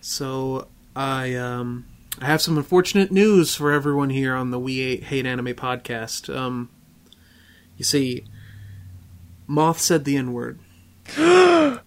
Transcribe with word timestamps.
So 0.00 0.68
I 0.96 1.34
um 1.34 1.86
I 2.20 2.26
have 2.26 2.42
some 2.42 2.56
unfortunate 2.56 3.10
news 3.10 3.54
for 3.54 3.70
everyone 3.70 4.10
here 4.10 4.34
on 4.34 4.50
the 4.50 4.58
We 4.58 4.96
Hate 4.96 5.26
Anime 5.26 5.54
podcast. 5.54 6.34
Um, 6.34 6.68
you 7.76 7.84
see, 7.84 8.24
Moth 9.46 9.78
said 9.78 10.04
the 10.04 10.16
N 10.16 10.32
word. 10.32 10.58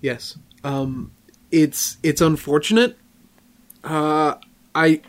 yes. 0.00 0.38
Um, 0.64 1.12
it's 1.50 1.98
it's 2.02 2.20
unfortunate. 2.20 2.96
Uh, 3.84 4.36
I 4.74 5.02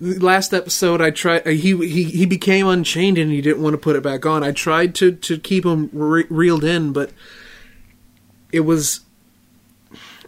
last 0.00 0.54
episode 0.54 1.00
I 1.00 1.10
tried 1.10 1.46
uh, 1.46 1.50
he 1.50 1.76
he 1.86 2.04
he 2.04 2.26
became 2.26 2.66
unchained 2.66 3.18
and 3.18 3.30
he 3.30 3.40
didn't 3.40 3.62
want 3.62 3.74
to 3.74 3.78
put 3.78 3.96
it 3.96 4.02
back 4.02 4.26
on. 4.26 4.42
I 4.44 4.52
tried 4.52 4.94
to 4.96 5.12
to 5.12 5.38
keep 5.38 5.64
him 5.64 5.90
re- 5.92 6.26
reeled 6.28 6.64
in, 6.64 6.92
but 6.92 7.10
it 8.52 8.60
was 8.60 9.00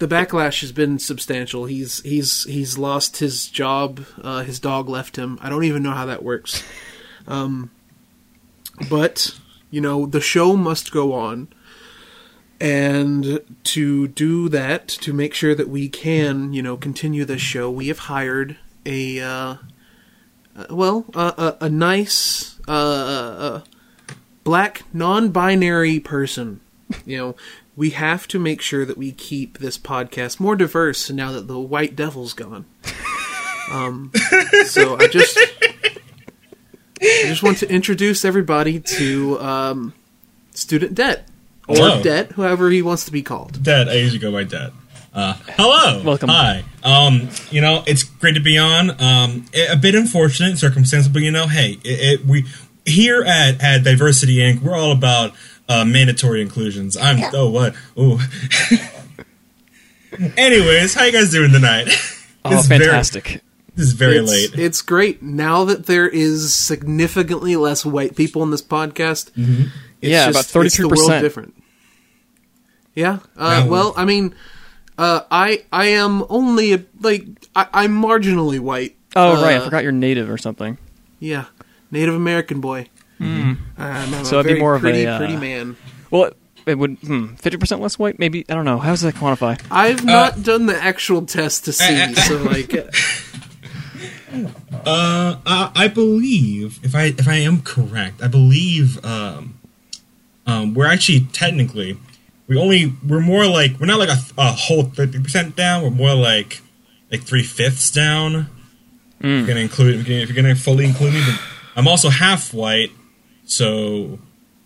the 0.03 0.09
backlash 0.09 0.62
has 0.62 0.73
been 0.73 0.98
substantial. 0.98 1.66
He's 1.66 2.02
he's 2.02 2.43
he's 2.43 2.77
lost 2.77 3.19
his 3.19 3.47
job. 3.47 4.05
Uh, 4.20 4.43
his 4.43 4.59
dog 4.59 4.88
left 4.88 5.15
him. 5.15 5.38
I 5.41 5.48
don't 5.48 5.62
even 5.62 5.84
know 5.84 5.93
how 5.93 6.06
that 6.06 6.24
works. 6.24 6.65
Um, 7.29 7.70
but 8.91 9.38
you 9.70 9.80
know 9.80 10.07
the 10.07 10.20
show 10.20 10.57
must 10.57 10.91
go 10.91 11.12
on, 11.12 11.46
and 12.60 13.45
to 13.62 14.09
do 14.09 14.48
that, 14.48 14.88
to 14.88 15.12
make 15.12 15.34
sure 15.34 15.55
that 15.55 15.69
we 15.69 15.88
can 15.88 16.52
you 16.52 16.62
know 16.62 16.77
continue 16.77 17.24
this 17.24 17.41
show, 17.41 17.71
we 17.71 17.87
have 17.87 18.01
hired 18.01 18.57
a 18.84 19.21
uh, 19.21 19.55
uh, 20.57 20.66
well 20.69 21.05
a, 21.15 21.59
a 21.60 21.69
nice 21.69 22.59
uh, 22.66 22.73
uh, 22.73 23.60
black 24.43 24.82
non-binary 24.93 26.01
person. 26.01 26.60
You 27.07 27.16
know, 27.19 27.37
we 27.76 27.90
have 27.90 28.28
to 28.28 28.38
make 28.38 28.60
sure 28.60 28.84
that 28.84 28.98
we 28.98 29.12
keep 29.12 29.58
this 29.58 29.78
podcast 29.78 30.38
more 30.38 30.56
diverse 30.56 31.10
now 31.10 31.32
that 31.32 31.48
the 31.48 31.58
white 31.58 31.96
devil's 31.96 32.34
gone. 32.34 32.66
Um, 33.70 34.10
so 34.66 34.98
I 34.98 35.06
just 35.06 35.38
I 37.01 37.23
just 37.24 37.42
want 37.42 37.59
to 37.59 37.70
introduce 37.70 38.24
everybody 38.24 38.80
to 38.80 39.40
um, 39.40 39.95
student 40.51 40.95
debt 40.95 41.29
or 41.68 41.76
Hello. 41.76 42.02
debt, 42.02 42.32
whoever 42.32 42.70
he 42.70 42.82
wants 42.82 43.04
to 43.06 43.12
be 43.12 43.23
called. 43.23 43.62
Debt. 43.62 43.88
I 43.88 43.95
usually 43.95 44.18
go 44.18 44.32
by 44.32 44.45
debt. 44.45 44.73
Uh, 45.14 45.34
hello, 45.48 46.02
Welcome. 46.02 46.29
Hi. 46.29 46.64
Um, 46.82 47.29
you 47.51 47.60
know, 47.60 47.82
it's 47.86 48.02
great 48.02 48.34
to 48.34 48.40
be 48.40 48.59
on. 48.59 48.90
Um, 49.01 49.46
a 49.54 49.73
a 49.73 49.76
bit 49.76 49.95
unfortunate 49.95 50.59
circumstance, 50.59 51.07
but 51.09 51.23
you 51.23 51.30
know, 51.30 51.46
hey, 51.46 51.79
it, 51.84 52.20
it, 52.20 52.26
we 52.26 52.45
here 52.84 53.23
at 53.23 53.62
at 53.62 53.84
Diversity 53.84 54.38
Inc. 54.38 54.60
We're 54.60 54.76
all 54.76 54.92
about 54.92 55.32
uh, 55.68 55.85
mandatory 55.85 56.41
inclusions. 56.43 56.96
I'm 56.96 57.18
oh 57.35 57.49
what 57.51 57.74
oh. 57.96 58.21
Anyways, 60.37 60.95
how 60.95 61.04
you 61.04 61.13
guys 61.13 61.30
doing 61.30 61.52
tonight? 61.52 61.88
Oh, 62.45 62.51
This 62.51 62.63
is 62.63 62.66
very- 62.66 62.85
fantastic. 62.87 63.41
this 63.77 63.87
is 63.87 63.93
very 63.93 64.16
it's, 64.16 64.28
late. 64.28 64.59
It's 64.59 64.82
great 64.82 65.22
now 65.22 65.62
that 65.65 65.87
there 65.87 66.09
is 66.09 66.53
significantly 66.53 67.54
less 67.54 67.87
white 67.87 68.16
people 68.16 68.43
in 68.43 68.50
this 68.50 68.60
podcast. 68.62 69.31
it's 69.37 69.71
Yeah, 70.00 70.28
about 70.28 70.41
it's 70.41 70.77
the 70.77 70.88
world 70.88 70.99
33%. 71.09 71.21
different. 71.21 71.54
Yeah. 72.97 73.21
Uh, 73.37 73.60
Yeah. 73.62 73.66
well, 73.71 73.94
I 73.97 74.04
mean, 74.04 74.34
uh, 74.99 75.21
I 75.31 75.62
I 75.72 75.87
am 75.87 76.25
only 76.31 76.72
a, 76.72 76.82
like 77.00 77.26
I, 77.54 77.69
I'm 77.72 77.93
marginally 78.03 78.59
white. 78.59 78.97
Oh, 79.15 79.41
right. 79.41 79.53
I 79.54 79.56
Uh, 79.59 79.65
forgot 79.66 79.84
you're 79.84 79.93
native 79.93 80.28
or 80.28 80.37
something. 80.37 80.78
Yeah, 81.21 81.44
Native 81.93 82.16
American 82.16 82.60
boy. 82.60 82.88
Um, 83.22 83.59
I'm 83.78 84.09
Hmm. 84.09 84.25
So 84.25 84.37
a 84.37 84.41
it'd 84.41 84.48
be 84.48 84.53
very 84.54 84.60
more 84.60 84.75
of 84.75 84.82
a, 84.82 84.87
pretty, 84.88 85.06
uh, 85.06 85.19
pretty 85.19 85.37
man. 85.37 85.76
Well, 86.10 86.25
it, 86.25 86.37
it 86.66 86.78
would 86.78 86.98
hmm, 86.98 87.34
50% 87.34 87.81
less 87.81 87.98
white? 87.98 88.19
Maybe. 88.19 88.44
I 88.48 88.54
don't 88.54 88.64
know. 88.64 88.78
How 88.78 88.91
does 88.91 89.00
that 89.03 89.14
quantify? 89.14 89.60
I've 89.70 90.04
not 90.04 90.42
done 90.42 90.66
the 90.66 90.76
actual 90.81 91.25
test 91.26 91.64
to 91.66 91.72
see, 91.72 92.14
so 92.26 92.37
like, 92.42 92.75
uh, 92.75 92.84
Uh, 94.84 95.37
I, 95.47 95.70
I 95.75 95.88
believe 95.88 96.81
if 96.82 96.94
I 96.94 97.04
if 97.04 97.28
I 97.28 97.34
am 97.37 97.60
correct, 97.62 98.22
I 98.22 98.28
believe 98.28 99.04
um, 99.04 99.58
um, 100.47 100.74
we're 100.74 100.86
actually 100.86 101.20
technically 101.32 101.98
we 102.48 102.56
only 102.56 102.94
we're 103.06 103.20
more 103.20 103.47
like 103.47 103.78
we're 103.78 103.86
not 103.86 103.98
like 103.98 104.08
a, 104.08 104.18
a 104.38 104.52
whole 104.52 104.84
thirty 104.84 105.20
percent 105.22 105.54
down. 105.54 105.82
We're 105.82 105.91
more 105.91 106.14
like 106.14 106.60
like 107.10 107.22
three 107.22 107.42
fifths 107.42 107.91
down. 107.91 108.48
If 109.20 109.26
you're 109.26 109.47
gonna 109.47 109.60
include 109.60 110.00
if 110.00 110.08
you're 110.08 110.14
gonna, 110.16 110.22
if 110.22 110.28
you're 110.30 110.42
gonna 110.42 110.54
fully 110.56 110.84
include 110.86 111.14
me, 111.14 111.22
but 111.24 111.41
I'm 111.76 111.86
also 111.86 112.08
half 112.08 112.52
white, 112.52 112.91
so 113.44 114.19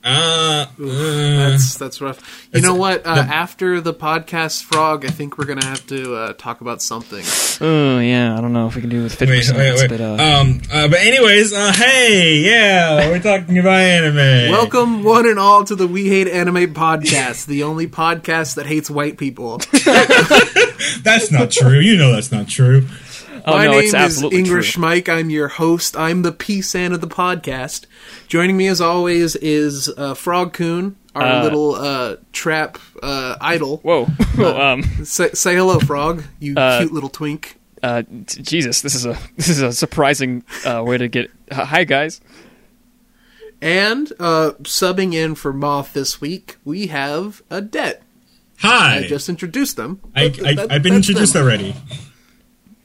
uh, 0.04 0.09
uh 0.09 0.66
that's 0.78 1.76
that's 1.78 2.00
rough. 2.00 2.48
You 2.53 2.59
It's- 2.59 2.62
know 2.62 2.76
what? 2.76 3.04
Uh, 3.04 3.16
the- 3.16 3.20
after 3.22 3.81
the 3.81 3.92
podcast, 3.92 4.62
Frog, 4.62 5.04
I 5.04 5.09
think 5.09 5.37
we're 5.37 5.47
gonna 5.47 5.64
have 5.66 5.84
to 5.88 6.14
uh, 6.14 6.32
talk 6.34 6.60
about 6.60 6.81
something. 6.81 7.25
Oh, 7.60 7.98
yeah. 7.98 8.37
I 8.37 8.41
don't 8.41 8.53
know 8.53 8.69
if 8.69 8.76
we 8.76 8.82
can 8.82 8.91
do 8.91 9.00
it 9.00 9.04
with 9.04 9.19
50%. 9.19 9.28
wait 9.28 9.56
wait 9.56 9.75
wait. 9.81 9.88
But, 9.91 10.00
uh, 10.00 10.12
um, 10.41 10.60
uh, 10.72 10.87
but 10.88 11.00
anyways, 11.00 11.53
uh, 11.53 11.72
hey, 11.72 12.37
yeah, 12.44 13.09
we're 13.09 13.19
talking 13.20 13.59
about 13.59 13.81
anime. 13.81 14.53
Welcome, 14.53 15.03
one 15.03 15.26
and 15.26 15.38
all, 15.41 15.64
to 15.64 15.75
the 15.75 15.88
We 15.88 16.08
Hate 16.08 16.28
Anime 16.28 16.72
podcast, 16.75 17.47
the 17.47 17.64
only 17.64 17.88
podcast 17.88 18.54
that 18.56 18.66
hates 18.66 18.88
white 18.91 19.16
people. 19.19 19.58
That's 21.03 21.32
not 21.32 21.50
true. 21.50 21.81
You 21.81 21.97
know 21.97 22.12
that's 22.12 22.31
not 22.31 22.47
true. 22.48 22.87
Oh, 23.46 23.52
My 23.52 23.64
no, 23.66 23.70
name 23.72 23.80
is 23.84 23.94
absolutely 23.94 24.38
English 24.40 24.72
true. 24.72 24.80
Mike. 24.82 25.08
I'm 25.08 25.30
your 25.30 25.48
host. 25.48 25.96
I'm 25.96 26.22
the 26.22 26.32
P-San 26.32 26.92
of 26.92 27.00
the 27.00 27.06
podcast. 27.06 27.86
Joining 28.28 28.56
me, 28.56 28.66
as 28.68 28.80
always, 28.80 29.36
is 29.36 29.88
uh, 29.96 30.14
Frog 30.14 30.52
Coon, 30.52 30.96
our 31.14 31.22
Uh, 31.24 31.42
little 31.44 31.74
uh, 31.74 32.16
trap 32.32 32.78
uh, 33.02 33.36
idol. 33.40 33.78
Whoa. 33.78 34.06
Well, 34.36 34.60
um, 34.60 34.82
Say, 35.04 35.30
say 35.30 35.54
hello, 35.54 35.78
Frog. 35.78 36.22
You 36.40 36.54
Uh, 36.56 36.80
cute 36.80 36.92
little 36.92 37.08
twink. 37.08 37.58
uh, 37.82 38.02
t- 38.26 38.42
Jesus, 38.42 38.82
this 38.82 38.94
is 38.94 39.06
a 39.06 39.16
this 39.36 39.48
is 39.48 39.62
a 39.62 39.72
surprising 39.72 40.42
uh, 40.66 40.82
way 40.84 40.98
to 40.98 41.08
get. 41.08 41.30
Uh, 41.50 41.64
hi, 41.64 41.84
guys. 41.84 42.20
And 43.62 44.12
uh, 44.20 44.52
subbing 44.64 45.14
in 45.14 45.34
for 45.34 45.52
Moth 45.52 45.94
this 45.94 46.20
week, 46.20 46.56
we 46.64 46.88
have 46.88 47.42
a 47.48 47.62
debt. 47.62 48.02
Hi. 48.58 48.98
I 48.98 49.06
just 49.06 49.28
introduced 49.30 49.76
them. 49.76 50.00
I, 50.14 50.24
I, 50.44 50.66
I've 50.74 50.82
been 50.82 50.94
introduced 50.94 51.32
them. 51.32 51.42
already. 51.44 51.74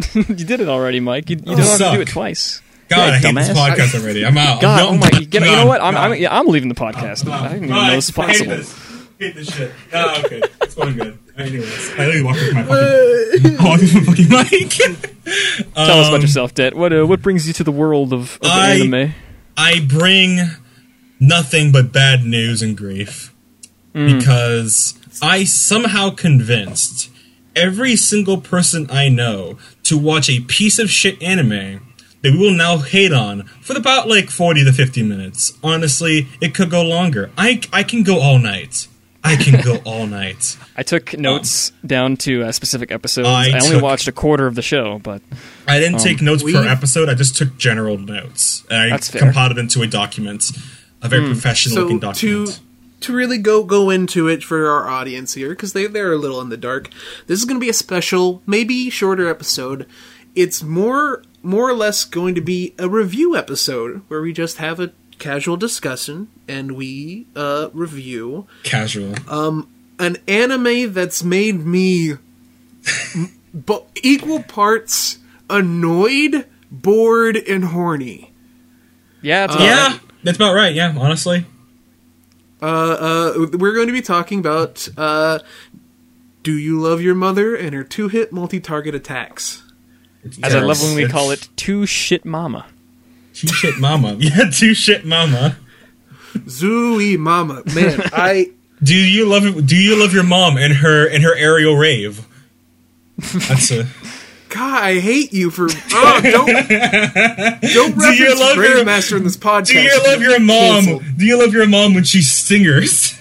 you 0.15 0.45
did 0.45 0.59
it 0.61 0.69
already, 0.69 0.99
Mike. 0.99 1.29
You, 1.29 1.37
you 1.37 1.43
don't 1.43 1.57
have 1.59 1.77
to 1.77 1.91
do 1.95 2.01
it 2.01 2.07
twice. 2.07 2.61
God, 2.89 2.97
Yeah, 2.97 3.03
I 3.03 3.17
hate 3.17 3.25
dumbass. 3.35 3.47
this 3.47 3.57
podcast 3.57 4.01
already. 4.01 4.25
I'm 4.25 4.37
out. 4.37 4.61
God, 4.61 4.77
No, 4.77 4.89
oh 4.89 4.97
my! 4.97 5.09
You, 5.19 5.25
get, 5.25 5.43
you 5.43 5.51
know 5.51 5.65
what? 5.65 5.81
I'm, 5.81 5.95
I'm, 5.95 6.15
yeah, 6.15 6.37
I'm 6.37 6.47
leaving 6.47 6.67
the 6.69 6.75
podcast. 6.75 7.29
I 7.31 7.49
didn't 7.53 7.63
even 7.65 7.69
know 7.75 7.91
this 7.91 8.15
was 8.15 8.17
I 8.17 8.27
hate 8.33 8.37
possible. 8.49 8.55
this. 8.57 9.07
hate 9.19 9.35
this 9.35 9.55
shit. 9.55 9.71
Oh, 9.93 10.21
okay. 10.25 10.41
It's 10.61 10.75
going 10.75 10.95
good. 10.97 11.17
Anyways, 11.37 11.91
I 11.91 11.97
literally 12.05 12.23
walked 12.23 12.39
with 12.39 12.53
my 12.53 12.63
fucking, 12.63 13.57
I 13.59 13.63
walked 13.63 13.81
with 13.81 13.93
my 13.95 14.03
fucking 14.03 14.29
mic. 14.29 14.69
Tell 15.73 15.99
us 15.99 16.07
about 16.07 16.15
Um, 16.15 16.21
yourself, 16.21 16.53
Det. 16.53 16.73
What 16.75 16.91
uh, 16.91 17.05
what 17.07 17.21
brings 17.21 17.47
you 17.47 17.53
to 17.53 17.63
the 17.63 17.71
world 17.71 18.11
of, 18.13 18.37
of 18.41 18.49
I- 18.49 18.71
anime? 18.73 19.13
I 19.57 19.79
bring 19.87 20.39
nothing 21.19 21.71
but 21.71 21.91
bad 21.93 22.23
news 22.25 22.61
and 22.61 22.75
grief 22.75 23.29
Mm. 23.93 24.17
because 24.19 24.93
I 25.21 25.43
somehow 25.43 26.11
convinced 26.11 27.09
every 27.57 27.97
single 27.97 28.39
person 28.39 28.87
I 28.89 29.09
know 29.09 29.57
to 29.91 29.97
watch 29.97 30.29
a 30.29 30.39
piece 30.39 30.79
of 30.79 30.89
shit 30.89 31.21
anime 31.21 31.85
that 32.21 32.31
we 32.31 32.37
will 32.37 32.55
now 32.55 32.77
hate 32.77 33.11
on 33.11 33.43
for 33.61 33.75
about 33.75 34.07
like 34.07 34.29
40 34.29 34.63
to 34.63 34.71
50 34.71 35.03
minutes. 35.03 35.51
Honestly, 35.61 36.29
it 36.39 36.55
could 36.55 36.69
go 36.69 36.81
longer. 36.81 37.29
I, 37.37 37.61
I 37.73 37.83
can 37.83 38.03
go 38.03 38.21
all 38.21 38.39
night. 38.39 38.87
I 39.21 39.35
can 39.35 39.61
go 39.61 39.81
all 39.85 40.07
night. 40.07 40.57
I 40.77 40.83
took 40.83 41.13
um, 41.13 41.21
notes 41.21 41.73
down 41.85 42.15
to 42.17 42.43
uh, 42.43 42.51
specific 42.53 42.89
episodes. 42.89 43.27
I 43.27 43.49
I, 43.49 43.59
only 43.59 43.71
took- 43.71 43.83
watched 43.83 44.07
a 44.07 44.13
quarter 44.13 44.47
of 44.47 44.55
the 44.55 44.61
show, 44.61 44.99
but 44.99 45.21
I 45.67 45.77
didn't 45.79 45.99
take 45.99 46.19
um, 46.19 46.25
notes 46.25 46.41
per 46.41 46.47
we've- 46.47 46.67
episode. 46.69 47.09
I 47.09 47.13
just 47.15 47.35
took 47.35 47.57
general 47.57 47.97
notes. 47.97 48.65
And 48.69 48.79
I 48.79 48.89
That's 48.91 49.09
fair. 49.09 49.21
compiled 49.21 49.51
it 49.51 49.57
into 49.57 49.81
a 49.81 49.87
document, 49.87 50.51
a 51.01 51.09
very 51.09 51.23
hmm. 51.23 51.31
professional 51.33 51.75
So 51.75 51.81
looking 51.81 51.99
document. 51.99 52.47
to 52.55 52.61
really 53.09 53.37
go 53.37 53.63
go 53.63 53.89
into 53.89 54.27
it 54.27 54.43
for 54.43 54.69
our 54.69 54.89
audience 54.89 55.33
here 55.33 55.49
because 55.49 55.73
they 55.73 55.87
they're 55.87 56.13
a 56.13 56.17
little 56.17 56.41
in 56.41 56.49
the 56.49 56.57
dark. 56.57 56.89
This 57.27 57.39
is 57.39 57.45
going 57.45 57.59
to 57.59 57.63
be 57.63 57.69
a 57.69 57.73
special, 57.73 58.41
maybe 58.45 58.89
shorter 58.89 59.27
episode. 59.27 59.87
It's 60.35 60.63
more 60.63 61.23
more 61.43 61.69
or 61.69 61.73
less 61.73 62.05
going 62.05 62.35
to 62.35 62.41
be 62.41 62.73
a 62.77 62.87
review 62.87 63.35
episode 63.35 64.01
where 64.07 64.21
we 64.21 64.33
just 64.33 64.57
have 64.57 64.79
a 64.79 64.91
casual 65.17 65.57
discussion 65.57 66.27
and 66.47 66.71
we 66.73 67.27
uh, 67.35 67.69
review 67.73 68.47
Casual. 68.63 69.15
Um 69.27 69.69
an 69.99 70.17
anime 70.27 70.93
that's 70.93 71.23
made 71.23 71.63
me 71.65 72.13
but 73.53 73.87
equal 74.03 74.41
parts 74.43 75.19
annoyed, 75.49 76.45
bored, 76.71 77.35
and 77.35 77.65
horny. 77.65 78.31
yeah, 79.21 79.45
it's 79.45 79.59
yeah, 79.59 79.99
that's 80.23 80.37
about 80.37 80.53
right. 80.53 80.73
Yeah, 80.73 80.95
honestly. 80.97 81.45
Uh, 82.61 82.65
uh, 82.65 83.47
we're 83.57 83.73
going 83.73 83.87
to 83.87 83.93
be 83.93 84.01
talking 84.01 84.39
about 84.39 84.87
uh, 84.97 85.39
"Do 86.43 86.57
You 86.57 86.79
Love 86.79 87.01
Your 87.01 87.15
Mother?" 87.15 87.55
and 87.55 87.73
her 87.73 87.83
two-hit 87.83 88.31
multi-target 88.31 88.93
attacks. 88.93 89.63
as 90.43 90.53
I 90.55 90.59
love 90.59 90.81
when 90.81 90.95
we 90.95 91.07
call 91.07 91.31
it 91.31 91.49
"two 91.55 91.85
shit 91.85 92.25
mama." 92.25 92.67
two 93.33 93.47
shit 93.47 93.79
mama. 93.79 94.15
Yeah, 94.19 94.49
two 94.51 94.73
shit 94.73 95.05
mama. 95.05 95.57
Zooey 96.33 97.17
Mama, 97.17 97.61
man, 97.75 98.01
I 98.13 98.51
Do 98.81 98.95
you 98.95 99.25
love 99.25 99.65
Do 99.65 99.75
you 99.75 99.99
love 99.99 100.13
your 100.13 100.23
mom 100.23 100.57
and 100.57 100.73
her 100.75 101.07
and 101.07 101.23
her 101.23 101.35
aerial 101.35 101.75
rave? 101.75 102.25
That's 103.17 103.71
a. 103.71 103.87
God, 104.51 104.83
I 104.83 104.99
hate 104.99 105.31
you 105.31 105.49
for 105.49 105.67
oh, 105.93 106.19
don't 106.21 106.47
don't 107.61 107.95
reference 107.95 108.19
you 108.19 108.37
love 108.39 108.55
Brave 108.57 108.75
your- 108.75 108.85
Master 108.85 109.15
in 109.15 109.23
this 109.23 109.37
podcast. 109.37 109.67
Do 109.67 109.79
you 109.81 110.03
love 110.03 110.21
your 110.21 110.39
mom? 110.39 110.85
Cancelled. 110.85 111.03
Do 111.17 111.25
you 111.25 111.39
love 111.39 111.53
your 111.53 111.67
mom 111.67 111.93
when 111.93 112.03
she 112.03 112.21
singers? 112.21 113.17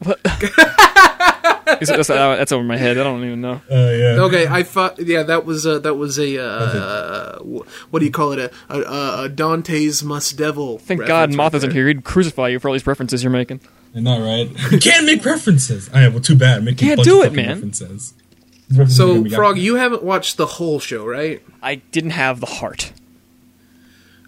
What? 0.00 0.20
it- 0.24 1.86
that's, 1.88 2.10
uh, 2.10 2.36
that's 2.36 2.52
over 2.52 2.62
my 2.62 2.76
head. 2.76 2.98
I 2.98 3.02
don't 3.02 3.24
even 3.24 3.40
know. 3.40 3.62
Oh 3.70 3.90
yeah. 3.90 4.20
Okay, 4.24 4.46
I 4.46 4.62
thought 4.62 4.98
yeah, 5.00 5.22
that 5.22 5.46
was 5.46 5.66
uh, 5.66 5.78
that 5.80 5.94
was 5.94 6.18
a 6.18 6.38
uh, 6.38 7.38
what 7.38 8.00
do 8.00 8.04
you 8.04 8.12
call 8.12 8.32
it? 8.32 8.38
A, 8.38 8.50
a, 8.68 9.24
a 9.24 9.28
Dante's 9.28 10.02
Must 10.02 10.36
Devil. 10.36 10.78
Thank 10.78 11.00
reference 11.00 11.08
God 11.08 11.30
right 11.30 11.36
Moth 11.36 11.54
isn't 11.54 11.72
here. 11.72 11.88
He'd 11.88 12.04
crucify 12.04 12.48
you 12.48 12.60
for 12.60 12.68
all 12.68 12.74
these 12.74 12.86
references 12.86 13.22
you're 13.24 13.32
making. 13.32 13.60
I 13.94 14.00
know, 14.00 14.20
right? 14.20 14.50
You 14.72 14.78
can't 14.78 15.06
make 15.06 15.24
references. 15.24 15.88
I 15.94 16.06
well, 16.08 16.20
too 16.20 16.36
bad. 16.36 16.62
Making 16.62 16.88
Can't 16.88 16.98
bunch 16.98 17.08
do 17.08 17.22
of 17.22 17.32
it, 17.32 17.36
man. 17.36 17.54
References. 17.54 18.12
References 18.70 19.00
are 19.00 19.28
So, 19.28 19.36
Frog, 19.36 19.58
you 19.58 19.76
haven't 19.76 20.02
watched 20.02 20.36
the 20.36 20.46
whole 20.46 20.80
show, 20.80 21.04
right? 21.06 21.42
I 21.62 21.76
didn't 21.76 22.10
have 22.10 22.40
the 22.40 22.46
heart. 22.46 22.92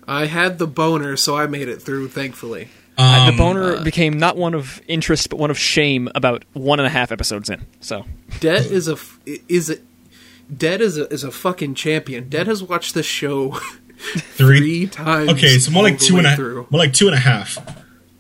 I 0.06 0.26
had 0.26 0.58
the 0.58 0.67
boner, 0.67 1.17
so 1.17 1.37
I 1.37 1.46
made 1.46 1.69
it 1.69 1.82
through. 1.82 2.08
Thankfully, 2.08 2.69
Uh, 2.96 3.26
the 3.26 3.32
Um, 3.32 3.37
boner 3.37 3.82
became 3.85 4.19
not 4.19 4.37
one 4.37 4.55
of 4.55 4.81
interest, 4.88 5.29
but 5.31 5.38
one 5.38 5.50
of 5.50 5.58
shame 5.58 6.08
about 6.14 6.44
one 6.55 6.81
and 6.81 6.87
a 6.87 6.90
half 6.90 7.12
episodes 7.12 7.50
in. 7.50 7.61
So 7.81 8.05
Dead 8.40 8.67
is 8.67 8.88
a 8.88 8.93
f- 8.93 9.19
is 9.49 9.70
a 9.70 9.76
Dead 10.56 10.81
is 10.81 10.96
a 10.96 11.12
is 11.12 11.25
a 11.25 11.31
fucking 11.31 11.75
champion. 11.75 12.29
Dead 12.29 12.46
has 12.46 12.62
watched 12.62 12.94
this 12.94 13.05
show 13.06 13.50
three. 13.99 14.58
three 14.61 14.87
times. 14.87 15.31
Okay, 15.31 15.58
so 15.58 15.70
more 15.70 15.82
like 15.82 15.99
the 15.99 16.06
two 16.06 16.17
and 16.19 16.26
a 16.26 16.35
through. 16.37 16.67
more 16.70 16.79
like 16.81 16.93
two 16.94 17.06
and 17.06 17.14
a 17.14 17.20
half. 17.20 17.58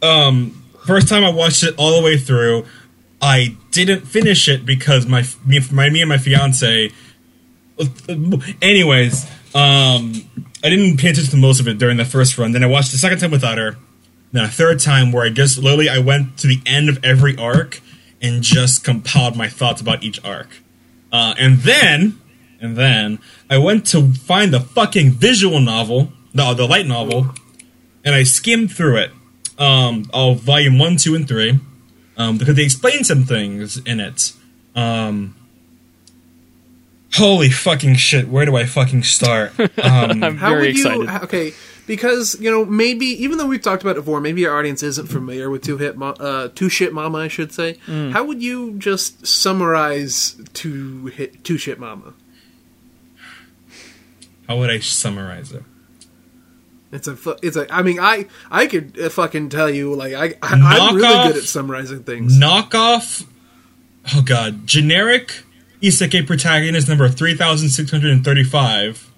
Um, 0.02 0.62
first 0.86 1.08
time 1.08 1.24
I 1.24 1.30
watched 1.30 1.62
it 1.64 1.74
all 1.78 1.96
the 1.98 2.04
way 2.04 2.18
through, 2.18 2.66
I 3.22 3.56
didn't 3.84 4.06
finish 4.06 4.48
it 4.48 4.64
because 4.66 5.06
my 5.06 5.24
me, 5.44 5.60
my 5.70 5.90
me 5.90 6.00
and 6.00 6.08
my 6.08 6.18
fiance. 6.18 6.92
Anyways, 8.60 9.24
um, 9.54 10.14
I 10.64 10.68
didn't 10.68 10.96
pay 10.96 11.10
attention 11.10 11.30
to 11.30 11.36
most 11.36 11.60
of 11.60 11.68
it 11.68 11.78
during 11.78 11.96
the 11.96 12.04
first 12.04 12.36
run. 12.38 12.52
Then 12.52 12.64
I 12.64 12.66
watched 12.66 12.92
the 12.92 12.98
second 12.98 13.18
time 13.18 13.30
without 13.30 13.58
her. 13.58 13.76
Then 14.32 14.44
a 14.44 14.48
third 14.48 14.80
time 14.80 15.12
where 15.12 15.24
I 15.24 15.30
just 15.30 15.58
literally 15.58 15.88
I 15.88 15.98
went 15.98 16.38
to 16.38 16.46
the 16.46 16.60
end 16.66 16.88
of 16.88 17.02
every 17.04 17.36
arc 17.36 17.80
and 18.20 18.42
just 18.42 18.84
compiled 18.84 19.36
my 19.36 19.48
thoughts 19.48 19.80
about 19.80 20.02
each 20.02 20.22
arc. 20.24 20.48
Uh, 21.12 21.34
and 21.38 21.58
then, 21.58 22.20
and 22.60 22.76
then 22.76 23.18
I 23.48 23.58
went 23.58 23.86
to 23.88 24.12
find 24.12 24.52
the 24.52 24.60
fucking 24.60 25.12
visual 25.12 25.60
novel, 25.60 26.12
the 26.34 26.52
the 26.54 26.66
light 26.66 26.86
novel, 26.86 27.28
and 28.04 28.14
I 28.14 28.24
skimmed 28.24 28.72
through 28.72 28.98
it. 28.98 29.10
Um, 29.58 30.08
of 30.14 30.38
volume 30.40 30.78
one, 30.78 30.96
two, 30.98 31.16
and 31.16 31.26
three, 31.26 31.58
um, 32.18 32.36
because 32.36 32.56
they 32.56 32.64
explain 32.64 33.04
some 33.04 33.24
things 33.24 33.78
in 33.78 34.00
it. 34.00 34.32
Um, 34.76 35.34
holy 37.14 37.50
fucking 37.50 37.94
shit! 37.94 38.28
Where 38.28 38.44
do 38.44 38.56
I 38.56 38.64
fucking 38.66 39.02
start? 39.04 39.52
Um, 39.82 40.22
I'm 40.24 40.36
How 40.36 40.50
very 40.50 40.68
would 40.68 40.76
you? 40.78 41.02
excited. 41.02 41.22
Okay, 41.24 41.52
because 41.86 42.36
you 42.40 42.50
know 42.50 42.64
maybe 42.64 43.06
even 43.06 43.38
though 43.38 43.46
we've 43.46 43.62
talked 43.62 43.82
about 43.82 43.92
it 43.92 44.00
before, 44.00 44.20
maybe 44.20 44.44
our 44.46 44.58
audience 44.58 44.82
isn't 44.82 45.06
familiar 45.06 45.48
with 45.50 45.62
Two 45.62 45.78
Hit, 45.78 45.96
Mo- 45.96 46.16
uh, 46.18 46.48
Two 46.54 46.68
Shit 46.68 46.92
Mama, 46.92 47.18
I 47.18 47.28
should 47.28 47.52
say. 47.52 47.74
Mm. 47.86 48.12
How 48.12 48.24
would 48.24 48.42
you 48.42 48.74
just 48.78 49.26
summarize 49.26 50.36
Two 50.52 51.06
Hit, 51.06 51.42
Two 51.44 51.56
Shit 51.58 51.78
Mama? 51.78 52.12
how 54.48 54.56
would 54.58 54.70
I 54.70 54.78
summarize 54.80 55.52
it? 55.52 55.62
It's 56.90 57.06
a, 57.06 57.18
it's 57.42 57.56
a. 57.56 57.70
I 57.72 57.82
mean, 57.82 58.00
I, 58.00 58.26
I 58.50 58.66
could 58.66 58.98
uh, 58.98 59.08
fucking 59.10 59.50
tell 59.50 59.68
you, 59.68 59.94
like, 59.94 60.14
I, 60.14 60.24
I 60.42 60.52
I'm 60.54 60.60
Knock 60.60 60.94
really 60.94 61.06
off- 61.06 61.26
good 61.32 61.42
at 61.42 61.48
summarizing 61.48 62.02
things. 62.04 62.38
knockoff 62.38 63.26
oh 64.16 64.22
god 64.22 64.66
generic 64.66 65.42
isekai 65.82 66.26
protagonist 66.26 66.88
number 66.88 67.06
3635 67.10 69.10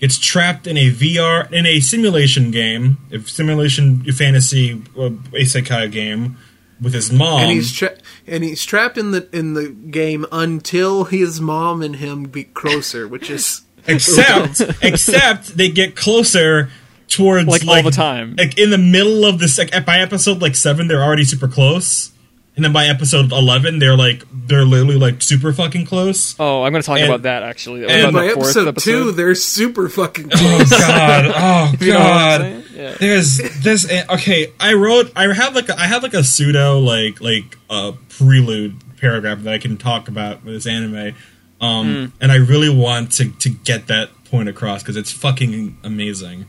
gets 0.00 0.18
trapped 0.18 0.66
in 0.66 0.76
a 0.76 0.90
vr 0.90 1.50
in 1.52 1.66
a 1.66 1.80
simulation 1.80 2.50
game 2.50 2.98
a 3.12 3.20
simulation 3.20 4.02
fantasy 4.12 4.72
uh, 4.96 5.10
isekai 5.36 5.90
game 5.90 6.36
with 6.80 6.94
his 6.94 7.12
mom 7.12 7.40
and 7.40 7.50
he's 7.50 7.72
tra- 7.72 7.96
and 8.26 8.44
he's 8.44 8.64
trapped 8.64 8.96
in 8.96 9.10
the 9.10 9.28
in 9.36 9.54
the 9.54 9.68
game 9.68 10.24
until 10.30 11.04
his 11.04 11.40
mom 11.40 11.82
and 11.82 11.96
him 11.96 12.24
be 12.24 12.44
closer, 12.44 13.08
which 13.08 13.28
is 13.28 13.62
except 13.88 14.60
except 14.82 15.56
they 15.56 15.68
get 15.68 15.96
closer 15.96 16.70
towards 17.08 17.48
Like, 17.48 17.66
all 17.66 17.82
the 17.82 17.90
time. 17.90 18.36
like 18.36 18.58
in 18.58 18.70
the 18.70 18.78
middle 18.78 19.24
of 19.24 19.38
this 19.38 19.58
like 19.58 19.72
by 19.86 19.98
episode 20.00 20.42
like 20.42 20.54
7 20.54 20.88
they're 20.88 21.02
already 21.02 21.24
super 21.24 21.48
close 21.48 22.10
and 22.54 22.64
then 22.64 22.72
by 22.72 22.86
episode 22.86 23.32
11 23.32 23.78
they're 23.78 23.96
like 23.96 24.24
they're 24.30 24.64
literally 24.64 24.96
like 24.96 25.22
super 25.22 25.52
fucking 25.52 25.86
close 25.86 26.34
Oh, 26.38 26.62
I'm 26.64 26.72
going 26.72 26.82
to 26.82 26.86
talk 26.86 26.98
And- 26.98 27.08
about 27.08 27.22
that 27.22 27.42
actually. 27.42 27.84
and 27.84 28.08
About 28.08 28.12
by 28.12 28.26
the 28.26 28.32
fourth 28.34 28.56
episode, 28.56 28.80
two, 28.80 29.12
they're 29.12 29.34
super 29.34 29.88
fucking 29.88 30.28
close. 30.30 30.72
Oh 30.72 30.78
god! 30.78 31.24
Oh 31.36 31.72
You 31.84 31.92
know 31.92 31.98
god! 31.98 32.64
Yeah. 32.74 32.94
There's 33.00 33.38
this. 33.62 33.90
Okay, 34.10 34.52
I 34.60 34.74
wrote. 34.74 35.10
I 35.16 35.32
have 35.32 35.54
like 35.54 35.68
a, 35.68 35.78
I 35.78 35.86
have 35.86 36.02
like 36.02 36.14
a 36.14 36.22
pseudo 36.24 36.78
like 36.78 37.20
like 37.20 37.58
uh, 37.68 37.92
prelude 38.08 38.76
paragraph 38.98 39.40
that 39.42 39.52
I 39.52 39.58
can 39.58 39.76
talk 39.76 40.08
about 40.08 40.44
with 40.44 40.54
this 40.54 40.66
anime, 40.66 41.14
um, 41.60 42.12
and 42.20 42.30
I 42.30 42.36
really 42.36 42.74
want 42.74 43.12
to 43.12 43.30
to 43.30 43.50
get 43.50 43.86
that 43.88 44.10
point 44.24 44.48
across 44.48 44.82
because 44.82 44.96
it's 44.96 45.12
fucking 45.12 45.78
amazing. 45.82 46.46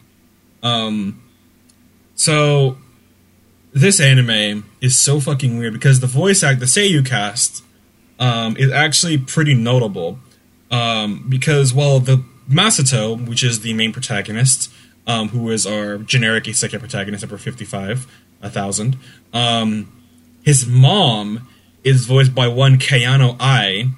Um, 0.62 1.22
so 2.16 2.78
this 3.74 4.00
anime 4.00 4.70
is 4.82 4.98
so 4.98 5.20
fucking 5.20 5.58
weird 5.58 5.74
because 5.74 6.00
the 6.00 6.08
voice 6.08 6.44
act, 6.44 6.60
the 6.60 6.66
Seiyu 6.66 7.06
cast, 7.06 7.64
um, 8.20 8.58
is 8.58 8.72
actually 8.72 9.18
pretty 9.18 9.54
notable. 9.54 10.20
Um, 10.72 11.26
because 11.28 11.74
while 11.74 12.00
the 12.00 12.24
Masato, 12.50 13.28
which 13.28 13.44
is 13.44 13.62
the 13.62 13.74
main 13.74 13.92
protagonist, 13.94 14.72
um, 15.08 15.30
who 15.30 15.50
is 15.50 15.66
our 15.66 15.98
generic 16.00 16.44
isekai 16.44 16.80
protagonist, 16.80 17.24
number 17.24 17.38
fifty-five, 17.38 18.06
a 18.42 18.50
thousand, 18.50 18.98
um, 19.34 19.92
his 20.44 20.68
mom 20.68 21.48
is 21.84 22.06
voiced 22.06 22.36
by 22.36 22.48
one 22.48 22.78
Kayano 22.78 23.36
Ai, 23.40 23.90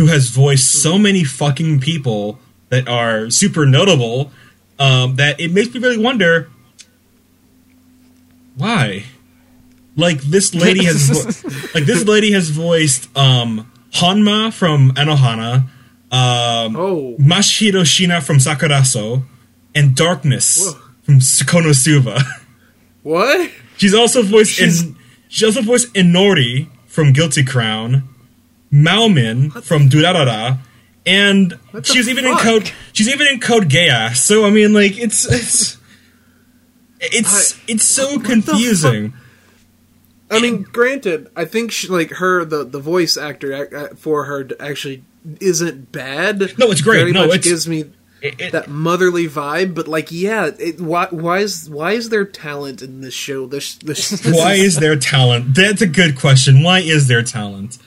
who 0.00 0.06
has 0.06 0.30
voiced 0.30 0.64
so 0.82 0.96
many 0.98 1.22
fucking 1.24 1.78
people 1.78 2.38
that 2.70 2.88
are 2.88 3.28
super 3.28 3.66
notable 3.66 4.32
um, 4.78 5.16
that 5.16 5.38
it 5.38 5.52
makes 5.52 5.74
me 5.74 5.78
really 5.80 5.98
wonder 5.98 6.48
why. 8.56 9.04
Like 9.96 10.22
this 10.22 10.54
lady 10.54 10.84
has, 10.86 11.10
vo- 11.10 11.58
like 11.74 11.84
this 11.84 12.04
lady 12.06 12.32
has 12.32 12.48
voiced 12.48 13.14
um, 13.14 13.70
Menma 13.92 14.50
from 14.54 14.92
Anohana, 14.92 15.64
um, 16.10 16.76
Oh. 16.76 17.16
Mashiro 17.20 17.82
Shina 17.82 18.22
from 18.22 18.38
Sakuraso, 18.38 19.24
and 19.74 19.94
Darkness 19.94 20.64
Whoa. 20.64 20.80
from 21.02 21.18
Konosuba. 21.18 22.22
What? 23.02 23.50
She's 23.76 23.92
also 23.94 24.22
voiced 24.22 24.52
She's- 24.52 24.82
in. 24.82 24.96
She 25.28 25.44
also 25.44 25.60
voiced 25.60 25.92
Inori 25.94 26.68
from 26.86 27.12
Guilty 27.12 27.44
Crown, 27.44 28.08
Malmin 28.72 29.50
from 29.64 29.88
Durarara, 29.88 30.58
and 31.06 31.58
she's 31.82 32.08
even 32.08 32.24
in? 32.26 32.36
Code. 32.36 32.70
She's 32.92 33.08
even 33.08 33.26
in 33.26 33.40
Code 33.40 33.68
Geass. 33.68 34.16
So 34.16 34.44
I 34.46 34.50
mean, 34.50 34.72
like 34.72 34.98
it's 34.98 35.24
it's 35.30 35.76
it's 37.00 37.54
I- 37.54 37.62
it's 37.68 37.84
so 37.84 38.18
confusing. 38.20 39.14
I 40.32 40.38
mean, 40.38 40.62
granted, 40.62 41.28
I 41.34 41.44
think 41.44 41.72
she, 41.72 41.88
like 41.88 42.10
her 42.12 42.44
the 42.44 42.64
the 42.64 42.78
voice 42.78 43.16
actor 43.16 43.68
uh, 43.76 43.96
for 43.96 44.24
her 44.24 44.48
actually 44.60 45.02
isn't 45.40 45.90
bad. 45.90 46.38
No, 46.56 46.70
it's 46.70 46.80
great. 46.82 46.98
Very 47.00 47.12
No, 47.12 47.24
it's- 47.24 47.42
gives 47.44 47.66
me 47.66 47.86
It- 48.22 48.40
it- 48.40 48.52
that 48.52 48.68
motherly 48.68 49.26
vibe. 49.26 49.74
But 49.74 49.88
like, 49.88 50.12
yeah, 50.12 50.50
it, 50.56 50.80
why 50.80 51.08
why 51.10 51.38
is 51.38 51.68
why 51.68 51.92
is 51.92 52.10
there 52.10 52.24
talent 52.24 52.80
in 52.80 53.00
this 53.00 53.14
show? 53.14 53.46
This 53.46 53.74
this, 53.74 54.10
this 54.10 54.36
why 54.36 54.54
is 54.54 54.76
there 54.76 54.94
talent? 54.94 55.56
That's 55.56 55.82
a 55.82 55.86
good 55.88 56.16
question. 56.16 56.62
Why 56.62 56.78
is 56.78 57.08
there 57.08 57.22
talent? 57.24 57.78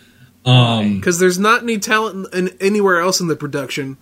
Um, 0.46 0.96
because 0.98 1.20
there's 1.20 1.40
not 1.40 1.64
any 1.64 1.78
talent 1.80 2.28
in, 2.34 2.48
in 2.50 2.58
anywhere 2.60 3.00
else 3.00 3.20
in 3.22 3.28
the 3.28 3.36
production. 3.36 3.98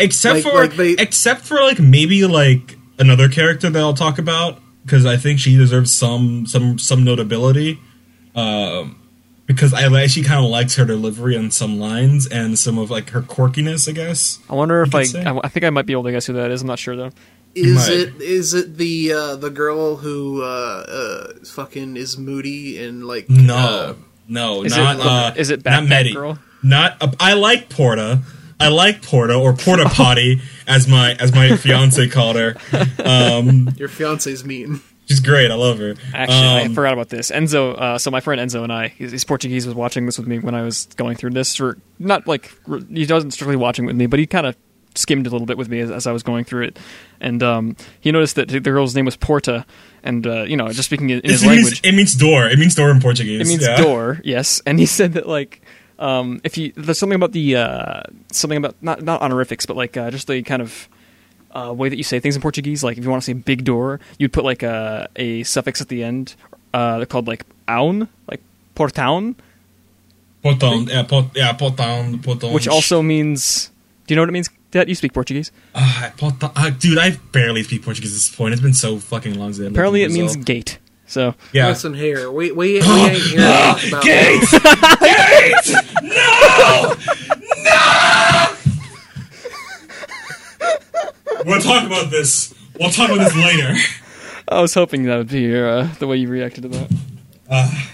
except 0.00 0.36
Like- 0.36 0.44
for 0.44 0.54
like 0.58 0.76
they- 0.76 0.92
except 1.02 1.42
for 1.42 1.56
like 1.56 1.78
maybe 1.78 2.24
like 2.26 2.78
another 2.98 3.28
character 3.28 3.68
that 3.68 3.78
I'll 3.78 3.92
talk 3.94 4.18
about 4.18 4.60
because 4.84 5.04
I 5.06 5.16
think 5.16 5.38
she 5.40 5.56
deserves 5.56 5.92
some 5.92 6.46
some 6.46 6.78
some 6.78 7.04
notability. 7.04 7.78
Um, 8.34 9.00
because 9.46 9.74
I 9.74 9.82
actually 10.02 10.22
kind 10.24 10.42
of 10.42 10.50
likes 10.50 10.76
her 10.76 10.86
delivery 10.86 11.36
on 11.36 11.50
some 11.50 11.78
lines 11.78 12.26
and 12.26 12.58
some 12.58 12.78
of 12.78 12.90
like 12.90 13.10
her 13.10 13.20
quirkiness, 13.20 13.86
I 13.88 13.92
guess. 13.92 14.38
I 14.48 14.54
wonder 14.54 14.80
if 14.82 14.90
could 14.92 15.14
I. 15.16 15.34
I. 15.34 15.40
I 15.44 15.48
think 15.48 15.64
I 15.64 15.70
might 15.70 15.84
be 15.84 15.92
able 15.92 16.04
to 16.04 16.12
guess 16.12 16.24
who 16.26 16.32
that 16.32 16.50
is. 16.50 16.62
I'm 16.62 16.66
not 16.68 16.78
sure 16.78 16.96
though. 16.96 17.10
Is 17.54 17.88
it 17.88 18.20
is 18.20 18.54
it 18.54 18.78
the 18.78 19.12
uh, 19.12 19.36
the 19.36 19.50
girl 19.50 19.96
who 19.96 20.42
uh, 20.42 20.46
uh, 20.46 21.44
fucking 21.44 21.96
is 21.96 22.16
moody 22.18 22.82
and 22.82 23.04
like 23.06 23.28
No, 23.30 23.54
uh, 23.54 23.94
no, 24.28 24.64
Is 24.64 24.76
not 24.76 24.96
it- 24.96 25.02
uh, 25.06 25.32
is 25.36 25.50
it 25.50 25.64
not 25.64 25.82
Bat 25.82 25.88
Medi. 25.88 26.12
Girl? 26.12 26.38
Not 26.62 26.96
uh, 27.00 27.12
I 27.20 27.34
like 27.34 27.68
Porta. 27.68 28.20
I 28.58 28.68
like 28.68 29.02
Porta 29.02 29.34
or 29.34 29.52
Porta 29.54 29.84
Potty 29.92 30.40
as 30.66 30.86
my 30.88 31.14
as 31.14 31.34
my 31.34 31.56
fiance 31.58 32.08
called 32.08 32.36
her. 32.36 32.54
Um, 33.04 33.68
your 33.76 33.88
fiance's 33.88 34.44
mean? 34.44 34.80
She's 35.06 35.20
great. 35.20 35.50
I 35.50 35.54
love 35.54 35.78
her. 35.80 35.96
Actually, 36.14 36.36
I 36.38 36.62
Um, 36.62 36.74
forgot 36.74 36.94
about 36.94 37.10
this. 37.10 37.30
Enzo, 37.30 37.78
uh, 37.78 37.98
so 37.98 38.10
my 38.10 38.20
friend 38.20 38.40
Enzo 38.40 38.62
and 38.62 38.72
I, 38.72 38.88
he's, 38.88 39.10
he's 39.12 39.24
Portuguese, 39.24 39.66
was 39.66 39.74
watching 39.74 40.06
this 40.06 40.16
with 40.18 40.26
me 40.26 40.38
when 40.38 40.54
I 40.54 40.62
was 40.62 40.86
going 40.96 41.16
through 41.16 41.30
this. 41.30 41.60
Or 41.60 41.76
not 41.98 42.26
like 42.26 42.50
he 42.90 43.04
doesn't 43.04 43.32
strictly 43.32 43.56
watching 43.56 43.84
with 43.84 43.96
me, 43.96 44.06
but 44.06 44.18
he 44.18 44.26
kind 44.26 44.46
of 44.46 44.56
skimmed 44.94 45.26
a 45.26 45.30
little 45.30 45.46
bit 45.46 45.58
with 45.58 45.68
me 45.68 45.80
as, 45.80 45.90
as 45.90 46.06
I 46.06 46.12
was 46.12 46.22
going 46.22 46.44
through 46.44 46.64
it, 46.64 46.78
and 47.20 47.42
um, 47.42 47.76
he 48.00 48.12
noticed 48.12 48.36
that 48.36 48.48
the 48.48 48.60
girl's 48.60 48.94
name 48.94 49.04
was 49.04 49.16
Porta, 49.16 49.64
and 50.02 50.26
uh, 50.26 50.42
you 50.42 50.56
know, 50.56 50.68
just 50.68 50.86
speaking 50.86 51.10
in, 51.10 51.20
in 51.20 51.30
his 51.30 51.42
it, 51.42 51.48
means, 51.48 51.62
language, 51.64 51.80
it 51.84 51.94
means 51.94 52.14
door. 52.14 52.48
It 52.48 52.58
means 52.58 52.74
door 52.74 52.90
in 52.90 53.00
Portuguese. 53.00 53.40
it 53.40 53.46
means 53.46 53.62
yeah. 53.62 53.76
door. 53.76 54.20
Yes, 54.24 54.62
and 54.66 54.78
he 54.78 54.86
said 54.86 55.14
that 55.14 55.28
like. 55.28 55.62
Um, 55.96 56.40
if 56.42 56.58
you 56.58 56.72
there's 56.76 56.98
something 56.98 57.14
about 57.14 57.30
the 57.30 57.54
uh, 57.54 58.02
something 58.32 58.58
about 58.58 58.74
not 58.82 59.02
not 59.02 59.22
honorifics, 59.22 59.64
but 59.64 59.76
like 59.76 59.96
uh, 59.96 60.10
just 60.10 60.26
the 60.26 60.42
kind 60.42 60.60
of 60.60 60.88
uh, 61.52 61.72
way 61.72 61.88
that 61.88 61.96
you 61.96 62.02
say 62.02 62.18
things 62.18 62.34
in 62.34 62.42
Portuguese. 62.42 62.82
Like 62.82 62.98
if 62.98 63.04
you 63.04 63.10
want 63.10 63.22
to 63.22 63.26
say 63.26 63.32
big 63.32 63.62
door, 63.62 64.00
you'd 64.18 64.32
put 64.32 64.42
like 64.42 64.64
a, 64.64 65.08
a 65.14 65.44
suffix 65.44 65.80
at 65.80 65.86
the 65.86 66.02
end. 66.02 66.34
Uh, 66.74 66.96
they're 66.96 67.06
called 67.06 67.28
like 67.28 67.46
aun, 67.68 68.08
like 68.26 68.40
portão, 68.74 69.36
Portão. 70.44 70.86
Yeah, 70.86 71.04
port, 71.04 71.26
yeah, 71.34 71.54
portão. 71.54 72.20
Portão. 72.20 72.52
which 72.52 72.68
also 72.68 73.00
means. 73.00 73.70
Do 74.06 74.12
you 74.12 74.16
know 74.16 74.22
what 74.22 74.28
it 74.28 74.32
means? 74.32 74.50
That 74.74 74.88
you 74.88 74.96
speak 74.96 75.12
Portuguese? 75.12 75.52
Ah, 75.72 76.12
portão. 76.16 76.50
Ah, 76.56 76.68
dude, 76.70 76.98
I 76.98 77.12
barely 77.30 77.62
speak 77.62 77.84
Portuguese 77.84 78.10
at 78.10 78.14
this 78.14 78.34
point. 78.34 78.52
It's 78.54 78.60
been 78.62 78.74
so 78.74 78.98
fucking 78.98 79.38
long 79.38 79.52
since 79.52 79.60
I 79.60 79.62
lived 79.64 79.76
Apparently, 79.76 80.02
it 80.02 80.10
means 80.10 80.32
Brazil. 80.34 80.42
gate. 80.42 80.78
So 81.06 81.34
Yeah. 81.52 81.68
Listen 81.68 81.94
here, 81.94 82.28
we 82.30 82.50
we, 82.50 82.80
we 82.80 82.80
ain't 82.82 83.16
here 83.16 83.38
to 83.38 83.88
about 83.88 84.02
Gates! 84.02 84.50
Gates! 84.50 85.72
No! 86.02 86.94
No! 87.62 88.54
We'll 91.46 91.60
talk 91.60 91.86
about 91.86 92.10
this. 92.10 92.52
We'll 92.78 92.90
talk 92.90 93.10
about 93.10 93.32
this 93.32 93.36
later. 93.36 93.74
I 94.48 94.60
was 94.60 94.74
hoping 94.74 95.04
that 95.04 95.18
would 95.18 95.28
be 95.28 95.56
uh, 95.56 95.88
the 96.00 96.06
way 96.08 96.16
you 96.16 96.28
reacted 96.28 96.62
to 96.62 96.68
that. 96.68 96.90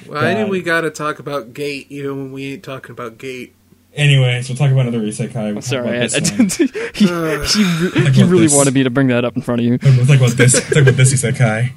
Why 0.07 0.35
do 0.35 0.43
God. 0.43 0.51
we 0.51 0.63
gotta 0.63 0.91
talk 0.91 1.19
about 1.19 1.53
Gate 1.53 1.89
even 1.91 2.17
when 2.17 2.33
we 2.33 2.55
ain't 2.55 2.63
talking 2.63 2.93
about 2.93 3.19
Gate? 3.19 3.55
Anyways, 3.95 4.49
we'll 4.49 4.57
talk 4.57 4.71
about 4.71 4.87
another 4.87 5.05
isekai. 5.05 5.35
We'll 5.53 5.55
talk 5.57 5.65
Sorry, 5.65 5.89
I, 5.89 6.05
about 6.05 6.15
I 6.15 6.21
this 6.21 6.31
one. 6.31 6.47
didn't. 6.49 6.97
he, 6.97 7.07
he, 7.07 7.13
re- 7.13 8.11
he 8.13 8.23
really 8.23 8.43
this. 8.45 8.55
wanted 8.57 8.75
me 8.75 8.85
to 8.85 8.91
bring 8.91 9.09
that 9.09 9.25
up 9.25 9.35
in 9.37 9.43
front 9.43 9.61
of 9.61 9.65
you. 9.67 9.79
We'll 9.83 10.07
talk 10.07 10.17
about 10.19 10.31
this. 10.33 10.53
Talk 10.69 10.83
about 10.83 10.95
this 10.97 11.13
isekai. 11.23 11.73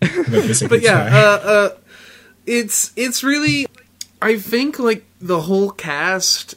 Talk 0.00 0.26
about 0.28 0.42
this 0.44 0.62
But 0.66 0.80
yeah, 0.82 1.02
uh, 1.02 1.48
uh, 1.48 1.68
it's 2.46 2.92
it's 2.96 3.22
really. 3.22 3.66
I 4.22 4.38
think 4.38 4.78
like 4.78 5.04
the 5.20 5.42
whole 5.42 5.70
cast 5.70 6.54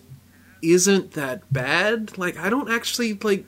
isn't 0.62 1.12
that 1.12 1.52
bad. 1.52 2.18
Like 2.18 2.38
I 2.38 2.50
don't 2.50 2.70
actually 2.72 3.14
like. 3.16 3.46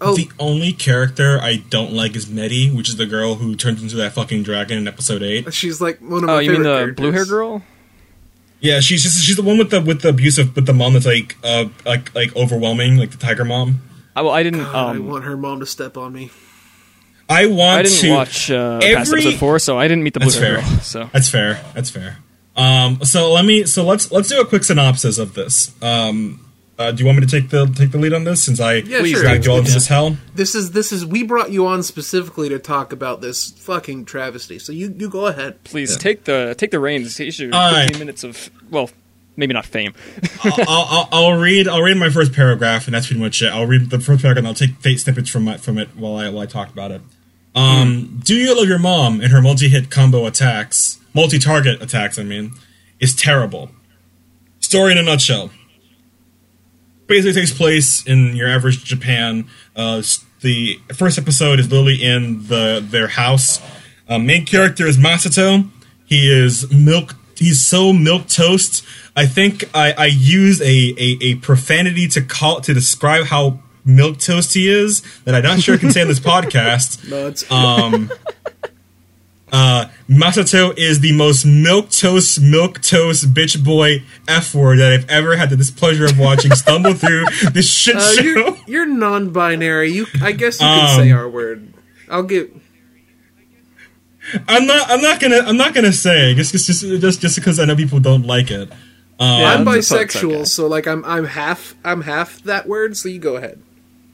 Oh, 0.00 0.14
The 0.14 0.28
only 0.38 0.72
character 0.72 1.40
I 1.42 1.56
don't 1.56 1.92
like 1.92 2.14
is 2.14 2.28
Medi, 2.28 2.70
which 2.70 2.88
is 2.88 2.96
the 2.98 3.06
girl 3.06 3.34
who 3.36 3.56
turns 3.56 3.82
into 3.82 3.96
that 3.96 4.12
fucking 4.12 4.44
dragon 4.44 4.78
in 4.78 4.86
episode 4.86 5.24
eight. 5.24 5.52
she's 5.52 5.80
like 5.80 5.98
one 6.00 6.22
of 6.22 6.26
my 6.28 6.34
Oh, 6.34 6.38
you 6.38 6.52
mean 6.52 6.62
favorite 6.62 6.86
the 6.86 6.92
blue 7.02 7.10
hair 7.10 7.24
girl? 7.24 7.62
Yeah, 8.60 8.80
she's 8.80 9.02
just 9.04 9.22
she's 9.24 9.36
the 9.36 9.42
one 9.42 9.56
with 9.58 9.70
the 9.70 9.80
with 9.80 10.02
the 10.02 10.08
abusive 10.08 10.54
with 10.56 10.66
the 10.66 10.72
mom 10.72 10.94
that's 10.94 11.06
like 11.06 11.36
uh 11.44 11.66
like 11.86 12.14
like 12.14 12.34
overwhelming, 12.36 12.96
like 12.96 13.10
the 13.12 13.16
tiger 13.16 13.44
mom. 13.44 13.82
I, 14.16 14.22
well, 14.22 14.32
I 14.32 14.42
didn't. 14.42 14.64
God, 14.64 14.96
I 14.96 14.98
Um, 14.98 15.06
want 15.06 15.24
her 15.24 15.36
mom 15.36 15.60
to 15.60 15.66
step 15.66 15.96
on 15.96 16.12
me. 16.12 16.30
I 17.28 17.46
want 17.46 17.78
I 17.80 17.82
didn't 17.82 17.98
to 18.00 18.10
watch 18.10 18.50
uh, 18.50 18.80
past 18.80 19.10
every- 19.12 19.20
episode 19.22 19.38
four, 19.38 19.58
so 19.60 19.78
I 19.78 19.86
didn't 19.86 20.02
meet 20.02 20.14
the 20.14 20.20
blue 20.20 20.30
That's 20.30 20.40
girl. 20.40 20.62
So 20.80 21.10
That's 21.12 21.28
fair. 21.28 21.62
That's 21.74 21.90
fair. 21.90 22.16
Um, 22.56 23.04
so 23.04 23.32
let 23.32 23.44
me. 23.44 23.64
So 23.64 23.84
let's 23.84 24.10
let's 24.10 24.28
do 24.28 24.40
a 24.40 24.44
quick 24.46 24.64
synopsis 24.64 25.18
of 25.18 25.34
this. 25.34 25.80
Um, 25.80 26.44
uh, 26.78 26.92
do 26.92 27.00
you 27.02 27.06
want 27.06 27.18
me 27.18 27.26
to 27.26 27.30
take 27.40 27.50
the 27.50 27.66
take 27.66 27.90
the 27.90 27.98
lead 27.98 28.12
on 28.12 28.24
this 28.24 28.42
since 28.42 28.60
I 28.60 28.74
Yeah, 28.76 29.00
Please, 29.00 29.12
sure. 29.12 29.22
dragged 29.22 29.44
you 29.46 29.52
all 29.52 29.58
into 29.58 29.72
this 29.72 29.88
hell? 29.88 30.16
This 30.34 30.54
is 30.54 30.70
this 30.72 30.92
is 30.92 31.04
we 31.04 31.22
brought 31.24 31.50
you 31.50 31.66
on 31.66 31.82
specifically 31.82 32.48
to 32.50 32.58
talk 32.58 32.92
about 32.92 33.20
this 33.20 33.50
fucking 33.52 34.04
travesty. 34.04 34.58
So 34.58 34.72
you 34.72 34.94
you 34.96 35.08
go 35.08 35.26
ahead. 35.26 35.62
please 35.64 35.96
take 35.96 36.24
the 36.24 36.54
take 36.56 36.70
the 36.70 36.80
reins. 36.80 37.14
Take 37.16 37.36
your 37.38 37.54
All 37.54 37.72
right. 37.72 37.82
fifteen 37.84 37.98
minutes 37.98 38.22
of 38.24 38.50
well, 38.70 38.90
maybe 39.36 39.54
not 39.54 39.66
fame. 39.66 39.94
I'll, 40.44 40.54
I'll, 40.68 41.08
I'll 41.12 41.32
read. 41.40 41.66
I'll 41.68 41.82
read 41.82 41.96
my 41.96 42.10
first 42.10 42.32
paragraph, 42.32 42.86
and 42.86 42.94
that's 42.94 43.06
pretty 43.08 43.20
much 43.20 43.42
it. 43.42 43.48
I'll 43.52 43.66
read 43.66 43.90
the 43.90 43.98
first 43.98 44.22
paragraph, 44.22 44.38
and 44.38 44.46
I'll 44.46 44.54
take 44.54 44.76
fate 44.76 45.00
snippets 45.00 45.28
from 45.30 45.44
my, 45.44 45.56
from 45.56 45.78
it 45.78 45.88
while 45.96 46.16
I 46.16 46.28
while 46.28 46.42
I 46.42 46.46
talk 46.46 46.70
about 46.70 46.90
it. 46.92 47.02
Um, 47.54 48.20
Do 48.22 48.34
you 48.36 48.56
love 48.56 48.68
your 48.68 48.78
mom 48.78 49.20
and 49.20 49.32
her 49.32 49.42
multi-hit 49.42 49.90
combo 49.90 50.26
attacks, 50.26 51.00
multi-target 51.12 51.82
attacks? 51.82 52.16
I 52.18 52.22
mean, 52.22 52.52
is 53.00 53.16
terrible. 53.16 53.70
Story 54.60 54.92
in 54.92 54.98
a 54.98 55.02
nutshell. 55.02 55.50
Basically, 57.08 57.32
takes 57.32 57.52
place 57.52 58.06
in 58.06 58.36
your 58.36 58.48
average 58.48 58.84
Japan. 58.84 59.48
Uh, 59.74 60.02
the 60.40 60.78
first 60.94 61.18
episode 61.18 61.58
is 61.58 61.70
literally 61.70 62.02
in 62.02 62.46
the 62.46 62.84
their 62.86 63.08
house. 63.08 63.60
Uh, 64.08 64.18
main 64.18 64.46
character 64.46 64.86
is 64.86 64.96
Masato. 64.96 65.68
He 66.04 66.30
is 66.30 66.70
milk. 66.72 67.14
He's 67.36 67.62
so 67.62 67.92
milk 67.92 68.28
toast. 68.28 68.84
I 69.16 69.26
think 69.26 69.68
I, 69.74 69.92
I 69.92 70.06
use 70.06 70.60
a, 70.60 70.64
a, 70.66 71.18
a 71.22 71.34
profanity 71.36 72.06
to 72.08 72.22
call 72.22 72.60
to 72.60 72.72
describe 72.74 73.26
how 73.26 73.60
milk 73.84 74.18
toast 74.18 74.54
he 74.54 74.68
is 74.68 75.02
that 75.24 75.34
I'm 75.34 75.42
not 75.42 75.60
sure 75.60 75.74
I 75.74 75.78
can 75.78 75.90
say 75.90 76.02
on 76.02 76.08
this 76.08 76.20
podcast. 76.34 77.08
No, 77.08 77.26
it's 77.26 77.50
Um, 77.50 78.10
uh, 79.52 79.86
Masato 80.08 80.76
is 80.76 81.00
the 81.00 81.12
most 81.12 81.44
milk 81.44 81.90
toast, 81.90 82.40
milk 82.40 82.80
toast 82.82 83.32
bitch 83.34 83.62
boy 83.64 84.02
f 84.26 84.54
word 84.54 84.78
that 84.78 84.92
I've 84.92 85.08
ever 85.08 85.36
had 85.36 85.50
the 85.50 85.56
displeasure 85.56 86.04
of 86.06 86.18
watching 86.18 86.52
stumble 86.54 86.94
through 86.94 87.24
this 87.52 87.70
shit 87.70 87.96
uh, 87.96 88.00
show. 88.00 88.22
you're, 88.22 88.56
you're 88.66 88.86
non-binary. 88.86 89.90
You 89.92 90.06
I 90.22 90.32
guess 90.32 90.60
you 90.60 90.66
can 90.66 90.90
Um, 91.00 91.04
say 91.04 91.12
our 91.12 91.28
word. 91.28 91.72
I'll 92.10 92.22
give. 92.22 92.50
I'm 94.46 94.66
not. 94.66 94.90
I'm 94.90 95.00
not 95.00 95.20
gonna. 95.20 95.38
I'm 95.38 95.56
not 95.56 95.74
gonna 95.74 95.92
say 95.92 96.34
just 96.34 96.52
just 96.52 96.66
just 96.66 96.82
just, 97.00 97.20
just 97.20 97.36
because 97.36 97.58
I 97.58 97.64
know 97.64 97.76
people 97.76 98.00
don't 98.00 98.24
like 98.26 98.50
it. 98.50 98.70
Um, 99.20 99.44
I'm 99.44 99.64
that's 99.64 99.90
a 99.90 99.94
fuck 99.98 100.08
bisexual, 100.08 100.34
okay. 100.34 100.44
so 100.44 100.66
like 100.66 100.86
I'm 100.86 101.04
I'm 101.04 101.24
half 101.24 101.74
I'm 101.84 102.02
half 102.02 102.42
that 102.42 102.68
word. 102.68 102.96
So 102.96 103.08
you 103.08 103.18
go 103.18 103.36
ahead. 103.36 103.62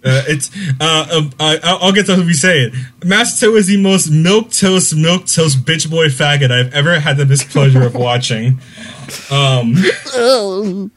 Uh, 0.04 0.23
it's. 0.28 0.50
Uh, 0.80 1.30
I, 1.40 1.58
I'll 1.62 1.78
I'll 1.84 1.92
get 1.92 2.06
to 2.06 2.16
what 2.16 2.26
we 2.26 2.34
say 2.34 2.61
it. 2.64 2.73
Masato 3.00 3.56
is 3.56 3.66
the 3.68 3.80
most 3.80 4.11
milk 4.11 4.50
toast, 4.50 4.94
milk 4.94 5.26
toast 5.26 5.64
bitch 5.64 5.90
boy 5.90 6.08
faggot 6.08 6.50
I've 6.50 6.75
ever 6.75 7.00
had 7.00 7.16
the 7.16 7.25
displeasure 7.25 7.82
of 7.82 7.94
watching. 7.94 8.58
Um, 9.30 9.75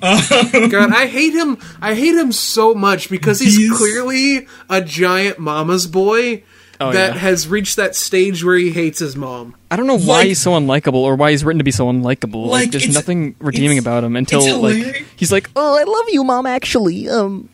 God, 0.00 0.92
I 0.92 1.06
hate 1.06 1.34
him. 1.34 1.58
I 1.80 1.94
hate 1.94 2.14
him 2.14 2.32
so 2.32 2.74
much 2.74 3.08
because 3.10 3.40
he's, 3.40 3.56
He's- 3.56 3.76
clearly 3.76 4.46
a 4.68 4.80
giant 4.82 5.38
mama's 5.38 5.86
boy 5.86 6.42
Oh, 6.78 6.92
that 6.92 7.14
yeah. 7.14 7.18
has 7.20 7.48
reached 7.48 7.76
that 7.76 7.94
stage 7.96 8.44
where 8.44 8.56
he 8.56 8.70
hates 8.70 8.98
his 8.98 9.16
mom. 9.16 9.54
I 9.70 9.76
don't 9.76 9.86
know 9.86 9.96
why 9.98 10.18
Like- 10.18 10.26
he's 10.26 10.40
so 10.42 10.50
unlikable 10.52 10.94
or 10.94 11.16
why 11.16 11.30
he's 11.30 11.42
written 11.42 11.56
to 11.58 11.64
be 11.64 11.70
so 11.70 11.86
unlikable. 11.90 12.46
Like, 12.48 12.64
Like, 12.64 12.70
there's 12.72 12.92
nothing 12.92 13.34
redeeming 13.38 13.78
about 13.78 14.04
him 14.04 14.14
until 14.14 14.60
like 14.60 15.06
he's 15.16 15.32
like, 15.32 15.48
"Oh, 15.56 15.74
I 15.78 15.84
love 15.84 16.04
you, 16.08 16.22
mom." 16.22 16.44
Actually, 16.44 17.08
um, 17.08 17.48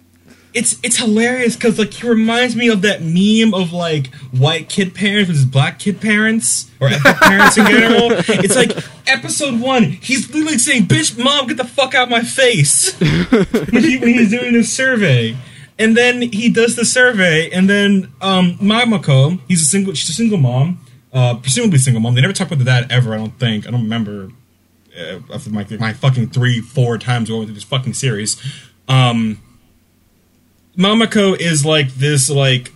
it's 0.54 0.78
it's 0.82 0.96
hilarious 0.96 1.56
because 1.56 1.78
like 1.78 1.92
he 1.92 2.08
reminds 2.08 2.54
me 2.54 2.68
of 2.68 2.82
that 2.82 3.00
meme 3.02 3.54
of 3.54 3.72
like 3.72 4.12
white 4.32 4.68
kid 4.68 4.94
parents 4.94 5.30
versus 5.30 5.44
black 5.44 5.78
kid 5.78 6.00
parents 6.00 6.70
or 6.80 6.88
parents 7.20 7.56
in 7.56 7.66
general. 7.66 8.12
It's 8.28 8.56
like 8.56 8.76
episode 9.06 9.60
one, 9.60 9.84
he's 9.84 10.32
literally 10.32 10.58
saying, 10.58 10.84
"Bitch, 10.84 11.22
mom, 11.22 11.46
get 11.46 11.56
the 11.56 11.64
fuck 11.64 11.94
out 11.94 12.10
my 12.10 12.22
face," 12.22 12.98
when, 13.00 13.82
he, 13.82 13.98
when 13.98 14.08
he's 14.08 14.30
doing 14.30 14.52
this 14.52 14.72
survey. 14.72 15.36
And 15.78 15.96
then 15.96 16.20
he 16.20 16.50
does 16.50 16.76
the 16.76 16.84
survey, 16.84 17.50
and 17.50 17.68
then 17.68 18.12
um, 18.20 18.56
Mamako, 18.58 19.40
he's 19.48 19.62
a 19.62 19.64
single, 19.64 19.94
she's 19.94 20.10
a 20.10 20.12
single 20.12 20.38
mom, 20.38 20.78
uh, 21.12 21.36
presumably 21.36 21.78
single 21.78 22.00
mom. 22.00 22.14
They 22.14 22.20
never 22.20 22.34
talk 22.34 22.50
about 22.50 22.64
that 22.66 22.92
ever. 22.92 23.14
I 23.14 23.16
don't 23.16 23.36
think. 23.38 23.66
I 23.66 23.70
don't 23.70 23.82
remember 23.82 24.28
uh, 24.96 25.20
after 25.32 25.50
my 25.50 25.66
my 25.80 25.94
fucking 25.94 26.28
three, 26.28 26.60
four 26.60 26.98
times 26.98 27.30
going 27.30 27.46
through 27.46 27.54
this 27.54 27.64
fucking 27.64 27.94
series. 27.94 28.40
Um, 28.86 29.40
Mamako 30.76 31.38
is 31.38 31.64
like 31.66 31.94
this, 31.94 32.30
like 32.30 32.72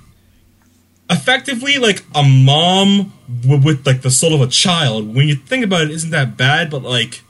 effectively 1.09 1.79
like 1.79 2.05
a 2.15 2.23
mom 2.23 3.12
w- 3.43 3.62
with 3.62 3.87
like 3.87 4.03
the 4.03 4.11
soul 4.11 4.35
of 4.35 4.41
a 4.41 4.47
child. 4.49 5.15
When 5.15 5.29
you 5.29 5.35
think 5.37 5.65
about 5.65 5.83
it, 5.83 5.91
isn't 5.91 6.11
that 6.11 6.37
bad? 6.37 6.71
But 6.71 6.83
like, 6.83 7.23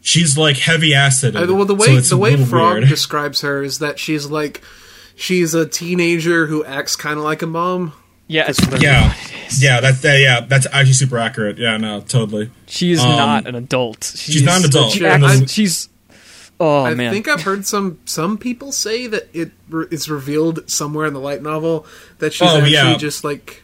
she's 0.00 0.36
like 0.36 0.56
heavy 0.58 0.94
acid. 0.94 1.36
Uh, 1.36 1.46
well, 1.48 1.64
the 1.64 1.78
so 1.78 1.90
way 1.90 1.96
it's 1.96 2.10
the 2.10 2.16
way 2.16 2.36
Frog 2.36 2.74
weird. 2.78 2.88
describes 2.88 3.40
her 3.42 3.62
is 3.62 3.78
that 3.78 3.98
she's 3.98 4.26
like 4.26 4.60
she's 5.16 5.54
a 5.54 5.66
teenager 5.66 6.46
who 6.46 6.64
acts 6.64 6.96
kind 6.96 7.18
of 7.18 7.24
like 7.24 7.42
a 7.42 7.46
mom. 7.46 7.92
yeah, 8.26 8.46
it's, 8.48 8.60
yeah, 8.82 9.14
yeah, 9.58 9.80
that's 9.80 10.00
that, 10.00 10.18
yeah, 10.18 10.40
that's 10.40 10.66
actually 10.72 10.94
super 10.94 11.18
accurate. 11.18 11.58
Yeah, 11.58 11.76
no, 11.76 12.00
totally. 12.00 12.50
she's 12.66 13.00
Um, 13.00 13.10
not 13.10 13.46
an 13.46 13.54
adult. 13.54 14.04
She's, 14.16 14.42
not 14.42 14.58
an 14.60 14.64
adult. 14.66 14.92
She 14.92 15.00
Yeah, 15.00 15.44
she's 15.46 15.88
oh 16.60 16.84
I 16.84 16.94
man, 16.94 17.12
think 17.12 17.28
I've 17.28 17.42
heard 17.42 17.66
some 17.66 17.98
some 18.04 18.38
people 18.38 18.72
say 18.72 19.06
that 19.06 19.28
it 19.32 19.52
re- 19.68 19.86
it's 19.90 20.08
revealed 20.08 20.68
somewhere 20.70 21.06
in 21.06 21.14
the 21.14 21.20
light 21.20 21.42
novel 21.42 21.86
that 22.18 22.32
she's 22.32 22.48
Oh, 22.48 22.56
actually 22.58 22.72
yeah. 22.72 22.96
just 22.96 23.24
like. 23.24 23.62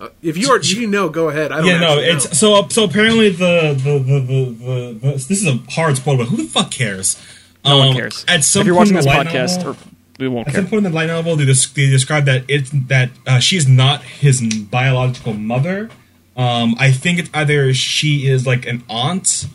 Uh, 0.00 0.08
if 0.22 0.38
you 0.38 0.50
are, 0.50 0.56
if 0.56 0.72
you 0.72 0.86
know, 0.86 1.10
go 1.10 1.28
ahead. 1.28 1.52
I 1.52 1.58
don't. 1.58 1.66
Yeah, 1.66 1.78
no, 1.80 1.94
know. 1.96 2.00
it's 2.00 2.38
so 2.38 2.66
so 2.68 2.84
apparently 2.84 3.28
the 3.28 3.74
the 3.74 3.98
the, 3.98 4.20
the, 4.20 4.44
the, 4.50 4.98
the 4.98 5.12
this 5.12 5.30
is 5.30 5.46
a 5.46 5.56
hard 5.70 5.96
spoiler, 5.98 6.18
but 6.18 6.28
who 6.28 6.38
the 6.38 6.44
fuck 6.44 6.70
cares? 6.70 7.20
no 7.64 7.76
one 7.76 7.88
Um, 7.88 7.94
cares. 7.94 8.24
At 8.26 8.42
some 8.42 8.60
if 8.62 8.66
you're 8.66 8.74
point 8.76 8.92
watching 8.92 8.96
in 8.96 8.96
this 8.96 9.04
the 9.04 9.10
light 9.10 9.26
podcast, 9.26 9.56
novel- 9.58 9.72
or 9.72 9.76
we 10.18 10.28
won't 10.28 10.48
At 10.48 10.54
care. 10.54 10.62
some 10.62 10.70
point 10.70 10.86
in 10.86 10.92
the 10.92 10.96
light 10.96 11.08
novel, 11.08 11.36
they, 11.36 11.44
des- 11.44 11.68
they 11.74 11.88
describe 11.90 12.24
that 12.24 12.44
it's 12.48 12.70
that 12.88 13.10
uh, 13.26 13.38
she 13.40 13.58
is 13.58 13.68
not 13.68 14.02
his 14.02 14.40
biological 14.40 15.34
mother. 15.34 15.90
Um, 16.36 16.74
I 16.78 16.92
think 16.92 17.18
it's 17.18 17.30
either 17.34 17.74
she 17.74 18.26
is 18.26 18.46
like 18.46 18.64
an 18.64 18.82
aunt, 18.88 19.46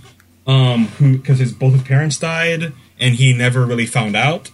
um, 0.47 0.87
who 0.99 1.17
because 1.17 1.39
his 1.39 1.51
both 1.53 1.73
his 1.73 1.83
parents 1.83 2.17
died 2.19 2.73
and 2.99 3.15
he 3.15 3.33
never 3.33 3.65
really 3.65 3.85
found 3.85 4.15
out. 4.15 4.51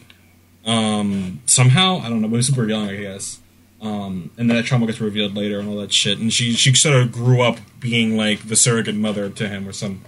Um, 0.65 1.41
somehow 1.45 1.99
I 1.99 2.09
don't 2.09 2.21
know, 2.21 2.27
but 2.27 2.33
he 2.35 2.37
was 2.37 2.47
super 2.47 2.67
young, 2.67 2.87
I 2.89 2.95
guess. 2.97 3.39
Um, 3.81 4.29
and 4.37 4.47
then 4.49 4.57
that 4.57 4.65
trauma 4.65 4.85
gets 4.85 5.01
revealed 5.01 5.35
later 5.35 5.59
and 5.59 5.67
all 5.67 5.77
that 5.77 5.91
shit. 5.91 6.19
And 6.19 6.31
she 6.31 6.53
she 6.53 6.73
sort 6.75 6.95
of 6.95 7.11
grew 7.11 7.41
up 7.41 7.57
being 7.79 8.15
like 8.15 8.47
the 8.47 8.55
surrogate 8.55 8.95
mother 8.95 9.29
to 9.29 9.47
him 9.47 9.67
or 9.67 9.71
some 9.73 10.01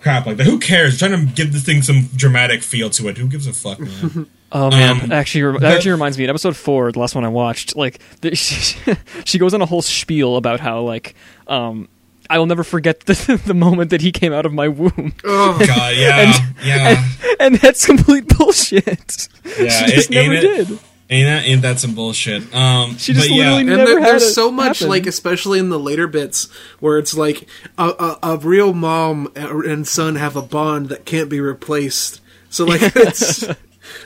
crap 0.00 0.26
like 0.26 0.36
that. 0.36 0.44
Who 0.44 0.58
cares? 0.58 0.98
trying 0.98 1.12
to 1.26 1.32
give 1.34 1.52
this 1.52 1.64
thing 1.64 1.80
some 1.82 2.08
dramatic 2.14 2.62
feel 2.62 2.90
to 2.90 3.08
it. 3.08 3.16
Who 3.16 3.26
gives 3.26 3.46
a 3.46 3.52
fuck, 3.52 3.80
man? 3.80 4.26
Oh 4.52 4.68
man, 4.68 5.00
Um, 5.04 5.12
actually, 5.12 5.60
that 5.60 5.76
actually 5.76 5.92
reminds 5.92 6.18
me. 6.18 6.24
In 6.24 6.30
episode 6.30 6.56
four, 6.56 6.90
the 6.90 6.98
last 6.98 7.14
one 7.14 7.24
I 7.24 7.28
watched, 7.28 7.76
like 7.76 8.00
the, 8.20 8.34
she, 8.34 8.76
she 9.24 9.38
goes 9.38 9.54
on 9.54 9.62
a 9.62 9.66
whole 9.66 9.80
spiel 9.80 10.36
about 10.36 10.58
how 10.58 10.80
like 10.80 11.14
um, 11.46 11.88
I 12.30 12.38
will 12.38 12.46
never 12.46 12.64
forget 12.64 13.00
the, 13.06 13.40
the 13.44 13.54
moment 13.54 13.90
that 13.90 14.00
he 14.00 14.12
came 14.12 14.32
out 14.32 14.46
of 14.46 14.52
my 14.54 14.68
womb, 14.68 15.12
Oh, 15.24 15.58
God, 15.66 15.94
yeah, 15.96 16.32
yeah. 16.62 17.04
and 17.40 17.56
that's 17.56 17.84
complete 17.84 18.26
bullshit. 18.38 19.28
Yeah, 19.44 19.68
she 19.68 19.92
just 19.94 20.10
it- 20.10 20.16
ain't 20.16 20.32
never 20.32 20.34
it? 20.34 20.68
did. 20.68 20.78
Ain't 21.12 21.26
that 21.26 21.44
ain't 21.44 21.62
that 21.62 21.80
some 21.80 21.96
bullshit? 21.96 22.54
Um, 22.54 22.96
She 22.96 23.12
just 23.14 23.28
but 23.28 23.34
yeah, 23.34 23.54
literally 23.54 23.60
and 23.62 23.66
never 23.68 23.84
there, 23.84 23.98
had 24.00 24.08
there's 24.10 24.22
it 24.22 24.32
so 24.32 24.48
much 24.52 24.78
happen. 24.78 24.90
like 24.90 25.06
especially 25.08 25.58
in 25.58 25.68
the 25.68 25.78
later 25.78 26.06
bits 26.06 26.48
where 26.78 26.98
it's 26.98 27.14
like 27.14 27.48
a, 27.76 27.88
a, 27.88 28.18
a 28.22 28.36
real 28.36 28.72
mom 28.72 29.26
and 29.34 29.88
son 29.88 30.14
have 30.14 30.36
a 30.36 30.42
bond 30.42 30.88
that 30.90 31.04
can't 31.04 31.28
be 31.28 31.40
replaced 31.40 32.20
so 32.48 32.64
like 32.64 32.80
it's 32.94 33.42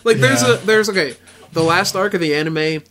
like 0.02 0.16
there's 0.16 0.42
a 0.42 0.56
there's 0.64 0.88
okay 0.88 1.14
the 1.52 1.62
last 1.62 1.94
arc 1.94 2.14
of 2.14 2.22
the 2.22 2.34
anime 2.34 2.82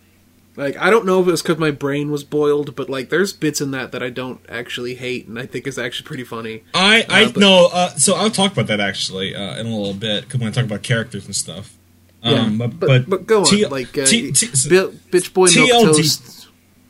like 0.55 0.77
i 0.77 0.89
don't 0.89 1.05
know 1.05 1.22
if 1.22 1.27
it 1.27 1.31
was 1.31 1.41
because 1.41 1.57
my 1.57 1.72
brain 1.72 2.12
was 2.12 2.24
boiled 2.24 2.75
but 2.75 2.89
like 2.89 3.10
there's 3.10 3.33
bits 3.33 3.60
in 3.62 3.72
that 3.72 3.91
that 3.91 4.03
i 4.03 4.10
don't 4.10 4.39
actually 4.50 4.95
hate 4.95 5.27
and 5.27 5.39
i 5.39 5.45
think 5.45 5.65
is 5.67 5.77
actually 5.79 6.05
pretty 6.05 6.24
funny 6.24 6.63
I 6.74 7.05
I 7.10 7.24
Uh. 7.36 7.69
Uh, 7.74 7.89
so 7.95 8.15
I'll 8.15 8.29
talk 8.29 8.51
about 8.51 8.67
that 8.67 8.79
actually 8.79 9.36
uh, 9.36 9.57
in 9.60 9.65
a 9.65 9.75
little 9.75 9.93
bit 9.93 10.24
because 10.25 10.39
when 10.39 10.50
I 10.50 10.51
talk 10.51 10.65
about 10.65 10.83
characters 10.83 11.25
and 11.25 11.36
stuff. 11.36 11.75
Um, 12.24 12.33
yeah, 12.60 12.67
but, 12.67 12.79
but, 12.79 13.10
but 13.10 13.25
go 13.25 13.39
on 13.39 13.45
T- 13.45 13.65
like 13.65 13.98
uh, 13.98 14.05
T- 14.05 14.31
T- 14.31 14.48
bitch 14.48 15.33
boy 15.33 15.48
milk 15.53 15.69
TLD. 15.69 15.95
toast 15.95 16.48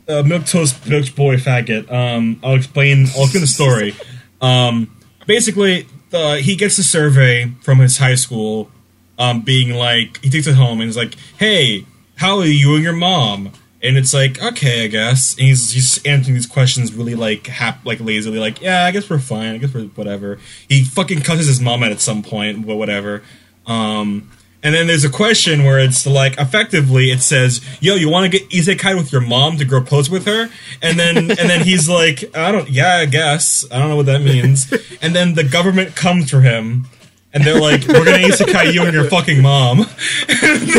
uh, 0.08 0.22
milk 0.22 0.46
toast 0.46 0.86
milk 0.86 1.14
boy 1.14 1.36
faggot. 1.36 1.90
Um, 1.90 2.38
I'll 2.42 2.54
explain. 2.56 3.06
I'll 3.16 3.24
explain 3.24 3.40
the 3.40 3.46
story. 3.46 3.94
Um, 4.40 4.94
basically, 5.26 5.86
the, 6.10 6.36
he 6.36 6.54
gets 6.54 6.76
a 6.76 6.84
survey 6.84 7.52
from 7.62 7.78
his 7.78 7.96
high 7.96 8.16
school, 8.16 8.70
um, 9.18 9.40
being 9.40 9.70
like 9.74 10.22
he 10.22 10.28
takes 10.28 10.46
it 10.46 10.54
home 10.54 10.80
and 10.82 10.88
he's 10.88 10.98
like, 10.98 11.14
"Hey, 11.38 11.86
how 12.16 12.38
are 12.38 12.46
you 12.46 12.74
and 12.74 12.84
your 12.84 12.92
mom?" 12.92 13.52
And 13.82 13.98
it's 13.98 14.14
like, 14.14 14.42
okay, 14.42 14.84
I 14.84 14.86
guess. 14.86 15.36
And 15.36 15.46
he's 15.46 15.72
he's 15.72 16.02
answering 16.06 16.34
these 16.34 16.46
questions 16.46 16.94
really 16.94 17.14
like 17.14 17.46
hap- 17.46 17.84
like 17.84 18.00
lazily, 18.00 18.38
like, 18.38 18.62
yeah, 18.62 18.86
I 18.86 18.90
guess 18.90 19.10
we're 19.10 19.18
fine. 19.18 19.54
I 19.54 19.58
guess 19.58 19.74
we're 19.74 19.84
whatever. 19.88 20.38
He 20.68 20.84
fucking 20.84 21.20
cusses 21.20 21.46
his 21.46 21.60
mom 21.60 21.82
out 21.82 21.92
at 21.92 22.00
some 22.00 22.22
point, 22.22 22.66
but 22.66 22.76
whatever. 22.76 23.22
Um, 23.66 24.30
and 24.64 24.74
then 24.74 24.86
there's 24.86 25.04
a 25.04 25.10
question 25.10 25.64
where 25.64 25.78
it's 25.78 26.06
like, 26.06 26.38
effectively, 26.38 27.10
it 27.10 27.20
says, 27.20 27.60
"Yo, 27.80 27.96
you 27.96 28.08
want 28.08 28.32
to 28.32 28.38
get 28.38 28.48
isekai 28.48 28.96
with 28.96 29.12
your 29.12 29.20
mom 29.20 29.58
to 29.58 29.66
grow 29.66 29.82
close 29.82 30.08
with 30.08 30.24
her?" 30.24 30.48
And 30.80 30.98
then 30.98 31.18
and 31.18 31.50
then 31.50 31.60
he's 31.60 31.86
like, 31.86 32.34
"I 32.34 32.50
don't, 32.50 32.70
yeah, 32.70 32.96
I 32.96 33.04
guess. 33.04 33.66
I 33.70 33.78
don't 33.78 33.90
know 33.90 33.96
what 33.96 34.06
that 34.06 34.22
means." 34.22 34.72
And 35.02 35.14
then 35.14 35.34
the 35.34 35.44
government 35.44 35.94
comes 35.94 36.30
for 36.30 36.40
him, 36.40 36.86
and 37.34 37.44
they're 37.44 37.60
like, 37.60 37.86
"We're 37.86 38.04
gonna 38.04 38.18
isekai 38.28 38.72
you 38.72 38.84
and 38.84 38.94
your 38.94 39.04
fucking 39.04 39.42
mom." 39.42 39.86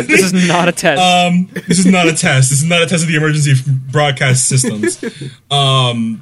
This 0.05 0.33
is 0.33 0.47
not 0.47 0.67
a 0.67 0.71
test. 0.71 1.01
Um, 1.01 1.50
this 1.67 1.79
is 1.79 1.85
not 1.85 2.07
a 2.07 2.13
test. 2.13 2.50
This 2.50 2.59
is 2.62 2.63
not 2.63 2.81
a 2.81 2.85
test 2.85 3.03
of 3.03 3.09
the 3.09 3.15
emergency 3.15 3.53
broadcast 3.91 4.47
systems. 4.47 5.03
Um, 5.51 6.21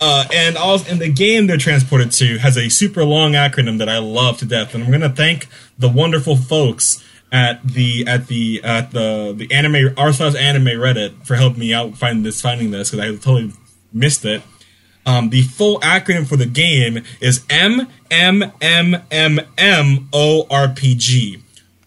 uh, 0.00 0.24
and 0.32 0.56
all 0.56 0.82
in 0.86 0.98
the 0.98 1.12
game 1.12 1.46
they're 1.46 1.58
transported 1.58 2.10
to 2.12 2.38
has 2.38 2.56
a 2.56 2.68
super 2.70 3.04
long 3.04 3.32
acronym 3.32 3.78
that 3.78 3.88
I 3.88 3.98
love 3.98 4.38
to 4.38 4.46
death, 4.46 4.74
and 4.74 4.82
I'm 4.82 4.90
gonna 4.90 5.10
thank 5.10 5.46
the 5.78 5.88
wonderful 5.88 6.36
folks 6.36 7.04
at 7.32 7.62
the 7.66 8.04
at 8.06 8.26
the 8.26 8.60
at 8.64 8.90
the 8.92 9.34
the 9.36 9.52
anime 9.54 9.94
r 9.96 10.12
slash 10.12 10.34
anime 10.34 10.64
Reddit 10.66 11.26
for 11.26 11.36
helping 11.36 11.60
me 11.60 11.72
out 11.74 11.96
find 11.96 12.24
this 12.24 12.40
finding 12.40 12.70
this 12.70 12.90
because 12.90 13.04
I 13.04 13.10
totally 13.12 13.52
missed 13.92 14.24
it. 14.24 14.42
Um, 15.06 15.30
the 15.30 15.42
full 15.42 15.80
acronym 15.80 16.26
for 16.26 16.36
the 16.36 16.46
game 16.46 17.02
is 17.20 17.44
M 17.50 17.88
M 18.10 18.52
M 18.60 18.96
M 19.10 19.40
M 19.58 20.08
O 20.12 20.46
R 20.50 20.68
P 20.68 20.94
G, 20.94 21.42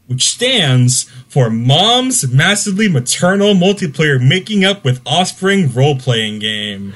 which 0.07 0.29
stands 0.29 1.03
for 1.29 1.49
Mom's 1.49 2.27
Massively 2.31 2.87
Maternal 2.89 3.53
Multiplayer 3.53 4.19
Making 4.25 4.65
Up 4.65 4.83
with 4.83 5.01
Offspring 5.05 5.71
Role 5.73 5.97
Playing 5.97 6.39
Game. 6.39 6.93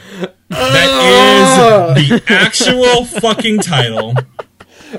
That 0.50 1.98
is 1.98 2.10
the 2.10 2.24
actual 2.34 3.06
fucking 3.06 3.60
title. 3.60 4.14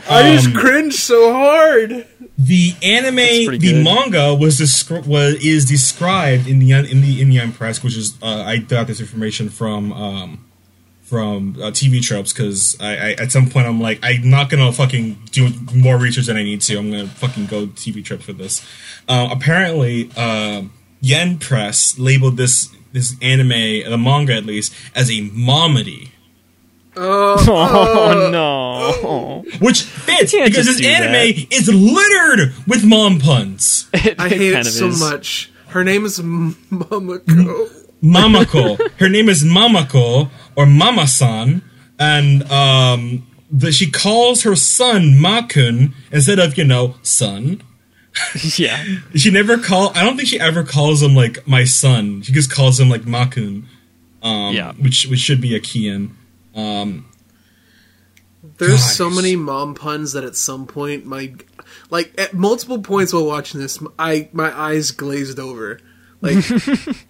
i 0.08 0.34
just 0.34 0.48
Um, 0.48 0.52
cringed 0.54 0.94
so 0.98 1.32
hard 1.32 2.06
The 2.36 2.74
anime, 2.82 3.16
pretty 3.16 3.58
the 3.58 3.72
good. 3.72 3.84
manga 3.84 4.34
was 4.34 4.60
descri- 4.60 5.06
was 5.06 5.34
is 5.44 5.64
described 5.64 6.46
in 6.46 6.58
the 6.58 6.72
in 6.72 7.00
the 7.00 7.20
in 7.20 7.28
the 7.30 7.52
Press, 7.56 7.82
which 7.82 7.96
is 7.96 8.14
uh, 8.22 8.42
I 8.46 8.58
got 8.58 8.86
this 8.86 9.00
information 9.00 9.48
from 9.48 9.92
um, 9.92 10.44
from 11.08 11.56
uh, 11.58 11.70
TV 11.70 12.02
tropes 12.02 12.32
because 12.32 12.76
I, 12.80 12.96
I 12.96 13.10
at 13.12 13.32
some 13.32 13.48
point 13.48 13.66
I'm 13.66 13.80
like 13.80 13.98
I'm 14.02 14.28
not 14.28 14.50
gonna 14.50 14.70
fucking 14.72 15.18
do 15.30 15.48
more 15.74 15.96
research 15.96 16.26
than 16.26 16.36
I 16.36 16.42
need 16.42 16.60
to. 16.62 16.78
I'm 16.78 16.90
gonna 16.90 17.06
fucking 17.06 17.46
go 17.46 17.66
TV 17.66 18.04
tropes 18.04 18.24
for 18.24 18.32
this. 18.32 18.64
Uh, 19.08 19.28
apparently, 19.30 20.10
uh, 20.16 20.62
Yen 21.00 21.38
Press 21.38 21.98
labeled 21.98 22.36
this 22.36 22.70
this 22.92 23.16
anime, 23.22 23.90
the 23.90 23.98
manga 23.98 24.34
at 24.34 24.44
least, 24.44 24.74
as 24.94 25.08
a 25.10 25.28
momedy. 25.30 26.10
oh 27.00 28.28
no! 28.32 29.44
Which 29.60 29.82
fits 29.82 30.32
because 30.32 30.66
this 30.66 30.84
anime 30.84 31.46
is 31.50 31.68
littered 31.68 32.54
with 32.66 32.84
mom 32.84 33.20
puns. 33.20 33.88
It, 33.94 34.20
i 34.20 34.28
hate 34.28 34.52
kind 34.52 34.66
it 34.66 34.70
so 34.70 34.88
is. 34.88 35.00
much 35.00 35.50
her 35.68 35.84
name 35.84 36.04
is 36.04 36.18
mamako 36.18 37.87
Mamako. 38.02 38.78
Her 38.98 39.08
name 39.08 39.28
is 39.28 39.44
Mamako 39.44 40.30
or 40.56 40.66
Mama-san, 40.66 41.62
and 41.98 42.42
um, 42.50 43.26
the, 43.50 43.72
she 43.72 43.90
calls 43.90 44.42
her 44.42 44.54
son 44.56 45.14
Makun 45.20 45.92
instead 46.12 46.38
of 46.38 46.56
you 46.58 46.64
know 46.64 46.94
son. 47.02 47.62
Yeah, 48.56 48.82
She 49.14 49.30
never 49.30 49.58
call. 49.58 49.92
I 49.96 50.02
don't 50.02 50.16
think 50.16 50.28
she 50.28 50.40
ever 50.40 50.64
calls 50.64 51.02
him 51.02 51.14
like 51.14 51.46
my 51.46 51.62
son. 51.64 52.22
She 52.22 52.32
just 52.32 52.50
calls 52.50 52.80
him 52.80 52.88
like 52.88 53.02
Makun. 53.02 53.64
Um, 54.22 54.54
Yeah. 54.54 54.72
which 54.72 55.06
which 55.06 55.20
should 55.20 55.40
be 55.40 55.54
a 55.54 55.60
Kian. 55.60 56.10
Um, 56.54 57.06
There's 58.58 58.72
Gosh. 58.82 58.94
so 58.96 59.08
many 59.10 59.36
mom 59.36 59.74
puns 59.74 60.12
that 60.12 60.24
at 60.24 60.34
some 60.34 60.66
point 60.66 61.06
my 61.06 61.34
like 61.90 62.12
at 62.18 62.34
multiple 62.34 62.80
points 62.82 63.12
while 63.12 63.24
watching 63.26 63.60
this 63.60 63.78
I 63.98 64.28
my 64.32 64.56
eyes 64.58 64.90
glazed 64.90 65.38
over. 65.38 65.78
Like 66.20 66.44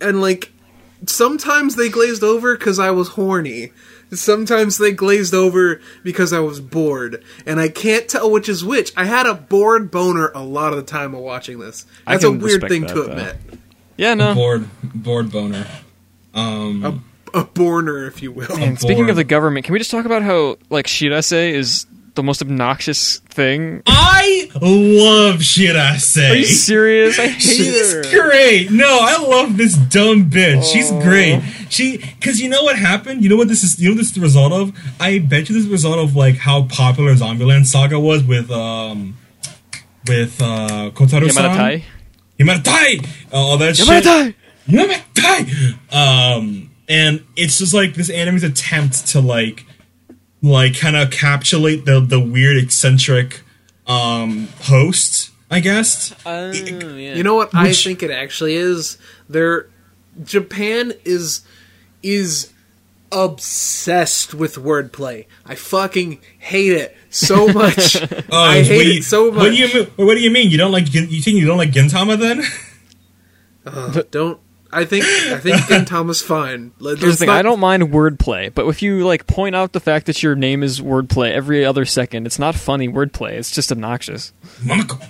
and 0.00 0.20
like 0.20 0.52
sometimes 1.06 1.76
they 1.76 1.88
glazed 1.88 2.22
over 2.22 2.56
cuz 2.56 2.78
I 2.78 2.90
was 2.90 3.08
horny. 3.08 3.72
Sometimes 4.12 4.78
they 4.78 4.90
glazed 4.90 5.34
over 5.34 5.80
because 6.02 6.32
I 6.32 6.40
was 6.40 6.60
bored, 6.60 7.22
and 7.46 7.60
I 7.60 7.68
can't 7.68 8.08
tell 8.08 8.28
which 8.28 8.48
is 8.48 8.64
which. 8.64 8.92
I 8.96 9.04
had 9.04 9.24
a 9.26 9.34
bored 9.34 9.92
boner 9.92 10.32
a 10.34 10.42
lot 10.42 10.72
of 10.72 10.78
the 10.78 10.82
time 10.84 11.12
while 11.12 11.22
watching 11.22 11.60
this. 11.60 11.86
That's 12.08 12.24
a 12.24 12.30
weird 12.32 12.66
thing 12.68 12.82
that, 12.82 12.88
to 12.88 12.94
though. 13.02 13.10
admit. 13.10 13.36
yeah, 13.96 14.14
no. 14.14 14.34
bored 14.34 14.68
bored 14.82 15.30
boner. 15.30 15.64
Um, 16.34 17.04
A 17.32 17.44
borner, 17.44 18.08
if 18.08 18.20
you 18.22 18.32
will. 18.32 18.50
And 18.58 18.76
speaking 18.76 18.96
bored. 19.04 19.10
of 19.10 19.16
the 19.16 19.22
government, 19.22 19.64
can 19.64 19.72
we 19.72 19.78
just 19.78 19.92
talk 19.92 20.04
about 20.04 20.22
how 20.22 20.56
like 20.70 20.88
Shirase 20.88 21.52
is 21.52 21.86
the 22.20 22.24
most 22.26 22.42
obnoxious 22.42 23.20
thing? 23.30 23.82
I 23.86 24.50
love 24.60 25.42
shit 25.42 25.74
I 25.74 25.96
say. 25.96 26.30
Are 26.30 26.36
you 26.36 26.44
serious? 26.44 27.18
I 27.18 27.28
hate 27.28 27.40
She's 27.40 27.92
her. 27.94 28.02
great. 28.28 28.70
No, 28.70 28.98
I 29.00 29.16
love 29.22 29.56
this 29.56 29.74
dumb 29.74 30.28
bitch. 30.30 30.70
She's 30.70 30.90
great. 30.90 31.42
She, 31.70 31.96
because 31.96 32.38
you 32.40 32.50
know 32.50 32.62
what 32.62 32.76
happened. 32.76 33.22
You 33.22 33.30
know 33.30 33.36
what 33.36 33.48
this 33.48 33.64
is. 33.64 33.80
You 33.80 33.90
know 33.90 33.96
this 33.96 34.08
is 34.08 34.12
the 34.12 34.20
result 34.20 34.52
of. 34.52 34.76
I 35.00 35.18
bet 35.20 35.48
you 35.48 35.54
this 35.54 35.62
is 35.62 35.66
the 35.66 35.72
result 35.72 35.98
of 35.98 36.14
like 36.14 36.36
how 36.36 36.64
popular 36.64 37.14
Zombieland 37.14 37.64
Saga 37.66 37.98
was 37.98 38.22
with 38.22 38.50
um 38.50 39.16
with 40.06 40.40
uh 40.42 40.90
Kotaro-san. 40.94 41.44
Yamanatai. 41.56 41.82
Yamanatai. 42.38 43.06
Uh, 43.32 43.36
all 43.36 43.56
that 43.58 43.76
shit. 43.76 43.86
Yamanatai. 43.86 44.34
Yamanatai. 44.68 45.94
Um, 46.36 46.70
and 46.88 47.24
it's 47.36 47.58
just 47.58 47.72
like 47.72 47.94
this 47.94 48.10
anime's 48.10 48.42
attempt 48.42 49.06
to 49.08 49.20
like 49.20 49.64
like 50.42 50.78
kind 50.78 50.96
of 50.96 51.10
encapsulate 51.10 51.84
the 51.84 52.00
the 52.00 52.20
weird 52.20 52.56
eccentric 52.56 53.42
um 53.86 54.48
host. 54.62 55.30
I 55.52 55.58
guess. 55.58 56.14
Oh, 56.24 56.52
yeah. 56.52 57.14
You 57.16 57.24
know 57.24 57.34
what 57.34 57.52
I 57.52 57.72
think 57.72 58.04
it 58.04 58.10
actually 58.12 58.54
is? 58.54 58.98
There 59.28 59.68
Japan 60.22 60.92
is 61.04 61.42
is 62.04 62.52
obsessed 63.10 64.32
with 64.32 64.54
wordplay. 64.54 65.26
I 65.44 65.56
fucking 65.56 66.20
hate 66.38 66.70
it 66.72 66.96
so 67.10 67.48
much. 67.52 67.96
Oh, 68.00 68.20
I 68.32 68.62
hate 68.62 68.68
do 68.84 68.88
you- 68.92 68.98
it 69.00 69.02
so 69.04 69.32
much. 69.32 69.38
What 69.42 69.50
do 69.50 69.56
you 69.56 69.74
mean? 69.74 69.86
What 69.96 70.14
do 70.14 70.20
you 70.20 70.30
mean? 70.30 70.50
You 70.50 70.58
don't 70.58 70.70
like? 70.72 70.94
You 70.94 71.20
think 71.20 71.38
you 71.38 71.46
don't 71.46 71.58
like 71.58 71.72
Gintama 71.72 72.16
then? 72.16 72.42
Ugh, 73.66 74.06
don't. 74.12 74.40
I 74.72 74.84
think 74.84 75.04
I 75.04 75.38
think 75.38 75.56
Gintama's 75.62 76.22
fine. 76.22 76.72
Let- 76.78 76.98
Here's 76.98 77.14
the 77.14 77.18
thing: 77.20 77.26
not- 77.28 77.38
I 77.38 77.42
don't 77.42 77.60
mind 77.60 77.84
wordplay, 77.92 78.54
but 78.54 78.66
if 78.68 78.82
you 78.82 79.04
like 79.06 79.26
point 79.26 79.54
out 79.56 79.72
the 79.72 79.80
fact 79.80 80.06
that 80.06 80.22
your 80.22 80.34
name 80.36 80.62
is 80.62 80.80
wordplay 80.80 81.32
every 81.32 81.64
other 81.64 81.84
second, 81.84 82.26
it's 82.26 82.38
not 82.38 82.54
funny 82.54 82.88
wordplay. 82.88 83.32
It's 83.32 83.50
just 83.50 83.72
obnoxious. 83.72 84.32
Mamako. 84.62 85.02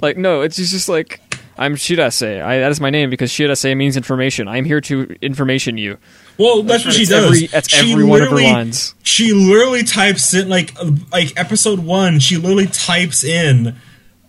Like, 0.00 0.16
no, 0.16 0.40
it's 0.42 0.56
just 0.56 0.88
like 0.88 1.20
I'm 1.58 1.74
Shirase. 1.74 2.42
I, 2.42 2.58
that 2.60 2.70
is 2.70 2.80
my 2.80 2.88
name 2.90 3.10
because 3.10 3.30
Shirase 3.30 3.76
means 3.76 3.96
information. 3.96 4.48
I'm 4.48 4.64
here 4.64 4.80
to 4.82 5.14
information 5.20 5.76
you. 5.76 5.98
Well, 6.38 6.62
that's 6.62 6.84
what 6.86 6.94
she 6.94 7.04
does. 7.04 7.26
every- 7.26 7.46
that's 7.48 7.68
she 7.68 7.92
every 7.92 8.04
one 8.04 8.22
of 8.22 8.28
her 8.28 8.34
literally- 8.36 8.52
lines. 8.52 8.94
She 9.02 9.32
literally 9.32 9.82
types 9.82 10.32
in 10.32 10.48
like 10.48 10.74
uh, 10.80 10.90
like 11.12 11.38
episode 11.38 11.80
one. 11.80 12.18
She 12.20 12.36
literally 12.36 12.66
types 12.66 13.24
in. 13.24 13.76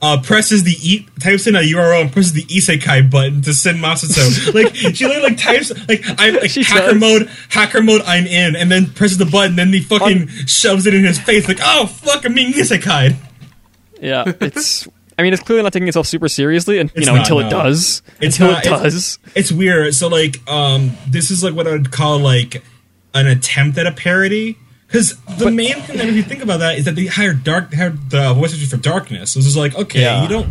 Uh, 0.04 0.20
presses 0.20 0.64
the 0.64 0.76
e 0.82 1.06
types 1.20 1.46
in 1.46 1.56
a 1.56 1.60
URL 1.60 2.02
and 2.02 2.12
presses 2.12 2.34
the 2.34 2.44
isekai 2.46 3.08
button 3.12 3.44
to 3.44 3.54
send 3.54 3.78
Masato. 3.78 4.52
like 4.52 4.76
she 4.76 5.06
literally 5.06 5.30
like 5.30 5.38
types 5.38 5.72
like 5.88 6.04
I'm 6.20 6.34
like 6.38 6.50
She 6.50 6.64
hacker 6.64 6.94
does. 6.94 7.00
mode, 7.00 7.30
hacker 7.50 7.84
mode. 7.84 8.02
I'm 8.08 8.26
in, 8.26 8.56
and 8.56 8.72
then 8.72 8.88
presses 8.88 9.20
the 9.20 9.28
button. 9.28 9.58
Then 9.58 9.68
he 9.72 9.80
fucking 9.82 10.28
shoves 10.48 10.88
it 10.88 10.96
in 10.96 11.04
his 11.06 11.20
face 11.20 11.48
like, 11.48 11.60
oh 11.62 11.86
fuck, 11.86 12.26
I'm 12.26 12.34
being 12.34 12.52
isekai. 12.54 13.16
Yeah, 14.02 14.24
it's. 14.42 14.88
I 15.20 15.22
mean, 15.24 15.34
it's 15.34 15.44
clearly 15.44 15.62
not 15.62 15.72
taking 15.74 15.88
itself 15.88 16.08
super 16.08 16.28
seriously, 16.30 16.80
and 16.80 16.90
you 16.92 17.00
It's 17.02 17.06
know, 17.06 17.14
not, 17.14 17.22
until 17.22 17.40
no. 17.42 17.46
it 17.46 17.50
does. 17.52 18.02
It's 18.20 18.40
until 18.40 18.54
not- 18.54 18.66
it 18.66 18.72
it's- 18.72 18.82
does. 18.82 19.20
It's 19.36 19.52
weird. 19.52 19.94
So 19.94 20.08
like, 20.08 20.38
um, 20.50 20.98
this 21.08 21.30
is 21.30 21.44
like 21.44 21.54
what 21.54 21.68
I 21.68 21.72
would 21.74 21.92
call 21.92 22.18
like 22.18 22.64
an 23.14 23.28
attempt 23.28 23.78
at 23.78 23.86
a 23.86 23.92
parody. 23.92 24.58
Because 24.92 25.16
the 25.38 25.46
But- 25.46 25.54
main 25.54 25.74
thing 25.84 25.98
that 25.98 26.08
if 26.10 26.16
you 26.16 26.24
think 26.24 26.44
about 26.44 26.60
that 26.60 26.78
is 26.78 26.84
that 26.86 26.96
they 26.96 27.06
hired 27.06 27.46
dark, 27.46 27.72
they 27.72 27.78
hired 27.78 28.10
the 28.10 28.34
voice 28.34 28.54
actors 28.54 28.70
for 28.70 28.76
darkness. 28.78 29.32
So 29.32 29.38
it's 29.40 29.46
just 29.48 29.58
like, 29.58 29.74
okay, 29.76 30.02
Yeah. 30.02 30.24
you 30.24 30.28
don't. 30.28 30.50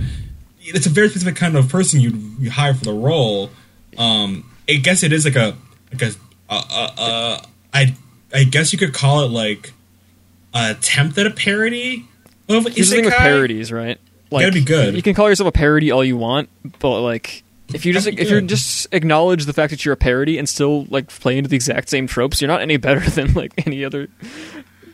It's 0.63 0.87
a 0.87 0.91
very 0.91 1.09
specific 1.11 1.37
kind 1.37 1.57
of 1.57 1.69
person 1.69 2.01
you 2.01 2.35
you 2.41 2.51
hire 2.51 2.73
for 2.75 2.85
the 2.85 2.93
role. 2.93 3.51
Um, 3.99 4.45
I 4.69 4.75
guess 4.75 5.03
it 5.03 5.13
is 5.13 5.25
like 5.27 5.37
a 5.37 5.55
like 5.93 6.03
a 6.03 6.13
uh, 6.49 6.63
uh, 6.71 6.91
uh, 6.99 7.43
I 7.75 7.95
I 8.33 8.45
guess 8.45 8.73
you 8.73 8.79
could 8.79 8.95
call 8.95 9.25
it 9.25 9.31
like 9.31 9.73
an 10.55 10.71
attempt 10.71 11.19
at 11.19 11.27
a 11.27 11.31
parody 11.31 12.07
of 12.49 12.65
Here's 12.75 12.89
the 12.89 12.97
thing 12.97 13.05
with 13.05 13.15
parodies, 13.15 13.71
right? 13.71 13.99
Like, 14.31 14.43
gotta 14.43 14.53
be 14.55 14.65
good. 14.65 14.95
You 14.95 15.03
can 15.03 15.15
call 15.15 15.29
yourself 15.29 15.49
a 15.49 15.53
parody 15.53 15.91
all 15.91 16.05
you 16.05 16.17
want, 16.17 16.49
but 16.79 17.01
like, 17.01 17.43
if 17.75 17.85
you 17.87 17.93
just 17.93 18.07
if 18.09 18.31
you 18.31 18.41
just 18.43 18.87
acknowledge 18.93 19.45
the 19.47 19.53
fact 19.53 19.71
that 19.71 19.85
you're 19.85 19.95
a 19.95 19.97
parody 19.97 20.39
and 20.39 20.49
still 20.49 20.85
like 20.91 21.09
play 21.09 21.37
into 21.39 21.49
the 21.49 21.57
exact 21.57 21.89
same 21.89 22.07
tropes, 22.07 22.41
you're 22.41 22.49
not 22.49 22.61
any 22.63 22.77
better 22.77 23.01
than 23.11 23.33
like 23.35 23.53
any 23.67 23.85
other 23.85 24.09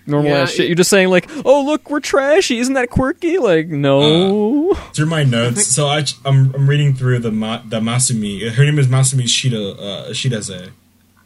normal 0.06 0.30
Yeah, 0.30 0.38
ass 0.42 0.52
shit. 0.52 0.60
it- 0.60 0.68
You're 0.68 0.76
just 0.76 0.90
saying 0.90 1.08
like, 1.08 1.28
oh 1.44 1.64
look, 1.64 1.90
we're 1.90 2.00
trashy. 2.00 2.58
Isn't 2.58 2.74
that 2.74 2.90
quirky? 2.90 3.38
Like, 3.38 3.68
no. 3.68 4.74
through 4.94 5.06
my 5.06 5.24
notes. 5.24 5.66
So 5.66 5.86
I, 5.88 6.04
I'm, 6.24 6.54
I'm 6.54 6.68
reading 6.68 6.94
through 6.94 7.18
the 7.20 7.32
Ma, 7.32 7.60
the 7.66 7.80
Masumi. 7.80 8.50
Her 8.50 8.64
name 8.64 8.78
is 8.78 8.86
Masumi 8.86 9.24
Shida 9.24 9.76
uh, 9.78 10.10
Shidase. 10.10 10.70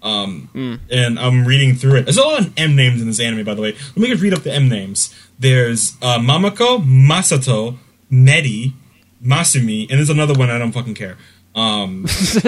Um, 0.02 0.80
and 0.90 1.18
I'm 1.18 1.44
reading 1.44 1.74
through 1.74 1.96
it. 1.96 2.02
There's 2.04 2.16
a 2.16 2.22
lot 2.22 2.40
of 2.40 2.52
M 2.56 2.74
names 2.74 3.02
in 3.02 3.06
this 3.06 3.20
anime, 3.20 3.44
by 3.44 3.52
the 3.52 3.60
way. 3.60 3.72
Let 3.72 3.96
me 3.98 4.08
just 4.08 4.22
read 4.22 4.32
up 4.32 4.44
the 4.44 4.52
M 4.52 4.66
names. 4.70 5.14
There's 5.38 5.94
uh, 6.00 6.18
Mamako, 6.18 6.82
Masato, 6.82 7.76
Medi, 8.08 8.72
Masumi, 9.22 9.82
and 9.90 9.98
there's 9.98 10.08
another 10.08 10.32
one 10.32 10.48
I 10.48 10.56
don't 10.58 10.72
fucking 10.72 10.94
care. 10.94 11.18
Um, 11.54 12.06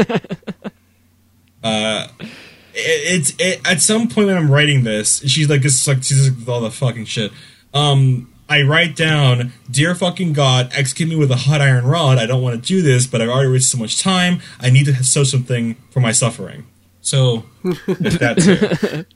uh, 1.62 2.08
it, 2.22 2.32
it's 2.74 3.34
it, 3.38 3.60
at 3.66 3.80
some 3.80 4.08
point 4.08 4.28
when 4.28 4.36
I'm 4.36 4.50
writing 4.50 4.84
this, 4.84 5.20
she's 5.28 5.48
like 5.48 5.62
this, 5.62 5.80
is 5.80 5.88
like 5.88 6.02
she's 6.02 6.30
like 6.30 6.48
all 6.48 6.60
the 6.60 6.70
fucking 6.70 7.04
shit. 7.06 7.32
Um, 7.74 8.32
I 8.48 8.62
write 8.62 8.96
down, 8.96 9.52
"Dear 9.70 9.94
fucking 9.94 10.34
God, 10.34 10.70
execute 10.74 11.08
me 11.08 11.16
with 11.16 11.30
a 11.30 11.36
hot 11.36 11.60
iron 11.60 11.86
rod. 11.86 12.18
I 12.18 12.26
don't 12.26 12.42
want 12.42 12.62
to 12.62 12.66
do 12.66 12.82
this, 12.82 13.06
but 13.06 13.20
I've 13.20 13.28
already 13.28 13.50
wasted 13.50 13.78
so 13.78 13.82
much 13.82 14.00
time. 14.00 14.40
I 14.60 14.70
need 14.70 14.86
to 14.86 14.94
show 15.02 15.24
something 15.24 15.76
for 15.90 16.00
my 16.00 16.12
suffering." 16.12 16.66
So 17.00 17.44
that's 17.86 18.46
it. 18.46 19.06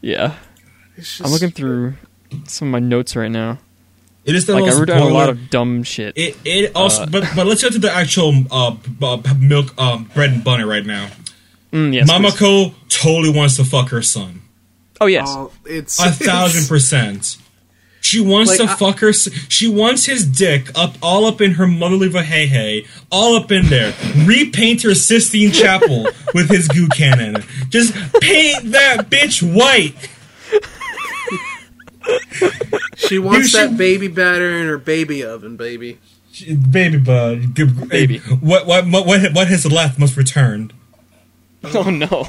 Yeah, 0.00 0.34
It's 0.96 1.20
I'm 1.20 1.30
looking 1.30 1.50
through 1.50 1.94
some 2.46 2.68
of 2.68 2.72
my 2.72 2.78
notes 2.78 3.16
right 3.16 3.30
now. 3.30 3.58
It 4.26 4.34
is 4.34 4.44
the 4.46 4.54
Like, 4.54 4.64
I 4.64 4.66
most 4.66 4.78
wrote 4.80 4.88
down 4.88 5.02
a 5.02 5.08
lot 5.08 5.28
of 5.28 5.50
dumb 5.50 5.82
shit. 5.84 6.16
It, 6.16 6.36
it 6.44 6.72
also, 6.74 7.06
but 7.06 7.24
but 7.36 7.46
let's 7.46 7.62
go 7.62 7.70
to 7.70 7.78
the 7.78 7.92
actual 7.92 8.34
uh, 8.50 8.72
b- 8.72 8.96
uh, 9.00 9.22
milk 9.38 9.72
um, 9.80 10.10
bread 10.14 10.30
and 10.32 10.42
butter 10.44 10.66
right 10.66 10.84
now. 10.84 11.08
Mm, 11.72 11.94
yes, 11.94 12.10
please. 12.10 12.72
Totally 12.88 13.30
wants 13.36 13.56
to 13.56 13.64
fuck 13.64 13.90
her 13.90 14.02
son. 14.02 14.42
Oh 15.00 15.06
yes. 15.06 15.28
Oh, 15.30 15.52
it's 15.64 15.98
A 16.00 16.10
thousand 16.10 16.58
it's- 16.62 16.68
percent. 16.68 17.36
She 18.00 18.20
wants 18.20 18.50
Like, 18.50 18.68
to 18.68 18.72
I- 18.72 18.76
fuck 18.76 18.98
her. 19.00 19.12
She 19.12 19.68
wants 19.68 20.04
his 20.04 20.24
dick 20.26 20.70
up, 20.76 20.94
all 21.02 21.24
up 21.26 21.40
in 21.40 21.52
her 21.52 21.66
motherly 21.66 22.08
vahehe, 22.08 22.86
all 23.10 23.34
up 23.36 23.50
in 23.50 23.66
there. 23.66 23.94
Repaint 24.24 24.82
her 24.82 24.94
Sistine 24.94 25.50
Chapel 25.50 26.04
with 26.34 26.48
his 26.48 26.68
goo 26.68 26.86
cannon. 26.88 27.42
Just 27.68 27.92
paint 28.20 28.70
that 28.72 29.08
bitch 29.10 29.42
white. 29.42 29.94
She 32.96 33.18
wants 33.18 33.52
You 33.52 33.58
that 33.60 33.68
should- 33.70 33.78
baby 33.78 34.08
batter 34.08 34.50
in 34.50 34.66
her 34.66 34.78
baby 34.78 35.22
oven, 35.24 35.56
baby. 35.56 35.98
She- 36.32 36.54
Baby 36.54 36.98
bud, 36.98 37.54
Good- 37.54 37.88
Baby. 37.88 38.18
What 38.18 38.66
what 38.66 38.86
what 38.88 39.06
what 39.06 39.32
what 39.32 39.46
has 39.48 39.64
left 39.70 39.98
must 39.98 40.16
return. 40.16 40.70
Oh 41.64 41.90
no. 41.90 42.26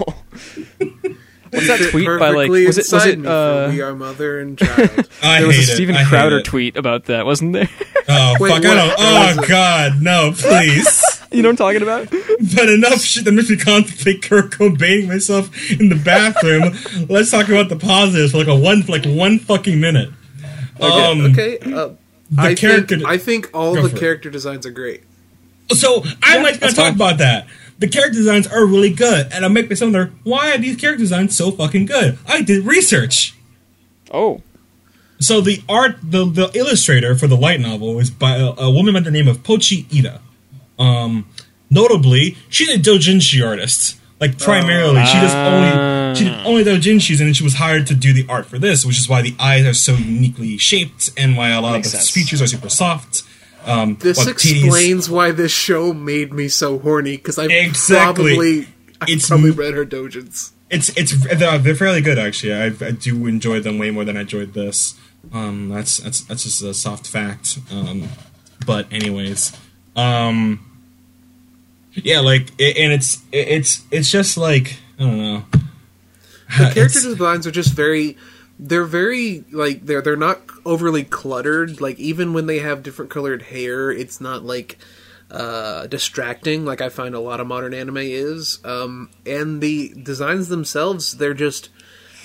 What's 1.50 1.68
that 1.68 1.90
tweet 1.92 2.08
by 2.20 2.30
like 2.30 2.50
was 2.50 2.78
it 2.78 2.92
was 2.94 3.06
it 3.06 3.26
uh 3.26 3.70
we 3.72 3.82
are 3.82 3.96
mother 3.96 4.40
and 4.40 4.58
child. 4.58 4.90
I 5.24 5.40
there 5.40 5.48
was 5.48 5.58
a 5.58 5.60
hate 5.62 5.70
it. 5.70 5.74
Steven 5.76 5.96
I 5.96 6.04
Crowder 6.06 6.42
tweet 6.42 6.76
about 6.78 7.06
that, 7.06 7.26
wasn't 7.26 7.54
there? 7.54 7.70
Oh 8.10 8.36
Wait, 8.40 8.50
fuck! 8.52 8.66
I 8.66 8.76
don't. 8.76 8.96
Oh 8.98 9.46
god, 9.48 10.02
no, 10.02 10.32
please. 10.36 11.04
you 11.32 11.42
know 11.44 11.50
what 11.50 11.54
I'm 11.54 11.58
talking 11.58 11.82
about? 11.82 12.10
But 12.56 12.70
enough 12.70 13.02
shit 13.02 13.26
that 13.26 13.32
makes 13.32 13.50
me 13.50 13.58
contemplate 13.58 14.22
Kurt 14.22 14.52
Cobaining 14.52 15.08
myself 15.08 15.50
in 15.72 15.90
the 15.90 15.96
bathroom. 15.96 16.76
Let's 17.10 17.32
talk 17.32 17.48
about 17.50 17.68
the 17.70 17.76
positives 17.76 18.32
for 18.32 18.38
like 18.38 18.48
a 18.48 18.56
one 18.56 18.84
for 18.84 18.92
like 18.94 19.06
one 19.06 19.40
fucking 19.40 19.80
minute. 19.80 20.10
Um, 20.80 21.22
okay, 21.32 21.58
uh, 21.60 21.90
I 22.38 22.54
character- 22.54 22.98
think 22.98 23.08
I 23.08 23.18
think 23.18 23.50
all 23.54 23.74
the 23.74 23.90
for 23.90 23.96
it. 23.96 24.00
character 24.00 24.30
designs 24.30 24.66
are 24.66 24.72
great. 24.72 25.04
So 25.70 26.04
I'm 26.24 26.44
like 26.44 26.60
gonna 26.60 26.74
talk 26.74 26.86
fine. 26.86 26.94
about 26.96 27.18
that. 27.18 27.48
The 27.80 27.88
character 27.88 28.14
designs 28.20 28.48
are 28.48 28.66
really 28.66 28.92
good, 28.94 29.28
and 29.32 29.44
I 29.44 29.48
make 29.48 29.70
myself 29.70 29.92
wonder 29.94 30.14
why 30.24 30.52
are 30.54 30.58
these 30.58 30.78
character 30.78 31.00
designs 31.04 31.36
so 31.36 31.52
fucking 31.52 31.88
good? 31.88 32.18
I 32.28 32.42
did 32.44 32.66
research. 32.66 33.36
Oh. 34.12 34.42
So 35.20 35.42
the 35.42 35.64
art, 35.68 35.98
the 36.04 36.26
the 36.26 36.52
illustrator 36.54 37.16
for 37.16 37.26
the 37.28 37.36
light 37.38 37.60
novel 37.60 38.00
is 38.00 38.12
by 38.12 38.36
a, 38.38 38.52
a 38.58 38.72
woman 38.72 38.94
by 38.94 39.00
the 39.00 39.12
name 39.12 39.28
of 39.28 39.40
Pochi 39.44 39.86
Iida. 39.86 40.20
Um, 40.80 41.28
notably, 41.70 42.38
she's 42.50 42.70
a 42.70 42.78
doujinshi 42.78 43.46
artist. 43.46 43.98
Like 44.20 44.40
primarily, 44.40 45.06
she 45.06 45.14
does 45.14 45.34
only 45.36 46.16
she 46.16 46.24
did 46.26 46.34
only 46.46 46.64
doujinshis, 46.64 47.20
and 47.20 47.28
then 47.28 47.34
she 47.34 47.44
was 47.44 47.54
hired 47.56 47.86
to 47.88 47.94
do 47.96 48.14
the 48.14 48.26
art 48.28 48.48
for 48.48 48.58
this, 48.58 48.84
which 48.86 48.98
is 48.98 49.08
why 49.08 49.22
the 49.22 49.36
eyes 49.40 49.64
are 49.66 49.74
so 49.76 49.94
uniquely 49.94 50.58
shaped, 50.58 51.12
and 51.18 51.38
why 51.38 51.50
a 51.50 51.62
lot 51.62 51.76
of 51.76 51.84
the 51.84 51.90
sense. 51.90 52.10
features 52.10 52.42
are 52.42 52.48
super 52.48 52.70
soft. 52.70 53.22
Um, 53.66 53.98
This 54.00 54.18
while 54.18 54.26
the 54.28 54.32
titties- 54.34 54.64
explains 54.66 55.10
why 55.10 55.32
this 55.32 55.52
show 55.52 55.94
made 55.94 56.34
me 56.34 56.48
so 56.48 56.80
horny 56.80 57.18
because 57.18 57.38
I 57.38 57.46
Exactly. 57.46 58.34
probably 58.36 58.68
I 59.02 59.06
It's 59.10 59.28
probably 59.28 59.52
read 59.52 59.76
her 59.76 59.86
dojins. 59.86 60.52
It's 60.72 60.90
it's 60.98 61.12
they're, 61.38 61.58
they're 61.60 61.76
fairly 61.76 62.02
good 62.02 62.18
actually. 62.18 62.54
I, 62.54 62.66
I 62.66 62.92
do 62.92 63.28
enjoy 63.28 63.60
them 63.60 63.78
way 63.78 63.92
more 63.92 64.04
than 64.04 64.18
I 64.18 64.22
enjoyed 64.22 64.54
this. 64.54 64.96
Um, 65.32 65.70
that's 65.70 65.98
that's 65.98 66.22
that's 66.22 66.44
just 66.44 66.62
a 66.64 66.74
soft 66.74 67.08
fact. 67.08 67.60
Um, 67.72 68.08
but 68.66 68.92
anyways, 68.92 69.52
um, 69.96 70.66
yeah, 72.04 72.20
like 72.20 72.50
and 72.60 72.94
it's 72.94 73.18
it, 73.32 73.48
it's 73.48 73.84
it's 73.92 74.12
just 74.12 74.38
like 74.38 74.78
I 75.00 75.04
don't 75.04 75.18
know. 75.18 75.44
The 76.58 76.72
character 76.74 77.02
designs 77.02 77.46
are 77.46 77.52
just 77.52 77.74
very 77.74 78.18
they're 78.60 78.86
very 78.86 79.44
like 79.52 79.86
they're 79.86 80.02
they're 80.02 80.16
not 80.16 80.42
overly 80.66 81.04
cluttered. 81.04 81.82
Like 81.82 82.00
even 82.00 82.34
when 82.34 82.46
they 82.46 82.60
have 82.60 82.84
different 82.84 83.12
colored 83.12 83.44
hair, 83.44 83.92
it's 83.92 84.22
not 84.22 84.44
like 84.44 84.78
uh 85.30 85.88
distracting 85.88 86.64
like 86.64 86.80
I 86.80 86.88
find 86.88 87.14
a 87.14 87.20
lot 87.20 87.40
of 87.40 87.48
modern 87.48 87.74
anime 87.74 87.98
is. 87.98 88.60
Um 88.64 89.10
and 89.26 89.62
the 89.62 89.94
designs 90.02 90.50
themselves, 90.50 91.18
they're 91.18 91.34
just 91.34 91.70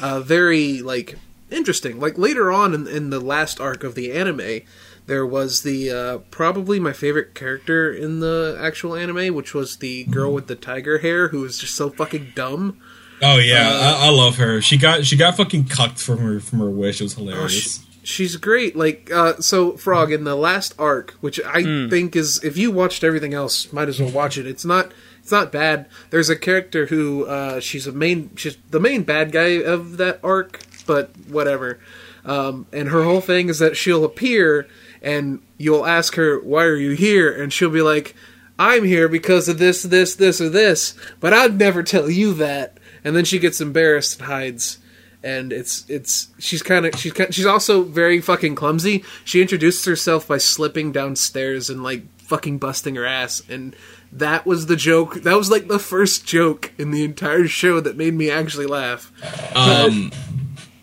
uh 0.00 0.20
very 0.20 0.82
like 0.82 1.18
interesting. 1.50 1.98
Like 1.98 2.16
later 2.16 2.52
on 2.52 2.74
in, 2.74 2.86
in 2.86 3.10
the 3.10 3.20
last 3.20 3.60
arc 3.60 3.84
of 3.84 3.94
the 3.94 4.12
anime, 4.12 4.60
there 5.06 5.26
was 5.26 5.62
the 5.62 5.90
uh, 5.90 6.18
probably 6.30 6.78
my 6.80 6.92
favorite 6.92 7.34
character 7.34 7.92
in 7.92 8.20
the 8.20 8.56
actual 8.60 8.94
anime, 8.94 9.34
which 9.34 9.54
was 9.54 9.76
the 9.76 10.04
girl 10.04 10.32
with 10.32 10.46
the 10.46 10.54
tiger 10.56 10.98
hair 10.98 11.28
who 11.28 11.40
was 11.40 11.58
just 11.58 11.74
so 11.74 11.90
fucking 11.90 12.32
dumb. 12.34 12.78
oh 13.22 13.38
yeah, 13.38 13.68
uh, 13.68 13.96
I, 14.00 14.06
I 14.06 14.10
love 14.10 14.36
her. 14.36 14.60
She 14.60 14.76
got 14.76 15.04
she 15.04 15.16
got 15.16 15.36
fucking 15.36 15.64
cucked 15.66 15.98
from 16.00 16.18
her 16.18 16.40
from 16.40 16.60
her 16.60 16.70
wish. 16.70 17.00
It 17.00 17.04
was 17.04 17.14
Oh, 17.18 17.24
hilarious. 17.24 17.52
she, 17.52 17.80
she's 18.04 18.36
great. 18.36 18.74
Like, 18.76 19.10
uh, 19.12 19.36
so 19.40 19.76
Frog 19.76 20.12
in 20.12 20.24
the 20.24 20.34
last 20.36 20.74
arc, 20.78 21.12
which 21.20 21.40
I 21.44 21.62
think 21.88 22.16
is, 22.16 22.42
if 22.42 22.56
you 22.56 22.70
watched 22.70 23.04
everything 23.04 23.34
else, 23.34 23.72
might 23.72 23.88
as 23.88 24.00
well 24.00 24.10
watch 24.10 24.38
it. 24.38 24.46
It's 24.46 24.64
not 24.64 24.92
it's 25.20 25.30
not 25.32 25.52
bad. 25.52 25.88
There's 26.10 26.30
a 26.30 26.36
character 26.36 26.86
who 26.86 27.26
uh, 27.26 27.60
she's 27.60 27.86
a 27.86 27.92
main 27.92 28.34
she's 28.36 28.56
the 28.70 28.80
main 28.80 29.02
bad 29.02 29.30
guy 29.32 29.60
of 29.62 29.96
that 29.98 30.20
arc, 30.24 30.60
but 30.86 31.10
whatever. 31.28 31.78
Um, 32.24 32.66
and 32.72 32.88
her 32.90 33.02
whole 33.02 33.20
thing 33.20 33.48
is 33.48 33.58
that 33.58 33.76
she'll 33.76 34.04
appear 34.04 34.68
and 35.02 35.42
you'll 35.58 35.86
ask 35.86 36.14
her, 36.14 36.38
"Why 36.40 36.64
are 36.64 36.76
you 36.76 36.92
here?" 36.92 37.30
and 37.30 37.52
she'll 37.52 37.70
be 37.70 37.82
like, 37.82 38.14
"I'm 38.58 38.84
here 38.84 39.08
because 39.08 39.48
of 39.48 39.58
this, 39.58 39.82
this, 39.82 40.14
this, 40.14 40.40
or 40.40 40.48
this." 40.48 40.94
But 41.20 41.32
I'd 41.32 41.58
never 41.58 41.82
tell 41.82 42.08
you 42.08 42.32
that. 42.34 42.78
And 43.04 43.16
then 43.16 43.24
she 43.24 43.38
gets 43.38 43.60
embarrassed 43.60 44.18
and 44.18 44.28
hides. 44.28 44.78
And 45.24 45.52
it's 45.52 45.84
it's 45.88 46.28
she's 46.38 46.62
kind 46.62 46.86
of 46.86 46.98
she's 46.98 47.12
kind 47.12 47.32
she's 47.34 47.46
also 47.46 47.82
very 47.82 48.20
fucking 48.20 48.54
clumsy. 48.54 49.04
She 49.24 49.40
introduces 49.40 49.84
herself 49.84 50.26
by 50.26 50.38
slipping 50.38 50.90
downstairs 50.90 51.70
and 51.70 51.82
like 51.82 52.02
fucking 52.18 52.58
busting 52.58 52.94
her 52.94 53.04
ass 53.04 53.42
and 53.48 53.76
that 54.12 54.44
was 54.44 54.66
the 54.66 54.76
joke. 54.76 55.22
That 55.22 55.36
was 55.36 55.50
like 55.50 55.68
the 55.68 55.78
first 55.78 56.26
joke 56.26 56.72
in 56.78 56.90
the 56.90 57.02
entire 57.02 57.46
show 57.48 57.80
that 57.80 57.96
made 57.96 58.14
me 58.14 58.30
actually 58.30 58.66
laugh. 58.66 59.10
Um, 59.56 60.12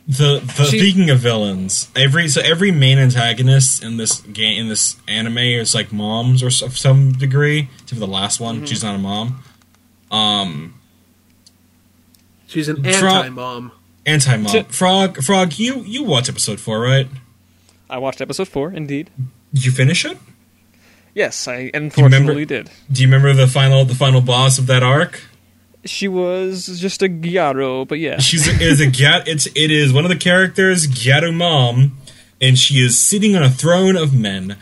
the, 0.09 0.39
the 0.57 0.65
She- 0.65 0.79
speaking 0.79 1.09
of 1.11 1.19
villains, 1.19 1.87
every 1.95 2.27
so 2.29 2.41
every 2.41 2.71
main 2.71 2.97
antagonist 2.97 3.83
in 3.83 3.97
this 3.97 4.21
game 4.21 4.59
in 4.59 4.67
this 4.67 4.97
anime 5.07 5.37
is 5.37 5.75
like 5.75 5.93
moms 5.93 6.41
or 6.41 6.47
s- 6.47 6.63
of 6.63 6.75
some 6.77 7.11
degree. 7.13 7.69
Except 7.83 7.89
for 7.91 7.95
the 7.99 8.07
last 8.07 8.39
one, 8.39 8.65
she's 8.65 8.83
not 8.83 8.95
a 8.95 8.97
mom. 8.97 9.43
Um, 10.09 10.73
She's 12.47 12.67
an 12.67 12.83
anti-mom. 12.85 13.71
anti 14.07 14.37
mom. 14.37 14.51
J- 14.51 14.63
Frog, 14.69 15.21
Frog, 15.23 15.59
you 15.59 15.81
you 15.83 16.03
watch 16.03 16.27
episode 16.29 16.59
four, 16.59 16.79
right? 16.81 17.07
I 17.89 17.99
watched 17.99 18.21
episode 18.21 18.47
four, 18.47 18.71
indeed. 18.71 19.11
Did 19.53 19.65
you 19.65 19.71
finish 19.71 20.05
it? 20.05 20.17
Yes, 21.13 21.47
I 21.47 21.69
remember- 21.73 21.77
unfortunately 21.77 22.45
did. 22.45 22.69
Do 22.91 23.01
you 23.01 23.07
remember 23.07 23.33
the 23.33 23.47
final 23.47 23.85
the 23.85 23.93
final 23.95 24.21
boss 24.21 24.57
of 24.57 24.65
that 24.67 24.81
arc? 24.81 25.21
She 25.85 26.07
was 26.07 26.79
just 26.79 27.01
a 27.01 27.07
gyaru, 27.07 27.87
but 27.87 27.99
yeah. 27.99 28.19
She's 28.19 28.47
it 28.47 28.61
is 28.61 28.81
a 28.81 28.87
Gyat. 28.87 29.27
It's 29.27 29.45
it 29.47 29.71
is 29.71 29.93
one 29.93 30.03
of 30.03 30.09
the 30.09 30.17
characters 30.17 30.87
Gyaru 30.87 31.33
mom, 31.33 31.97
and 32.41 32.57
she 32.57 32.75
is 32.75 32.99
sitting 32.99 33.35
on 33.35 33.43
a 33.43 33.49
throne 33.49 33.95
of 33.95 34.13
men. 34.13 34.57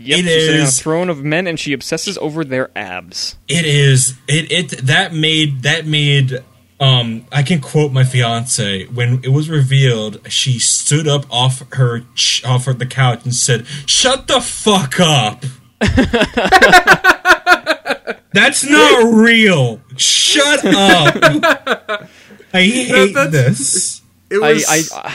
Yep, 0.00 0.18
it 0.18 0.22
she's 0.24 0.44
sitting 0.44 0.60
on 0.60 0.66
a 0.66 0.70
throne 0.70 1.08
of 1.08 1.24
men, 1.24 1.46
and 1.46 1.58
she 1.58 1.72
obsesses 1.72 2.18
over 2.18 2.44
their 2.44 2.70
abs. 2.76 3.36
It 3.48 3.64
is 3.64 4.14
it 4.28 4.52
it 4.52 4.86
that 4.86 5.14
made 5.14 5.62
that 5.62 5.86
made 5.86 6.44
um 6.80 7.24
I 7.32 7.42
can 7.42 7.60
quote 7.60 7.92
my 7.92 8.04
fiance 8.04 8.84
when 8.86 9.20
it 9.24 9.30
was 9.30 9.50
revealed 9.50 10.20
she 10.30 10.58
stood 10.58 11.08
up 11.08 11.24
off 11.30 11.62
her 11.72 12.02
ch- 12.14 12.44
off 12.44 12.66
her, 12.66 12.74
the 12.74 12.86
couch 12.86 13.24
and 13.24 13.34
said 13.34 13.66
shut 13.86 14.28
the 14.28 14.40
fuck 14.40 15.00
up 15.00 15.44
That's 18.32 18.64
not 18.68 19.12
real 19.14 19.80
shut 19.96 20.64
up 20.64 21.14
I 22.52 22.62
hate 22.62 23.14
that's- 23.14 23.30
this 23.32 24.02
It 24.30 24.42
I, 24.42 24.52
was. 24.52 24.90
I, 24.92 25.14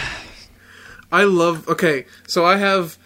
I 1.12 1.24
love. 1.26 1.68
Okay, 1.70 2.06
so 2.28 2.44
I 2.46 2.58
have. 2.58 2.98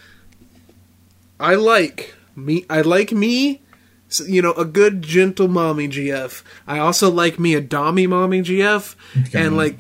I 1.40 1.56
like 1.56 2.16
me. 2.36 2.66
I 2.70 2.82
like 2.82 3.12
me. 3.12 3.62
so, 4.08 4.24
You 4.24 4.42
know, 4.42 4.54
a 4.54 4.64
good 4.66 5.02
gentle 5.02 5.48
mommy 5.50 5.88
GF. 5.90 6.42
I 6.66 6.80
also 6.80 7.12
like 7.12 7.38
me 7.40 7.54
a 7.56 7.62
dommy 7.62 8.08
mommy 8.08 8.42
GF, 8.42 8.96
Okay. 9.28 9.44
and 9.46 9.58
like 9.58 9.78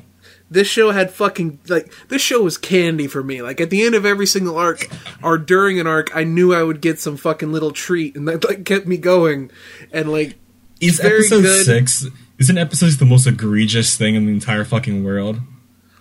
this 0.49 0.67
show 0.67 0.91
had 0.91 1.11
fucking 1.11 1.59
like 1.67 1.91
this 2.07 2.21
show 2.21 2.41
was 2.43 2.57
candy 2.57 3.07
for 3.07 3.23
me. 3.23 3.41
Like 3.41 3.59
at 3.59 3.69
the 3.69 3.83
end 3.83 3.95
of 3.95 4.05
every 4.05 4.25
single 4.27 4.57
arc 4.57 4.87
or 5.21 5.37
during 5.37 5.79
an 5.79 5.87
arc, 5.87 6.15
I 6.15 6.23
knew 6.23 6.53
I 6.53 6.63
would 6.63 6.81
get 6.81 6.99
some 6.99 7.17
fucking 7.17 7.51
little 7.51 7.71
treat, 7.71 8.15
and 8.15 8.27
that 8.27 8.43
like 8.45 8.65
kept 8.65 8.87
me 8.87 8.97
going. 8.97 9.51
And 9.91 10.11
like 10.11 10.35
Is 10.79 10.99
very 10.99 11.19
episode 11.19 11.41
good. 11.41 11.65
six? 11.65 12.05
Isn't 12.39 12.57
episode 12.57 12.87
six 12.87 12.97
the 12.99 13.05
most 13.05 13.25
egregious 13.27 13.97
thing 13.97 14.15
in 14.15 14.25
the 14.25 14.31
entire 14.31 14.63
fucking 14.63 15.03
world? 15.03 15.39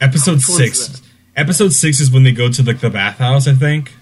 Episode 0.01 0.35
Which 0.35 0.43
six. 0.45 1.03
Episode 1.35 1.73
six 1.73 2.01
is 2.01 2.11
when 2.11 2.23
they 2.23 2.33
go 2.33 2.51
to 2.51 2.63
like 2.63 2.81
the 2.81 2.91
bathhouse. 2.91 3.49
I 3.49 3.55
think. 3.55 3.95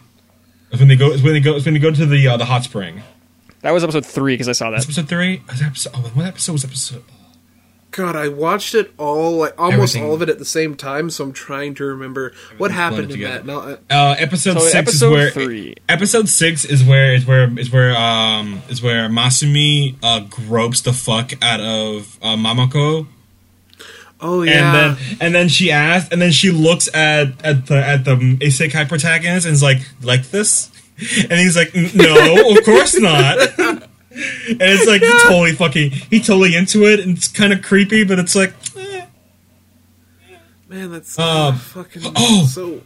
It's 0.71 0.81
when 0.81 0.89
they 0.89 0.97
go. 0.97 1.13
It's 1.13 1.23
when 1.23 1.33
they 1.35 1.41
go. 1.41 1.55
It's 1.57 1.65
when 1.65 1.75
they 1.75 1.81
go 1.81 1.91
to 1.93 2.05
the 2.07 2.27
uh, 2.29 2.37
the 2.37 2.45
hot 2.47 2.65
spring. 2.65 3.03
that 3.63 3.71
was 3.71 3.85
episode 3.85 4.05
three 4.05 4.35
because 4.35 4.49
I 4.49 4.53
saw 4.53 4.71
That's 4.71 4.85
that. 4.85 4.91
episode 4.91 5.09
three. 5.09 5.43
Was 5.49 5.63
episode, 5.63 5.93
oh, 5.95 6.01
what 6.15 6.27
episode 6.27 6.53
was 6.53 6.65
episode? 6.65 7.05
God, 7.97 8.17
I 8.17 8.27
watched 8.27 8.75
it 8.75 8.93
all 8.99 9.37
like 9.37 9.55
almost 9.57 9.95
Everything. 9.95 10.05
all 10.05 10.15
of 10.17 10.23
it 10.23 10.29
at 10.29 10.41
the 10.41 10.45
same 10.45 10.75
time, 10.75 11.11
so 11.11 11.23
I'm 11.25 11.33
trying 11.33 11.75
to 11.77 11.85
remember 11.85 12.33
what 12.59 12.73
happened 12.73 13.13
in 13.13 13.21
that. 13.21 13.47
Now, 13.47 13.61
I- 13.89 13.95
Uh, 13.95 14.17
episode 14.19 14.55
So 14.55 14.61
six 14.65 14.75
episode 14.75 15.07
is 15.07 15.13
where. 15.13 15.31
three. 15.31 15.75
Episode 15.89 16.29
six 16.29 16.65
is 16.65 16.83
where 16.83 17.15
is 17.15 17.25
where 17.25 17.49
is 17.57 17.71
where 17.71 17.95
um 17.97 18.63
is 18.69 18.83
where 18.83 19.09
Masumi 19.09 19.95
uh 20.03 20.21
gropes 20.29 20.81
the 20.81 20.93
fuck 20.93 21.35
out 21.41 21.61
of 21.61 22.19
uh, 22.21 22.35
Mamako. 22.35 23.07
oh 24.21 24.41
and 24.41 24.51
yeah, 24.51 24.73
then 24.73 24.97
and 25.21 25.35
then 25.35 25.49
she 25.49 25.71
asks, 25.71 26.11
and 26.11 26.21
then 26.21 26.33
she 26.33 26.51
looks 26.51 26.89
at 26.95 27.29
at 27.45 27.67
the 27.67 27.77
at 27.77 28.05
the 28.05 28.17
isekai 28.41 28.89
protagonist 28.89 29.47
and 29.47 29.55
is 29.55 29.63
like, 29.63 29.79
like 30.03 30.31
this, 30.31 30.69
and 31.31 31.39
he's 31.39 31.57
like, 31.57 31.73
no, 31.95 32.57
of 32.57 32.65
course 32.65 32.99
not. 32.99 33.39
and 34.15 34.59
it's 34.63 34.87
like 34.87 35.01
he 35.03 35.13
totally 35.25 35.53
fucking 35.53 35.91
he 35.91 36.21
totally 36.21 36.55
into 36.57 36.85
it, 36.85 37.01
and 37.01 37.17
it's 37.17 37.29
kind 37.29 37.53
of 37.53 37.63
creepy, 37.63 38.05
but 38.05 38.19
it's 38.19 38.35
like, 38.37 38.53
eh. 38.77 39.07
man, 40.69 40.91
that's 40.93 41.19
Um, 41.19 41.57
fucking 41.57 42.03
oh. 42.17 42.47
so. 42.51 42.81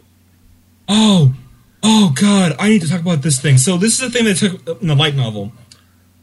oh, 0.89 1.35
oh 1.83 2.13
god, 2.21 2.57
I 2.59 2.69
need 2.71 2.83
to 2.83 2.89
talk 2.89 3.01
about 3.01 3.23
this 3.23 3.41
thing. 3.41 3.59
So 3.59 3.77
this 3.77 3.95
is 3.95 4.01
the 4.01 4.11
thing 4.11 4.25
they 4.25 4.35
took 4.35 4.67
in 4.81 4.89
the 4.89 4.95
light 4.95 5.15
novel. 5.15 5.53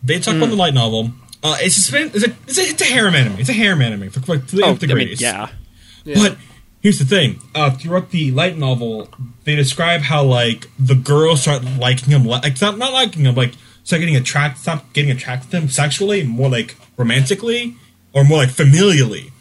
They 0.03 0.19
talk 0.19 0.35
about 0.35 0.49
the 0.49 0.55
light 0.55 0.73
novel. 0.73 1.11
Uh, 1.43 1.57
it's 1.59 1.91
a. 1.93 2.05
It's 2.05 2.23
a, 2.25 2.29
it's 2.47 2.57
a 2.57 2.61
it's 2.61 2.81
a 2.81 2.85
harem 2.85 3.15
anime. 3.15 3.39
It's 3.39 3.49
a 3.49 3.53
harem 3.53 3.81
anime 3.81 4.09
for, 4.09 4.19
for 4.21 4.37
the 4.37 4.63
Oh, 4.63 4.69
nth 4.71 4.83
I 4.83 4.87
mean, 4.87 4.97
degrees. 4.97 5.21
yeah. 5.21 5.49
Yeah. 6.03 6.15
But 6.17 6.37
here's 6.81 6.97
the 6.99 7.05
thing: 7.05 7.39
uh, 7.53 7.71
throughout 7.71 8.11
the 8.11 8.31
light 8.31 8.57
novel, 8.57 9.09
they 9.43 9.55
describe 9.55 10.01
how 10.01 10.23
like 10.23 10.67
the 10.79 10.95
girls 10.95 11.41
start 11.41 11.63
liking 11.63 12.09
him, 12.11 12.25
like 12.25 12.59
not 12.61 12.77
not 12.79 12.93
liking 12.93 13.25
him, 13.25 13.35
like 13.35 13.53
start 13.85 14.01
getting 14.01 14.17
attracted, 14.17 14.61
stop 14.61 14.91
getting 14.91 15.11
attracted 15.11 15.51
to 15.51 15.59
them 15.61 15.69
sexually, 15.69 16.23
more 16.23 16.49
like 16.49 16.75
romantically, 16.97 17.75
or 18.11 18.25
more 18.25 18.39
like 18.39 18.49
familially. 18.49 19.31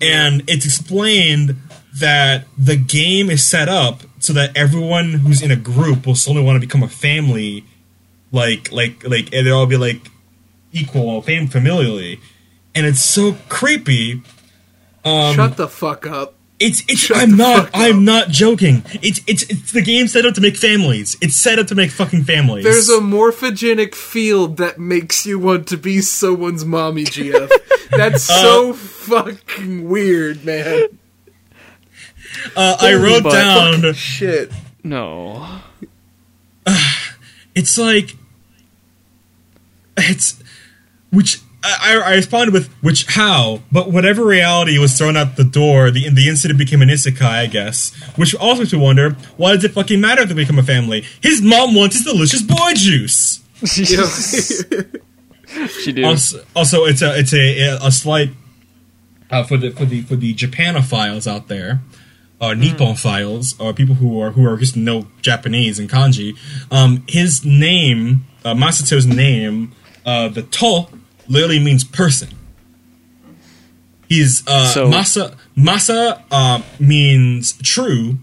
And 0.00 0.42
it's 0.48 0.64
explained 0.64 1.56
that 2.00 2.46
the 2.58 2.76
game 2.76 3.30
is 3.30 3.46
set 3.46 3.68
up 3.68 4.02
so 4.18 4.32
that 4.32 4.56
everyone 4.56 5.12
who's 5.12 5.42
in 5.42 5.52
a 5.52 5.56
group 5.56 6.06
will 6.06 6.16
suddenly 6.16 6.44
want 6.44 6.60
to 6.60 6.66
become 6.66 6.82
a 6.82 6.88
family, 6.88 7.64
like 8.32 8.72
like 8.72 9.06
like, 9.06 9.32
and 9.32 9.46
they'll 9.46 9.58
all 9.58 9.66
be 9.66 9.76
like 9.76 10.10
equal, 10.72 11.22
fam 11.22 11.46
familially, 11.46 12.18
and 12.74 12.86
it's 12.86 13.02
so 13.02 13.36
creepy. 13.48 14.22
Um, 15.04 15.34
Shut 15.34 15.56
the 15.56 15.68
fuck 15.68 16.06
up. 16.06 16.34
It's 16.66 16.82
it's 16.88 17.00
Shut 17.00 17.16
I'm 17.18 17.36
not 17.36 17.70
I'm 17.74 17.96
up. 17.98 18.02
not 18.02 18.28
joking. 18.30 18.82
It's 19.02 19.20
it's 19.26 19.42
it's 19.44 19.72
the 19.72 19.82
game 19.82 20.08
set 20.08 20.24
up 20.24 20.34
to 20.34 20.40
make 20.40 20.56
families. 20.56 21.16
It's 21.20 21.36
set 21.36 21.58
up 21.58 21.66
to 21.68 21.74
make 21.74 21.90
fucking 21.90 22.24
families. 22.24 22.64
There's 22.64 22.88
a 22.88 22.98
morphogenic 23.00 23.94
field 23.94 24.56
that 24.56 24.78
makes 24.78 25.26
you 25.26 25.38
want 25.38 25.68
to 25.68 25.76
be 25.76 26.00
someone's 26.00 26.64
mommy, 26.64 27.04
GF. 27.04 27.50
That's 27.90 28.28
Uh, 28.30 28.42
so 28.42 28.72
fucking 28.72 29.88
weird, 29.88 30.44
man. 30.44 30.88
uh, 32.56 32.76
I 32.80 32.94
wrote 32.94 33.22
but- 33.24 33.32
down 33.32 33.92
Shit. 33.94 34.50
No. 34.82 35.60
it's 37.54 37.78
like 37.78 38.16
it's 39.96 40.42
which 41.12 41.40
I, 41.64 42.02
I 42.04 42.14
responded 42.16 42.52
with 42.52 42.68
which 42.82 43.06
how, 43.06 43.62
but 43.72 43.90
whatever 43.90 44.24
reality 44.24 44.78
was 44.78 44.96
thrown 44.96 45.16
out 45.16 45.36
the 45.36 45.44
door, 45.44 45.90
the 45.90 46.08
the 46.10 46.28
incident 46.28 46.58
became 46.58 46.82
an 46.82 46.88
isekai, 46.88 47.22
I 47.22 47.46
guess. 47.46 47.94
Which 48.16 48.34
also 48.34 48.60
makes 48.62 48.72
me 48.72 48.78
wonder 48.78 49.10
why 49.36 49.54
does 49.54 49.64
it 49.64 49.72
fucking 49.72 50.00
matter 50.00 50.22
if 50.22 50.28
they 50.28 50.34
become 50.34 50.58
a 50.58 50.62
family? 50.62 51.04
His 51.22 51.40
mom 51.40 51.74
wants 51.74 51.96
his 51.96 52.04
delicious 52.04 52.42
boy 52.42 52.72
juice. 52.74 53.42
She 55.82 55.92
did. 55.92 56.04
Also, 56.04 56.44
also 56.56 56.84
it's 56.84 57.00
a 57.00 57.16
it's 57.16 57.32
a 57.32 57.78
a 57.80 57.92
slight 57.92 58.30
uh, 59.30 59.44
for 59.44 59.56
the 59.56 59.70
for 59.70 59.84
the 59.84 60.02
for 60.02 60.16
the 60.16 60.34
Japanophiles 60.34 61.30
out 61.30 61.48
there, 61.48 61.80
or 62.40 62.54
Nippon 62.54 62.96
files, 62.96 63.58
or 63.60 63.72
people 63.72 63.94
who 63.96 64.20
are 64.20 64.32
who 64.32 64.46
are 64.48 64.56
just 64.56 64.76
know 64.76 65.06
Japanese 65.22 65.78
and 65.78 65.88
kanji. 65.88 66.36
Um, 66.70 67.04
his 67.08 67.44
name, 67.44 68.26
uh, 68.44 68.54
Masato's 68.54 69.06
name, 69.06 69.72
uh, 70.04 70.28
the 70.28 70.42
to 70.42 70.86
literally 71.28 71.58
means 71.58 71.84
person. 71.84 72.28
He's 74.08 74.46
uh, 74.46 74.66
So- 74.66 74.90
Masa 74.90 75.36
Masa 75.56 76.22
uh, 76.30 76.62
means 76.78 77.54
true. 77.62 78.18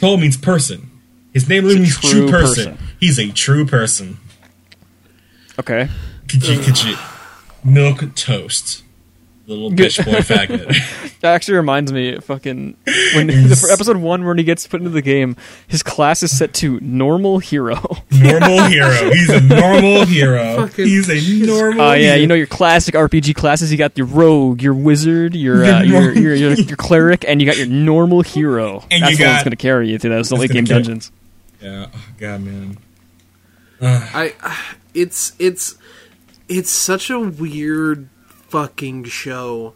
To 0.00 0.16
means 0.16 0.36
person. 0.36 0.90
His 1.32 1.48
name 1.48 1.64
literally 1.64 1.82
means 1.84 1.98
true 1.98 2.10
true 2.10 2.30
person. 2.30 2.72
person. 2.72 2.88
He's 3.00 3.18
a 3.18 3.30
true 3.30 3.66
person. 3.66 4.18
okay. 5.58 5.88
Could 6.28 6.46
you, 6.46 6.58
could 6.60 6.82
you 6.84 6.96
milk 7.64 8.14
toast, 8.14 8.82
little 9.48 9.70
bitch 9.70 10.04
boy 10.04 10.18
faggot? 10.20 10.94
That 11.20 11.34
actually 11.34 11.54
reminds 11.56 11.92
me, 11.92 12.16
fucking 12.20 12.76
when 13.16 13.26
the, 13.48 13.56
for 13.60 13.68
episode 13.72 13.96
one 13.96 14.24
when 14.24 14.38
he 14.38 14.44
gets 14.44 14.68
put 14.68 14.78
into 14.80 14.90
the 14.90 15.02
game, 15.02 15.34
his 15.66 15.82
class 15.82 16.22
is 16.22 16.36
set 16.38 16.54
to 16.54 16.78
normal 16.80 17.40
hero. 17.40 17.74
Normal 18.12 18.62
hero. 18.66 19.10
He's 19.10 19.28
a 19.28 19.40
normal 19.40 20.06
hero. 20.06 20.68
Fucking- 20.68 20.86
He's 20.86 21.08
a 21.08 21.44
normal. 21.46 21.80
Oh 21.82 21.92
yeah, 21.94 22.14
you 22.14 22.28
know 22.28 22.36
your 22.36 22.46
classic 22.46 22.94
RPG 22.94 23.34
classes. 23.34 23.72
You 23.72 23.78
got 23.78 23.98
your 23.98 24.06
rogue, 24.06 24.62
your 24.62 24.74
wizard, 24.74 25.34
your 25.34 25.64
uh, 25.64 25.82
Your 25.82 26.12
your, 26.12 26.12
your, 26.12 26.34
your 26.36 26.52
your 26.52 26.76
cleric, 26.76 27.24
and 27.26 27.40
you 27.42 27.48
got 27.48 27.56
your 27.56 27.66
normal 27.66 28.22
hero. 28.22 28.84
And 28.92 29.02
That's 29.02 29.10
you 29.12 29.16
the 29.18 29.24
one 29.24 29.32
that's 29.32 29.42
got- 29.42 29.44
going 29.46 29.50
to 29.50 29.56
carry 29.56 29.90
you 29.90 29.98
through 29.98 30.10
those 30.10 30.28
That's 30.28 30.40
late 30.40 30.50
game 30.52 30.66
carry- 30.66 30.82
dungeons. 30.82 31.10
Yeah. 31.60 31.86
Oh, 31.92 32.04
God, 32.20 32.42
man. 32.42 32.78
I 33.80 34.34
it's 34.94 35.32
it's 35.40 35.76
it's 36.48 36.70
such 36.70 37.10
a 37.10 37.18
weird 37.18 38.08
fucking 38.48 39.04
show. 39.04 39.74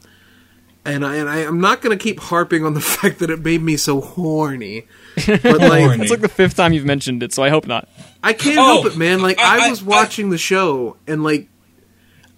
And 0.84 1.06
I 1.06 1.14
and 1.16 1.28
I, 1.28 1.38
I'm 1.44 1.60
not 1.60 1.80
gonna 1.80 1.96
keep 1.96 2.18
harping 2.18 2.64
on 2.64 2.74
the 2.74 2.80
fact 2.82 3.20
that 3.20 3.30
it 3.30 3.40
made 3.44 3.62
me 3.62 3.76
so 3.76 4.00
horny. 4.00 4.86
But 5.26 5.44
like 5.44 5.84
Horny. 5.84 6.02
It's 6.02 6.10
like 6.10 6.20
the 6.20 6.28
fifth 6.28 6.56
time 6.56 6.72
you've 6.72 6.84
mentioned 6.84 7.22
it, 7.22 7.32
so 7.32 7.42
I 7.44 7.50
hope 7.50 7.66
not. 7.66 7.88
I 8.22 8.32
can't 8.32 8.58
Oh, 8.58 8.64
help 8.82 8.86
it, 8.86 8.96
man. 8.96 9.22
Like 9.22 9.38
I- 9.38 9.60
I, 9.62 9.66
I- 9.66 9.70
was 9.70 9.82
watching 9.82 10.30
the 10.30 10.38
show 10.38 10.96
and 11.06 11.22
like 11.22 11.48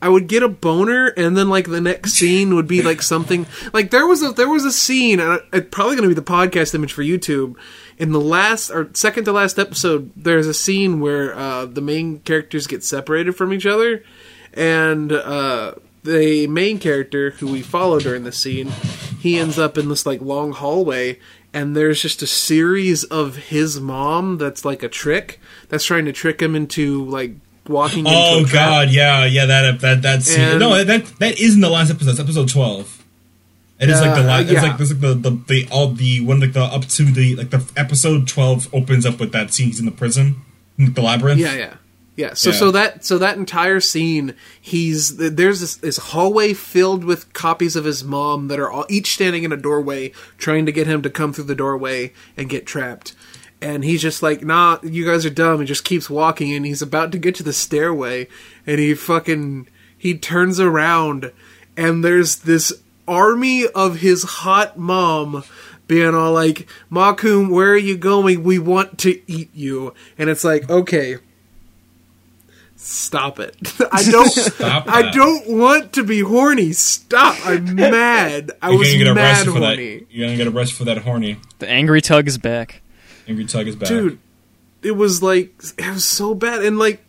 I 0.03 0.09
would 0.11 0.27
get 0.27 0.43
a 0.43 0.49
boner 0.49 1.07
and 1.17 1.35
then 1.35 1.49
like 1.49 1.71
the 1.71 1.81
next 1.81 2.13
scene 2.19 2.55
would 2.55 2.69
be 2.69 2.83
like 2.83 3.01
something 3.01 3.47
like 3.73 3.91
there 3.91 4.07
was 4.07 4.23
a 4.23 4.33
there 4.33 4.49
was 4.51 4.67
a 4.67 4.73
scene 4.73 5.21
and 5.21 5.41
it's 5.51 5.69
probably 5.71 5.97
going 5.97 6.07
to 6.07 6.15
be 6.15 6.21
the 6.21 6.21
podcast 6.23 6.75
image 6.75 6.93
for 6.93 7.03
YouTube 7.03 7.55
in 7.97 8.13
the 8.13 8.21
last 8.21 8.69
or 8.71 8.91
second 8.93 9.25
to 9.25 9.33
last 9.33 9.59
episode 9.59 10.11
there's 10.15 10.47
a 10.47 10.53
scene 10.53 11.01
where 11.01 11.35
uh, 11.35 11.65
the 11.65 11.81
main 11.81 12.19
characters 12.21 12.67
get 12.67 12.85
separated 12.85 13.33
from 13.33 13.55
each 13.55 13.65
other 13.65 14.05
and 14.53 15.11
uh, 15.13 15.73
the 16.05 16.47
main 16.47 16.79
character 16.79 17.31
who 17.33 17.51
we 17.51 17.63
follow 17.63 17.99
during 17.99 18.25
the 18.25 18.33
scene 18.33 18.69
he 19.21 19.39
ends 19.39 19.59
up 19.59 19.77
in 19.79 19.89
this 19.89 20.05
like 20.07 20.21
long 20.21 20.53
hallway 20.53 21.19
and 21.53 21.75
there's 21.77 22.03
just 22.03 22.21
a 22.23 22.27
series 22.27 23.05
of 23.05 23.37
his 23.37 23.81
mom 23.81 24.37
that's 24.39 24.65
like 24.65 24.83
a 24.83 24.89
trick 24.89 25.41
that's 25.69 25.85
trying 25.85 26.05
to 26.05 26.13
trick 26.13 26.41
him 26.43 26.55
into 26.55 27.05
like 27.07 27.33
walking 27.69 28.01
into 28.01 28.11
Oh 28.13 28.45
trap. 28.45 28.53
God, 28.87 28.91
yeah, 28.91 29.25
yeah. 29.25 29.47
That 29.47 29.81
that 29.81 30.03
that 30.03 30.23
scene. 30.23 30.41
And- 30.45 30.61
no, 30.61 30.83
that 30.85 31.07
that 31.21 31.41
isn't 31.41 31.61
the 31.61 31.71
last 31.71 31.91
episode. 31.91 32.11
It's 32.11 32.21
episode 32.21 32.49
twelve. 32.49 33.03
It 33.81 33.89
is 33.89 34.01
like 34.01 34.15
the 34.15 34.21
Uh, 34.23 34.25
last. 34.27 34.51
It's 34.51 34.63
like 34.63 34.77
this 34.79 34.91
like 34.91 35.01
the, 35.01 35.15
the 35.15 35.31
the 35.47 35.69
all 35.71 35.89
the 35.89 36.21
one 36.21 36.41
like 36.41 36.53
the 36.53 36.63
up 36.63 36.85
to 36.87 37.05
the 37.05 37.37
like 37.37 37.51
the 37.51 37.65
episode 37.77 38.29
twelve 38.29 38.69
opens 38.75 39.07
up 39.07 39.19
with 39.19 39.33
that 39.33 39.55
scene. 39.55 39.69
He's 39.69 39.79
in 39.81 39.87
the 39.87 39.93
prison, 39.93 40.43
in 40.77 40.93
the 40.93 41.01
labyrinth. 41.01 41.41
Yeah, 41.41 41.55
yeah, 41.55 41.75
yeah. 42.17 42.35
So, 42.35 42.51
Yeah. 42.51 42.57
so 42.57 42.71
that, 42.71 43.05
so 43.05 43.19
that 43.19 43.37
entire 43.37 43.81
scene, 43.81 44.35
he's 44.61 45.17
there's 45.17 45.61
this, 45.61 45.77
this 45.77 45.97
hallway 45.97 46.53
filled 46.53 47.05
with 47.05 47.33
copies 47.33 47.77
of 47.77 47.85
his 47.85 48.05
mom 48.05 48.49
that 48.49 48.61
are 48.61 48.71
all 48.71 48.87
each 48.89 49.15
standing 49.15 49.45
in 49.45 49.53
a 49.53 49.57
doorway, 49.57 50.13
trying 50.39 50.67
to 50.67 50.73
get 50.73 50.87
him 50.87 51.03
to 51.03 51.11
come 51.11 51.33
through 51.33 51.45
the 51.45 51.55
doorway 51.55 52.13
and 52.37 52.49
get 52.49 52.67
trapped. 52.67 53.15
And 53.61 53.83
he's 53.83 54.03
just 54.03 54.23
like, 54.23 54.45
nah, 54.45 54.79
you 54.83 55.07
guys 55.07 55.25
are 55.25 55.31
dumb, 55.31 55.61
and 55.61 55.67
just 55.67 55.85
keeps 55.85 56.11
walking. 56.11 56.53
And 56.53 56.67
he's 56.67 56.83
about 56.83 57.13
to 57.13 57.19
get 57.19 57.35
to 57.37 57.43
the 57.43 57.53
stairway, 57.53 58.29
and 58.67 58.79
he 58.79 58.95
fucking 58.95 59.69
he 59.97 60.19
turns 60.19 60.61
around, 60.61 61.33
and 61.77 62.05
there's 62.05 62.37
this 62.37 62.73
army 63.09 63.67
of 63.69 64.01
his 64.01 64.23
hot 64.23 64.79
mom 64.79 65.45
being 65.87 66.15
all 66.15 66.33
like, 66.33 66.67
Makum, 66.91 67.51
where 67.51 67.73
are 67.73 67.77
you 67.77 67.97
going? 67.97 68.43
We 68.43 68.59
want 68.59 68.99
to 69.01 69.21
eat 69.31 69.51
you. 69.55 69.95
And 70.19 70.29
it's 70.31 70.45
like, 70.45 70.69
okay, 70.71 71.17
stop 72.85 73.39
it. 73.41 73.57
I 73.93 74.03
don't 74.11 74.29
Stop 74.29 74.85
I 74.89 75.03
that. 75.03 75.15
don't 75.15 75.49
want 75.49 75.93
to 75.95 76.05
be 76.05 76.21
horny. 76.21 76.73
Stop. 76.73 77.37
I'm 77.47 77.75
mad. 77.77 78.53
I 78.63 78.71
You're 78.71 78.79
was 78.79 78.89
gonna 78.93 79.05
get 79.05 79.15
mad 79.15 79.31
arrested 79.47 79.53
for 79.53 79.61
that. 79.61 79.67
horny. 79.79 80.07
You're 80.11 80.27
gonna 80.29 80.37
get 80.37 80.47
arrested 80.49 80.77
for 80.77 80.85
that 80.85 80.99
horny. 80.99 81.37
The 81.59 81.69
angry 81.69 82.01
tug 82.01 82.29
is 82.29 82.39
back. 82.39 82.83
Angry 83.27 83.47
Tug 83.47 83.67
is 83.67 83.75
back. 83.77 83.89
Dude, 83.89 84.19
it 84.83 84.93
was 84.93 85.23
like 85.23 85.55
it 85.79 85.91
was 85.91 86.05
so 86.05 86.35
bad 86.35 86.63
and 86.63 86.79
like 86.79 86.97
it 86.97 87.04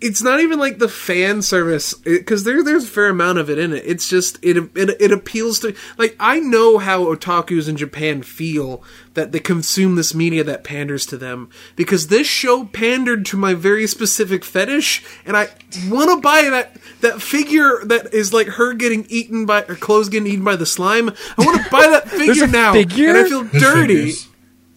it's 0.00 0.22
not 0.22 0.38
even 0.40 0.58
like 0.60 0.78
the 0.78 0.88
fan 0.88 1.42
service 1.42 1.92
because 1.94 2.44
there 2.44 2.62
there's 2.62 2.84
a 2.84 2.88
fair 2.88 3.08
amount 3.08 3.38
of 3.38 3.50
it 3.50 3.58
in 3.58 3.72
it. 3.72 3.82
It's 3.84 4.08
just 4.08 4.38
it, 4.42 4.56
it 4.56 4.96
it 5.00 5.10
appeals 5.12 5.58
to 5.60 5.74
like 5.96 6.14
I 6.20 6.38
know 6.38 6.78
how 6.78 7.04
otakus 7.06 7.68
in 7.68 7.76
Japan 7.76 8.22
feel 8.22 8.82
that 9.14 9.32
they 9.32 9.40
consume 9.40 9.96
this 9.96 10.14
media 10.14 10.44
that 10.44 10.62
panders 10.62 11.04
to 11.06 11.16
them 11.16 11.50
because 11.74 12.06
this 12.06 12.28
show 12.28 12.64
pandered 12.66 13.26
to 13.26 13.36
my 13.36 13.54
very 13.54 13.88
specific 13.88 14.44
fetish 14.44 15.04
and 15.26 15.36
I 15.36 15.48
want 15.88 16.10
to 16.10 16.20
buy 16.20 16.42
that 16.50 16.76
that 17.00 17.20
figure 17.20 17.84
that 17.86 18.14
is 18.14 18.32
like 18.32 18.46
her 18.46 18.74
getting 18.74 19.04
eaten 19.08 19.46
by 19.46 19.62
her 19.62 19.74
clothes 19.74 20.08
getting 20.08 20.30
eaten 20.32 20.44
by 20.44 20.54
the 20.54 20.66
slime. 20.66 21.08
I 21.08 21.44
want 21.44 21.64
to 21.64 21.70
buy 21.70 21.88
that 21.88 22.08
figure 22.10 22.46
now 22.46 22.72
figure? 22.72 23.08
and 23.08 23.18
I 23.18 23.24
feel 23.28 23.42
There's 23.42 23.62
dirty. 23.62 23.96
figures. 23.96 24.27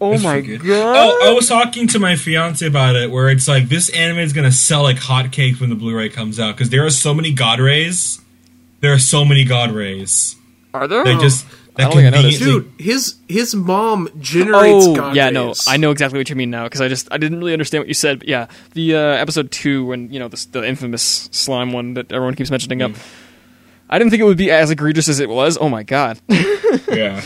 Oh 0.03 0.09
There's 0.09 0.23
my 0.23 0.41
god! 0.41 0.65
Oh, 0.65 1.29
I 1.29 1.31
was 1.31 1.47
talking 1.47 1.87
to 1.89 1.99
my 1.99 2.15
fiance 2.15 2.65
about 2.65 2.95
it, 2.95 3.11
where 3.11 3.29
it's 3.29 3.47
like 3.47 3.69
this 3.69 3.87
anime 3.89 4.17
is 4.17 4.33
gonna 4.33 4.51
sell 4.51 4.81
like 4.81 4.97
hotcakes 4.97 5.61
when 5.61 5.69
the 5.69 5.75
Blu-ray 5.75 6.09
comes 6.09 6.39
out 6.39 6.55
because 6.57 6.71
there 6.71 6.83
are 6.83 6.89
so 6.89 7.13
many 7.13 7.31
God 7.31 7.59
rays. 7.59 8.19
There 8.79 8.91
are 8.91 8.99
so 8.99 9.23
many 9.23 9.43
God 9.43 9.71
rays. 9.71 10.35
Are 10.73 10.87
there? 10.87 11.03
They 11.03 11.15
just 11.17 11.45
I 11.45 11.49
that 11.49 11.83
don't 11.83 11.93
think 11.93 12.07
I 12.07 12.17
noticed. 12.17 12.39
Dude, 12.39 12.71
his 12.79 13.17
his 13.29 13.53
mom 13.53 14.09
generates 14.19 14.87
oh 14.87 14.95
God 14.95 15.15
yeah, 15.15 15.25
rays. 15.25 15.33
no, 15.35 15.53
I 15.67 15.77
know 15.77 15.91
exactly 15.91 16.19
what 16.19 16.31
you 16.31 16.35
mean 16.35 16.49
now 16.49 16.63
because 16.63 16.81
I 16.81 16.87
just 16.87 17.07
I 17.11 17.19
didn't 17.19 17.37
really 17.37 17.53
understand 17.53 17.83
what 17.83 17.87
you 17.87 17.93
said. 17.93 18.19
But 18.19 18.27
yeah, 18.27 18.47
the 18.73 18.95
uh, 18.95 18.99
episode 18.99 19.51
two 19.51 19.85
when 19.85 20.11
you 20.11 20.17
know 20.17 20.29
the, 20.29 20.47
the 20.51 20.67
infamous 20.67 21.29
slime 21.31 21.73
one 21.73 21.93
that 21.93 22.11
everyone 22.11 22.33
keeps 22.33 22.49
mentioning 22.49 22.81
up. 22.81 22.93
I 23.87 23.99
didn't 23.99 24.09
think 24.09 24.21
it 24.21 24.25
would 24.25 24.37
be 24.37 24.49
as 24.49 24.71
egregious 24.71 25.09
as 25.09 25.19
it 25.19 25.29
was. 25.29 25.59
Oh 25.61 25.69
my 25.69 25.83
god, 25.83 26.19
yeah. 26.89 27.21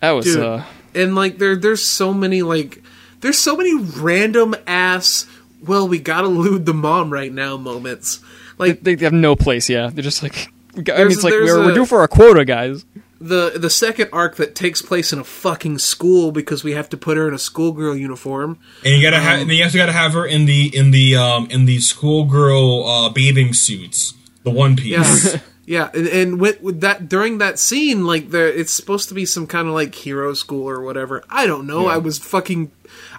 that 0.00 0.12
was 0.12 0.24
Dude. 0.24 0.42
uh, 0.42 0.64
And 0.94 1.14
like 1.14 1.38
there 1.38 1.56
there's 1.56 1.84
so 1.84 2.12
many 2.12 2.42
like 2.42 2.82
there's 3.20 3.38
so 3.38 3.56
many 3.56 3.74
random 3.76 4.54
ass 4.66 5.26
well 5.64 5.86
we 5.86 5.98
gotta 5.98 6.28
lewd 6.28 6.66
the 6.66 6.74
mom 6.74 7.12
right 7.12 7.32
now 7.32 7.56
moments. 7.56 8.20
Like 8.58 8.80
they, 8.82 8.94
they 8.94 9.04
have 9.04 9.12
no 9.12 9.36
place. 9.36 9.68
Yeah, 9.70 9.90
they're 9.92 10.02
just 10.02 10.22
like. 10.22 10.48
I 10.76 10.80
mean, 10.80 11.12
it's 11.12 11.24
like 11.24 11.32
we're, 11.32 11.64
we're 11.64 11.70
a- 11.72 11.74
due 11.74 11.84
for 11.86 12.00
our 12.00 12.08
quota, 12.08 12.44
guys. 12.44 12.84
the 13.20 13.52
the 13.56 13.68
second 13.70 14.08
arc 14.12 14.36
that 14.36 14.54
takes 14.54 14.80
place 14.82 15.12
in 15.12 15.18
a 15.18 15.24
fucking 15.24 15.78
school 15.78 16.30
because 16.30 16.62
we 16.62 16.72
have 16.72 16.88
to 16.90 16.96
put 16.96 17.16
her 17.16 17.26
in 17.26 17.34
a 17.34 17.38
schoolgirl 17.38 17.96
uniform. 17.96 18.58
And 18.84 18.94
you 18.94 19.02
gotta 19.02 19.20
have, 19.20 19.40
and 19.40 19.50
you 19.50 19.64
also 19.64 19.78
gotta 19.78 19.92
have 19.92 20.12
her 20.12 20.24
in 20.24 20.44
the 20.46 20.70
in 20.76 20.90
the 20.92 21.16
um 21.16 21.48
in 21.50 21.64
the 21.66 21.80
schoolgirl 21.80 22.86
uh, 22.86 23.08
bathing 23.10 23.52
suits, 23.52 24.14
the 24.44 24.50
one 24.50 24.76
piece. 24.76 25.34
Yeah. 25.34 25.40
Yeah, 25.66 25.90
and, 25.94 26.08
and 26.08 26.40
with, 26.40 26.60
with 26.60 26.80
that 26.80 27.08
during 27.08 27.38
that 27.38 27.58
scene, 27.58 28.04
like 28.04 28.30
there, 28.30 28.48
it's 28.48 28.72
supposed 28.72 29.08
to 29.08 29.14
be 29.14 29.24
some 29.24 29.46
kind 29.46 29.68
of 29.68 29.74
like 29.74 29.94
hero 29.94 30.34
school 30.34 30.68
or 30.68 30.80
whatever. 30.80 31.22
I 31.30 31.46
don't 31.46 31.66
know. 31.66 31.82
Yeah. 31.82 31.94
I 31.94 31.96
was 31.98 32.18
fucking, 32.18 32.72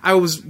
I 0.04 0.15
was 0.15 0.43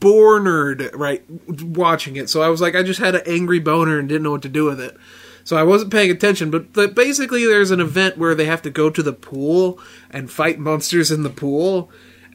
bored 0.00 0.90
right 0.94 1.22
watching 1.62 2.16
it, 2.16 2.28
so 2.28 2.42
I 2.42 2.48
was 2.48 2.60
like, 2.60 2.74
I 2.74 2.82
just 2.82 2.98
had 2.98 3.14
an 3.14 3.22
angry 3.26 3.60
boner 3.60 3.98
and 3.98 4.08
didn't 4.08 4.24
know 4.24 4.32
what 4.32 4.42
to 4.42 4.48
do 4.48 4.64
with 4.64 4.80
it. 4.80 4.96
So 5.44 5.56
I 5.56 5.62
wasn't 5.62 5.92
paying 5.92 6.10
attention. 6.10 6.50
But, 6.50 6.72
but 6.72 6.94
basically, 6.94 7.44
there's 7.44 7.70
an 7.70 7.80
event 7.80 8.18
where 8.18 8.34
they 8.34 8.46
have 8.46 8.62
to 8.62 8.70
go 8.70 8.90
to 8.90 9.02
the 9.02 9.12
pool 9.12 9.78
and 10.10 10.30
fight 10.30 10.58
monsters 10.58 11.10
in 11.10 11.22
the 11.22 11.30
pool, 11.30 11.90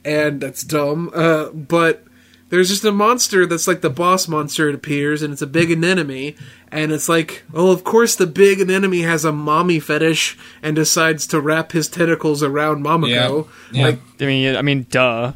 and 0.06 0.39
that's 0.39 0.63
dumb. 0.63 1.12
Uh, 1.13 1.50
but 1.50 2.06
there's 2.50 2.70
just 2.70 2.84
a 2.84 2.92
monster 2.92 3.46
that's 3.46 3.68
like 3.68 3.82
the 3.82 3.90
boss 3.90 4.28
monster. 4.28 4.70
It 4.70 4.76
appears, 4.76 5.22
and 5.22 5.32
it's 5.34 5.42
a 5.42 5.48
big 5.48 5.72
anemone. 5.72 6.36
And 6.72 6.92
it's 6.92 7.10
like, 7.10 7.44
oh, 7.54 7.72
of 7.72 7.84
course, 7.84 8.16
the 8.16 8.28
big 8.28 8.62
anemone 8.62 9.02
has 9.04 9.26
a 9.26 9.32
mommy 9.32 9.80
fetish 9.80 10.38
and 10.62 10.76
decides 10.76 11.26
to 11.28 11.40
wrap 11.42 11.72
his 11.72 11.88
tentacles 11.88 12.44
around 12.44 12.84
Mamako. 12.86 13.48
Yeah. 13.72 13.86
Like, 13.86 14.00
I 14.20 14.26
mean, 14.26 14.56
I 14.56 14.62
mean, 14.62 14.86
duh. 14.90 15.34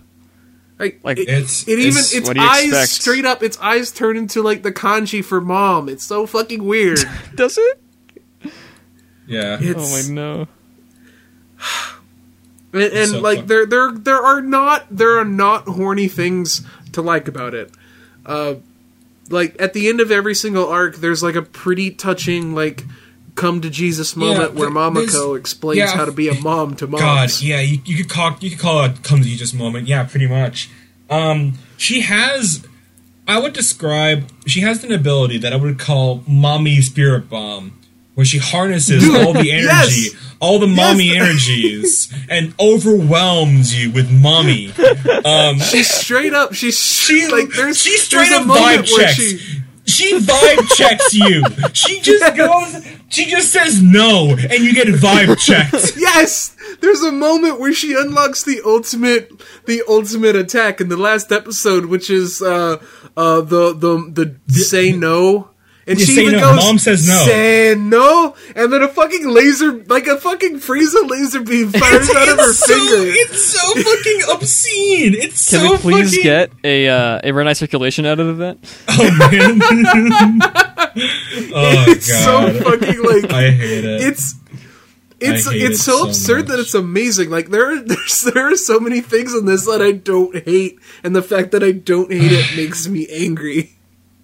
like, 0.77 0.99
Like, 1.03 1.17
it, 1.17 1.29
It's- 1.29 1.63
it 1.67 1.79
even 1.79 1.87
it's- 1.89 2.13
its 2.13 2.27
what 2.27 2.35
do 2.37 2.41
you 2.43 2.47
eyes 2.47 2.65
expect? 2.67 2.89
straight 2.91 3.25
up, 3.25 3.41
its 3.41 3.57
eyes 3.59 3.91
turn 3.91 4.15
into 4.17 4.41
like 4.43 4.61
the 4.63 4.71
kanji 4.71 5.23
for 5.25 5.41
mom. 5.41 5.89
It's 5.89 6.03
so 6.03 6.27
fucking 6.27 6.63
weird. 6.63 6.99
Does 7.35 7.57
it? 7.57 7.79
Yeah. 9.25 9.57
Oh 9.59 9.65
It's, 9.69 10.09
my 10.09 10.13
no. 10.13 10.47
and, 12.73 12.81
and 12.83 13.09
so 13.11 13.19
like 13.21 13.39
fun. 13.39 13.47
there 13.47 13.65
there 13.65 13.91
there 13.91 14.21
are 14.23 14.41
not 14.41 14.85
there 14.89 15.17
are 15.19 15.25
not 15.25 15.63
horny 15.67 16.07
things 16.07 16.65
to 16.93 17.01
like 17.01 17.27
about 17.27 17.53
it. 17.53 17.71
Uh, 18.25 18.55
like 19.29 19.55
at 19.59 19.73
the 19.73 19.89
end 19.89 19.99
of 19.99 20.11
every 20.11 20.35
single 20.35 20.67
arc, 20.67 20.97
there's 20.97 21.23
like 21.23 21.35
a 21.35 21.41
pretty 21.41 21.91
touching 21.91 22.53
like 22.53 22.83
come 23.35 23.61
to 23.61 23.69
Jesus 23.69 24.15
moment 24.15 24.53
where 24.53 24.69
th- 24.69 24.77
Mamako 24.77 25.37
explains 25.37 25.79
yeah. 25.79 25.87
how 25.87 26.05
to 26.05 26.11
be 26.11 26.29
a 26.29 26.39
mom 26.41 26.75
to 26.75 26.87
moms. 26.87 27.01
God, 27.01 27.41
yeah, 27.41 27.59
you, 27.59 27.79
you 27.85 27.97
could 27.97 28.09
call 28.09 28.35
you 28.39 28.51
could 28.51 28.59
call 28.59 28.83
it 28.85 29.03
come 29.03 29.19
to 29.19 29.25
Jesus 29.25 29.53
moment. 29.53 29.87
Yeah, 29.87 30.03
pretty 30.03 30.27
much. 30.27 30.69
Um, 31.09 31.53
she 31.77 32.01
has, 32.01 32.65
I 33.27 33.39
would 33.39 33.53
describe, 33.53 34.29
she 34.47 34.61
has 34.61 34.83
an 34.83 34.91
ability 34.91 35.37
that 35.39 35.53
I 35.53 35.57
would 35.57 35.77
call 35.77 36.23
mommy 36.27 36.81
spirit 36.81 37.29
bomb, 37.29 37.79
where 38.15 38.25
she 38.25 38.37
harnesses 38.37 39.03
all 39.09 39.33
the 39.33 39.51
energy, 39.51 39.65
yes! 39.65 40.15
all 40.39 40.59
the 40.59 40.67
mommy 40.67 41.07
Yes! 41.07 41.21
energies, 41.23 42.13
and 42.29 42.53
overwhelms 42.59 43.75
you 43.79 43.91
with 43.91 44.11
mommy. 44.11 44.71
Um, 45.25 45.57
She's 45.59 45.89
straight 45.89 46.33
up. 46.33 46.53
She's 46.53 46.77
she 46.77 47.27
like 47.29 47.47
there's 47.55 47.81
she 47.81 47.97
straight 47.97 48.29
there's 48.29 48.41
up 48.41 48.47
a 48.47 48.59
vibe 48.59 48.85
checks. 48.85 49.15
she 49.15 49.37
She 49.85 50.13
vibe 50.19 50.67
checks 50.75 51.13
you. 51.13 51.43
She 51.71 52.01
just 52.01 52.35
goes 52.35 52.85
She 53.09 53.25
just 53.25 53.51
says 53.53 53.81
no, 53.81 54.31
and 54.31 54.63
you 54.63 54.73
get 54.73 54.87
vibe 54.87 55.37
checked. 55.39 55.93
Yes, 55.97 56.55
there's 56.81 57.01
a 57.03 57.11
moment 57.11 57.59
where 57.61 57.71
she 57.73 57.93
unlocks 57.93 58.43
the 58.43 58.61
ultimate, 58.65 59.31
the 59.65 59.81
ultimate 59.87 60.35
attack 60.35 60.81
in 60.81 60.89
the 60.89 60.97
last 60.97 61.31
episode, 61.31 61.85
which 61.85 62.09
is 62.09 62.41
uh, 62.41 62.83
uh, 63.15 63.39
the 63.41 63.73
the 63.73 64.13
the 64.47 64.53
say 64.53 64.91
no. 64.91 65.49
And 65.85 65.99
You 65.99 66.05
she 66.05 66.15
say 66.15 66.21
even 66.21 66.35
no. 66.35 66.39
goes, 66.39 66.63
Mom 66.63 66.79
says 66.79 67.05
no. 67.07 67.25
Say 67.25 67.75
no, 67.77 68.35
and 68.55 68.71
then 68.71 68.83
a 68.83 68.87
fucking 68.87 69.27
laser, 69.27 69.73
like 69.83 70.07
a 70.07 70.17
fucking 70.17 70.59
Frieza 70.59 71.09
laser 71.09 71.41
beam 71.41 71.71
fires 71.73 72.09
out 72.09 72.29
of 72.29 72.37
her 72.37 72.49
it's 72.51 72.59
so, 72.59 72.73
finger. 72.73 73.11
It's 73.15 73.43
so 73.43 73.81
fucking 73.81 74.21
obscene. 74.31 75.13
It's 75.15 75.49
Can 75.49 75.59
so 75.59 75.71
we 75.71 75.77
please 75.77 76.11
fucking... 76.11 76.23
get 76.23 76.51
a 76.63 76.87
uh, 76.87 77.19
a 77.23 77.31
Renai 77.31 77.57
circulation 77.57 78.05
out 78.05 78.19
of 78.21 78.37
that? 78.37 78.57
Oh 78.87 79.11
man. 79.17 79.59
oh 81.53 81.85
it's 81.87 82.09
god. 82.09 82.53
so 82.53 82.63
fucking 82.63 83.03
like 83.03 83.33
I 83.33 83.51
hate 83.51 83.83
it. 83.83 84.01
it's 84.01 84.35
it's 85.19 85.47
it's 85.47 85.55
it 85.55 85.77
so 85.77 85.97
so 85.97 86.07
absurd 86.07 86.47
that 86.47 86.59
it's 86.59 86.75
amazing. 86.75 87.29
Like 87.29 87.49
there 87.49 87.71
are 87.71 87.79
there's, 87.81 88.21
there 88.21 88.51
are 88.51 88.55
so 88.55 88.79
many 88.79 89.01
things 89.01 89.33
in 89.33 89.45
this 89.45 89.65
that 89.65 89.81
I 89.81 89.91
don't 89.91 90.45
hate, 90.45 90.79
and 91.03 91.15
the 91.15 91.21
fact 91.21 91.51
that 91.51 91.63
I 91.63 91.71
don't 91.71 92.11
hate 92.11 92.31
it 92.31 92.55
makes 92.55 92.87
me 92.87 93.07
angry. 93.09 93.75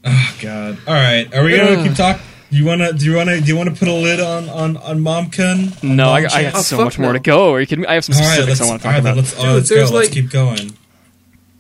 Oh 0.05 0.37
god. 0.41 0.77
All 0.87 0.93
right. 0.93 1.33
Are 1.33 1.43
we 1.43 1.55
gonna 1.57 1.83
keep 1.83 1.95
talking? 1.95 2.21
You 2.51 2.65
wanna? 2.65 2.93
Do 2.93 3.05
you 3.05 3.15
wanna? 3.15 3.39
Do 3.41 3.47
you 3.47 3.55
wanna 3.57 3.71
put 3.75 3.87
a 3.87 3.93
lid 3.93 4.19
on 4.19 4.49
on 4.49 4.77
on 4.77 4.99
Momkin? 5.01 5.83
On 5.83 5.95
No, 5.95 6.09
I, 6.09 6.21
Mom 6.21 6.31
I 6.33 6.43
got 6.43 6.55
Oh, 6.55 6.61
so 6.61 6.77
fuck 6.77 6.85
much 6.85 6.99
more 6.99 7.09
no. 7.09 7.13
to 7.13 7.19
go. 7.19 7.53
Are 7.53 7.59
you 7.59 7.67
kidding 7.67 7.81
me? 7.83 7.87
I 7.87 7.93
have 7.95 8.05
some 8.05 8.15
All 8.15 8.21
right. 8.21 8.33
specifics 8.41 8.59
Let's. 8.59 8.61
I 8.61 8.63
All 8.63 8.69
want 8.71 8.81
to 8.81 8.83
talk 8.87 8.93
right. 8.93 8.99
about. 9.01 9.17
Let's. 9.17 9.33
oh, 9.37 9.41
Dude, 9.43 9.53
let's 9.55 9.69
go. 9.69 9.75
there's 9.75 9.91
Let's 9.91 10.07
like- 10.07 10.13
keep 10.13 10.29
going. 10.31 10.71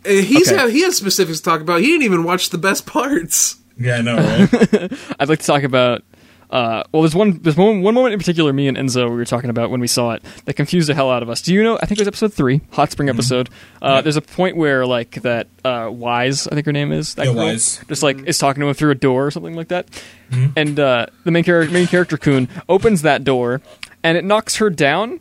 Uh, 0.05 0.09
he's 0.11 0.47
Okay. 0.47 0.57
have, 0.57 0.71
he 0.71 0.81
has 0.83 0.95
specifics 0.95 1.39
to 1.39 1.43
talk 1.43 1.59
about. 1.61 1.81
He 1.81 1.87
didn't 1.87 2.03
even 2.03 2.23
watch 2.23 2.49
the 2.51 2.57
best 2.57 2.85
parts. 2.85 3.57
Yeah. 3.77 3.97
I 3.97 4.01
know. 4.01 4.15
Right. 4.51 4.91
I'd 5.19 5.29
like 5.29 5.39
to 5.39 5.45
talk 5.45 5.63
about. 5.63 6.03
Uh, 6.49 6.81
well, 6.91 7.03
there's 7.03 7.13
one. 7.13 7.39
There's 7.43 7.55
one, 7.55 7.81
one 7.83 7.93
moment 7.93 8.13
in 8.13 8.19
particular. 8.19 8.51
Me 8.51 8.67
and 8.67 8.75
Enzo 8.75 9.07
we 9.09 9.15
were 9.17 9.25
talking 9.25 9.51
about 9.51 9.69
when 9.69 9.79
we 9.79 9.87
saw 9.87 10.13
it 10.13 10.23
that 10.45 10.55
confused 10.55 10.89
the 10.89 10.95
hell 10.95 11.11
out 11.11 11.21
of 11.21 11.29
us. 11.29 11.41
Do 11.43 11.53
you 11.53 11.61
know? 11.63 11.77
I 11.77 11.85
think 11.85 11.99
it 11.99 12.01
was 12.01 12.07
episode 12.07 12.33
three, 12.33 12.61
hot 12.71 12.91
spring 12.91 13.07
episode. 13.09 13.49
Uh, 13.49 13.51
Mm-hmm. 13.89 13.95
Yeah. 13.95 14.01
There's 14.01 14.15
a 14.17 14.21
point 14.21 14.57
where 14.57 14.85
like 14.87 15.21
that 15.21 15.47
uh, 15.63 15.89
Wise, 15.91 16.47
I 16.47 16.55
think 16.55 16.65
her 16.65 16.71
name 16.71 16.91
is. 16.91 17.13
That 17.15 17.27
Yeah, 17.27 17.33
girl, 17.33 17.45
Wise. 17.45 17.79
Just 17.87 18.01
like 18.01 18.23
is 18.27 18.37
talking 18.39 18.61
to 18.61 18.67
him 18.67 18.73
through 18.73 18.91
a 18.91 18.95
door 18.95 19.27
or 19.27 19.31
something 19.31 19.53
like 19.53 19.67
that. 19.67 19.87
Mm-hmm. 20.31 20.47
And 20.55 20.79
uh, 20.79 21.05
the 21.23 21.31
main 21.31 21.43
character, 21.43 21.71
main 21.71 21.87
character 21.87 22.17
Kun, 22.17 22.47
opens 22.67 23.03
that 23.03 23.23
door, 23.23 23.61
and 24.03 24.17
it 24.17 24.23
knocks 24.25 24.55
her 24.57 24.69
down. 24.71 25.19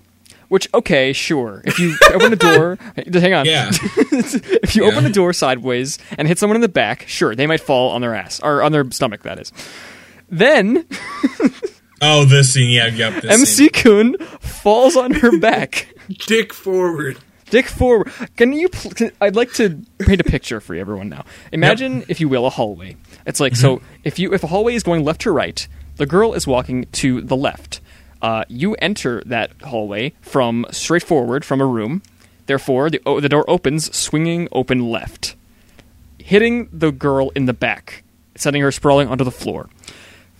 Which 0.49 0.67
okay, 0.73 1.13
sure. 1.13 1.61
If 1.67 1.79
you 1.79 1.95
open 2.15 2.31
the 2.31 2.37
door, 2.37 2.79
just 3.11 3.19
hang 3.23 3.35
on. 3.35 3.45
Yeah. 3.45 3.69
if 3.73 4.75
you 4.75 4.85
Yeah. 4.85 4.91
open 4.91 5.05
the 5.05 5.11
door 5.11 5.35
sideways 5.35 5.99
and 6.17 6.27
hit 6.27 6.39
someone 6.39 6.57
in 6.57 6.63
the 6.63 6.71
back, 6.71 7.07
sure, 7.07 7.35
they 7.35 7.47
might 7.47 7.61
fall 7.61 7.91
on 7.91 8.01
their 8.01 8.15
ass 8.15 8.41
or 8.41 8.63
on 8.63 8.73
their 8.73 8.91
stomach. 8.91 9.25
That 9.25 9.39
is. 9.39 9.53
Then 10.29 10.87
Oh, 12.01 12.25
this 12.25 12.53
scene. 12.55 12.71
Yeah. 12.71 12.87
Yep. 12.89 13.23
This 13.23 13.33
MC 13.33 13.47
Scene. 13.47 13.69
Kun 13.71 14.17
falls 14.41 14.97
on 14.97 15.13
her 15.13 15.39
back. 15.39 15.93
Dick 16.27 16.53
forward. 16.53 17.19
Dick 17.51 17.67
forward. 17.67 18.13
Can 18.37 18.53
you? 18.53 18.69
Pl- 18.69 18.91
can, 18.93 19.11
I'd 19.21 19.35
like 19.35 19.53
to 19.55 19.83
paint 19.99 20.21
a 20.21 20.25
picture 20.25 20.61
for 20.61 20.75
everyone 20.77 21.09
now. 21.09 21.25
Imagine, 21.51 22.05
if 22.09 22.21
you 22.21 22.29
will, 22.29 22.47
a 22.47 22.51
hallway. 22.51 22.97
It's 23.27 23.41
like 23.41 23.57
so. 23.57 23.81
If 24.05 24.19
you 24.19 24.33
if 24.33 24.45
a 24.45 24.47
hallway 24.47 24.75
is 24.75 24.83
going 24.83 25.03
left 25.05 25.23
to 25.23 25.33
right, 25.33 25.67
the 25.97 26.07
girl 26.07 26.35
is 26.35 26.47
walking 26.47 26.85
to 26.93 27.21
the 27.23 27.37
left. 27.37 27.81
Uh, 28.23 28.45
you 28.49 28.75
enter 28.75 29.23
that 29.27 29.51
hallway 29.63 30.13
from 30.21 30.67
straight 30.71 31.03
forward 31.03 31.45
from 31.45 31.61
a 31.61 31.67
room. 31.67 32.03
Therefore, 32.47 32.91
the 32.91 33.01
o- 33.07 33.21
the 33.21 33.29
door 33.29 33.45
opens, 33.49 33.95
swinging 33.97 34.47
open 34.53 34.89
left, 34.91 35.35
hitting 36.19 36.69
the 36.73 36.93
girl 36.93 37.31
in 37.35 37.47
the 37.47 37.53
back, 37.53 38.05
sending 38.37 38.63
her 38.63 38.71
sprawling 38.73 39.09
onto 39.09 39.25
the 39.25 39.31
floor. 39.31 39.69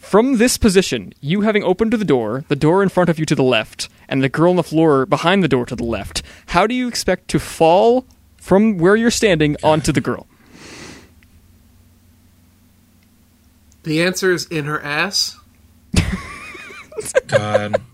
From 0.09 0.39
this 0.39 0.57
position, 0.57 1.13
you 1.21 1.43
having 1.43 1.63
opened 1.63 1.93
the 1.93 2.03
door, 2.05 2.43
the 2.49 2.57
door 2.57 2.83
in 2.83 2.89
front 2.89 3.11
of 3.11 3.19
you 3.19 3.27
to 3.27 3.35
the 3.35 3.43
left, 3.43 3.91
and 4.09 4.23
the 4.23 4.31
girl 4.31 4.49
on 4.51 4.57
the 4.57 4.63
floor 4.63 5.05
behind 5.05 5.45
the 5.45 5.49
door 5.49 5.67
to 5.67 5.77
the 5.77 5.85
left, 5.85 6.23
how 6.47 6.67
do 6.67 6.75
you 6.75 6.89
expect 6.89 7.29
to 7.29 7.39
fall 7.39 8.07
from 8.39 8.79
where 8.79 8.97
you're 8.97 9.11
standing 9.11 9.55
onto 9.63 9.93
the 9.93 10.01
girl? 10.01 10.27
The 13.83 14.03
answer 14.03 14.33
is 14.33 14.47
in 14.47 14.65
her 14.65 14.81
ass. 14.83 15.37
God. 17.27 17.77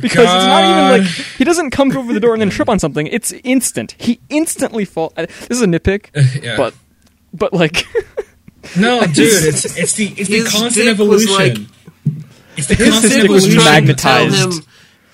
Because 0.00 0.24
it's 0.24 0.46
not 0.46 0.62
even 0.64 1.04
like 1.04 1.10
he 1.36 1.42
doesn't 1.44 1.70
come 1.70 1.94
over 1.96 2.12
the 2.14 2.20
door 2.20 2.32
and 2.34 2.40
then 2.40 2.50
trip 2.50 2.68
on 2.68 2.78
something. 2.78 3.08
It's 3.08 3.32
instant. 3.44 3.94
He 3.98 4.20
instantly 4.30 4.84
fall. 4.84 5.12
uh, 5.16 5.26
This 5.26 5.58
is 5.58 5.60
a 5.62 5.66
nitpick, 5.66 6.06
Yeah. 6.42 6.56
but 6.56 6.72
but 7.34 7.52
like 7.52 7.84
No, 8.76 9.00
dude. 9.06 9.44
It's 9.44 9.76
it's 9.76 9.92
the 9.94 10.06
it's 10.16 10.28
the 10.28 10.44
constant 10.44 10.74
dick 10.74 10.98
was 10.98 11.24
evolution. 11.24 11.68
it's 12.56 12.66
the 12.68 12.74
His 12.74 12.90
constant 12.90 13.22
dick 13.22 13.30
was 13.30 13.44
dick 13.44 13.54
trying 13.54 13.66
evolution. 13.84 13.86
to 13.86 13.94
tell 14.02 14.24
magnetized. 14.26 14.58
him. 14.60 14.66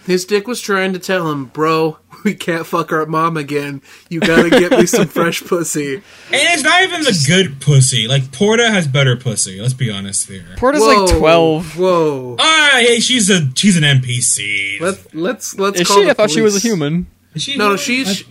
His 0.06 0.24
dick 0.24 0.48
was 0.48 0.60
trying 0.62 0.94
to 0.94 0.98
tell 0.98 1.30
him, 1.30 1.46
bro, 1.46 1.98
we 2.24 2.34
can't 2.34 2.64
fuck 2.66 2.92
our 2.92 3.04
mom 3.04 3.36
again. 3.36 3.82
You 4.08 4.20
gotta 4.20 4.48
get 4.48 4.70
me 4.72 4.86
some 4.86 5.06
fresh 5.06 5.42
pussy. 5.44 5.96
And 5.96 6.02
it's 6.32 6.62
not 6.62 6.82
even 6.82 7.02
the 7.02 7.24
good 7.26 7.60
pussy. 7.60 8.08
Like 8.08 8.32
Porta 8.32 8.70
has 8.70 8.86
better 8.88 9.16
pussy. 9.16 9.60
Let's 9.60 9.74
be 9.74 9.90
honest 9.90 10.26
here. 10.28 10.44
Porta's 10.56 10.80
Whoa, 10.80 11.04
like 11.04 11.18
twelve. 11.18 11.76
Whoa. 11.78 12.36
Ah, 12.38 12.70
hey, 12.80 13.00
she's 13.00 13.28
a 13.28 13.50
she's 13.54 13.76
an 13.76 13.82
NPC. 13.84 14.80
Let's 14.80 15.14
let's 15.14 15.58
let's 15.58 15.80
Is 15.80 15.86
call 15.88 15.98
she? 15.98 16.04
the 16.04 16.10
I 16.10 16.14
thought 16.14 16.30
she 16.30 16.40
was 16.40 16.56
a 16.56 16.60
human. 16.60 17.06
Is 17.34 17.42
she 17.42 17.56
No, 17.58 17.70
no, 17.70 17.76
human? 17.76 18.14
she's 18.14 18.24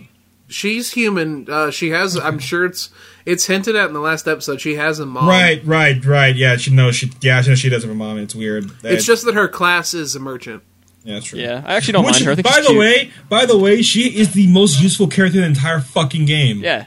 she's 0.48 0.92
human. 0.92 1.46
Uh, 1.48 1.70
she 1.70 1.90
has. 1.90 2.16
I'm 2.16 2.38
sure 2.38 2.64
it's 2.64 2.90
it's 3.24 3.46
hinted 3.46 3.76
at 3.76 3.86
in 3.88 3.92
the 3.94 4.00
last 4.00 4.26
episode. 4.26 4.60
She 4.60 4.74
has 4.76 4.98
a 4.98 5.06
mom. 5.06 5.28
Right, 5.28 5.64
right, 5.64 6.04
right. 6.04 6.34
Yeah, 6.34 6.56
she 6.56 6.72
knows 6.74 6.96
she. 6.96 7.10
Yeah, 7.20 7.42
she, 7.42 7.54
she 7.56 7.68
does 7.68 7.82
have 7.82 7.92
a 7.92 7.94
mom. 7.94 8.18
It's 8.18 8.34
weird. 8.34 8.70
It's 8.82 9.04
just 9.04 9.24
that 9.26 9.34
her 9.34 9.48
class 9.48 9.94
is 9.94 10.16
a 10.16 10.20
merchant. 10.20 10.62
yeah, 11.04 11.14
that's 11.14 11.26
true. 11.26 11.38
Yeah, 11.40 11.62
I 11.66 11.74
actually 11.76 11.92
don't 11.92 12.04
Which, 12.06 12.14
mind 12.14 12.24
her. 12.26 12.32
I 12.32 12.34
think 12.34 12.46
by 12.48 12.60
the 12.60 12.66
cute. 12.68 12.78
way, 12.78 13.10
by 13.28 13.46
the 13.46 13.58
way, 13.58 13.82
she 13.82 14.18
is 14.18 14.32
the 14.32 14.46
most 14.48 14.80
useful 14.82 15.06
character 15.08 15.36
in 15.38 15.42
the 15.42 15.48
entire 15.48 15.80
fucking 15.80 16.24
game. 16.26 16.58
yeah. 16.60 16.86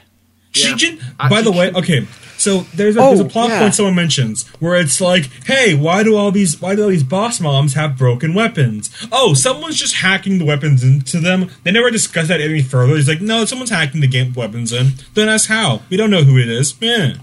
She 0.54 0.68
Yeah. 0.70 0.76
can, 0.76 1.14
I- 1.18 1.28
by 1.30 1.40
the 1.40 1.50
way, 1.50 1.72
okay. 1.72 2.06
So 2.42 2.60
there's 2.74 2.96
a, 2.96 3.00
Oh, 3.00 3.08
there's 3.08 3.20
a 3.20 3.24
plot 3.24 3.50
yeah. 3.50 3.60
point 3.60 3.74
someone 3.74 3.94
mentions 3.94 4.48
where 4.58 4.74
it's 4.74 5.00
like, 5.00 5.30
hey, 5.46 5.74
why 5.74 6.02
do 6.02 6.16
all 6.16 6.30
these 6.32 6.60
why 6.60 6.74
do 6.74 6.82
all 6.82 6.88
these 6.88 7.04
boss 7.04 7.40
moms 7.40 7.74
have 7.74 7.96
broken 7.96 8.34
weapons? 8.34 8.90
Oh, 9.12 9.32
someone's 9.34 9.76
just 9.76 9.96
hacking 9.96 10.38
the 10.38 10.44
weapons 10.44 10.82
into 10.82 11.20
them. 11.20 11.50
They 11.62 11.70
never 11.70 11.90
discuss 11.90 12.28
that 12.28 12.40
any 12.40 12.62
further. 12.62 12.96
He's 12.96 13.08
like, 13.08 13.20
no, 13.20 13.44
someone's 13.44 13.70
hacking 13.70 14.00
the 14.00 14.08
game 14.08 14.32
weapons 14.34 14.72
in. 14.72 14.92
Don't 15.14 15.28
ask 15.28 15.48
how. 15.48 15.82
We 15.88 15.96
don't 15.96 16.10
know 16.10 16.24
who 16.24 16.36
it 16.38 16.48
is. 16.48 16.74
Yeah. 16.80 17.14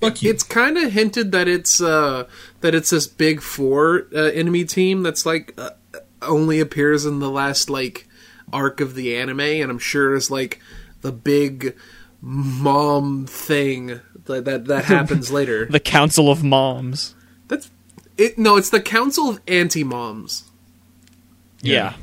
Fuck 0.00 0.22
you. 0.22 0.30
It's 0.30 0.42
kind 0.42 0.76
of 0.76 0.92
hinted 0.92 1.32
that 1.32 1.48
it's 1.48 1.80
uh 1.80 2.26
that 2.60 2.74
it's 2.74 2.90
this 2.90 3.06
big 3.06 3.40
four 3.40 4.06
uh, 4.14 4.18
enemy 4.24 4.64
team 4.64 5.02
that's 5.02 5.24
like 5.24 5.54
uh, 5.56 5.70
only 6.20 6.60
appears 6.60 7.06
in 7.06 7.20
the 7.20 7.30
last 7.30 7.70
like 7.70 8.06
arc 8.52 8.80
of 8.82 8.94
the 8.94 9.16
anime, 9.16 9.40
and 9.40 9.70
I'm 9.70 9.78
sure 9.78 10.14
it's 10.14 10.30
like 10.30 10.60
the 11.00 11.12
big 11.12 11.74
mom 12.20 13.26
thing 13.26 14.00
that 14.26 14.44
that, 14.44 14.64
that 14.66 14.84
happens 14.84 15.30
later. 15.30 15.66
The 15.70 15.80
Council 15.80 16.30
of 16.30 16.42
Moms. 16.44 17.14
That's 17.48 17.70
it. 18.16 18.38
No, 18.38 18.56
it's 18.56 18.70
the 18.70 18.80
Council 18.80 19.28
of 19.28 19.40
Anti 19.46 19.84
Moms. 19.84 20.44
Yeah. 21.62 21.94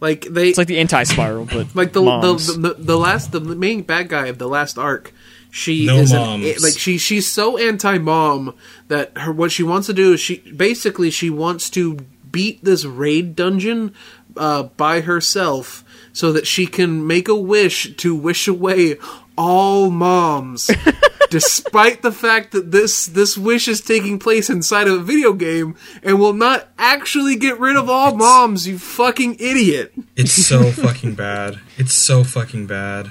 Like 0.00 0.22
they 0.22 0.48
It's 0.48 0.58
like 0.58 0.66
the 0.68 0.78
anti-spiral, 0.80 1.46
but 1.46 1.68
like 1.74 1.92
the 1.92 2.00
the, 2.00 2.06
moms. 2.06 2.56
the 2.56 2.74
the 2.78 2.96
last 2.98 3.32
the 3.32 3.40
main 3.40 3.82
bad 3.82 4.08
guy 4.08 4.26
of 4.26 4.38
the 4.38 4.48
last 4.48 4.78
arc 4.78 5.12
she 5.52 5.84
No 5.86 5.96
is 5.98 6.12
an- 6.12 6.42
like 6.62 6.76
she 6.78 6.96
she's 6.98 7.26
so 7.26 7.58
anti-mom 7.58 8.56
that 8.88 9.16
her 9.18 9.30
what 9.30 9.52
she 9.52 9.62
wants 9.62 9.86
to 9.86 9.92
do 9.92 10.14
is 10.14 10.20
she 10.20 10.38
basically 10.56 11.10
she 11.10 11.28
wants 11.30 11.68
to 11.70 11.98
beat 12.30 12.64
this 12.64 12.84
raid 12.86 13.36
dungeon 13.36 13.94
uh, 14.36 14.62
by 14.62 15.02
herself 15.02 15.84
so 16.14 16.32
that 16.32 16.46
she 16.46 16.66
can 16.66 17.06
make 17.06 17.28
a 17.28 17.36
wish 17.36 17.94
to 17.96 18.14
wish 18.14 18.48
away 18.48 18.96
all 19.36 19.90
moms 19.90 20.70
despite 21.30 22.02
the 22.02 22.12
fact 22.12 22.52
that 22.52 22.70
this 22.70 23.06
this 23.06 23.38
wish 23.38 23.66
is 23.66 23.80
taking 23.80 24.18
place 24.18 24.50
inside 24.50 24.86
of 24.86 25.00
a 25.00 25.02
video 25.02 25.32
game 25.32 25.74
and 26.02 26.18
will 26.20 26.34
not 26.34 26.68
actually 26.78 27.36
get 27.36 27.58
rid 27.58 27.76
of 27.76 27.88
all 27.88 28.14
moms 28.14 28.66
you 28.66 28.78
fucking 28.78 29.34
idiot 29.40 29.92
It's 30.16 30.32
so 30.32 30.70
fucking 30.72 31.14
bad. 31.14 31.58
It's 31.78 31.94
so 31.94 32.22
fucking 32.24 32.66
bad. 32.66 33.10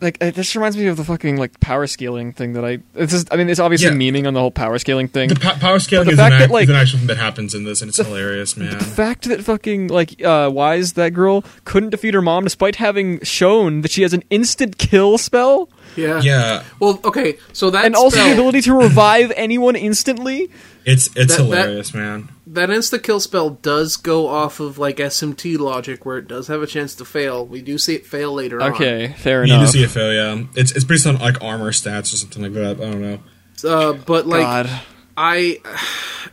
Like 0.00 0.18
just 0.34 0.54
reminds 0.54 0.76
me 0.76 0.86
of 0.86 0.96
the 0.96 1.04
fucking 1.04 1.36
like 1.36 1.58
power 1.60 1.86
scaling 1.86 2.32
thing 2.32 2.54
that 2.54 2.64
I. 2.64 2.78
It's 2.94 3.12
just, 3.12 3.32
I 3.32 3.36
mean, 3.36 3.48
it's 3.48 3.60
obviously 3.60 3.88
Yeah. 3.88 3.94
memeing 4.12 4.26
on 4.26 4.34
the 4.34 4.40
whole 4.40 4.50
power 4.50 4.78
scaling 4.78 5.08
thing. 5.08 5.28
The 5.28 5.34
po- 5.36 5.52
power 5.58 5.78
scaling 5.78 6.06
the 6.06 6.12
is, 6.12 6.18
an 6.18 6.24
fact 6.30 6.32
act- 6.34 6.48
that, 6.48 6.54
like- 6.54 6.64
is 6.64 6.70
an 6.70 6.76
actual 6.76 6.98
thing 6.98 7.08
that 7.08 7.16
happens 7.18 7.54
in 7.54 7.64
this, 7.64 7.82
and 7.82 7.88
it's 7.88 7.98
hilarious, 7.98 8.56
man. 8.56 8.76
The 8.78 8.84
fact 8.84 9.28
that 9.28 9.42
fucking 9.44 9.88
like 9.88 10.22
uh, 10.24 10.50
Wise 10.52 10.94
that 10.94 11.10
girl 11.10 11.44
couldn't 11.64 11.90
defeat 11.90 12.14
her 12.14 12.22
mom 12.22 12.44
despite 12.44 12.76
having 12.76 13.20
shown 13.22 13.82
that 13.82 13.90
she 13.90 14.02
has 14.02 14.12
an 14.12 14.22
instant 14.30 14.78
kill 14.78 15.18
spell 15.18 15.68
yeah 15.96 16.20
Yeah, 16.20 16.62
Well, 16.80 17.00
okay, 17.04 17.38
so 17.52 17.70
that 17.70 17.84
and 17.84 17.94
also 17.96 18.22
the 18.22 18.32
ability 18.32 18.62
to 18.62 18.74
revive 18.74 19.32
anyone 19.36 19.76
instantly. 19.76 20.50
it's 20.84 21.06
it's 21.16 21.36
That- 21.36 21.42
that- 21.48 21.56
hilarious, 21.64 21.94
man. 21.94 22.28
that 22.46 22.68
insta 22.68 23.02
kill 23.02 23.18
spell 23.20 23.50
does 23.50 23.96
go 23.96 24.28
off 24.28 24.60
of 24.60 24.78
like 24.78 24.98
SMT 24.98 25.58
logic, 25.58 26.06
where 26.06 26.18
it 26.18 26.28
does 26.28 26.46
have 26.48 26.62
a 26.62 26.66
chance 26.66 26.94
to 26.96 27.04
fail. 27.04 27.44
We 27.46 27.60
do 27.62 27.76
see 27.78 27.94
it 27.94 28.06
fail 28.06 28.32
later 28.32 28.60
on. 28.62 28.72
Okay, 28.74 29.14
fair 29.18 29.42
enough. 29.42 29.48
You 29.48 29.54
do 29.54 29.60
enough. 29.62 29.70
see 29.70 29.84
a 29.84 29.88
fail, 29.88 30.12
yeah. 30.12 30.44
It's 30.54 30.72
it's 30.72 30.84
based 30.84 31.06
on 31.06 31.16
like 31.18 31.42
armor 31.42 31.72
stats 31.72 32.12
or 32.12 32.16
something 32.16 32.42
like 32.42 32.52
that. 32.54 32.76
I 32.80 32.90
don't 32.90 33.02
know. 33.02 33.18
uh, 33.64 33.92
but 33.94 34.26
like 34.26 34.42
God, 34.42 34.70
I, 35.16 35.60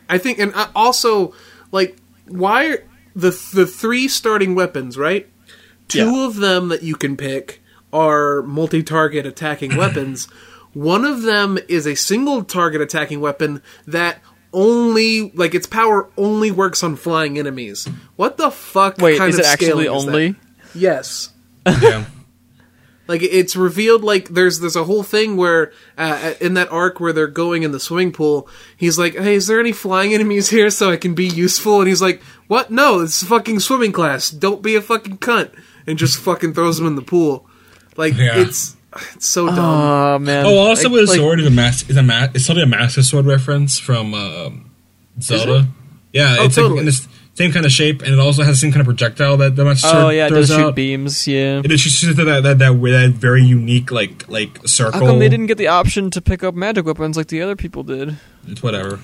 I 0.08 0.18
think, 0.18 0.38
and 0.38 0.52
I- 0.54 0.68
also 0.74 1.34
like 1.72 1.96
why 2.28 2.66
are 2.68 2.84
the 3.16 3.30
the 3.52 3.66
three 3.66 4.08
starting 4.08 4.54
weapons 4.54 4.96
right? 4.96 5.28
Two 5.88 6.12
Yeah. 6.12 6.26
of 6.26 6.36
them 6.36 6.68
that 6.68 6.82
you 6.82 6.94
can 6.96 7.16
pick 7.16 7.60
are 7.94 8.42
multi-target 8.42 9.24
attacking 9.24 9.76
weapons. 9.78 10.26
One 10.74 11.04
of 11.04 11.22
them 11.22 11.58
is 11.68 11.86
a 11.86 11.94
single 11.94 12.44
target 12.44 12.82
attacking 12.82 13.20
weapon 13.20 13.62
that 13.86 14.20
only 14.52 15.30
like 15.30 15.54
its 15.54 15.66
power 15.66 16.10
only 16.16 16.50
works 16.50 16.82
on 16.82 16.96
flying 16.96 17.38
enemies. 17.38 17.88
What 18.16 18.36
the 18.36 18.50
fuck? 18.50 18.98
Wait, 18.98 19.18
kind 19.18 19.30
is 19.30 19.38
of 19.38 19.44
it 19.44 19.48
actually 19.48 19.84
scaling 19.84 19.96
is 19.96 20.04
that? 20.04 20.10
only? 20.10 20.34
Yes. 20.74 21.30
Yeah. 21.66 22.04
Like 23.06 23.22
it's 23.22 23.54
revealed 23.54 24.02
like 24.02 24.30
there's 24.30 24.60
there's 24.60 24.76
a 24.76 24.84
whole 24.84 25.02
thing 25.02 25.36
where 25.36 25.72
uh, 25.98 26.34
in 26.40 26.54
that 26.54 26.72
arc 26.72 27.00
where 27.00 27.12
they're 27.12 27.26
going 27.26 27.62
in 27.62 27.70
the 27.70 27.80
swimming 27.80 28.12
pool, 28.12 28.48
he's 28.78 28.98
like, 28.98 29.14
"Hey, 29.14 29.34
is 29.34 29.46
there 29.46 29.60
any 29.60 29.72
flying 29.72 30.14
enemies 30.14 30.48
here 30.48 30.70
so 30.70 30.90
I 30.90 30.96
can 30.96 31.14
be 31.14 31.26
useful?" 31.26 31.80
And 31.80 31.88
he's 31.88 32.00
like, 32.00 32.22
"What? 32.46 32.70
No, 32.70 33.00
it's 33.00 33.20
a 33.20 33.26
fucking 33.26 33.60
swimming 33.60 33.92
class. 33.92 34.30
Don't 34.30 34.62
be 34.62 34.74
a 34.74 34.80
fucking 34.80 35.18
cunt." 35.18 35.50
And 35.86 35.98
just 35.98 36.18
fucking 36.18 36.54
throws 36.54 36.80
him 36.80 36.86
in 36.86 36.96
the 36.96 37.02
pool. 37.02 37.46
Like 37.96 38.16
Yeah. 38.16 38.38
it's 38.40 38.76
it's 39.14 39.26
so 39.28 39.46
dumb. 39.46 39.58
Oh 39.58 40.18
man. 40.18 40.46
Oh, 40.46 40.56
also 40.58 40.88
Like- 40.88 41.00
with 41.00 41.08
like- 41.10 41.18
sword 41.18 41.40
is 41.40 41.46
a 41.46 41.50
mas- 41.50 41.88
is 41.88 41.96
a 41.96 42.02
ma- 42.02 42.28
it's 42.34 42.46
totally 42.46 42.64
a 42.64 42.66
Master 42.66 43.02
Sword 43.02 43.26
reference 43.26 43.78
from 43.78 44.14
um, 44.14 44.70
Zelda. 45.20 45.66
Yeah, 46.12 46.36
Oh, 46.40 46.44
it's 46.44 46.54
totally. 46.54 46.74
like 46.74 46.80
in 46.80 46.86
the 46.86 47.06
same 47.34 47.50
kind 47.50 47.66
of 47.66 47.72
shape, 47.72 48.02
and 48.02 48.12
it 48.12 48.20
also 48.20 48.44
has 48.44 48.54
the 48.56 48.60
same 48.60 48.70
kind 48.70 48.80
of 48.82 48.86
projectile 48.86 49.36
that 49.38 49.56
the 49.56 49.64
Master 49.64 49.88
Sword 49.88 50.04
Oh 50.04 50.08
yeah, 50.10 50.26
it 50.26 50.28
throws 50.28 50.46
does 50.48 50.56
shoot 50.56 50.66
out. 50.66 50.74
beams. 50.76 51.26
Yeah. 51.26 51.60
It 51.64 51.72
is 51.72 51.82
just 51.82 52.02
that 52.16 52.24
that 52.24 52.42
that, 52.44 52.58
that, 52.58 52.80
that 52.80 53.10
very 53.14 53.42
unique 53.42 53.90
like 53.90 54.28
like 54.28 54.58
circle. 54.68 55.00
How 55.00 55.06
come 55.06 55.18
they 55.18 55.28
didn't 55.28 55.46
get 55.46 55.58
the 55.58 55.66
option 55.68 56.10
to 56.12 56.20
pick 56.22 56.44
up 56.44 56.54
magic 56.54 56.86
weapons 56.86 57.16
like 57.16 57.26
the 57.28 57.42
other 57.42 57.56
people 57.56 57.82
did? 57.82 58.16
It's 58.46 58.62
whatever. 58.62 59.00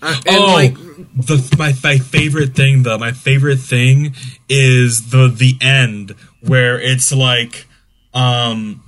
Uh, 0.00 0.14
and 0.26 0.36
oh, 0.36 0.52
like 0.54 0.74
the 1.14 1.56
my 1.58 1.74
my 1.82 1.98
favorite 1.98 2.54
thing 2.54 2.82
though, 2.84 2.96
my 2.98 3.12
favorite 3.12 3.58
thing 3.60 4.14
is 4.48 5.10
the 5.10 5.28
the 5.28 5.56
end 5.60 6.14
where 6.40 6.78
it's 6.80 7.12
like, 7.12 7.66
um, 8.14 8.82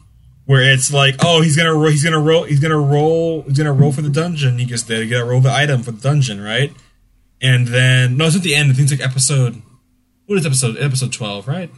where 0.46 0.62
it's 0.72 0.92
like, 0.92 1.16
oh, 1.24 1.42
he's 1.42 1.56
gonna 1.56 1.74
ro- 1.74 1.90
he's 1.90 2.04
gonna 2.04 2.18
roll 2.20 2.44
he's 2.44 2.60
gonna 2.60 2.78
roll 2.78 3.42
he's 3.42 3.58
gonna 3.58 3.72
roll 3.72 3.92
for 3.92 4.02
the 4.02 4.08
dungeon. 4.10 4.58
He 4.58 4.64
gets 4.64 4.84
there, 4.84 5.02
you 5.02 5.10
gotta 5.10 5.24
roll 5.24 5.40
the 5.40 5.52
item 5.52 5.82
for 5.82 5.90
the 5.92 6.00
dungeon, 6.00 6.40
right? 6.40 6.72
And 7.42 7.66
then 7.68 8.16
no, 8.16 8.26
it's 8.26 8.36
at 8.36 8.42
the 8.42 8.54
end. 8.54 8.70
I 8.70 8.74
think 8.74 8.90
it's 8.90 9.00
like 9.00 9.08
episode. 9.08 9.60
What 10.26 10.38
is 10.38 10.46
episode? 10.46 10.76
Episode 10.78 11.12
twelve, 11.12 11.46
right? 11.48 11.70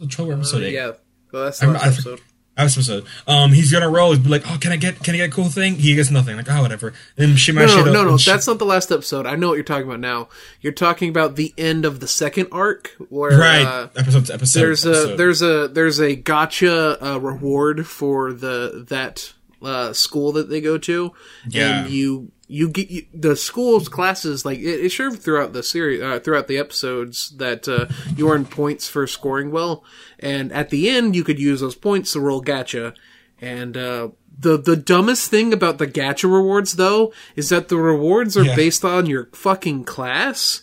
Episode 0.00 0.10
twelve, 0.12 0.30
episode 0.32 0.62
eight. 0.62 0.72
yeah, 0.74 0.92
well, 1.32 1.44
that's 1.44 1.58
the 1.60 1.66
last 1.68 2.06
I- 2.06 2.16
episode. 2.56 2.80
episode. 2.80 3.06
Um, 3.26 3.52
he's 3.52 3.70
gonna 3.72 3.88
roll. 3.88 4.10
He's 4.12 4.20
be 4.20 4.28
like, 4.28 4.42
"Oh, 4.50 4.58
can 4.58 4.72
I 4.72 4.76
get? 4.76 5.02
Can 5.02 5.14
I 5.14 5.18
get 5.18 5.28
a 5.30 5.32
cool 5.32 5.48
thing?" 5.48 5.76
He 5.76 5.94
gets 5.94 6.10
nothing. 6.10 6.36
Like, 6.36 6.50
oh, 6.50 6.62
whatever. 6.62 6.88
And 7.16 7.30
then 7.30 7.36
she 7.36 7.52
No, 7.52 7.66
no, 7.66 7.84
no, 7.84 8.04
no, 8.04 8.16
she- 8.16 8.30
that's 8.30 8.46
not 8.46 8.58
the 8.58 8.64
last 8.64 8.90
episode. 8.90 9.26
I 9.26 9.36
know 9.36 9.48
what 9.48 9.54
you're 9.54 9.64
talking 9.64 9.86
about 9.86 10.00
now. 10.00 10.28
You're 10.60 10.72
talking 10.72 11.08
about 11.08 11.36
the 11.36 11.52
end 11.58 11.84
of 11.84 12.00
the 12.00 12.08
second 12.08 12.48
arc, 12.52 12.94
where 13.08 13.38
right. 13.38 13.66
uh, 13.66 13.88
episode 13.96 14.26
to 14.26 14.34
episode. 14.34 14.60
there's 14.60 14.84
a 14.86 15.16
there's 15.16 15.42
a 15.42 15.68
there's 15.68 15.98
a 16.00 16.16
gacha 16.16 17.02
uh, 17.02 17.20
reward 17.20 17.86
for 17.86 18.32
the 18.32 18.84
that 18.88 19.32
uh, 19.62 19.92
school 19.92 20.32
that 20.32 20.48
they 20.48 20.60
go 20.60 20.78
to, 20.78 21.12
Yeah. 21.48 21.82
and 21.82 21.90
you 21.90 22.30
you 22.48 22.68
get 22.68 22.90
you, 22.90 23.06
the 23.12 23.34
school's 23.36 23.88
classes 23.88 24.44
like 24.44 24.58
it, 24.58 24.84
it's 24.84 24.94
sure 24.94 25.10
throughout 25.10 25.52
the 25.52 25.62
series 25.62 26.00
uh, 26.02 26.20
throughout 26.20 26.46
the 26.48 26.58
episodes 26.58 27.30
that 27.36 27.66
uh, 27.68 27.86
you 28.16 28.30
earn 28.30 28.44
points 28.44 28.88
for 28.88 29.06
scoring 29.06 29.50
well, 29.50 29.82
and 30.18 30.52
at 30.52 30.70
the 30.70 30.88
end 30.88 31.16
you 31.16 31.24
could 31.24 31.38
use 31.38 31.60
those 31.60 31.74
points 31.74 32.12
to 32.12 32.20
roll 32.20 32.42
gacha, 32.42 32.94
and 33.40 33.76
uh, 33.76 34.08
the 34.38 34.56
the 34.58 34.76
dumbest 34.76 35.30
thing 35.30 35.52
about 35.52 35.78
the 35.78 35.86
gacha 35.86 36.24
rewards 36.24 36.74
though 36.76 37.12
is 37.34 37.48
that 37.48 37.68
the 37.68 37.78
rewards 37.78 38.36
are 38.36 38.44
Yeah. 38.44 38.54
based 38.56 38.84
on 38.84 39.06
your 39.06 39.28
fucking 39.32 39.84
class. 39.84 40.62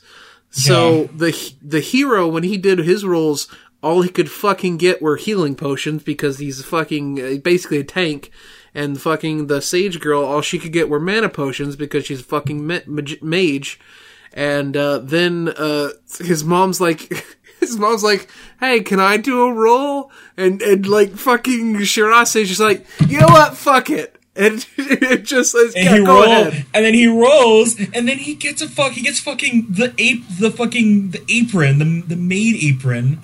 So 0.52 1.02
Yeah. 1.02 1.08
the 1.16 1.54
the 1.62 1.80
hero 1.80 2.28
when 2.28 2.44
he 2.44 2.58
did 2.58 2.80
his 2.80 3.04
rolls, 3.04 3.48
all 3.82 4.04
he 4.04 4.10
could 4.10 4.30
fucking 4.32 4.78
get 4.78 5.02
were 5.02 5.18
healing 5.18 5.56
potions 5.56 6.04
because 6.04 6.38
he's 6.38 6.64
fucking 6.64 7.20
uh, 7.20 7.38
basically 7.44 7.80
a 7.80 7.84
tank. 7.84 8.30
And 8.76 9.00
fucking 9.00 9.48
the 9.48 9.62
sage 9.62 10.00
girl, 10.00 10.24
all 10.24 10.42
she 10.42 10.58
could 10.58 10.74
get 10.74 10.90
were 10.90 11.00
mana 11.00 11.30
potions 11.30 11.76
because 11.76 12.06
she's 12.06 12.22
a 12.22 12.24
fucking 12.24 12.66
ma- 12.66 12.80
mage. 12.88 13.22
mage. 13.22 13.80
And 14.34 14.76
uh, 14.76 14.98
then 14.98 15.50
uh, 15.50 15.90
his 16.20 16.44
mom's 16.44 16.82
like, 16.82 17.14
his 17.60 17.78
mom's 17.78 18.04
like, 18.04 18.28
"Hey, 18.60 18.80
can 18.82 19.00
I 19.00 19.18
do 19.18 19.44
a 19.44 19.54
roll?" 19.54 20.12
And 20.36 20.60
and 20.64 20.88
like 20.88 21.12
fucking 21.16 21.76
Shirase, 21.78 22.46
just 22.46 22.60
like, 22.60 22.86
"You 23.08 23.20
know 23.20 23.28
what? 23.28 23.56
Fuck 23.56 23.92
it." 23.92 24.16
And 24.36 24.66
it 24.78 25.24
just 25.26 25.52
says, 25.52 25.76
and 25.76 25.86
"Yeah, 25.86 25.98
he 26.00 26.04
go 26.04 26.16
roll, 26.16 26.24
ahead." 26.24 26.66
and 26.74 26.84
then 26.84 26.96
he 26.96 27.06
rolls, 27.06 27.80
and 27.80 28.08
then 28.08 28.18
he 28.18 28.34
gets 28.34 28.64
a 28.64 28.68
fuck. 28.68 28.94
He 28.94 29.02
gets 29.02 29.20
fucking 29.20 29.68
the 29.70 29.94
ape, 30.00 30.24
the 30.40 30.50
fucking 30.50 31.12
the 31.12 31.24
apron, 31.30 31.78
the 31.78 32.04
the 32.08 32.16
maid 32.16 32.56
apron. 32.64 33.20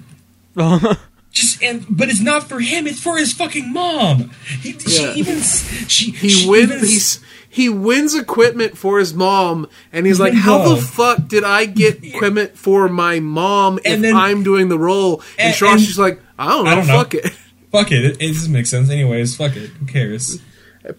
Just 1.32 1.62
and 1.64 1.86
but 1.90 2.10
it's 2.10 2.22
not 2.22 2.50
for 2.50 2.60
him. 2.60 2.88
It's 2.88 3.02
for 3.02 3.18
his 3.18 3.34
fucking 3.34 3.72
mom. 3.72 4.32
He, 4.62 4.72
Yeah. 4.72 5.14
She 5.14 5.20
even 5.20 5.42
she 5.42 6.12
he 6.12 6.30
she 6.30 6.50
wins 6.50 6.72
even 6.72 6.80
he's 6.80 7.20
he 7.52 7.70
wins 7.70 8.16
equipment 8.16 8.78
for 8.78 9.00
his 9.00 9.14
mom 9.14 9.68
and 9.94 10.06
he's 10.06 10.20
like 10.20 10.34
how 10.34 10.70
the 10.70 10.80
fuck 10.82 11.28
did 11.28 11.44
i 11.44 11.66
get 11.66 12.04
equipment 12.04 12.56
for 12.56 12.88
my 12.88 13.20
mom 13.20 13.80
if 13.80 13.86
And 13.94 14.04
then- 14.04 14.16
i'm 14.16 14.44
doing 14.44 14.70
the 14.70 14.78
role 14.78 15.24
and, 15.38 15.56
And- 15.60 15.72
and- 15.82 15.98
like 15.98 16.22
i 16.38 16.48
don't 16.50 16.66
know 16.66 16.72
I 16.72 16.76
don't 16.76 16.86
know. 16.88 16.94
fuck 17.00 17.14
it 17.16 17.28
fuck 17.72 17.92
it. 17.92 18.06
it. 18.06 18.22
It 18.22 18.34
doesn't 18.34 18.52
make 18.54 18.68
sense. 18.68 18.90
Anyways, 18.92 19.36
fuck 19.36 19.56
it. 19.56 19.70
Who 19.72 19.86
cares? 19.88 20.40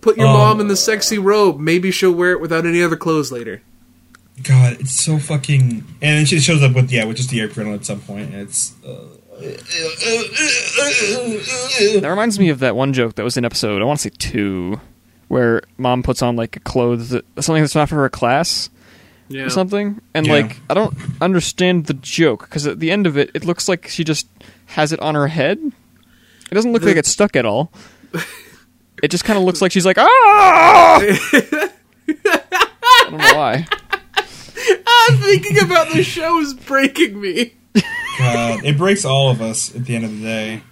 put 0.00 0.16
your 0.16 0.26
Um, 0.26 0.32
mom 0.34 0.60
in 0.60 0.66
the 0.68 0.76
sexy 0.76 1.18
robe 1.18 1.58
maybe 1.60 1.90
she'll 1.92 2.12
wear 2.12 2.32
it 2.32 2.40
without 2.40 2.66
any 2.66 2.82
other 2.82 2.96
clothes 2.96 3.30
later 3.32 3.62
God, 4.42 4.78
it's 4.80 4.98
so 4.98 5.18
fucking. 5.18 5.84
And 6.00 6.18
then 6.18 6.24
she 6.24 6.40
shows 6.40 6.62
up 6.62 6.74
with 6.74 6.90
yeah, 6.90 7.04
with 7.04 7.18
just 7.18 7.28
the 7.30 7.42
apron 7.42 7.72
at 7.74 7.84
some 7.84 8.00
point. 8.00 8.32
And 8.32 8.40
it's. 8.42 8.72
Uh, 8.82 9.04
That 12.00 12.06
reminds 12.08 12.38
me 12.38 12.48
of 12.50 12.58
that 12.60 12.76
one 12.76 12.92
joke 12.92 13.14
that 13.16 13.24
was 13.24 13.36
in 13.36 13.44
episode 13.44 13.80
I 13.82 13.84
want 13.84 13.98
to 14.00 14.02
say 14.10 14.14
two, 14.18 14.80
where 15.28 15.62
mom 15.78 16.02
puts 16.02 16.22
on 16.22 16.36
like 16.36 16.56
a 16.56 16.60
clothes 16.60 17.10
that, 17.10 17.24
something 17.42 17.62
that's 17.62 17.74
not 17.74 17.88
for 17.88 17.96
her 17.96 18.08
class 18.08 18.70
yeah 19.28 19.42
or 19.44 19.50
something, 19.50 20.00
and 20.14 20.26
Yeah. 20.26 20.32
like 20.34 20.56
I 20.68 20.74
don't 20.74 20.94
understand 21.20 21.86
the 21.86 21.94
joke 21.94 22.40
because 22.42 22.66
at 22.66 22.80
the 22.80 22.90
end 22.90 23.06
of 23.06 23.16
it, 23.16 23.30
it 23.34 23.44
looks 23.44 23.68
like 23.68 23.86
she 23.88 24.04
just 24.04 24.28
has 24.66 24.92
it 24.92 25.00
on 25.00 25.14
her 25.14 25.28
head. 25.28 25.58
It 26.50 26.54
doesn't 26.54 26.72
look 26.72 26.82
The- 26.82 26.88
like 26.88 26.96
it's 26.96 27.10
stuck 27.10 27.36
at 27.36 27.46
all. 27.46 27.72
It 29.02 29.10
just 29.10 29.24
kind 29.24 29.38
of 29.38 29.44
looks 29.46 29.62
like 29.62 29.72
she's 29.72 29.86
like 29.86 29.96
ah. 29.96 30.98
I 31.00 31.70
don't 33.08 33.12
know 33.12 33.34
why. 33.34 33.66
i'm 34.86 35.16
thinking 35.16 35.58
about 35.64 35.90
the 35.94 36.02
show 36.02 36.38
is 36.40 36.52
breaking 36.52 37.18
me 37.18 37.54
God, 38.20 38.64
it 38.64 38.78
breaks 38.78 39.04
all 39.04 39.30
of 39.30 39.40
us 39.40 39.74
at 39.74 39.84
the 39.84 39.96
end 39.96 40.04
of 40.04 40.10
the 40.10 40.22
day. 40.22 40.62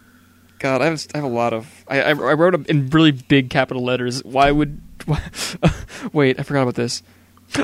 God, 0.59 0.83
I 0.83 0.87
have, 0.87 1.07
I 1.15 1.19
have 1.19 1.25
a 1.25 1.29
lot 1.29 1.53
of. 1.53 1.85
I, 1.87 2.01
I, 2.03 2.13
wrote 2.13 2.55
up 2.55 2.67
in 2.67 2.89
really 2.91 3.13
big 3.13 3.49
capital 3.49 3.85
letters. 3.85 4.25
Why 4.25 4.51
would? 4.51 4.81
Why, 5.07 5.23
wait, 6.13 6.39
I 6.39 6.43
forgot 6.43 6.63
about 6.63 6.75
this. 6.75 7.03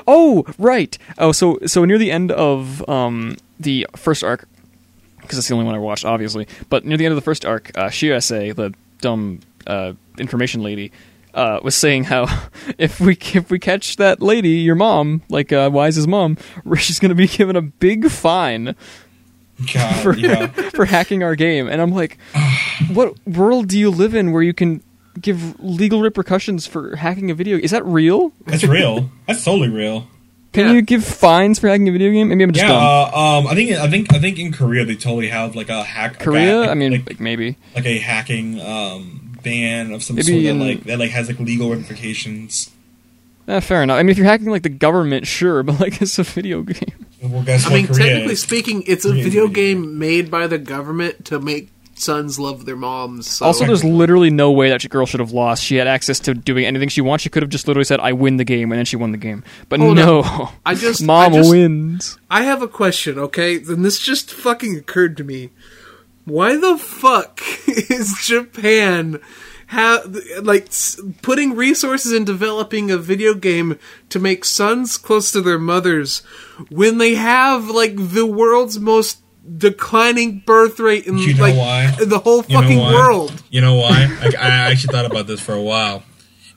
Oh, 0.07 0.45
right. 0.59 0.97
Oh, 1.19 1.33
so 1.33 1.59
so 1.67 1.85
near 1.85 1.99
the 1.99 2.11
end 2.11 2.31
of 2.33 2.89
um 2.89 3.37
the 3.59 3.87
first 3.97 4.23
arc, 4.23 4.49
because 5.21 5.39
it's 5.39 5.49
the 5.49 5.55
only 5.55 5.67
one 5.67 5.75
I 5.75 5.79
watched, 5.79 6.05
obviously. 6.05 6.47
But 6.69 6.85
near 6.85 6.97
the 6.97 7.05
end 7.05 7.13
of 7.13 7.17
the 7.17 7.23
first 7.23 7.45
arc, 7.45 7.77
uh, 7.77 7.89
Shirase, 7.89 8.55
the 8.55 8.75
dumb 9.01 9.41
uh, 9.67 9.95
information 10.19 10.63
lady, 10.63 10.93
uh, 11.35 11.61
was 11.63 11.75
saying 11.75 12.05
how 12.05 12.27
if 12.79 13.01
we 13.01 13.19
if 13.35 13.51
we 13.51 13.59
catch 13.59 13.97
that 13.97 14.23
lady, 14.23 14.51
your 14.51 14.77
mom, 14.77 15.23
like 15.29 15.53
uh, 15.53 15.69
Wise's 15.73 16.07
mom, 16.07 16.39
she's 16.77 17.01
gonna 17.01 17.15
be 17.15 17.29
given 17.29 17.57
a 17.57 17.63
big 17.63 18.11
fine 18.11 18.77
God, 19.73 20.03
for 20.03 20.17
yeah. 20.17 20.47
for 20.75 20.85
hacking 20.85 21.23
our 21.23 21.35
game, 21.37 21.69
and 21.69 21.81
I'm 21.81 21.93
like, 21.93 22.19
what 22.93 23.15
world 23.27 23.69
do 23.69 23.79
you 23.79 23.91
live 23.91 24.15
in 24.15 24.33
where 24.33 24.43
you 24.43 24.55
can 24.55 24.83
give 25.21 25.59
legal 25.61 26.01
repercussions 26.01 26.67
for 26.67 26.97
hacking 26.97 27.31
a 27.31 27.35
video? 27.35 27.57
Is 27.59 27.71
that 27.71 27.85
real? 27.87 28.33
That's 28.47 28.65
real. 28.65 29.11
That's 29.27 29.45
totally 29.45 29.69
real. 29.69 30.07
Can 30.53 30.67
Yeah. 30.67 30.73
you 30.75 30.83
give 30.83 31.05
fines 31.05 31.59
for 31.59 31.69
hacking 31.69 31.89
a 31.89 31.93
video 31.93 32.13
game? 32.13 32.29
Maybe 32.29 32.45
I'm 32.45 32.53
just 32.53 32.65
Yeah, 32.65 32.69
dumb. 32.73 32.83
uh, 33.13 33.39
um, 33.41 33.47
I 33.49 33.55
think 33.55 33.73
I 33.73 33.89
think 33.91 34.13
I 34.15 34.19
think 34.21 34.39
in 34.39 34.53
Korea 34.53 34.85
they 34.85 34.95
totally 34.95 35.29
have 35.29 35.57
like 35.57 35.69
a 35.69 35.83
hack. 35.83 36.21
Korea? 36.21 36.61
like, 36.61 36.69
I 36.71 36.75
mean, 36.75 36.93
like, 36.93 37.09
like, 37.09 37.21
maybe. 37.21 37.57
like 37.75 37.87
a 37.87 37.99
hacking 37.99 38.61
um, 38.61 39.37
ban 39.43 39.91
of 39.93 40.03
some 40.05 40.15
Maybe 40.17 40.27
sort 40.27 40.43
that 40.45 40.49
in- 40.51 40.61
like 40.61 40.85
that 40.85 40.99
like 41.01 41.11
has 41.11 41.27
like 41.29 41.41
legal 41.41 41.71
ramifications. 41.71 42.71
Eh, 43.47 43.61
fair 43.61 43.83
enough. 43.83 43.99
I 43.99 44.03
mean, 44.03 44.11
if 44.11 44.17
you're 44.19 44.27
hacking 44.27 44.47
like 44.51 44.63
the 44.63 44.69
government, 44.71 45.27
sure, 45.27 45.63
but 45.63 45.79
like 45.81 46.01
it's 46.03 46.19
a 46.19 46.23
video 46.23 46.63
game. 46.63 47.07
Well, 47.23 47.43
guess 47.43 47.67
i 47.67 47.71
what? 47.71 47.77
mean 47.77 47.87
Korea 47.87 47.99
technically 48.07 48.33
is. 48.35 48.43
speaking 48.43 48.83
it's 48.87 49.05
a 49.05 49.09
Korea 49.09 49.25
video 49.25 49.47
video 49.47 49.55
game 49.55 49.99
made 49.99 50.31
by 50.31 50.47
the 50.47 50.59
government 50.59 51.25
to 51.27 51.41
make 51.41 51.71
sons 51.97 52.39
love 52.41 52.67
their 52.67 52.77
moms 52.77 53.27
so 53.31 53.47
Also, 53.47 53.65
there's 53.65 53.85
literally 53.85 54.29
no 54.29 54.51
way 54.51 54.69
that 54.69 54.87
girl 54.91 55.07
should 55.07 55.21
have 55.21 55.31
lost. 55.31 55.63
She 55.63 55.77
had 55.77 55.87
access 55.87 56.19
to 56.21 56.35
doing 56.35 56.65
anything 56.67 56.89
she 56.89 57.01
wants. 57.01 57.23
She 57.23 57.31
could 57.31 57.43
have 57.43 57.51
just 57.51 57.67
literally 57.69 57.85
said, 57.85 58.01
"I 58.01 58.13
win 58.13 58.37
the 58.37 58.45
game," 58.45 58.73
and 58.73 58.79
then 58.79 58.85
she 58.85 58.97
won 58.97 59.13
the 59.13 59.19
game. 59.19 59.45
But 59.69 59.81
Hold 59.81 59.97
no, 59.97 60.51
I 60.67 60.75
just- 60.87 61.03
mom 61.03 61.33
I 61.33 61.37
just- 61.37 61.51
wins. 61.51 62.19
I 62.31 62.43
have 62.43 62.63
a 62.63 62.69
question, 62.69 63.19
okay? 63.19 63.57
then 63.59 63.83
this 63.83 63.99
just 64.01 64.33
fucking 64.33 64.77
occurred 64.77 65.17
to 65.19 65.25
me. 65.25 65.51
Why 66.25 66.57
the 66.57 66.77
fuck 66.79 67.41
is 67.69 68.15
Japan 68.25 69.21
have 69.75 70.17
like 70.43 70.69
putting 71.23 71.55
resources 71.55 72.13
in 72.13 72.25
developing 72.25 72.91
a 72.91 72.97
video 72.97 73.35
game 73.35 73.79
to 74.09 74.19
make 74.19 74.45
sons 74.45 74.97
close 74.97 75.31
to 75.33 75.41
their 75.43 75.59
mothers 75.59 76.21
when 76.71 76.99
they 76.99 77.15
have 77.17 77.69
like 77.69 77.95
the 77.97 78.25
world's 78.27 78.79
most 78.79 79.21
declining 79.59 80.43
birth 80.47 80.81
rate 80.81 81.07
in 81.07 81.19
You 81.19 81.35
know 81.35 81.43
like 81.43 81.57
why? 81.57 81.95
the 82.03 82.19
whole 82.19 82.43
You 82.49 82.55
know 82.55 82.63
fucking 82.63 82.79
why? 82.79 82.93
world. 82.95 83.43
You 83.51 83.61
know 83.61 83.75
why? 83.77 84.09
I, 84.21 84.27
I 84.41 84.49
actually 84.71 84.93
thought 84.93 85.05
about 85.07 85.27
this 85.27 85.41
for 85.41 85.53
a 85.53 85.61
while. 85.63 86.03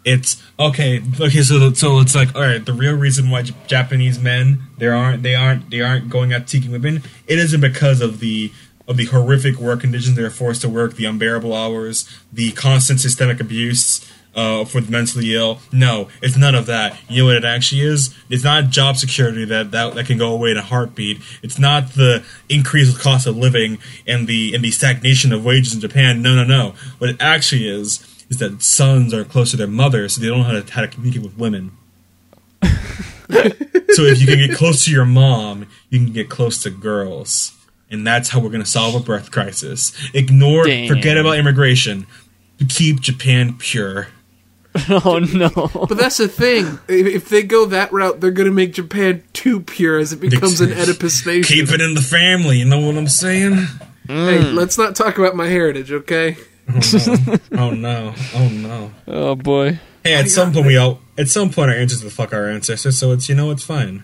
It's 0.06 0.42
okay. 0.58 1.02
Okay, 1.20 1.42
so 1.42 1.74
so 1.74 2.00
it's 2.00 2.16
like 2.16 2.34
all 2.34 2.42
right. 2.42 2.66
The 2.66 2.72
real 2.72 2.94
reason 2.94 3.30
why 3.30 3.42
J- 3.42 3.54
Japanese 3.68 4.18
men 4.20 4.60
they 4.78 4.88
aren't 4.88 5.22
they 5.22 5.36
aren't 5.36 5.70
they 5.70 5.82
aren't 5.82 6.10
going 6.10 6.32
out 6.32 6.48
seeking 6.50 6.72
women. 6.72 7.04
It 7.28 7.40
isn't 7.40 7.60
because 7.60 8.00
of 8.00 8.22
the 8.22 8.54
of 8.88 8.98
the 8.98 9.06
horrific 9.06 9.58
work 9.58 9.82
conditions 9.82 10.16
they're 10.16 10.30
forced 10.30 10.62
to 10.62 10.70
work, 10.70 10.96
the 10.96 11.06
unbearable 11.06 11.54
hours, 11.54 12.08
the 12.32 12.52
constant 12.54 13.00
systemic 13.00 13.40
abuse 13.40 14.10
uh, 14.38 14.64
for 14.64 14.80
the 14.80 14.92
mentally 14.92 15.34
ill. 15.34 15.60
No, 15.74 16.10
it's 16.22 16.38
none 16.38 16.56
of 16.56 16.68
that. 16.68 16.98
You 17.10 17.24
know 17.24 17.26
what 17.26 17.38
it 17.38 17.44
actually 17.44 17.82
is? 17.82 18.16
It's 18.30 18.44
not 18.44 18.70
job 18.70 18.96
security 18.96 19.44
that, 19.46 19.72
that 19.72 19.96
that 19.96 20.06
can 20.06 20.20
go 20.20 20.32
away 20.32 20.52
in 20.52 20.58
a 20.58 20.62
heartbeat. 20.62 21.20
It's 21.42 21.58
not 21.58 21.94
the 21.94 22.24
increased 22.48 23.00
cost 23.00 23.26
of 23.26 23.36
living 23.36 23.80
and 24.06 24.28
the 24.28 24.54
and 24.54 24.64
the 24.64 24.72
stagnation 24.72 25.34
of 25.34 25.44
wages 25.44 25.74
in 25.74 25.82
Japan. 25.82 26.22
No, 26.22 26.36
no, 26.36 26.44
no. 26.44 26.76
What 27.00 27.10
it 27.10 27.18
actually 27.20 27.68
is 27.68 28.06
is 28.30 28.38
that 28.38 28.62
sons 28.62 29.14
are 29.14 29.26
close 29.26 29.52
to 29.52 29.58
their 29.58 29.68
mothers, 29.68 30.14
so 30.14 30.22
they 30.22 30.28
don't 30.28 30.40
know 30.40 30.44
how 30.44 30.62
to 30.62 30.72
how 30.72 30.82
to 30.82 30.88
communicate 30.88 31.24
with 31.24 31.38
women. 31.38 31.72
so 32.62 34.04
if 34.04 34.22
you 34.22 34.28
can 34.28 34.38
get 34.38 34.56
close 34.56 34.86
to 34.86 34.92
your 34.92 35.06
mom, 35.06 35.66
you 35.90 36.00
can 36.00 36.14
get 36.14 36.30
close 36.30 36.62
to 36.62 36.70
girls. 36.70 37.57
And 37.90 38.06
that's 38.06 38.30
how 38.30 38.40
we're 38.40 38.50
going 38.50 38.64
to 38.64 38.70
solve 38.70 38.96
a 38.96 39.00
birth 39.00 39.32
crisis. 39.32 39.94
Ignore, 40.14 40.66
Damn. 40.66 40.88
forget 40.88 41.18
about 41.18 41.38
immigration. 41.38 42.06
Keep 42.68 43.02
Japan 43.02 43.58
pure. 43.58 44.08
oh 44.90 45.20
no. 45.20 45.50
But 45.88 45.98
that's 45.98 46.18
the 46.18 46.28
thing. 46.28 46.80
If, 46.88 47.08
if 47.08 47.30
they 47.30 47.44
go 47.44 47.66
that 47.66 47.92
route, 47.92 48.20
they're 48.20 48.32
going 48.32 48.50
to 48.50 48.54
make 48.54 48.74
Japan 48.74 49.24
too 49.34 49.62
pure 49.62 49.98
as 49.98 50.14
it 50.14 50.20
becomes 50.20 50.60
an 50.62 50.72
Oedipus 50.74 51.26
nation. 51.26 51.56
Keep 51.56 51.74
it 51.74 51.82
in 51.82 51.94
the 51.94 52.02
family. 52.02 52.60
You 52.60 52.66
know 52.66 52.86
what 52.86 52.98
I'm 52.98 53.08
saying? 53.08 53.66
Hey, 54.08 54.40
let's 54.52 54.78
not 54.78 54.96
talk 54.96 55.18
about 55.18 55.36
my 55.36 55.48
heritage, 55.48 55.92
okay? 55.92 56.38
Oh 57.58 57.72
no! 57.72 58.14
Oh 58.36 58.50
no! 58.50 58.92
Oh, 59.08 59.30
oh 59.30 59.36
boy. 59.36 59.80
Hey, 60.04 60.16
at 60.16 60.30
some 60.30 60.54
point 60.54 60.66
we 60.66 60.78
all, 60.78 61.00
at 61.18 61.30
some 61.30 61.50
point 61.50 61.72
our 61.72 61.78
ancestors 61.78 62.04
will 62.04 62.12
fuck 62.12 62.34
our 62.34 62.50
ancestors, 62.50 62.98
so 62.98 63.12
it's 63.12 63.30
you 63.30 63.36
know 63.36 63.52
it's 63.52 63.64
fine. 63.64 64.04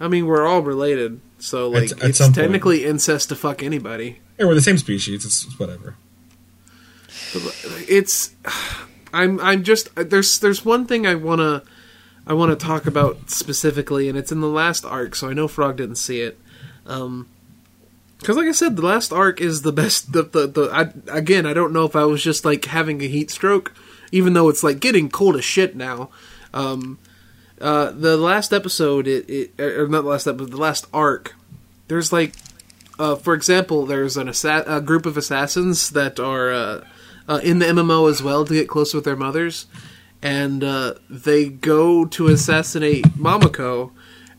I 0.00 0.08
mean, 0.08 0.26
we're 0.26 0.46
all 0.46 0.62
related, 0.62 1.20
so 1.42 1.68
like 1.68 1.90
At- 1.90 2.02
at 2.02 2.08
it's 2.10 2.18
some 2.18 2.26
point. 2.28 2.36
technically 2.36 2.84
incest 2.84 3.28
to 3.30 3.34
fuck 3.36 3.62
anybody. 3.62 4.20
Hey, 4.38 4.44
we're 4.44 4.54
the 4.54 4.62
same 4.62 4.78
species. 4.78 5.24
It's, 5.24 5.44
it's 5.44 5.58
whatever. 5.58 5.96
It's 7.88 8.34
I'm 9.12 9.40
I'm 9.40 9.62
just 9.64 9.94
there's 9.96 10.38
there's 10.38 10.64
one 10.64 10.86
thing 10.86 11.06
I 11.06 11.14
wanna 11.14 11.62
I 12.26 12.32
wanna 12.34 12.56
talk 12.56 12.86
about 12.86 13.30
specifically, 13.30 14.08
and 14.08 14.16
it's 14.16 14.32
in 14.32 14.40
the 14.40 14.48
last 14.48 14.84
arc, 14.84 15.14
so 15.14 15.28
I 15.28 15.32
know 15.32 15.48
Frog 15.48 15.76
didn't 15.76 15.96
see 15.96 16.20
it. 16.20 16.38
Um, 16.86 17.28
because 18.18 18.36
like 18.36 18.46
I 18.46 18.52
said, 18.52 18.76
the 18.76 18.82
last 18.82 19.12
arc 19.12 19.40
is 19.40 19.62
the 19.62 19.72
best. 19.72 20.12
The 20.12 20.22
the, 20.22 20.46
the 20.46 20.70
I, 20.72 21.16
again, 21.16 21.44
I 21.46 21.52
don't 21.54 21.72
know 21.72 21.84
if 21.84 21.96
I 21.96 22.04
was 22.04 22.22
just 22.22 22.44
like 22.44 22.64
having 22.66 23.02
a 23.02 23.06
heat 23.08 23.30
stroke, 23.30 23.74
even 24.12 24.32
though 24.32 24.48
it's 24.48 24.62
like 24.62 24.78
getting 24.80 25.08
cold 25.10 25.36
as 25.36 25.44
shit 25.44 25.74
now. 25.74 26.10
Um, 26.54 26.98
uh, 27.62 27.92
the 27.92 28.16
last 28.16 28.52
episode, 28.52 29.06
it, 29.06 29.30
it 29.30 29.60
or 29.60 29.86
not 29.86 30.02
the 30.02 30.08
last 30.08 30.26
episode, 30.26 30.50
the 30.50 30.56
last 30.56 30.86
arc. 30.92 31.34
There's 31.86 32.12
like, 32.12 32.34
uh, 32.98 33.14
for 33.14 33.34
example, 33.34 33.86
there's 33.86 34.16
an 34.16 34.28
assa- 34.28 34.64
a 34.66 34.80
group 34.80 35.06
of 35.06 35.16
assassins 35.16 35.90
that 35.90 36.18
are 36.18 36.52
uh, 36.52 36.84
uh, 37.28 37.40
in 37.42 37.60
the 37.60 37.66
MMO 37.66 38.10
as 38.10 38.22
well 38.22 38.44
to 38.44 38.52
get 38.52 38.68
close 38.68 38.92
with 38.92 39.04
their 39.04 39.16
mothers, 39.16 39.66
and 40.20 40.64
uh, 40.64 40.94
they 41.08 41.48
go 41.48 42.04
to 42.04 42.26
assassinate 42.26 43.04
Mamako, 43.16 43.92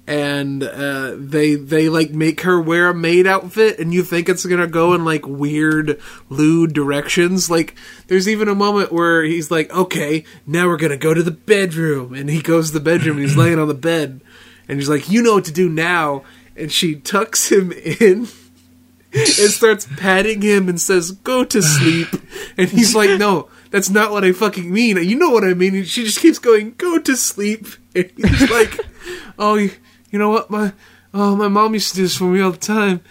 and 0.06 0.64
uh, 0.64 1.16
they 1.18 1.56
they 1.56 1.88
like 1.88 2.12
make 2.12 2.42
her 2.42 2.60
wear 2.60 2.90
a 2.90 2.94
maid 2.94 3.26
outfit, 3.26 3.80
and 3.80 3.94
you 3.94 4.04
think 4.04 4.28
it's 4.28 4.46
gonna 4.46 4.68
go 4.68 4.94
in 4.94 5.06
like 5.06 5.26
weird 5.26 6.00
lewd 6.30 6.74
directions. 6.74 7.50
Like 7.50 7.76
there's 8.08 8.28
even 8.28 8.50
a 8.50 8.56
moment 8.56 8.92
where 8.92 9.24
he's 9.24 9.50
like, 9.50 9.74
"Okay, 9.74 10.26
now 10.46 10.68
we're 10.68 10.78
gonna 10.78 10.98
go 10.98 11.14
to 11.14 11.24
the 11.24 11.32
bedroom," 11.32 12.14
and 12.14 12.30
he 12.30 12.42
goes 12.42 12.68
to 12.68 12.74
the 12.74 12.84
bedroom 12.84 13.18
and 13.18 13.26
he's 13.26 13.38
laying 13.38 13.60
on 13.60 13.70
the 13.70 13.74
bed, 13.74 14.20
and 14.68 14.78
he's 14.78 14.90
like, 14.90 15.10
"You 15.10 15.22
know 15.22 15.36
what 15.36 15.46
to 15.46 15.54
do 15.54 15.70
now," 15.70 16.24
and 16.56 16.72
she 16.72 16.96
tucks 16.96 17.52
him 17.52 17.72
in. 17.72 18.28
and 19.14 19.28
starts 19.52 19.88
patting 19.98 20.42
him 20.42 20.68
and 20.68 20.82
says, 20.82 21.12
"Go 21.12 21.44
to 21.46 21.62
sleep." 21.62 22.08
And 22.58 22.68
he's 22.70 22.96
like, 22.96 23.20
"No, 23.20 23.48
that's 23.70 23.90
not 23.90 24.12
what 24.12 24.24
I 24.24 24.32
fucking 24.32 24.74
mean. 24.74 24.98
You 24.98 25.16
know 25.16 25.30
what 25.30 25.44
I 25.44 25.54
mean." 25.54 25.76
And 25.76 25.88
she 25.88 26.04
just 26.04 26.20
keeps 26.20 26.40
going, 26.40 26.74
"Go 26.78 26.98
to 27.00 27.16
sleep." 27.16 27.68
And 27.96 28.12
he's 28.18 28.50
like, 28.50 28.80
"Oh, 29.38 29.70
you, 30.14 30.20
know 30.20 30.30
what? 30.30 30.50
My 30.50 30.74
oh, 31.14 31.36
my 31.36 31.48
mom 31.48 31.74
used 31.74 31.90
to 31.90 31.96
do 31.98 32.04
this 32.04 32.16
for 32.16 32.26
me 32.26 32.40
all 32.40 32.52
the 32.52 32.58
time." 32.58 33.02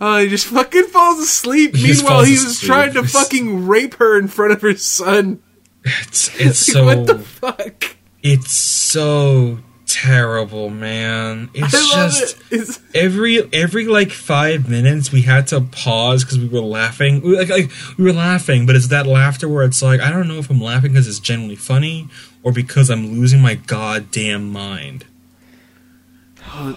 Uh, 0.00 0.18
he 0.18 0.28
just 0.28 0.46
fucking 0.46 0.86
falls 0.86 1.20
asleep. 1.20 1.76
He 1.76 1.92
Meanwhile, 1.92 2.24
he 2.24 2.32
was 2.32 2.44
asleep. 2.44 2.66
trying 2.66 2.92
to 2.94 3.04
fucking 3.04 3.66
rape 3.66 3.94
her 3.94 4.18
in 4.18 4.28
front 4.28 4.52
of 4.52 4.62
her 4.62 4.76
son. 4.76 5.42
It's 5.84 6.28
it's 6.40 6.68
Like, 6.74 6.74
so 6.74 6.84
what 6.84 7.06
the 7.06 7.18
fuck? 7.18 7.96
it's 8.22 8.52
so 8.52 9.58
terrible, 9.86 10.70
man. 10.70 11.48
It's 11.54 11.70
just 11.72 12.36
it. 12.50 12.60
It's, 12.60 12.80
every 12.94 13.52
every 13.52 13.86
like 13.86 14.10
five 14.10 14.68
minutes 14.68 15.12
we 15.12 15.22
had 15.22 15.46
to 15.48 15.60
pause 15.60 16.24
because 16.24 16.38
we 16.38 16.48
were 16.48 16.60
laughing. 16.60 17.20
We, 17.22 17.38
like, 17.38 17.48
like 17.48 17.70
we 17.96 18.04
were 18.04 18.12
laughing, 18.12 18.66
but 18.66 18.76
it's 18.76 18.88
that 18.88 19.06
laughter 19.06 19.48
where 19.48 19.64
it's 19.64 19.82
like 19.82 20.00
I 20.00 20.10
don't 20.10 20.26
know 20.26 20.38
if 20.38 20.50
I'm 20.50 20.60
laughing 20.60 20.92
because 20.92 21.06
it's 21.06 21.20
genuinely 21.20 21.56
funny 21.56 22.08
or 22.42 22.52
because 22.52 22.90
I'm 22.90 23.12
losing 23.12 23.40
my 23.40 23.54
goddamn 23.54 24.50
mind. 24.50 25.04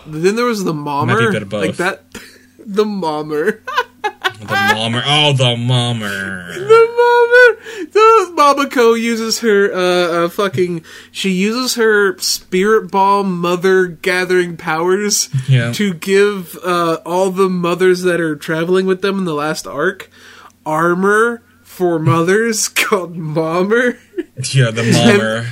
Then 0.05 0.35
there 0.35 0.45
was 0.45 0.63
the 0.63 0.73
Might 0.73 1.05
be 1.05 1.11
a 1.13 1.15
mommer, 1.17 1.31
bit 1.31 1.41
of 1.43 1.49
both. 1.49 1.65
like 1.65 1.75
that. 1.77 2.03
the 2.59 2.85
mommer. 2.85 3.61
The 4.39 4.73
mommer, 4.75 5.01
oh 5.05 5.33
the 5.33 5.55
mommer. 5.57 6.53
The 6.53 6.59
mommer. 6.97 7.91
the 7.91 8.33
Mamako 8.37 8.99
uses 8.99 9.39
her 9.39 9.73
uh, 9.73 10.25
uh, 10.25 10.29
fucking. 10.29 10.83
She 11.11 11.31
uses 11.31 11.73
her 11.75 12.17
spirit 12.19 12.91
bomb 12.91 13.39
mother 13.41 13.87
gathering 13.87 14.55
powers 14.57 15.29
Yeah. 15.49 15.71
to 15.73 15.93
give 15.93 16.55
uh, 16.63 16.99
all 17.05 17.31
the 17.31 17.49
mothers 17.49 18.03
that 18.03 18.21
are 18.21 18.35
traveling 18.35 18.85
with 18.85 19.01
them 19.01 19.17
in 19.17 19.25
the 19.25 19.33
last 19.33 19.65
arc 19.65 20.09
armor 20.65 21.41
for 21.63 21.97
mothers 21.99 22.67
called 22.67 23.15
Mommer, 23.17 23.97
Yeah, 24.53 24.69
the 24.71 24.83
mommer. 24.83 25.47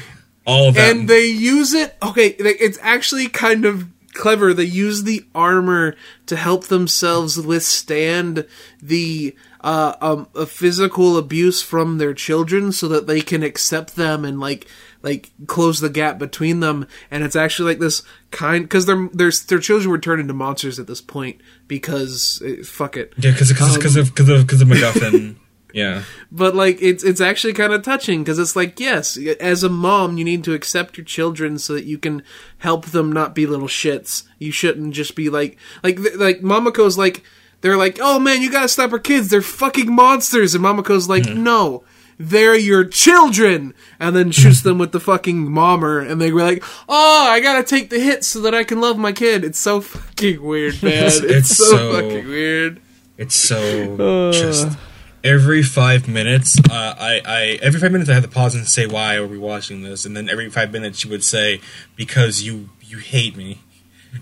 All 0.46 0.68
of 0.70 0.76
that. 0.76 0.92
and 0.96 1.08
they 1.10 1.26
use 1.26 1.74
it. 1.74 1.96
Okay, 2.04 2.36
like, 2.40 2.58
it's 2.60 2.78
actually 2.84 3.28
kind 3.30 3.66
of 3.66 3.88
clever. 4.16 4.54
They 4.54 4.64
use 4.64 5.04
the 5.04 5.26
armor 5.36 5.96
to 6.26 6.36
help 6.36 6.66
themselves 6.66 7.40
withstand 7.40 8.48
the 8.82 9.36
uh, 9.62 9.96
um, 10.02 10.28
a 10.36 10.46
physical 10.46 11.18
abuse 11.18 11.62
from 11.62 11.98
their 11.98 12.14
children, 12.14 12.72
so 12.72 12.88
that 12.88 13.08
they 13.08 13.22
can 13.22 13.44
accept 13.44 13.96
them 13.96 14.26
and 14.26 14.40
like 14.40 14.68
like 15.02 15.32
close 15.46 15.80
the 15.80 15.90
gap 15.90 16.18
between 16.18 16.60
them. 16.60 16.88
And 17.12 17.24
it's 17.24 17.36
actually 17.36 17.72
like 17.72 17.80
this 17.80 18.02
kind 18.32 18.64
because 18.64 18.86
their 18.86 19.08
their 19.14 19.32
their 19.48 19.60
children 19.60 19.92
were 19.92 20.00
turned 20.00 20.22
into 20.22 20.34
monsters 20.34 20.80
at 20.80 20.88
this 20.88 21.02
point 21.02 21.42
because 21.68 22.42
eh, 22.46 22.64
fuck 22.64 22.98
it. 22.98 23.14
yeah, 23.18 23.32
because 23.32 23.52
because 23.52 23.78
because 23.78 23.96
of 23.96 24.14
because 24.14 24.30
of 24.30 24.42
because 24.42 24.62
of 24.62 24.68
MacGuffin. 24.68 25.38
yeah. 25.76 26.04
but 26.32 26.56
like 26.56 26.82
it's 26.82 27.04
it's 27.04 27.20
actually 27.20 27.52
kind 27.52 27.74
of 27.74 27.84
touching 27.84 28.24
because 28.24 28.40
it's 28.40 28.56
like 28.56 28.80
yes 28.80 29.18
as 29.42 29.62
a 29.62 29.70
mom 29.70 30.18
you 30.18 30.24
need 30.24 30.44
to 30.46 30.54
accept 30.54 30.98
your 30.98 31.04
children 31.04 31.60
so 31.60 31.74
that 31.74 31.84
you 31.84 31.98
can 31.98 32.24
help 32.60 32.88
them 32.88 33.12
not 33.12 33.36
be 33.36 33.46
little 33.46 33.68
shits. 33.68 34.24
You 34.40 34.52
shouldn't 34.52 34.94
just 34.94 35.16
be 35.16 35.30
like 35.30 35.58
like 35.84 36.00
like 36.16 36.42
mamako's 36.42 36.98
like 36.98 37.24
they're 37.60 37.78
like 37.78 38.00
oh 38.02 38.20
man 38.20 38.42
you 38.42 38.50
gotta 38.50 38.70
stop 38.70 38.94
our 38.94 39.00
kids. 39.00 39.30
They're 39.30 39.42
fucking 39.42 39.94
monsters. 39.94 40.56
And 40.56 40.64
mamako's 40.64 41.10
like 41.10 41.24
mm-hmm. 41.24 41.44
no 41.44 41.84
they're 42.18 42.56
your 42.56 42.86
children. 42.86 43.74
And 44.00 44.16
then 44.16 44.32
shoots 44.32 44.62
them 44.62 44.78
with 44.78 44.94
the 44.94 45.02
fucking 45.02 45.52
mommer 45.52 46.00
and 46.00 46.22
they 46.22 46.32
were 46.32 46.44
like 46.44 46.64
oh 46.88 47.28
i 47.30 47.42
gotta 47.42 47.64
take 47.64 47.90
the 47.90 48.00
hit 48.00 48.24
so 48.24 48.40
that 48.42 48.56
i 48.56 48.64
can 48.64 48.80
love 48.80 48.98
my 48.98 49.12
kid. 49.12 49.44
It's 49.44 49.60
so 49.60 49.82
fucking 49.82 50.42
weird 50.42 50.82
man. 50.84 51.04
It's, 51.04 51.18
It's 51.18 51.58
so, 51.58 51.66
so- 51.66 51.92
fucking 51.92 52.28
weird. 52.30 52.82
It's 53.18 53.36
so 53.36 54.30
uh. 54.30 54.32
just 54.32 54.78
every 55.26 55.64
five 55.64 56.08
minutes. 56.08 56.58
Uh, 56.60 56.96
I, 56.98 57.22
I 57.26 57.60
every 57.62 57.80
five 57.80 57.92
minutes 57.92 58.10
I 58.10 58.14
have 58.14 58.24
to 58.24 58.30
pause 58.30 58.56
and 58.56 58.68
say 58.68 58.86
why 58.86 59.16
are 59.16 59.28
we 59.28 59.38
watching 59.38 59.82
this, 59.82 60.06
and 60.06 60.16
then 60.16 60.30
every 60.30 60.50
five 60.50 60.72
minutes 60.72 61.00
she 61.00 61.10
would 61.10 61.24
say 61.24 61.60
because 61.96 62.44
you 62.44 62.70
you 62.82 63.00
hate 63.00 63.36
me, 63.36 63.60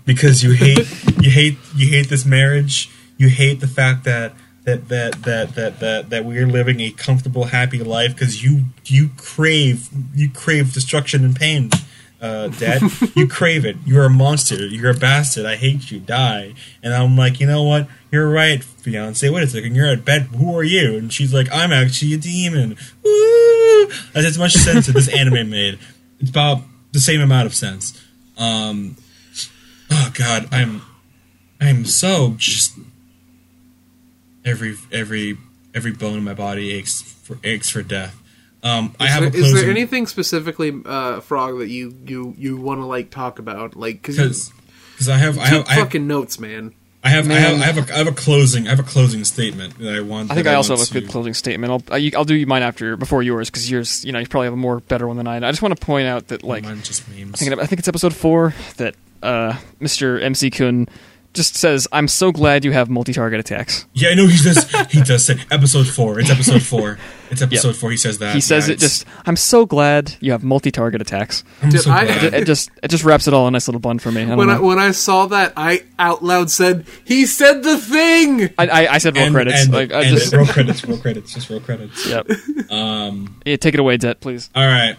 because 0.04 0.42
you 0.42 0.52
hate 0.52 0.88
you 1.20 1.30
hate 1.30 1.58
you 1.76 1.90
hate 1.90 2.08
this 2.08 2.24
marriage. 2.24 2.90
You 3.16 3.28
hate 3.28 3.60
the 3.60 3.68
fact 3.68 4.04
that 4.04 4.32
that 4.64 4.88
that 4.88 5.22
that 5.22 5.54
that 5.54 5.78
that, 5.80 6.10
that 6.10 6.24
we're 6.24 6.46
living 6.46 6.80
a 6.80 6.90
comfortable, 6.90 7.44
happy 7.44 7.78
life 7.78 8.14
because 8.14 8.42
you 8.42 8.64
you 8.86 9.10
crave 9.16 9.88
you 10.14 10.30
crave 10.30 10.72
destruction 10.72 11.24
and 11.24 11.36
pain. 11.36 11.70
Uh, 12.24 12.48
Dad, 12.48 12.80
you 13.14 13.28
crave 13.38 13.66
it. 13.66 13.76
You're 13.84 14.04
a 14.04 14.10
monster. 14.10 14.66
You're 14.66 14.92
a 14.92 14.94
bastard. 14.94 15.44
I 15.44 15.56
hate 15.56 15.90
you. 15.90 16.00
Die. 16.00 16.54
And 16.82 16.94
I'm 16.94 17.18
like, 17.18 17.38
you 17.38 17.46
know 17.46 17.62
what? 17.62 17.86
You're 18.10 18.30
right, 18.30 18.64
fiance. 18.64 19.28
Wait 19.28 19.42
a 19.42 19.46
second. 19.46 19.74
You're 19.74 19.88
at 19.88 20.06
bed. 20.06 20.22
Who 20.36 20.56
are 20.56 20.64
you? 20.64 20.96
And 20.96 21.12
she's 21.12 21.34
like, 21.34 21.48
I'm 21.52 21.70
actually 21.70 22.14
a 22.14 22.16
demon. 22.16 22.78
Woo! 23.04 23.86
That's 24.14 24.26
as 24.26 24.38
much 24.38 24.52
sense 24.52 24.88
as 24.88 24.94
this 24.94 25.08
anime 25.08 25.50
made. 25.50 25.78
It's 26.18 26.30
about 26.30 26.62
the 26.92 26.98
same 26.98 27.20
amount 27.20 27.44
of 27.44 27.54
sense. 27.54 28.02
Um, 28.38 28.96
oh 29.90 30.10
god, 30.14 30.48
I'm 30.50 30.80
I'm 31.60 31.84
so 31.84 32.36
just 32.38 32.78
every 34.46 34.76
every 34.90 35.36
every 35.74 35.92
bone 35.92 36.16
in 36.16 36.24
my 36.24 36.34
body 36.34 36.72
aches 36.72 37.02
for 37.02 37.38
aches 37.44 37.68
for 37.68 37.82
death. 37.82 38.18
Um, 38.64 38.94
I 38.98 39.04
Is 39.04 39.10
have 39.12 39.20
there, 39.32 39.42
a 39.42 39.44
is 39.44 39.52
there 39.52 39.70
anything 39.70 40.06
specifically, 40.06 40.72
uh, 40.86 41.20
Frog, 41.20 41.58
that 41.58 41.68
you 41.68 41.94
you 42.06 42.34
you 42.38 42.56
want 42.56 42.80
to 42.80 42.86
like 42.86 43.10
talk 43.10 43.38
about? 43.38 43.76
Like, 43.76 44.00
because 44.02 44.50
because 44.94 45.08
I 45.08 45.18
have 45.18 45.38
I 45.38 45.46
have 45.46 45.58
took 45.64 45.70
I 45.70 45.74
have 45.74 45.84
fucking 45.84 46.06
notes, 46.06 46.40
man. 46.40 46.74
I 47.06 47.10
have, 47.10 47.30
I 47.30 47.34
have 47.34 47.60
I 47.60 47.64
have 47.66 47.90
a 47.90 47.94
I 47.94 47.98
have 47.98 48.06
a 48.06 48.12
closing 48.12 48.66
I 48.66 48.70
have 48.70 48.80
a 48.80 48.82
closing 48.82 49.22
statement 49.24 49.78
that 49.78 49.94
I 49.94 50.00
want. 50.00 50.30
I 50.30 50.34
think 50.34 50.44
that 50.46 50.52
I 50.54 50.56
also 50.56 50.72
have 50.72 50.78
want 50.78 50.90
a 50.90 50.92
good 50.94 51.04
to- 51.04 51.10
closing 51.10 51.34
statement. 51.34 51.70
I'll 51.70 51.94
I- 51.94 51.98
you- 51.98 52.12
I'll 52.16 52.24
do 52.24 52.46
mine 52.46 52.62
after 52.62 52.96
before 52.96 53.22
yours 53.22 53.50
because 53.50 53.70
yours 53.70 54.02
you 54.06 54.12
know 54.12 54.18
you 54.18 54.26
probably 54.26 54.46
have 54.46 54.54
a 54.54 54.56
more 54.56 54.80
better 54.80 55.06
one 55.06 55.18
than 55.18 55.26
I. 55.28 55.36
I 55.36 55.50
just 55.50 55.60
want 55.60 55.78
to 55.78 55.84
point 55.84 56.08
out 56.08 56.28
that 56.28 56.42
like 56.42 56.64
Mine's 56.64 56.88
just 56.88 57.06
memes. 57.10 57.34
I 57.34 57.44
think 57.44 57.60
I 57.60 57.66
think 57.66 57.80
it's 57.80 57.88
episode 57.88 58.14
four 58.14 58.54
that 58.78 58.94
uh, 59.22 59.58
Mr. 59.82 60.22
MC 60.22 60.48
Kun 60.50 60.88
just 61.34 61.56
says, 61.56 61.86
"I'm 61.92 62.08
so 62.08 62.32
glad 62.32 62.64
you 62.64 62.72
have 62.72 62.88
multi-target 62.88 63.38
attacks." 63.40 63.86
Yeah, 63.92 64.10
I 64.10 64.14
know 64.14 64.26
he 64.26 64.38
does. 64.42 64.70
He 64.90 65.02
does 65.02 65.24
say 65.24 65.36
episode 65.50 65.86
four. 65.88 66.18
It's 66.20 66.30
episode 66.30 66.62
four. 66.62 66.98
It's 67.30 67.42
episode 67.42 67.76
four. 67.76 67.90
He 67.90 67.96
says 67.96 68.18
that. 68.18 68.34
He 68.34 68.40
says 68.40 68.68
Yeah, 68.68 68.72
it 68.72 68.76
it's- 68.76 68.98
just, 69.00 69.06
"I'm 69.26 69.36
so 69.36 69.66
glad 69.66 70.14
you 70.20 70.32
have 70.32 70.42
multi-target 70.44 71.00
attacks." 71.00 71.42
I'm 71.62 71.70
Dude, 71.70 71.80
so 71.80 71.90
I- 71.90 72.04
glad. 72.04 72.24
It, 72.24 72.34
it 72.34 72.44
just 72.46 72.70
it 72.82 72.88
just 72.88 73.04
wraps 73.04 73.26
it 73.28 73.34
all 73.34 73.46
in 73.48 73.52
a 73.52 73.56
nice 73.56 73.66
little 73.68 73.80
bun 73.80 73.98
for 73.98 74.10
me. 74.12 74.22
I 74.22 74.26
don't 74.26 74.38
When 74.38 74.50
I 74.50 74.60
when 74.60 74.78
I 74.78 74.92
saw 74.92 75.26
that, 75.26 75.52
I 75.56 75.82
out 75.98 76.22
loud 76.24 76.50
said, 76.50 76.86
"He 77.04 77.26
said 77.26 77.62
the 77.62 77.76
thing." 77.78 78.50
I, 78.58 78.66
I, 78.86 78.94
I 78.94 78.98
said 78.98 79.16
roll 79.16 79.26
and, 79.26 79.34
credits. 79.34 79.64
And, 79.64 79.72
like 79.72 79.92
I 79.92 80.02
and 80.04 80.16
just 80.16 80.32
roll 80.32 80.46
credits. 80.46 80.84
Roll 80.86 80.98
credits. 80.98 81.34
Just 81.34 81.50
roll 81.50 81.60
credits. 81.60 82.06
yep. 82.08 82.28
Um. 82.70 83.36
Yeah, 83.44 83.56
take 83.56 83.74
it 83.74 83.80
away, 83.80 83.96
Det, 83.96 84.20
please. 84.20 84.50
All 84.54 84.64
right. 84.66 84.96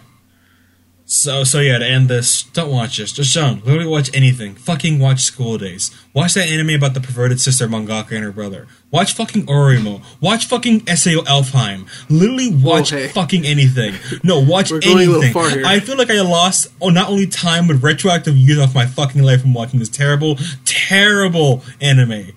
So 1.08 1.44
so 1.44 1.60
yeah. 1.60 1.78
To 1.78 1.86
end 1.86 2.08
this, 2.08 2.42
don't 2.42 2.70
watch 2.70 2.96
this. 2.98 3.12
Just 3.12 3.32
don't. 3.32 3.64
Literally 3.64 3.86
watch 3.86 4.10
anything. 4.12 4.56
Fucking 4.56 4.98
watch 4.98 5.20
School 5.22 5.56
Days. 5.56 5.92
Watch 6.12 6.34
that 6.34 6.48
anime 6.48 6.70
about 6.70 6.94
the 6.94 7.00
perverted 7.00 7.40
sister 7.40 7.68
mangaka 7.68 8.12
and 8.12 8.24
her 8.24 8.32
brother. 8.32 8.66
Watch 8.90 9.12
fucking 9.14 9.46
Oreimo. 9.46 10.02
Watch 10.20 10.46
fucking 10.46 10.80
Sao 10.88 11.20
Elfheim. 11.22 11.86
Literally 12.10 12.52
watch 12.52 12.90
hey. 12.90 13.06
fucking 13.06 13.44
anything. 13.46 13.94
No, 14.24 14.40
watch 14.40 14.72
We're 14.72 14.80
going 14.80 14.96
a 14.96 14.98
little 14.98 15.14
anything. 15.22 15.32
far 15.32 15.48
here. 15.50 15.64
I 15.64 15.78
feel 15.78 15.96
like 15.96 16.10
I 16.10 16.20
lost 16.22 16.66
oh 16.80 16.88
not 16.88 17.08
only 17.08 17.28
time 17.28 17.68
but 17.68 17.74
retroactive 17.82 18.36
years 18.36 18.58
off 18.58 18.74
my 18.74 18.86
fucking 18.86 19.22
life 19.22 19.42
from 19.42 19.54
watching 19.54 19.78
this 19.78 19.88
terrible, 19.88 20.38
terrible 20.64 21.62
anime. 21.80 22.32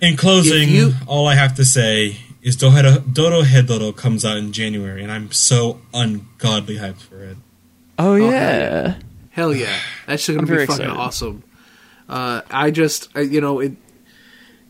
In 0.00 0.16
closing, 0.16 0.68
you- 0.70 0.94
all 1.06 1.26
I 1.26 1.34
have 1.34 1.54
to 1.56 1.64
say 1.64 2.16
is 2.44 2.54
Dodo 2.54 3.00
Dodo 3.00 3.42
Hedoro 3.42 3.96
comes 3.96 4.24
out 4.24 4.36
in 4.36 4.52
January, 4.52 5.02
and 5.02 5.10
I'm 5.10 5.32
so 5.32 5.80
ungodly 5.92 6.76
hyped 6.76 7.00
for 7.00 7.24
it. 7.24 7.38
Oh 7.98 8.14
hell 8.14 8.30
yeah. 8.30 8.94
Hell 9.30 9.52
yeah, 9.52 9.76
that 10.06 10.20
shit 10.20 10.36
I'm 10.36 10.44
gonna 10.44 10.60
be 10.60 10.66
fucking 10.66 10.84
excited. 10.84 11.00
awesome. 11.00 11.42
Uh, 12.08 12.42
I 12.50 12.70
just, 12.70 13.08
I, 13.16 13.20
you 13.20 13.40
know, 13.40 13.58
it, 13.60 13.72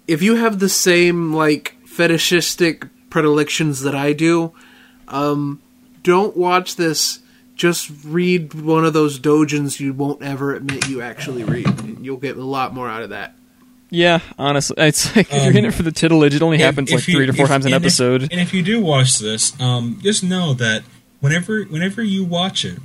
if 0.06 0.22
you 0.22 0.36
have 0.36 0.58
the 0.58 0.68
same 0.68 1.34
like 1.34 1.74
fetishistic 1.84 2.86
predilections 3.10 3.82
that 3.82 3.94
I 3.94 4.12
do, 4.14 4.54
um, 5.08 5.60
don't 6.02 6.36
watch 6.36 6.76
this. 6.76 7.18
Just 7.56 7.90
read 8.04 8.54
one 8.54 8.84
of 8.84 8.94
those 8.94 9.20
dojins 9.20 9.78
you 9.78 9.92
won't 9.92 10.22
ever 10.22 10.54
admit 10.54 10.88
you 10.88 11.02
actually 11.02 11.44
read. 11.44 11.98
You'll 12.00 12.16
get 12.16 12.36
a 12.36 12.44
lot 12.44 12.74
more 12.74 12.88
out 12.88 13.02
of 13.02 13.10
that. 13.10 13.36
Yeah, 13.94 14.20
honestly, 14.38 14.76
it's 14.78 15.14
like 15.16 15.32
if 15.32 15.44
you're 15.44 15.56
in 15.56 15.64
it 15.64 15.74
for 15.74 15.82
the 15.84 15.90
titillage, 15.92 16.34
it 16.34 16.42
only 16.42 16.58
happens 16.58 16.90
If- 16.90 16.96
like 17.00 17.08
you- 17.08 17.14
three 17.16 17.26
to 17.26 17.32
four 17.32 17.44
if- 17.44 17.50
times 17.50 17.64
an 17.66 17.72
and 17.72 17.82
if- 17.82 17.86
episode. 17.86 18.22
and 18.32 18.40
if 18.40 18.52
you 18.52 18.62
do 18.62 18.80
watch 18.80 19.18
this, 19.18 19.58
um, 19.60 19.98
just 20.02 20.22
know 20.24 20.52
that 20.54 20.82
whenever 21.20 21.62
whenever 21.64 22.02
you 22.02 22.24
watch 22.24 22.64
it, 22.64 22.78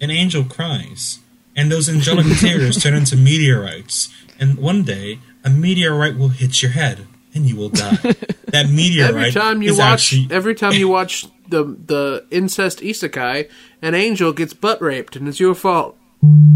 an 0.00 0.10
angel 0.10 0.44
cries, 0.44 1.20
and 1.54 1.70
those 1.70 1.88
angelic 1.88 2.26
tears 2.40 2.82
turn 2.82 2.94
into 2.94 3.16
meteorites, 3.16 4.08
and 4.40 4.58
one 4.58 4.82
day 4.82 5.20
a 5.44 5.50
meteorite 5.50 6.16
will 6.18 6.30
hit 6.30 6.62
your 6.62 6.72
head, 6.72 7.06
and 7.34 7.46
you 7.48 7.56
will 7.56 7.70
die. 7.70 7.98
That 8.52 8.70
meteorite 8.70 9.10
Every 9.10 9.32
time 9.32 9.60
you 9.62 9.70
is 9.72 9.78
watch, 9.78 9.92
actually 10.14 10.28
every 10.34 10.54
time 10.54 10.72
you 10.72 10.88
watch 10.88 11.26
the 11.48 11.64
the 11.64 12.24
incest 12.30 12.78
isekai, 12.80 13.50
an 13.82 13.94
angel 13.94 14.32
gets 14.32 14.54
butt 14.54 14.80
raped, 14.80 15.14
and 15.16 15.28
it's 15.28 15.40
your 15.40 15.54
fault. 15.54 15.96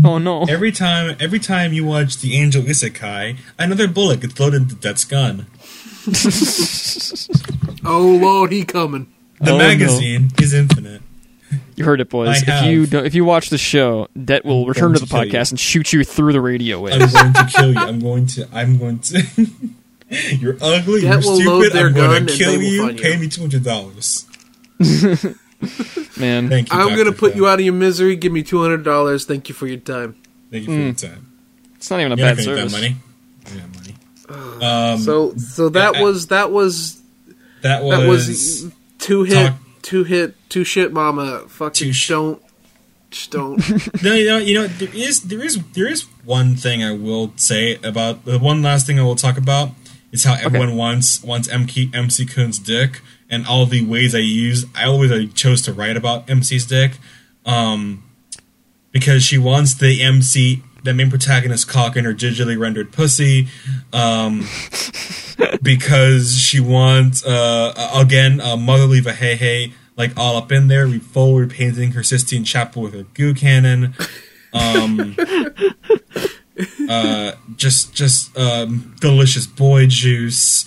Oh 0.04 0.18
no. 0.18 0.44
Every 0.44 0.72
time, 0.72 1.16
every 1.20 1.38
time 1.38 1.72
you 1.72 1.84
watch 1.84 2.18
the 2.18 2.36
Angel 2.36 2.62
Isekai, 2.62 3.38
another 3.58 3.86
bullet 3.88 4.20
gets 4.20 4.38
loaded 4.38 4.62
into 4.62 4.74
Death's 4.76 5.04
gun. 5.04 5.46
Oh 7.82 8.18
lord, 8.20 8.52
he 8.52 8.64
coming. 8.64 9.06
The 9.40 9.52
Oh, 9.52 9.58
no. 9.58 9.58
magazine 9.58 10.30
is 10.38 10.52
infinite. 10.52 11.00
You 11.76 11.84
heard 11.86 12.00
it, 12.02 12.10
boys. 12.10 12.28
I 12.28 12.32
If 12.36 12.44
have. 12.44 12.64
you 12.70 12.86
don't, 12.86 13.06
if 13.06 13.14
you 13.14 13.24
watch 13.24 13.48
the 13.48 13.56
show, 13.58 14.06
Det 14.22 14.44
will 14.44 14.66
return 14.66 14.92
to 14.92 14.98
the 15.00 15.06
to 15.06 15.10
kill 15.12 15.24
you. 15.24 15.32
podcast 15.32 15.50
and 15.52 15.58
shoot 15.58 15.92
you 15.92 16.04
through 16.04 16.32
the 16.34 16.40
radio 16.42 16.86
I'm 16.86 16.98
going 17.10 17.32
to 17.32 17.46
kill 17.50 17.72
you. 17.72 17.78
I'm 17.78 17.98
going 18.00 18.26
to. 18.26 18.48
I'm 18.52 18.76
going 18.78 18.98
to. 18.98 19.22
you're 20.36 20.58
ugly. 20.60 21.00
That 21.00 21.22
you're 21.22 21.22
stupid. 21.22 21.74
I'm 21.76 21.94
going 21.94 22.26
to 22.26 22.32
kill 22.36 22.60
you. 22.60 22.82
find 22.82 22.98
you. 22.98 23.02
Pay 23.04 23.16
me 23.16 23.28
two 23.28 23.40
hundred 23.40 23.64
dollars. 23.64 24.26
Man, 26.18 26.48
Thank 26.48 26.72
you. 26.72 26.78
I'm 26.78 26.88
Dr. 26.90 26.96
gonna 27.04 27.12
put 27.16 27.32
Phil. 27.32 27.42
you 27.42 27.48
out 27.48 27.58
of 27.58 27.64
your 27.64 27.74
misery. 27.74 28.16
Give 28.16 28.32
me 28.32 28.42
two 28.42 28.60
hundred 28.62 28.84
dollars. 28.84 29.24
Thank 29.26 29.48
you 29.48 29.54
for 29.54 29.66
your 29.66 29.78
time. 29.78 30.16
Thank 30.50 30.66
you 30.66 30.74
for 30.74 30.80
your 30.80 30.92
time. 30.94 31.26
it's 31.76 31.90
not 31.90 32.00
even 32.00 32.12
a 32.12 32.16
You're 32.16 32.26
not 32.26 32.36
bad 32.36 32.44
gonna 32.46 32.56
get 32.56 32.70
that 32.70 32.72
money. 32.72 32.96
You 33.52 33.60
got 33.60 33.74
money. 33.74 33.94
Um, 34.64 34.98
So, 35.00 35.34
so 35.36 35.68
that 35.70 35.94
yeah, 35.94 36.02
was 36.02 36.28
that 36.28 36.50
was 36.52 37.02
that 37.62 37.82
was, 37.82 37.98
that 37.98 38.08
was 38.08 38.72
two 38.98 39.24
hit, 39.24 39.34
talk- 39.48 39.58
two 39.82 40.04
hit, 40.04 40.34
two 40.48 40.62
shit, 40.64 40.92
mama. 40.92 41.44
Fucking 41.48 41.88
Two 41.88 41.92
sh- 41.92 42.08
don't, 42.08 42.42
just 43.10 43.30
don't. 43.32 43.58
No, 44.04 44.14
you 44.14 44.26
know, 44.28 44.38
you 44.38 44.54
know, 44.54 44.66
there 44.68 44.94
is, 44.94 45.22
there 45.22 45.42
is, 45.44 45.58
there 45.72 45.88
is 45.88 46.02
one 46.24 46.54
thing 46.54 46.82
I 46.84 46.92
will 46.92 47.32
say 47.36 47.74
about 47.82 48.24
the 48.24 48.38
one 48.38 48.62
last 48.62 48.86
thing 48.86 48.98
I 49.00 49.02
will 49.02 49.16
talk 49.16 49.36
about 49.36 49.70
is 50.12 50.22
how 50.24 50.34
everyone 50.34 50.76
wants 50.76 51.22
wants 51.24 51.48
MC, 51.48 51.90
MC 51.92 52.24
Kun's 52.24 52.58
dick 52.60 53.00
and 53.30 53.46
all 53.46 53.66
the 53.66 53.84
ways 53.84 54.14
I 54.14 54.18
use. 54.18 54.66
I 54.74 54.84
always 54.84 55.12
I 55.12 55.26
chose 55.26 55.62
to 55.62 55.72
write 55.72 55.96
about 55.96 56.28
MC's 56.28 56.66
dick, 56.66 56.98
um, 57.46 58.02
because 58.92 59.22
she 59.22 59.38
wants 59.38 59.74
the 59.74 60.02
MC, 60.02 60.62
the 60.82 60.92
main 60.92 61.10
protagonist, 61.10 61.68
cock 61.68 61.96
in 61.96 62.04
her 62.04 62.14
digitally 62.14 62.58
rendered 62.58 62.92
pussy, 62.92 63.48
um, 63.92 64.46
because 65.62 66.36
she 66.36 66.60
wants 66.60 67.24
uh 67.24 67.90
again 67.94 68.40
uh, 68.40 68.56
motherly 68.56 69.00
hey 69.00 69.72
like 70.00 70.16
all 70.16 70.36
up 70.36 70.50
in 70.50 70.68
there, 70.68 70.86
re- 70.86 70.98
forward 70.98 71.50
painting 71.50 71.92
her 71.92 72.02
Sistine 72.02 72.42
Chapel 72.42 72.82
with 72.82 72.94
her 72.94 73.02
goo 73.14 73.34
cannon. 73.34 73.94
Um, 74.52 75.14
uh, 76.88 77.32
just 77.56 77.94
just 77.94 78.36
um, 78.36 78.96
delicious 79.00 79.46
boy 79.46 79.86
juice. 79.86 80.64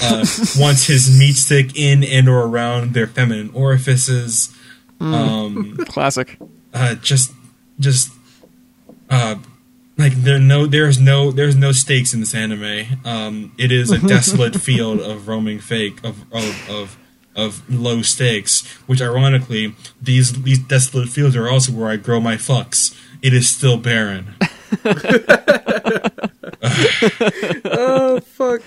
Uh, 0.00 0.24
wants 0.58 0.86
his 0.86 1.16
meat 1.16 1.36
stick 1.36 1.76
in 1.76 2.02
and 2.02 2.28
or 2.28 2.42
around 2.44 2.94
their 2.94 3.06
feminine 3.06 3.50
orifices. 3.54 4.54
Um, 5.00 5.76
Classic. 5.88 6.36
uh, 6.72 6.94
just 6.96 7.32
just 7.78 8.10
uh, 9.10 9.36
like 9.96 10.12
there 10.14 10.38
no 10.38 10.66
there's 10.66 10.98
no 10.98 11.30
there's 11.30 11.56
no 11.56 11.72
stakes 11.72 12.12
in 12.14 12.20
this 12.20 12.34
anime. 12.34 12.98
Um, 13.04 13.52
it 13.58 13.70
is 13.70 13.90
a 13.90 13.98
desolate 14.06 14.56
field 14.60 15.00
of 15.00 15.28
roaming 15.28 15.60
fake 15.60 16.02
of 16.04 16.24
of 16.32 16.70
of 16.70 16.96
of 17.36 17.62
low 17.70 18.02
stakes. 18.02 18.66
Which 18.86 19.00
ironically, 19.02 19.74
these 20.00 20.42
these 20.42 20.58
desolate 20.58 21.08
fields 21.08 21.36
are 21.36 21.48
also 21.48 21.72
where 21.72 21.88
I 21.88 21.96
grow 21.96 22.20
my 22.20 22.36
fucks. 22.36 22.98
It 23.22 23.32
is 23.32 23.48
still 23.48 23.76
barren. 23.78 24.34
oh 27.64 28.20
fuck! 28.20 28.62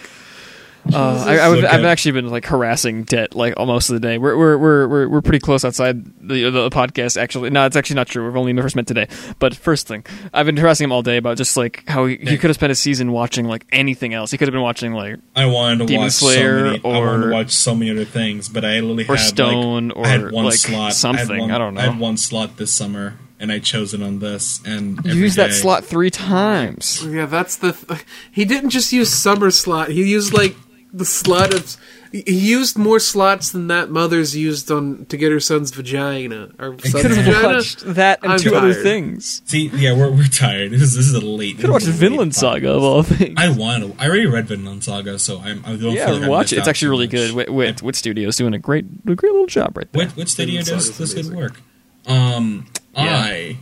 Uh, 0.93 1.23
I, 1.27 1.37
I, 1.37 1.47
Look 1.49 1.63
have 1.63 1.79
I've 1.79 1.85
actually 1.85 2.13
been 2.13 2.29
like 2.29 2.45
harassing 2.45 3.03
Det 3.03 3.35
like 3.35 3.53
almost 3.57 3.89
of 3.89 3.95
the 3.95 3.99
day. 3.99 4.17
We're 4.17 4.37
we're 4.37 4.57
we're 4.57 4.87
we're, 4.87 5.09
we're 5.09 5.21
pretty 5.21 5.39
close 5.39 5.65
outside 5.65 6.05
the, 6.19 6.49
the 6.49 6.69
podcast. 6.69 7.21
Actually, 7.21 7.49
no, 7.49 7.65
it's 7.65 7.75
actually 7.75 7.95
not 7.97 8.07
true. 8.07 8.25
We've 8.25 8.35
only 8.35 8.55
first 8.61 8.75
met 8.75 8.87
today. 8.87 9.07
But 9.39 9.55
first 9.55 9.87
thing, 9.87 10.05
I've 10.33 10.45
been 10.45 10.57
harassing 10.57 10.85
him 10.85 10.91
all 10.91 11.01
day 11.01 11.17
about 11.17 11.37
just 11.37 11.57
like 11.57 11.83
how 11.87 12.05
he, 12.05 12.17
he 12.17 12.37
could 12.37 12.49
have 12.49 12.55
spent 12.55 12.71
a 12.71 12.75
season 12.75 13.11
watching 13.11 13.45
like 13.45 13.65
anything 13.71 14.13
else. 14.13 14.31
He 14.31 14.37
could 14.37 14.47
have 14.47 14.53
been 14.53 14.61
watching 14.61 14.93
like 14.93 15.17
I 15.35 15.45
wanted 15.45 15.79
to 15.79 15.85
Demon 15.85 16.03
watch 16.05 16.13
Slayer 16.13 16.59
so 16.59 16.63
many. 16.65 16.81
I 16.83 16.87
wanted 16.87 17.01
or- 17.01 17.27
to 17.29 17.33
watch 17.33 17.51
so 17.51 17.75
many 17.75 17.91
other 17.91 18.05
things, 18.05 18.49
but 18.49 18.63
I 18.63 18.79
literally 18.79 19.05
or 19.07 19.15
had 19.15 19.27
Stone 19.27 19.89
like, 19.89 20.05
I 20.05 20.09
had 20.09 20.31
one 20.31 20.45
like, 20.45 20.53
slot. 20.55 20.89
I, 20.89 20.93
something. 20.93 21.27
had 21.27 21.39
one, 21.39 21.51
I 21.51 21.57
don't 21.57 21.73
know. 21.73 21.81
I 21.81 21.85
had 21.85 21.99
one 21.99 22.17
slot 22.17 22.57
this 22.57 22.73
summer, 22.73 23.15
and 23.39 23.51
I 23.51 23.59
chose 23.59 23.93
it 23.93 24.01
on 24.01 24.19
this. 24.19 24.61
And 24.65 25.03
you 25.05 25.13
used 25.13 25.37
that 25.37 25.53
slot 25.53 25.85
three 25.85 26.09
times. 26.09 27.03
Yeah, 27.05 27.25
that's 27.25 27.57
the. 27.57 27.73
Th- 27.73 28.05
he 28.31 28.45
didn't 28.45 28.69
just 28.69 28.93
use 28.93 29.13
summer 29.13 29.51
slot. 29.51 29.89
He 29.89 30.03
used 30.09 30.33
like 30.33 30.55
the 30.93 31.05
slot 31.05 31.53
of 31.53 31.75
he 32.11 32.23
used 32.33 32.77
more 32.77 32.99
slots 32.99 33.51
than 33.51 33.67
that 33.67 33.89
mother's 33.89 34.35
used 34.35 34.71
on 34.71 35.05
to 35.07 35.17
get 35.17 35.29
her 35.31 35.41
son's 35.41 35.71
vagina 35.71 36.49
or 36.57 36.79
son's 36.79 36.93
Could 36.93 37.11
have 37.11 37.25
vagina. 37.25 37.47
watched 37.55 37.79
that 37.81 38.23
and 38.23 38.31
I'm 38.31 38.39
two 38.39 38.55
other 38.55 38.73
things. 38.73 39.41
See, 39.45 39.67
yeah, 39.67 39.93
we're, 39.93 40.09
we're 40.11 40.23
tired. 40.27 40.71
This 40.71 40.81
is 40.81 40.95
this 40.95 41.05
is 41.07 41.13
a 41.13 41.19
late. 41.19 41.55
Could 41.57 41.65
have 41.65 41.73
watched 41.73 41.85
this 41.85 41.95
is 41.95 41.99
Vinland 41.99 42.33
Saga 42.33 42.67
podcast. 42.67 42.75
of 42.77 42.83
all 42.83 43.03
things. 43.03 43.33
I 43.37 43.49
want 43.49 43.83
to. 43.83 44.01
I 44.01 44.07
already 44.07 44.25
read 44.25 44.47
Vinland 44.47 44.83
Saga, 44.85 45.19
so 45.19 45.39
I'm. 45.39 45.59
I 45.65 45.69
don't 45.71 45.79
feel 45.79 45.89
like 45.89 45.97
yeah, 45.97 46.25
I 46.25 46.29
watch 46.29 46.53
it. 46.53 46.59
It's 46.59 46.67
actually 46.67 46.89
really 46.89 47.07
much. 47.07 47.11
good. 47.11 47.31
Wit, 47.35 47.53
Wit, 47.53 47.81
Wit 47.83 47.95
Studio's 47.97 48.37
doing 48.37 48.53
a 48.53 48.59
great, 48.59 48.85
a 49.05 49.13
great 49.15 49.33
little 49.33 49.45
job 49.47 49.75
right 49.75 49.91
there. 49.91 50.05
What 50.07 50.15
what 50.17 50.29
studio 50.29 50.61
Vinland 50.61 50.85
does 50.85 50.97
this 50.97 51.13
good 51.13 51.35
work? 51.35 51.59
Um, 52.07 52.67
Yeah. 52.95 53.03
I 53.03 53.57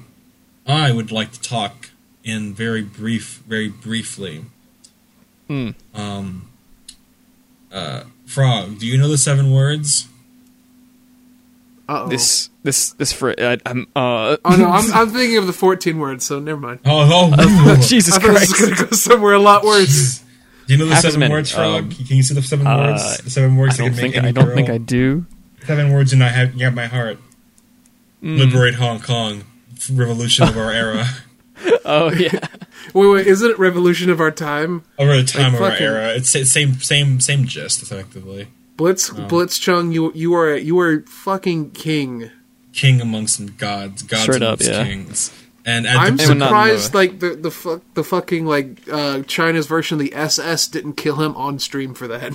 I 0.67 0.91
would 0.91 1.11
like 1.11 1.31
to 1.31 1.41
talk 1.41 1.89
in 2.23 2.53
very 2.53 2.83
brief, 2.83 3.43
very 3.47 3.69
briefly. 3.69 4.45
Hmm. 5.47 5.71
Um, 5.93 6.47
uh, 7.75 8.03
Frog, 8.25 8.79
do 8.79 8.87
you 8.87 8.97
know 8.97 9.07
the 9.07 9.17
seven 9.17 9.51
words? 9.51 10.07
Uh-oh. 11.87 12.07
This, 12.07 12.49
this, 12.63 12.93
this 12.93 13.13
for 13.13 13.35
I, 13.39 13.59
I'm. 13.65 13.85
Uh, 13.95 14.37
Oh 14.43 14.55
no, 14.55 14.69
I'm, 14.69 14.91
I'm 14.91 15.09
thinking 15.09 15.37
of 15.37 15.45
the 15.45 15.53
14 15.53 15.99
words, 15.99 16.25
so 16.25 16.39
never 16.39 16.59
mind. 16.59 16.79
Oh, 16.85 17.07
oh, 17.37 17.75
Jesus 17.87 18.15
I 18.15 18.19
thought 18.19 18.39
this 18.39 18.51
Christ! 18.51 18.61
was 18.61 18.69
gonna 18.79 18.89
go 18.89 18.95
somewhere 18.95 19.33
a 19.33 19.39
lot 19.39 19.63
worse. 19.63 20.23
do 20.65 20.73
you 20.73 20.79
know 20.79 20.85
the 20.87 20.95
Half 20.95 21.03
seven 21.03 21.29
words, 21.31 21.51
Frog? 21.51 21.83
Um, 21.83 21.89
Can 21.91 22.17
you 22.17 22.23
see 22.23 22.33
the 22.33 22.41
seven 22.41 22.65
uh, 22.65 22.77
words? 22.91 23.17
The 23.19 23.29
seven 23.29 23.55
words 23.57 23.75
I 23.75 23.83
don't 23.83 23.89
can 23.89 23.97
think. 23.97 24.17
any 24.17 24.29
I 24.29 24.31
don't 24.31 24.45
girl. 24.45 24.55
think 24.55 24.69
I 24.71 24.79
do. 24.79 25.27
Seven 25.67 25.93
words, 25.93 26.11
and 26.11 26.23
I 26.23 26.29
have 26.29 26.55
you 26.55 26.65
have 26.65 26.73
my 26.73 26.87
heart. 26.87 27.19
Mm. 28.23 28.39
Liberate 28.39 28.75
Hong 28.75 28.99
Kong. 28.99 29.43
Revolution 29.91 30.47
of 30.47 30.57
our 30.57 30.71
era. 30.71 31.05
Oh 31.85 32.11
yeah. 32.11 32.39
Wait, 32.95 33.07
wait, 33.07 33.27
isn't 33.27 33.51
it 33.51 33.59
Revolution 33.59 34.09
of 34.09 34.21
Our 34.21 34.31
Time? 34.31 34.85
Over 34.97 35.17
the 35.17 35.25
time 35.25 35.51
Like 35.51 35.55
of 35.55 35.61
our 35.61 35.71
era. 35.73 36.13
It's 36.15 36.31
the 36.31 36.45
same, 36.45 36.75
same, 36.79 37.19
same 37.19 37.43
gist, 37.43 37.83
effectively. 37.83 38.47
Blitz, 38.77 39.09
Blitzchung, 39.09 39.93
you 39.93 40.13
you 40.15 40.33
are 40.33 40.55
you 40.55 40.79
are 40.79 41.01
fucking 41.01 41.71
king. 41.71 42.31
king 42.71 43.01
amongst 43.01 43.35
some 43.35 43.47
gods, 43.57 44.01
gods 44.01 44.23
Straight 44.23 44.41
up, 44.41 44.61
amongst 44.61 44.69
yeah. 44.69 44.83
kings. 44.85 45.33
And 45.65 45.85
at 45.85 45.97
I'm 45.97 46.15
the, 46.15 46.23
surprised, 46.23 46.93
know. 46.93 46.99
like 46.99 47.19
the 47.19 47.35
the 47.35 47.51
fuck 47.51 47.81
the 47.95 48.03
fucking 48.03 48.45
like 48.45 48.87
uh, 48.89 49.23
China's 49.23 49.67
version 49.67 49.95
of 49.95 49.99
the 49.99 50.13
SS 50.13 50.69
didn't 50.69 50.93
kill 50.93 51.17
him 51.17 51.35
on 51.35 51.59
stream 51.59 51.95
for 51.95 52.07
that. 52.07 52.31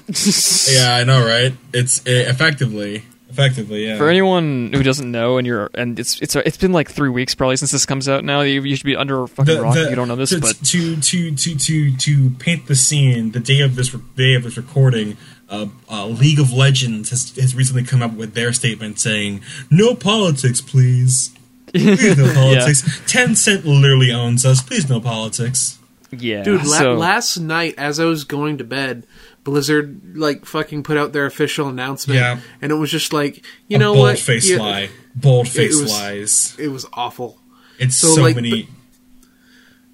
yeah, 0.71 0.97
I 0.97 1.05
know, 1.05 1.25
right? 1.27 1.55
It's 1.73 2.01
uh, 2.01 2.11
effectively, 2.11 3.05
effectively, 3.31 3.87
yeah. 3.87 3.97
For 3.97 4.09
anyone 4.09 4.72
who 4.72 4.83
doesn't 4.83 5.11
know, 5.11 5.39
and 5.39 5.47
you're, 5.47 5.70
and 5.74 5.99
it's 5.99 6.20
it's 6.20 6.37
it's 6.37 6.57
been 6.57 6.72
like 6.72 6.91
three 6.91 7.09
weeks 7.09 7.35
probably 7.35 7.57
since 7.57 7.70
this 7.70 7.87
comes 7.87 8.09
out. 8.09 8.24
Now 8.24 8.43
you, 8.43 8.62
you 8.62 8.76
should 8.76 8.87
be 8.87 8.97
under 8.97 9.22
a 9.22 9.28
fucking 9.28 9.61
rock 9.61 9.76
if 9.76 9.91
you 9.91 9.97
don't 9.97 10.09
know 10.09 10.16
this, 10.16 10.31
to, 10.31 10.41
but 10.41 10.57
to 10.64 11.01
to 11.01 11.35
to 11.35 11.57
to 11.57 11.97
to 11.97 12.31
paint 12.39 12.66
the 12.66 12.74
scene, 12.74 13.33
the 13.33 13.41
day 13.41 13.61
of 13.61 13.76
this 13.76 13.91
day 14.16 14.35
of 14.35 14.43
this 14.43 14.57
recording, 14.57 15.16
uh, 15.49 15.66
uh, 15.91 16.07
League 16.07 16.41
of 16.41 16.53
Legends 16.53 17.11
has 17.11 17.35
has 17.37 17.55
recently 17.55 17.85
come 17.85 18.03
up 18.03 18.14
with 18.14 18.35
their 18.35 18.53
statement 18.53 18.99
saying, 18.99 19.43
"No 19.70 19.95
politics, 19.95 20.61
please." 20.61 21.35
Please 21.72 22.18
no 22.18 22.33
politics. 22.35 22.83
Tencent 23.07 23.64
literally 23.64 24.11
owns 24.11 24.45
us. 24.45 24.61
Please 24.61 24.89
no 24.91 25.01
politics. 25.01 25.78
Yeah, 26.13 26.43
Dude, 26.43 26.65
la- 26.67 26.79
so, 26.79 26.95
last 26.95 27.37
night 27.39 27.75
as 27.79 28.01
I 28.01 28.05
was 28.05 28.25
going 28.25 28.59
to 28.59 28.65
bed, 28.65 29.07
Blizzard 29.45 30.17
like 30.17 30.45
fucking 30.45 30.83
put 30.83 30.97
out 30.97 31.13
their 31.13 31.27
official 31.27 31.69
announcement, 31.69 32.19
Yeah. 32.19 32.41
and 32.61 32.73
it 32.73 32.75
was 32.77 32.91
just 32.91 33.13
like, 33.13 33.45
you 33.69 33.77
A 33.77 33.79
know 33.79 33.93
bold 33.95 34.05
what? 34.07 34.19
face 34.19 34.51
Yeah, 34.51 34.59
lie. 34.59 34.91
Bold 35.15 35.49
face 35.49 35.81
was- 35.81 35.91
lies. 35.93 36.57
It 36.59 36.69
was 36.69 36.87
awful. 36.93 37.39
It's 37.79 37.97
so, 37.97 38.15
so, 38.15 38.23
like, 38.23 38.35
many. 38.37 38.69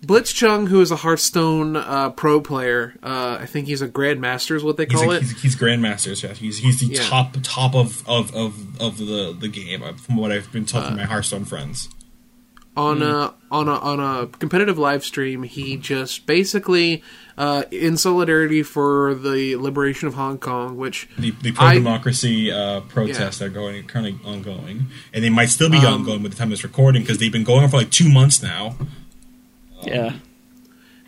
Blitzchung, 0.05 0.69
who 0.69 0.81
is 0.81 0.91
a 0.91 0.97
Hearthstone 0.97 1.75
uh, 1.77 2.11
pro 2.11 2.41
player, 2.41 2.95
uh, 3.03 3.39
I 3.41 3.47
think 3.47 3.67
he's 3.67 3.83
a 3.83 3.89
grandmaster, 3.89 4.55
is 4.55 4.63
what 4.63 4.77
they 4.77 4.85
He's, 4.89 5.01
call 5.01 5.11
a, 5.11 5.17
it. 5.17 5.23
he's, 5.23 5.43
he's 5.43 5.57
grandmasters. 5.57 6.23
Yeah, 6.23 6.33
he's 6.35 6.59
he's 6.59 6.81
the 6.81 6.87
Yeah. 6.87 7.03
top 7.03 7.37
top 7.43 7.75
of 7.75 8.07
of 8.09 8.33
of, 8.35 8.81
of 8.81 8.99
the 8.99 9.37
the 9.39 9.49
game 9.49 9.83
uh, 9.83 9.95
from 9.95 10.17
what 10.17 10.31
I've 10.31 10.53
been 10.53 10.67
told 10.67 10.85
from 10.85 10.97
my 10.97 11.05
Hearthstone 11.05 11.45
friends. 11.45 11.89
On 12.77 12.99
Hmm. 12.99 13.03
a 13.05 13.35
on 13.51 13.69
a 13.69 13.73
on 13.79 14.01
a 14.01 14.27
competitive 14.27 14.77
live 14.79 15.05
stream, 15.05 15.45
he 15.45 15.77
just 15.77 16.27
basically, 16.27 17.03
uh, 17.39 17.63
in 17.71 17.97
solidarity 17.97 18.63
for 18.63 19.15
the 19.15 19.57
liberation 19.57 20.09
of 20.09 20.15
Hong 20.15 20.37
Kong, 20.39 20.77
which 20.77 21.09
The 21.19 21.31
the 21.43 21.53
pro 21.53 21.73
democracy 21.75 22.51
uh, 22.53 22.81
protests 22.81 23.41
are 23.41 23.49
going 23.49 23.85
currently 23.87 24.19
ongoing, 24.25 24.87
and 25.13 25.23
they 25.25 25.31
might 25.31 25.49
still 25.51 25.71
be 25.71 25.79
ongoing 25.79 26.23
by 26.23 26.29
the 26.29 26.37
time 26.37 26.49
of 26.49 26.51
this 26.51 26.65
recording 26.65 27.03
because 27.03 27.19
they've 27.19 27.33
been 27.33 27.45
going 27.45 27.63
on 27.65 27.71
for 27.71 27.79
like 27.79 27.91
two 27.91 28.09
months 28.11 28.43
now. 28.43 28.77
yeah, 29.85 30.15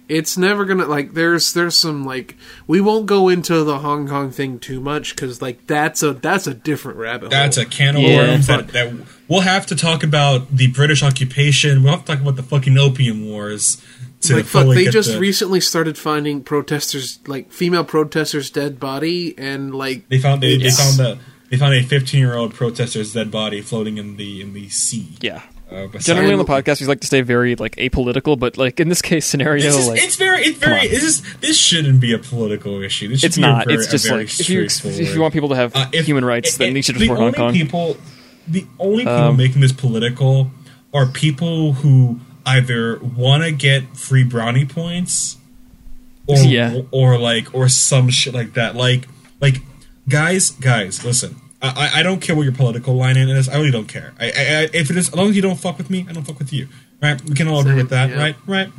it's 0.09 0.37
never 0.39 0.65
gonna 0.65 0.87
like. 0.87 1.15
There's 1.15 1.53
there's 1.53 1.75
some 1.75 2.05
like 2.05 2.37
we 2.67 2.81
won't 2.81 3.07
go 3.07 3.29
into 3.29 3.63
the 3.65 3.79
Hong 3.79 4.09
Kong 4.09 4.31
thing 4.31 4.59
too 4.59 4.81
much 4.81 5.15
because 5.15 5.41
like 5.43 5.67
that's 5.67 6.03
a 6.03 6.15
that's 6.15 6.47
a 6.47 6.55
different 6.55 6.99
rabbit. 6.99 7.25
Hole. 7.27 7.31
That's 7.31 7.57
hole. 7.57 7.67
a 7.67 7.69
can 7.69 7.97
of 7.97 8.03
Yeah. 8.03 8.17
worms 8.17 8.47
that, 8.47 8.69
that 8.69 8.93
we'll 9.29 9.41
have 9.41 9.67
to 9.67 9.77
talk 9.77 10.03
about 10.03 10.55
the 10.57 10.69
British 10.69 11.03
occupation. 11.03 11.83
We'll 11.83 11.93
have 11.93 12.05
to 12.07 12.13
talk 12.13 12.21
about 12.23 12.37
the 12.37 12.43
fucking 12.43 12.77
opium 12.79 13.27
wars. 13.27 13.83
To 14.23 14.37
like 14.37 14.47
fuck. 14.47 14.67
They 14.75 14.87
just 14.87 15.13
the- 15.13 15.21
recently 15.21 15.61
started 15.61 15.97
finding 15.97 16.43
protesters 16.43 17.21
like 17.29 17.53
female 17.53 17.85
protesters 17.85 18.51
dead 18.51 18.81
body 18.81 19.35
and 19.39 19.73
like 19.75 20.09
they 20.09 20.19
found 20.19 20.43
they, 20.43 20.57
they 20.57 20.71
found 20.71 20.97
the 20.97 21.19
they 21.51 21.57
found 21.57 21.75
a 21.75 21.83
15 21.83 22.19
year 22.19 22.35
old 22.35 22.53
protester's 22.53 23.13
dead 23.13 23.31
body 23.31 23.61
floating 23.61 23.97
in 23.97 24.17
the 24.17 24.41
in 24.43 24.55
the 24.55 24.69
sea. 24.71 25.17
yeah. 25.21 25.43
Uh, 25.71 25.87
Generally 25.99 26.33
on 26.33 26.39
the 26.39 26.45
podcast, 26.47 26.81
we 26.81 26.87
like 26.87 27.01
to 27.01 27.07
stay 27.07 27.21
very 27.21 27.55
like 27.55 27.77
apolitical, 27.77 28.39
but 28.39 28.57
like 28.57 28.81
in 28.81 28.89
this 28.89 29.03
case 29.03 29.27
scenario, 29.27 29.67
It's, 29.67 29.77
just, 29.77 29.89
like 29.89 30.03
it's 30.03 30.17
very, 30.17 30.43
it's 30.43 30.59
very. 30.59 30.89
This 30.89 31.03
is 31.03 31.35
this 31.41 31.59
shouldn't 31.59 32.01
be 32.01 32.15
a 32.15 32.19
political 32.19 32.81
issue. 32.83 33.09
This 33.09 33.23
it's 33.23 33.37
be 33.37 33.43
not. 33.43 33.67
very- 33.67 33.77
it's 33.77 33.87
just 33.91 34.11
like 34.11 34.29
if 34.41 34.49
you 34.49 34.63
if 34.63 35.15
you 35.15 35.21
want 35.21 35.35
people 35.35 35.51
to 35.51 35.57
have 35.57 35.77
Uh, 35.77 35.87
if- 35.93 36.07
human 36.07 36.25
rights, 36.25 36.55
it- 36.55 36.59
then 36.59 36.71
it- 36.71 36.75
they 36.75 36.81
should 36.83 36.99
support 36.99 37.19
Hong 37.19 37.33
Kong. 37.35 37.53
People, 37.53 37.99
the 38.47 38.65
only 38.79 39.05
people 39.05 39.13
Um, 39.15 39.37
making 39.37 39.61
this 39.61 39.73
political 39.73 40.51
are 40.95 41.05
people 41.05 41.75
who 41.75 42.19
either 42.47 42.99
want 43.01 43.43
to 43.45 43.53
get 43.53 43.95
free 43.95 44.25
brownie 44.25 44.65
points, 44.65 45.37
or 46.27 46.39
Yeah. 46.39 46.81
or 46.91 47.19
like 47.19 47.55
or 47.55 47.69
some 47.69 48.09
shit 48.09 48.33
like 48.33 48.55
that. 48.55 48.75
Like 48.75 49.07
like 49.39 49.61
guys, 50.09 50.51
guys, 50.53 51.05
listen. 51.05 51.37
I, 51.61 51.91
I- 51.97 52.03
don't 52.03 52.21
care 52.21 52.37
what 52.37 52.43
your 52.43 52.53
political 52.53 52.95
line 52.95 53.17
in 53.17 53.29
is. 53.29 53.49
I 53.49 53.57
really 53.57 53.71
don't 53.73 53.89
care. 53.89 54.13
I, 54.21 54.27
I, 54.27 54.31
if 54.73 54.91
it 54.91 54.97
is, 54.97 55.09
as 55.09 55.15
long 55.15 55.29
as 55.31 55.37
you 55.37 55.43
don't 55.43 55.59
fuck 55.59 55.77
with 55.79 55.91
me, 55.91 56.07
I 56.09 56.13
don't 56.13 56.25
fuck 56.25 56.39
with 56.39 56.53
you. 56.53 56.69
Right? 57.03 57.21
We 57.25 57.35
can 57.35 57.49
all 57.49 57.61
agree 57.61 57.73
Same, 57.73 57.77
with 57.79 57.91
that, 57.91 58.11
yeah. 58.11 58.17
right? 58.19 58.37
Right. 58.47 58.71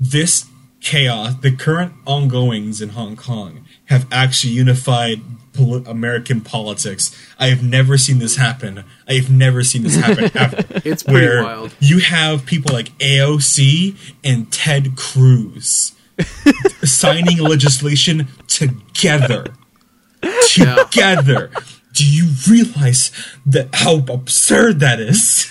This 0.00 0.46
chaos, 0.80 1.34
the 1.40 1.52
current 1.54 1.94
ongoings 2.06 2.80
in 2.82 2.90
Hong 2.90 3.16
Kong, 3.16 3.64
have 3.86 4.06
actually 4.12 4.52
unified 4.52 5.20
poli- 5.54 5.82
American 5.86 6.40
politics. 6.42 7.14
I 7.38 7.46
have 7.46 7.62
never 7.62 7.96
seen 7.96 8.18
this 8.18 8.36
happen. 8.36 8.84
I 9.08 9.14
have 9.14 9.30
never 9.30 9.62
seen 9.64 9.82
this 9.82 9.96
happen 9.96 10.24
ever. 10.34 10.58
It's 10.84 11.02
pretty 11.02 11.26
where 11.26 11.42
wild. 11.42 11.74
you 11.80 12.00
have 12.00 12.44
people 12.44 12.74
like 12.74 12.88
AOC 12.98 13.96
and 14.22 14.50
Ted 14.52 14.96
Cruz 14.96 15.92
signing 16.84 17.38
legislation 17.38 18.28
together. 18.46 19.46
Together. 20.48 21.50
Do 21.92 22.04
you 22.04 22.30
realize 22.48 23.10
that 23.46 23.68
how 23.72 23.98
absurd 24.08 24.80
that 24.80 25.00
is? 25.00 25.50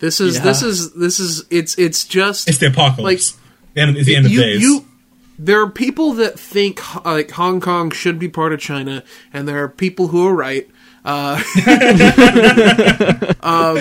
this 0.00 0.20
is 0.20 0.36
Yeah. 0.36 0.42
this 0.42 0.62
is 0.62 0.92
this 0.94 1.20
is 1.20 1.44
it's 1.50 1.78
it's 1.78 2.04
just 2.04 2.48
It's 2.48 2.58
the 2.58 2.66
apocalypse. 2.68 3.36
The 3.74 3.80
end- 3.82 3.96
it's 3.96 4.06
the 4.06 4.16
end 4.16 4.26
of 4.26 4.32
you, 4.32 4.40
days. 4.40 4.60
you 4.62 4.84
there 5.38 5.60
are 5.60 5.68
people 5.70 6.12
that 6.14 6.38
think 6.38 6.80
uh, 6.96 7.12
like 7.12 7.30
Hong 7.32 7.60
Kong 7.60 7.90
should 7.90 8.18
be 8.18 8.28
part 8.28 8.52
of 8.52 8.60
China, 8.60 9.02
and 9.32 9.46
there 9.46 9.62
are 9.62 9.68
people 9.68 10.08
who 10.08 10.26
are 10.26 10.34
right. 10.34 10.66
Uh, 11.04 11.40
um, 13.42 13.76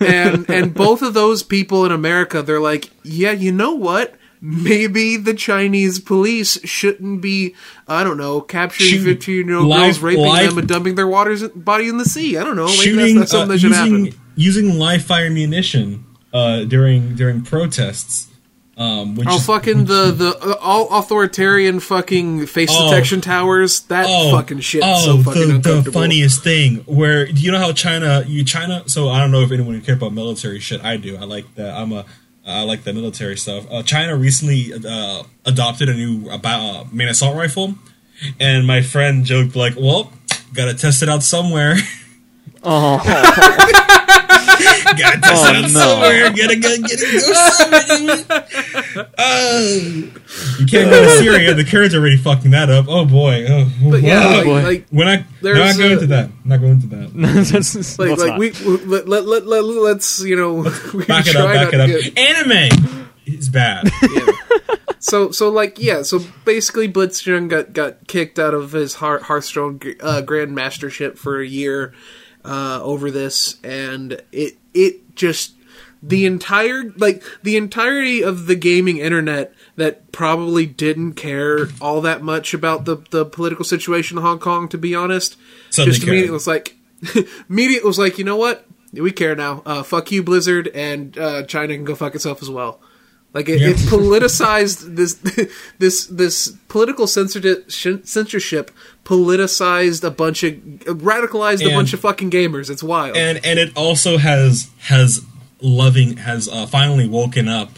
and 0.00 0.48
and 0.48 0.74
both 0.74 1.02
of 1.02 1.14
those 1.14 1.42
people 1.42 1.84
in 1.84 1.92
America, 1.92 2.42
they're 2.42 2.60
like, 2.60 2.90
yeah, 3.02 3.32
you 3.32 3.50
know 3.52 3.72
what? 3.72 4.14
Maybe 4.40 5.16
the 5.16 5.34
Chinese 5.34 5.98
police 5.98 6.60
shouldn't 6.64 7.20
be, 7.20 7.54
I 7.86 8.04
don't 8.04 8.16
know, 8.18 8.40
capturing 8.40 9.02
fifteen-year-old 9.02 9.72
girls, 9.72 9.98
raping 10.00 10.24
live- 10.24 10.50
them, 10.50 10.58
and 10.58 10.68
dumping 10.68 10.94
their 10.94 11.08
waters 11.08 11.46
body 11.48 11.88
in 11.88 11.98
the 11.98 12.04
sea. 12.04 12.36
I 12.36 12.44
don't 12.44 12.56
know. 12.56 12.66
Maybe 12.66 12.76
shooting 12.78 13.16
that's 13.18 13.32
not 13.32 13.48
something 13.48 13.50
uh, 13.50 13.52
that 13.54 13.58
should 13.58 13.70
using, 13.70 14.04
happen. 14.06 14.20
using 14.36 14.78
live 14.78 15.02
fire 15.02 15.30
munition 15.30 16.04
uh, 16.32 16.64
during 16.64 17.14
during 17.16 17.42
protests. 17.42 18.26
Um, 18.76 19.16
which 19.16 19.26
Oh, 19.28 19.40
fucking 19.40 19.86
the 19.86 20.12
the 20.12 20.38
uh, 20.40 20.54
all 20.60 21.00
authoritarian 21.00 21.80
fucking 21.80 22.46
face 22.46 22.70
Oh. 22.72 22.90
detection 22.90 23.20
towers. 23.20 23.80
That 23.88 24.06
Oh, 24.08 24.30
fucking 24.30 24.60
shit. 24.60 24.82
Oh, 24.84 25.04
so 25.04 25.22
fucking 25.24 25.62
the, 25.62 25.80
the 25.80 25.90
funniest 25.90 26.44
thing 26.44 26.76
where 26.86 27.26
you 27.28 27.50
know 27.50 27.58
how 27.58 27.72
China, 27.72 28.22
you 28.24 28.44
China. 28.44 28.84
So 28.86 29.08
I 29.08 29.18
don't 29.18 29.32
know 29.32 29.40
if 29.40 29.50
anyone 29.50 29.74
who 29.74 29.80
care 29.80 29.96
about 29.96 30.12
military 30.12 30.60
shit. 30.60 30.84
I 30.84 30.96
do. 30.96 31.16
I 31.16 31.24
like 31.24 31.52
that. 31.56 31.74
I'm 31.76 31.92
a. 31.92 32.04
I 32.48 32.62
like 32.62 32.84
the 32.84 32.92
military 32.92 33.36
stuff. 33.36 33.66
Uh, 33.70 33.82
China 33.82 34.16
recently 34.16 34.72
uh, 34.72 35.22
adopted 35.44 35.88
a 35.88 35.94
new 35.94 36.30
about 36.30 36.60
uh, 36.60 36.84
main 36.90 37.08
assault 37.08 37.36
rifle, 37.36 37.74
and 38.40 38.66
my 38.66 38.80
friend 38.82 39.24
joked 39.24 39.54
like, 39.54 39.74
"Well, 39.76 40.12
gotta 40.54 40.74
test 40.74 41.02
it 41.02 41.08
out 41.08 41.22
somewhere." 41.22 41.76
Oh, 42.62 42.98
Gotta 44.58 45.20
test 45.20 45.44
Oh, 45.44 45.50
it 45.50 45.56
out 45.56 45.62
no. 45.62 45.68
somewhere. 45.68 46.30
Gotta 46.30 46.56
go, 46.56 46.76
gotta 46.78 46.96
go 46.96 47.18
somewhere. 48.18 49.12
Oh, 49.18 50.10
you 50.58 50.66
can't 50.66 50.90
go 50.90 51.02
to 51.02 51.10
Syria. 51.18 51.54
The 51.54 51.64
Kurds 51.64 51.94
are 51.94 51.98
already 52.00 52.16
fucking 52.16 52.50
that 52.52 52.70
up. 52.70 52.86
Oh 52.88 53.04
boy. 53.04 53.46
Oh, 53.48 53.70
But 53.90 54.02
yeah, 54.02 54.24
whoa. 54.24 54.36
like, 54.36 54.44
boy. 54.44 54.62
like 54.62 54.86
We're 54.92 55.04
not, 55.04 55.24
we're 55.42 55.54
not 55.54 55.60
There's, 55.62 55.76
going 55.78 55.90
uh, 55.90 55.94
into 55.94 56.06
that. 56.08 56.30
Not 56.44 56.60
going 56.60 56.80
to 56.80 56.86
that. 56.88 57.12
That's- 57.52 57.98
like, 57.98 58.18
like 58.18 58.38
we, 58.38 58.50
we 58.50 58.76
let, 58.84 59.08
let, 59.08 59.26
let, 59.26 59.46
let, 59.46 59.64
let's 59.64 60.20
you 60.24 60.36
know 60.36 60.54
we 60.94 61.04
Back 61.04 61.26
it 61.26 61.36
up. 61.36 61.52
Back 61.52 61.72
it 61.72 61.80
up. 61.80 61.88
get- 61.88 62.18
Anime 62.18 63.04
is 63.26 63.48
bad. 63.48 63.88
so 65.00 65.30
so 65.30 65.48
like 65.48 65.78
yeah 65.78 66.02
so 66.02 66.18
basically 66.44 66.90
Blitzchung 66.90 67.48
got 67.48 67.72
got 67.72 68.06
kicked 68.08 68.38
out 68.38 68.52
of 68.54 68.72
his 68.72 68.94
Heart, 68.96 69.22
Hearthstone 69.22 69.80
uh, 70.00 70.22
Grand 70.22 70.56
Mastership 70.56 71.16
for 71.16 71.40
a 71.40 71.46
year 71.46 71.94
uh, 72.48 72.80
over 72.82 73.10
this 73.10 73.60
and 73.62 74.22
it 74.32 74.56
it 74.72 75.14
just 75.14 75.54
the 76.02 76.24
entire 76.24 76.92
like 76.96 77.22
the 77.42 77.56
entirety 77.56 78.22
of 78.22 78.46
the 78.46 78.54
gaming 78.54 78.98
internet 78.98 79.52
that 79.76 80.10
probably 80.12 80.64
didn't 80.64 81.14
care 81.14 81.68
all 81.80 82.00
that 82.00 82.22
much 82.22 82.54
about 82.54 82.84
the 82.84 82.96
the 83.10 83.24
political 83.24 83.64
situation 83.64 84.16
in 84.16 84.24
Hong 84.24 84.38
Kong 84.38 84.68
to 84.68 84.78
be 84.78 84.94
honest 84.94 85.36
Suddenly 85.70 85.92
just 85.92 86.02
immediately 86.06 86.28
cared. 86.28 86.32
was 86.32 86.46
like 86.46 86.76
immediately 87.50 87.86
was 87.86 87.98
like 87.98 88.18
you 88.18 88.24
know 88.24 88.36
what? 88.36 88.64
We 88.94 89.12
care 89.12 89.36
now. 89.36 89.62
Uh, 89.66 89.82
fuck 89.82 90.10
you 90.10 90.22
Blizzard 90.22 90.68
and 90.68 91.16
uh, 91.18 91.42
China 91.42 91.74
can 91.74 91.84
go 91.84 91.94
fuck 91.94 92.14
itself 92.14 92.40
as 92.42 92.48
well 92.48 92.80
like 93.34 93.48
it, 93.48 93.60
Yeah. 93.60 93.68
it 93.68 93.76
politicized 93.76 94.96
this 94.96 95.14
this 95.78 96.06
this 96.06 96.52
political 96.68 97.06
censorship 97.06 97.70
censorship 97.70 98.70
politicized 99.04 100.04
a 100.04 100.10
bunch 100.10 100.42
of 100.42 100.52
radicalized 100.54 101.64
a 101.66 101.74
bunch 101.74 101.92
of 101.92 102.00
fucking 102.00 102.30
gamers. 102.30 102.70
It's 102.70 102.82
wild. 102.82 103.16
and 103.16 103.40
and 103.44 103.58
it 103.58 103.76
also 103.76 104.18
has 104.18 104.70
has 104.78 105.22
loving 105.60 106.16
has 106.18 106.48
uh, 106.48 106.66
finally 106.66 107.08
woken 107.08 107.48
up 107.48 107.70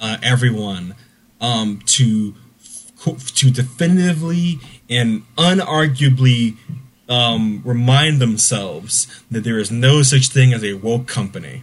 uh, 0.00 0.16
everyone 0.22 0.94
um, 1.40 1.80
to 1.86 2.34
to 3.34 3.50
definitively 3.50 4.58
and 4.88 5.22
unarguably 5.36 6.56
um, 7.08 7.60
remind 7.64 8.18
themselves 8.20 9.22
that 9.30 9.44
there 9.44 9.58
is 9.58 9.70
no 9.70 10.02
such 10.02 10.28
thing 10.28 10.54
as 10.54 10.64
a 10.64 10.74
woke 10.74 11.06
company. 11.06 11.62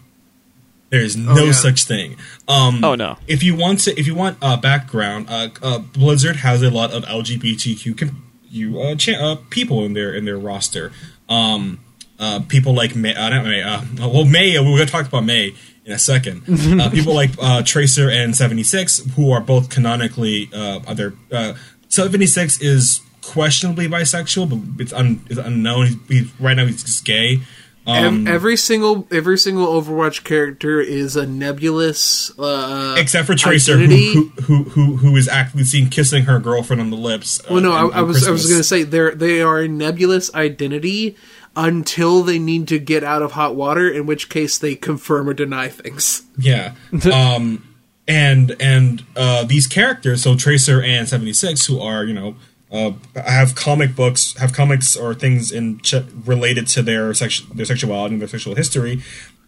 There 0.91 1.01
is 1.01 1.15
no 1.17 1.31
Oh, 1.31 1.45
yeah. 1.45 1.51
such 1.53 1.85
thing. 1.85 2.17
Um, 2.47 2.83
Oh, 2.83 2.93
no. 2.95 3.17
If 3.27 3.41
you 3.43 3.55
want 3.55 3.79
to, 3.85 3.99
if 3.99 4.05
you 4.05 4.13
want 4.13 4.37
uh, 4.41 4.57
background, 4.57 5.27
uh, 5.29 5.49
uh, 5.63 5.79
Blizzard 5.79 6.35
has 6.37 6.61
a 6.61 6.69
lot 6.69 6.91
of 6.91 7.03
LGBTQ 7.05 7.97
com- 7.97 8.23
you, 8.49 8.79
uh, 8.81 8.95
cha- 8.95 9.13
uh, 9.13 9.37
people 9.49 9.83
in 9.85 9.93
their 9.93 10.13
in 10.13 10.25
their 10.25 10.37
roster. 10.37 10.91
Um, 11.29 11.79
uh, 12.19 12.41
people 12.47 12.73
like 12.75 12.95
Mei, 12.95 13.15
uh, 13.15 13.29
not 13.29 13.45
Mei, 13.45 13.61
uh, 13.63 13.81
well 13.99 14.25
Mei. 14.25 14.59
We're 14.59 14.77
gonna 14.77 14.85
talk 14.85 15.07
about 15.07 15.23
Mei 15.23 15.55
in 15.85 15.93
a 15.93 15.97
second. 15.97 16.43
uh, 16.81 16.89
people 16.89 17.13
like 17.15 17.31
uh, 17.41 17.63
Tracer 17.63 18.09
and 18.09 18.35
Seventy 18.35 18.63
Six, 18.63 18.99
who 19.15 19.31
are 19.31 19.39
both 19.41 19.69
canonically 19.69 20.49
uh, 20.53 20.81
other. 20.85 21.13
Uh, 21.31 21.53
Seventy 21.87 22.27
Six 22.27 22.59
is 22.61 22.99
questionably 23.21 23.87
bisexual, 23.87 24.49
but 24.75 24.81
it's, 24.81 24.93
un- 24.93 25.23
it's 25.29 25.39
unknown. 25.39 25.85
He's, 25.87 25.97
he's 26.09 26.39
right 26.39 26.55
now 26.57 26.65
he's 26.65 26.83
just 26.83 27.05
gay. 27.05 27.39
Um, 27.87 28.27
every 28.27 28.57
single 28.57 29.07
every 29.09 29.37
single 29.37 29.67
Overwatch 29.67 30.23
character 30.23 30.79
is 30.79 31.15
a 31.15 31.25
nebulous. 31.25 32.37
Uh, 32.37 32.95
except 32.97 33.25
for 33.25 33.35
Tracer, 33.35 33.77
who, 33.77 34.29
who 34.43 34.63
who 34.63 34.97
who 34.97 35.15
is 35.15 35.27
actively 35.27 35.63
seen 35.63 35.89
kissing 35.89 36.25
her 36.25 36.39
girlfriend 36.39 36.79
on 36.79 36.91
the 36.91 36.97
lips. 36.97 37.39
uh, 37.41 37.47
well, 37.51 37.61
no, 37.61 37.71
on- 37.71 37.93
I, 37.93 37.99
I 37.99 38.01
was 38.01 38.27
I 38.27 38.31
was 38.31 38.45
going 38.45 38.59
to 38.59 38.63
say 38.63 38.83
they 38.83 39.11
they 39.11 39.41
are 39.41 39.59
a 39.59 39.67
nebulous 39.67 40.33
identity 40.35 41.15
until 41.55 42.21
they 42.21 42.39
need 42.39 42.67
to 42.67 42.79
get 42.79 43.03
out 43.03 43.21
of 43.21 43.33
hot 43.33 43.55
water, 43.55 43.89
in 43.89 44.05
which 44.05 44.29
case 44.29 44.57
they 44.57 44.75
confirm 44.75 45.27
or 45.27 45.33
deny 45.33 45.67
things. 45.67 46.23
Yeah. 46.37 46.75
um, 47.11 47.67
and 48.07 48.55
and 48.59 49.03
uh, 49.15 49.43
these 49.43 49.67
characters, 49.67 50.23
so 50.23 50.35
Tracer 50.35 50.81
and 50.81 51.07
Seventy 51.07 51.33
Six, 51.33 51.65
who 51.65 51.79
are 51.79 52.03
you 52.03 52.13
know 52.13 52.35
uh, 52.71 52.91
have 53.15 53.55
comic 53.55 53.95
books, 53.95 54.35
have 54.37 54.53
comics 54.53 54.95
or 54.95 55.13
things 55.13 55.51
in 55.51 55.79
ch- 55.79 56.05
related 56.25 56.67
to 56.67 56.81
their 56.81 57.13
sex- 57.13 57.41
their 57.53 57.65
sexuality 57.65 58.15
and 58.15 58.21
their 58.21 58.29
sexual 58.29 58.55
history. 58.55 59.01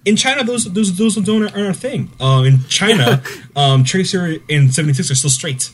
In 0.05 0.15
China, 0.15 0.43
those 0.43 0.71
those 0.73 0.97
those 0.97 1.15
don't 1.15 1.43
aren't 1.43 1.69
a 1.69 1.73
thing. 1.73 2.11
Uh, 2.19 2.43
in 2.45 2.65
China, 2.67 3.23
um, 3.55 3.83
Tracer 3.83 4.37
and 4.49 4.73
Seventy 4.73 4.93
Six 4.93 5.11
are 5.11 5.15
still 5.15 5.29
straight. 5.29 5.71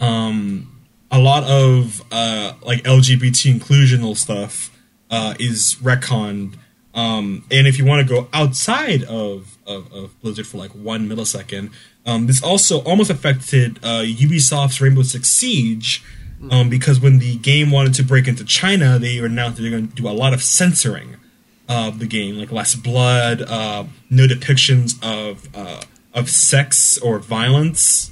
Um, 0.00 0.80
a 1.10 1.18
lot 1.18 1.44
of 1.44 2.02
uh, 2.12 2.52
like 2.62 2.82
LGBT 2.82 3.58
inclusional 3.58 4.16
stuff 4.16 4.70
uh, 5.10 5.34
is 5.38 5.76
retconned. 5.82 6.54
Um, 6.94 7.44
and 7.50 7.66
if 7.66 7.78
you 7.78 7.84
want 7.84 8.06
to 8.06 8.14
go 8.14 8.28
outside 8.32 9.04
of, 9.04 9.56
of, 9.66 9.92
of 9.92 10.20
Blizzard 10.20 10.46
for 10.46 10.58
like 10.58 10.72
one 10.72 11.08
millisecond, 11.08 11.72
um, 12.04 12.26
this 12.26 12.42
also 12.42 12.82
almost 12.82 13.10
affected 13.10 13.78
uh, 13.78 14.02
Ubisoft's 14.02 14.80
Rainbow 14.80 15.02
Six 15.02 15.28
Siege 15.28 16.02
um, 16.50 16.70
because 16.70 17.00
when 17.00 17.18
the 17.18 17.36
game 17.36 17.70
wanted 17.70 17.94
to 17.94 18.02
break 18.02 18.26
into 18.28 18.44
China, 18.44 18.98
they 18.98 19.18
announced 19.18 19.56
that 19.56 19.62
they're 19.62 19.70
going 19.70 19.88
to 19.88 19.94
do 19.94 20.08
a 20.08 20.10
lot 20.10 20.32
of 20.32 20.42
censoring 20.42 21.16
of 21.68 21.98
the 21.98 22.06
game, 22.06 22.36
like 22.36 22.50
less 22.50 22.74
blood, 22.74 23.42
uh, 23.42 23.84
no 24.08 24.26
depictions 24.26 24.98
of 25.02 25.48
uh, 25.54 25.82
of 26.14 26.28
sex 26.30 26.98
or 26.98 27.18
violence 27.18 28.10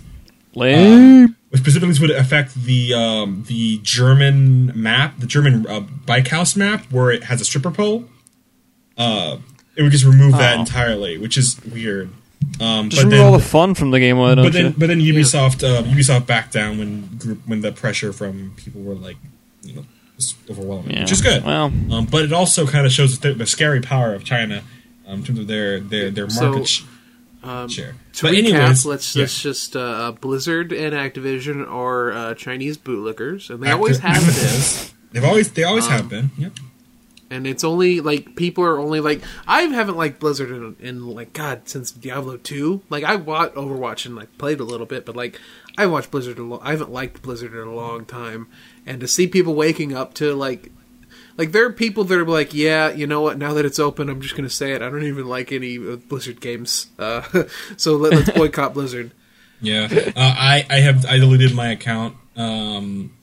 Lame. 0.54 1.36
which 1.50 1.60
specifically 1.60 1.94
would 2.00 2.10
affect 2.10 2.54
the 2.54 2.94
um, 2.94 3.44
the 3.48 3.78
German 3.82 4.72
map, 4.80 5.18
the 5.18 5.26
German 5.26 5.66
uh, 5.66 5.80
bike 5.80 6.28
house 6.28 6.54
map, 6.56 6.84
where 6.92 7.10
it 7.10 7.24
has 7.24 7.40
a 7.40 7.44
stripper 7.44 7.70
pole. 7.70 8.04
Uh, 8.96 9.38
it 9.76 9.82
would 9.82 9.92
just 9.92 10.04
remove 10.04 10.32
that 10.32 10.56
Oh. 10.56 10.60
entirely, 10.60 11.18
which 11.18 11.36
is 11.38 11.60
weird. 11.64 12.10
Um, 12.60 12.88
Just 12.90 13.02
but 13.02 13.04
remove 13.06 13.10
then, 13.18 13.26
all 13.26 13.32
the 13.38 13.44
fun 13.44 13.74
from 13.74 13.90
the 13.92 14.00
game, 14.00 14.18
why 14.18 14.34
don't 14.34 14.44
but 14.46 14.52
then, 14.52 14.64
you? 14.66 14.74
but 14.76 14.86
then 14.88 15.00
Ubisoft, 15.00 15.62
uh, 15.62 15.82
Ubisoft 15.84 16.26
backed 16.26 16.52
down 16.52 16.78
when 16.78 17.06
group 17.18 17.40
when 17.46 17.60
the 17.60 17.70
pressure 17.72 18.12
from 18.12 18.52
people 18.56 18.80
were 18.82 18.94
like, 18.94 19.16
you 19.62 19.74
know, 19.74 19.84
was 20.16 20.34
overwhelming, 20.50 20.90
Yeah. 20.92 21.02
which 21.02 21.12
is 21.12 21.20
good. 21.22 21.44
Well. 21.44 21.66
um, 21.66 22.06
but 22.10 22.24
it 22.24 22.32
also 22.32 22.66
kind 22.66 22.84
of 22.86 22.92
shows 22.92 23.18
the, 23.20 23.32
the 23.34 23.46
scary 23.46 23.80
power 23.80 24.12
of 24.14 24.24
China 24.24 24.62
um, 25.06 25.20
in 25.20 25.24
terms 25.24 25.38
of 25.38 25.46
their 25.46 25.78
their 25.80 26.10
their 26.10 26.28
So, 26.30 26.50
market 26.50 26.66
sh- 26.68 26.82
Um, 27.44 27.68
share. 27.68 27.94
To 28.14 28.22
But 28.22 28.32
recap, 28.32 28.38
anyways, 28.38 28.84
let's 28.86 29.14
yeah. 29.14 29.20
let's 29.22 29.40
just 29.40 29.76
uh, 29.76 30.12
Blizzard 30.20 30.72
and 30.72 30.94
Activision 30.94 31.68
are 31.70 32.12
uh, 32.12 32.34
Chinese 32.34 32.76
bootlickers, 32.78 33.50
and 33.50 33.62
they 33.62 33.68
Acti- 33.68 33.76
always 33.76 33.98
have 34.00 34.24
been. 34.26 34.94
They've 35.12 35.24
always 35.24 35.52
they 35.52 35.62
always 35.64 35.86
Um, 35.86 35.92
have 35.92 36.08
been. 36.08 36.30
Yep. 36.36 36.52
And 37.30 37.46
it's 37.46 37.64
only 37.64 38.00
like 38.00 38.36
people 38.36 38.64
are 38.64 38.78
only 38.78 39.00
like 39.00 39.22
I 39.46 39.62
haven't 39.62 39.96
liked 39.96 40.20
Blizzard 40.20 40.50
in, 40.50 40.76
in 40.80 41.06
like 41.06 41.32
God 41.32 41.68
since 41.68 41.90
Diablo 41.90 42.36
two. 42.36 42.82
Like 42.88 43.04
I 43.04 43.16
watched 43.16 43.54
Overwatch 43.54 44.06
and 44.06 44.16
like 44.16 44.36
played 44.38 44.60
a 44.60 44.64
little 44.64 44.86
bit, 44.86 45.04
but 45.04 45.16
like 45.16 45.40
I 45.76 45.86
watched 45.86 46.10
Blizzard. 46.10 46.38
Lo- 46.38 46.60
I 46.62 46.70
haven't 46.70 46.90
liked 46.92 47.22
Blizzard 47.22 47.52
in 47.52 47.66
a 47.66 47.74
long 47.74 48.04
time, 48.04 48.48
and 48.86 49.00
to 49.00 49.08
see 49.08 49.26
people 49.26 49.54
waking 49.54 49.94
up 49.94 50.14
to 50.14 50.34
like. 50.34 50.72
Like 51.36 51.52
there 51.52 51.64
are 51.66 51.72
people 51.72 52.02
that 52.02 52.18
are 52.18 52.26
like, 52.26 52.52
yeah, 52.52 52.90
you 52.90 53.06
know 53.06 53.20
what? 53.20 53.38
Now 53.38 53.54
that 53.54 53.64
it's 53.64 53.78
open, 53.78 54.08
I'm 54.08 54.20
just 54.20 54.34
gonna 54.34 54.50
say 54.50 54.72
it. 54.72 54.82
I 54.82 54.90
don't 54.90 55.04
even 55.04 55.28
like 55.28 55.52
any 55.52 55.78
Blizzard 55.78 56.40
games, 56.40 56.88
uh, 56.98 57.22
so 57.76 57.94
let, 57.94 58.12
let's 58.12 58.30
boycott 58.30 58.74
Blizzard. 58.74 59.12
Yeah, 59.60 59.86
uh, 59.92 60.10
I 60.16 60.66
I 60.68 60.80
have 60.80 61.06
I 61.06 61.18
deleted 61.18 61.54
my 61.54 61.70
account. 61.70 62.16
Um, 62.36 63.16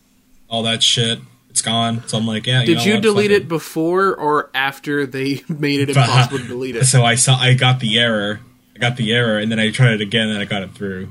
all 0.50 0.64
that 0.64 0.82
shit, 0.82 1.20
it's 1.56 1.62
gone. 1.62 2.06
So 2.06 2.18
I'm 2.18 2.28
like, 2.28 2.46
yeah. 2.48 2.66
Did 2.66 2.80
know 2.80 2.84
you 2.84 3.00
delete 3.00 3.32
it 3.32 3.48
before 3.48 4.14
or 4.14 4.50
after 4.54 5.06
they 5.06 5.42
made 5.48 5.80
it 5.80 5.94
But, 5.94 6.04
impossible 6.10 6.40
to 6.40 6.48
delete 6.50 6.76
it? 6.76 6.84
So 6.84 7.06
I 7.06 7.16
saw 7.16 7.38
I 7.38 7.54
got 7.54 7.80
the 7.80 7.98
error. 7.98 8.42
I 8.76 8.80
got 8.80 8.98
the 8.98 9.14
error, 9.14 9.40
and 9.40 9.50
then 9.50 9.58
I 9.58 9.72
tried 9.72 9.94
it 9.94 10.02
again, 10.02 10.28
and 10.28 10.38
I 10.38 10.44
got 10.44 10.64
it 10.64 10.74
through. 10.74 11.10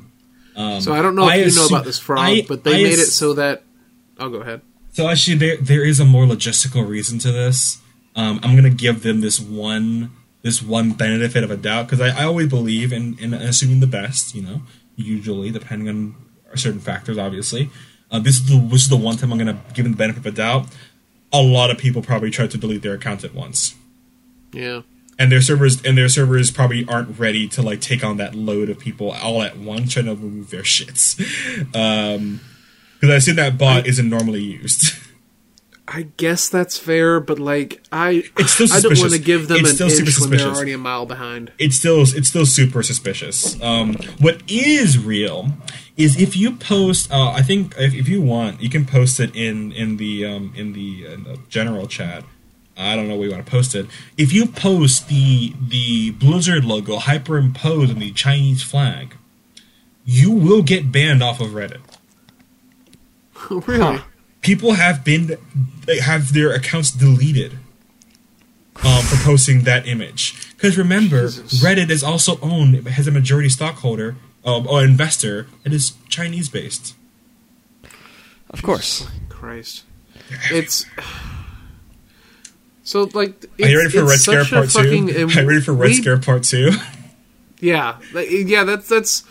So 0.55 0.93
I 0.93 1.01
don't 1.01 1.17
know 1.17 1.27
if 1.27 1.33
I 1.33 1.37
you 1.37 1.55
know 1.55 1.65
about 1.65 1.87
this 1.87 1.99
fraud, 1.99 2.19
I- 2.19 2.43
but 2.47 2.63
they 2.63 2.73
I 2.73 2.83
made 2.83 2.99
it 2.99 3.07
so 3.07 3.33
that. 3.35 3.63
I'll 4.21 4.29
go 4.29 4.43
ahead. 4.43 4.61
So 4.93 5.09
actually, 5.09 5.39
there 5.39 5.57
there 5.57 5.83
is 5.83 5.99
a 5.99 6.05
more 6.05 6.27
logistical 6.27 6.87
reason 6.87 7.19
to 7.21 7.33
this. 7.33 7.79
Um, 8.15 8.39
I'm 8.43 8.55
gonna 8.55 8.69
give 8.69 9.03
them 9.03 9.23
this 9.23 9.41
one 9.41 10.11
this 10.43 10.63
one 10.63 10.91
benefit 10.93 11.43
of 11.43 11.51
a 11.51 11.57
doubt 11.57 11.87
because 11.87 12.03
I, 12.03 12.21
I 12.21 12.25
always 12.25 12.49
believe 12.49 12.93
in, 12.93 13.19
in 13.19 13.33
assuming 13.33 13.81
the 13.81 13.87
best. 13.87 14.35
You 14.35 14.43
know, 14.43 14.63
usually 14.95 15.51
depending 15.51 15.89
on 15.89 16.15
certain 16.55 16.81
factors, 16.81 17.17
obviously. 17.17 17.71
Uh, 18.11 18.19
this 18.19 18.37
is 18.37 18.47
the 18.49 18.59
this 18.69 18.83
is 18.83 18.89
the 18.89 18.97
one 18.97 19.17
time 19.17 19.33
I'm 19.33 19.39
gonna 19.39 19.61
give 19.75 19.85
them 19.85 19.93
the 19.93 19.99
benefit 19.99 20.21
of 20.21 20.27
a 20.27 20.31
doubt. 20.37 20.67
A 21.33 21.43
lot 21.43 21.71
of 21.71 21.79
people 21.79 22.01
probably 22.03 22.31
tried 22.31 22.51
to 22.53 22.59
delete 22.59 22.83
their 22.83 22.95
account 22.95 23.25
at 23.25 23.35
once, 23.35 23.75
Yeah. 24.53 24.83
and 25.19 25.33
their 25.33 25.41
servers 25.41 25.83
and 25.85 25.99
their 25.99 26.09
servers 26.09 26.51
probably 26.53 26.85
aren't 26.87 27.19
ready 27.19 27.49
to 27.49 27.63
like 27.63 27.81
take 27.81 28.05
on 28.05 28.17
that 28.19 28.35
load 28.35 28.71
of 28.71 28.79
people 28.79 29.11
all 29.11 29.43
at 29.43 29.59
once 29.59 29.93
trying 29.95 30.07
to 30.07 30.15
remove 30.15 30.51
their 30.51 30.63
shits. 30.63 31.19
Um, 31.75 32.41
because 33.01 33.13
I 33.13 33.17
assume 33.17 33.37
that 33.37 33.59
bot 33.59 33.87
isn't 33.87 34.09
normally 34.09 34.43
used. 34.43 34.97
I 35.89 36.07
guess 36.17 36.49
that's 36.49 36.79
fair, 36.79 37.21
but 37.21 37.39
like 37.39 37.83
I, 37.93 38.23
It's 38.39 38.53
still 38.53 38.73
I 38.73 38.81
don't 38.81 38.99
want 38.99 39.13
to 39.13 39.19
give 39.19 39.49
them 39.49 39.59
It's 39.59 39.71
an 39.71 39.75
still 39.75 39.91
super 39.91 40.09
inch 40.09 40.21
when 40.21 40.31
they're 40.31 40.49
already 40.49 40.73
a 40.73 40.79
mile 40.79 41.05
behind. 41.05 41.53
it's 41.59 41.77
still 41.77 42.01
it's 42.03 42.29
still 42.29 42.47
super 42.47 42.83
suspicious. 42.83 43.61
Um, 43.61 43.95
what 44.19 44.41
is 44.51 44.99
real 44.99 45.53
is 45.97 46.21
if 46.21 46.37
you 46.37 46.57
post. 46.57 47.11
Uh, 47.13 47.31
I 47.31 47.43
think 47.43 47.75
if, 47.79 47.95
if 47.95 48.09
you 48.09 48.21
want, 48.21 48.61
you 48.61 48.69
can 48.69 48.85
post 48.85 49.21
it 49.21 49.35
in 49.35 49.73
in 49.73 49.97
the 49.97 50.25
um, 50.25 50.53
in 50.57 50.73
the, 50.73 51.07
in 51.07 51.25
the 51.25 51.39
general 51.49 51.87
chat. 51.87 52.25
I 52.77 52.97
don't 52.97 53.07
know 53.07 53.15
where 53.17 53.29
you 53.29 53.33
want 53.33 53.47
to 53.47 53.51
post 53.51 53.75
it. 53.75 53.87
If 54.19 54.33
you 54.33 54.47
post 54.47 55.09
the 55.09 55.55
the 55.61 56.11
Blizzard 56.11 56.65
logo 56.65 56.99
hyperimposed 56.99 57.91
on 57.91 58.01
the 58.01 58.13
Chinese 58.13 58.63
flag, 58.63 59.15
you 60.05 60.31
will 60.33 60.63
get 60.63 60.91
banned 60.91 61.23
off 61.23 61.41
of 61.41 61.51
Reddit. 61.51 61.81
really? 63.51 63.81
Huh. 63.81 64.03
People 64.41 64.73
have 64.73 65.05
been 65.05 65.39
they 65.87 66.01
have 66.01 66.33
their 66.33 66.53
accounts 66.53 66.91
deleted 66.91 67.53
um, 68.85 69.03
for 69.05 69.17
posting 69.25 69.63
that 69.63 69.87
image. 69.87 70.53
Because 70.57 70.77
remember, 70.77 71.23
Jesus. 71.23 71.63
Reddit 71.63 71.91
is 71.91 72.03
also 72.03 72.41
owned 72.41 72.87
has 72.89 73.07
a 73.07 73.13
majority 73.13 73.49
stockholder 73.49 74.17
um, 74.45 74.67
or 74.67 74.83
investor 74.85 75.47
that 75.63 75.73
is 75.73 75.93
Chinese 76.09 76.49
based. 76.49 76.95
Of 78.51 78.63
course. 78.63 79.07
Christ. 79.29 79.85
It's 80.51 80.87
so 82.83 83.09
like. 83.15 83.45
Are 83.61 83.69
you 83.69 83.79
ready 83.79 83.91
for 83.91 84.05
Red 84.05 84.19
Scare 84.21 84.45
Part 84.45 84.71
Two? 84.71 84.83
fucking- 84.83 85.11
Are 85.11 85.43
you 85.43 85.49
ready 85.49 85.61
for 85.61 85.73
Red 85.73 85.89
we- 85.91 85.95
Scare 85.95 86.19
Part 86.19 86.45
Two? 86.45 86.71
Yeah, 87.61 87.97
like, 88.13 88.29
yeah. 88.31 88.65
That's 88.65 88.89
that's. 88.89 89.25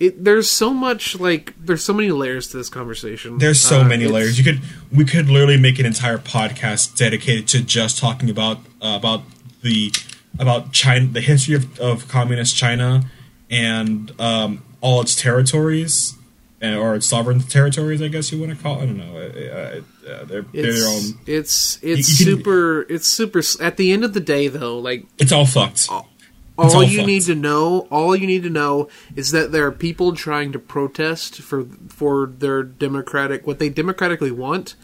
It, 0.00 0.24
there's 0.24 0.48
so 0.48 0.72
much 0.72 1.18
like 1.20 1.52
there's 1.62 1.84
so 1.84 1.92
many 1.92 2.10
layers 2.10 2.48
to 2.48 2.56
this 2.56 2.70
conversation. 2.70 3.36
There's 3.36 3.60
so 3.60 3.80
Uh, 3.82 3.84
many 3.84 4.06
layers. 4.06 4.38
You 4.38 4.44
could 4.44 4.62
we 4.90 5.04
could 5.04 5.28
literally 5.28 5.58
make 5.58 5.78
an 5.78 5.84
entire 5.84 6.16
podcast 6.16 6.96
dedicated 6.96 7.48
to 7.48 7.60
just 7.62 7.98
talking 7.98 8.30
about 8.30 8.58
uh, 8.80 8.96
about 8.98 9.24
the 9.60 9.92
about 10.38 10.72
China, 10.72 11.06
the 11.08 11.20
history 11.20 11.54
of, 11.54 11.78
of 11.78 12.08
communist 12.08 12.56
China, 12.56 13.04
and 13.52 14.12
um, 14.20 14.64
all 14.80 15.00
its 15.02 15.14
territories, 15.14 16.14
and, 16.60 16.74
or 16.76 16.96
its 16.96 17.06
sovereign 17.06 17.40
territories. 17.40 18.02
I 18.02 18.08
guess 18.08 18.32
you 18.32 18.40
want 18.40 18.56
to 18.56 18.60
call. 18.62 18.80
it. 18.80 18.82
I 18.82 18.86
don't 18.86 18.96
know. 18.98 19.16
Uh, 19.16 19.20
uh, 20.10 20.24
they're 20.24 20.42
they're 20.42 20.42
their 20.42 20.70
It's 20.70 20.86
own. 21.14 21.20
it's 21.26 21.78
it's 21.82 22.18
you 22.20 22.26
can- 22.26 22.34
super 22.36 22.86
it's 22.88 23.06
super. 23.06 23.40
At 23.60 23.76
the 23.76 23.92
end 23.92 24.02
of 24.04 24.14
the 24.14 24.20
day, 24.20 24.48
though, 24.48 24.78
like 24.78 25.04
It's 25.18 25.30
all 25.30 25.46
fucked. 25.46 25.86
all, 25.90 26.08
all 26.58 26.82
you 26.82 26.98
fucked. 26.98 27.06
need 27.06 27.22
to 27.22 27.34
know, 27.34 27.86
all 27.90 28.16
you 28.16 28.26
need 28.26 28.42
to 28.42 28.50
know 28.50 28.88
is 29.16 29.30
that 29.30 29.52
there 29.52 29.66
are 29.66 29.72
people 29.72 30.14
trying 30.14 30.50
to 30.52 30.58
protest 30.58 31.40
for 31.40 31.64
for 31.88 32.26
their 32.26 32.62
democratic 32.62 33.46
what 33.46 33.58
they 33.58 33.68
democratically 33.68 34.30
want, 34.32 34.74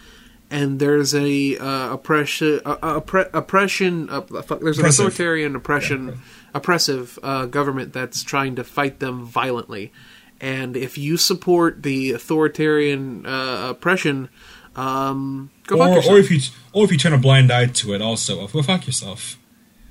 and 0.51 0.79
there's 0.79 1.15
a 1.15 1.57
uh, 1.59 1.93
oppression 1.95 2.61
uh, 2.65 2.77
uh, 2.83 3.01
oppre- 3.01 3.31
oppression 3.35 4.09
uh, 4.11 4.21
fuck, 4.23 4.61
there's 4.61 4.79
an 4.79 4.87
authoritarian 4.87 5.55
oppression 5.57 6.21
oppressive 6.55 7.19
uh, 7.23 7.47
government 7.47 7.93
that's 7.93 8.23
trying 8.23 8.57
to 8.57 8.65
fight 8.65 9.01
them 9.01 9.25
violently, 9.25 9.93
and 10.41 10.77
if 10.77 10.97
you 10.97 11.17
support 11.17 11.83
the 11.83 12.13
authoritarian 12.13 13.27
uh, 13.27 13.69
oppression, 13.71 14.29
um, 14.77 15.51
go 15.67 15.79
fuck 15.79 15.89
or, 15.89 15.95
yourself. 15.95 16.15
or 16.15 16.19
if 16.19 16.31
you 16.31 16.41
or 16.73 16.85
if 16.85 16.93
you 16.93 16.99
turn 16.99 17.13
a 17.13 17.19
blind 17.19 17.51
eye 17.51 17.67
to 17.67 17.95
it, 17.95 18.03
also, 18.03 18.47
well, 18.53 18.63
fuck 18.63 18.87
yourself. 18.87 19.37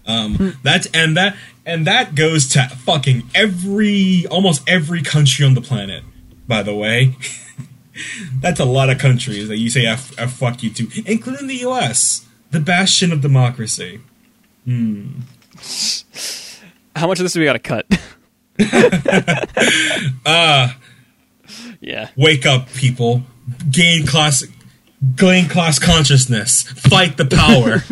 Um, 0.06 0.58
that's 0.64 0.88
and 0.94 1.18
that 1.18 1.36
and 1.66 1.86
that 1.86 2.16
goes 2.16 2.48
to 2.50 2.64
fucking 2.70 3.24
every 3.36 4.26
almost 4.32 4.68
every 4.68 5.04
country 5.04 5.46
on 5.46 5.54
the 5.54 5.62
planet. 5.62 6.04
By 6.48 6.64
the 6.64 6.74
way, 6.74 7.18
that's 8.40 8.62
a 8.62 8.66
lot 8.66 8.90
of 8.90 9.00
countries 9.00 9.50
that 9.50 9.58
you 9.58 9.70
say 9.70 9.86
F, 9.86 10.18
F 10.18 10.32
fuck 10.32 10.64
you 10.64 10.70
to, 10.70 10.88
including 11.06 11.48
the 11.48 11.58
U.S., 11.58 12.26
the 12.52 12.62
bastion 12.62 13.12
of 13.12 13.20
democracy. 13.20 14.00
How 16.98 17.08
much 17.08 17.20
of 17.20 17.24
this 17.24 17.34
do 17.34 17.40
we 17.40 17.46
got 17.46 17.54
to 17.54 17.60
cut? 17.60 17.86
Uh, 20.26 20.74
yeah. 21.80 22.10
wake 22.18 22.46
up, 22.46 22.68
people! 22.74 23.22
Gain 23.70 24.06
class, 24.06 24.44
gain 25.16 25.48
class 25.48 25.80
consciousness. 25.80 26.64
Fight 26.64 27.18
the 27.18 27.26
power. 27.26 27.84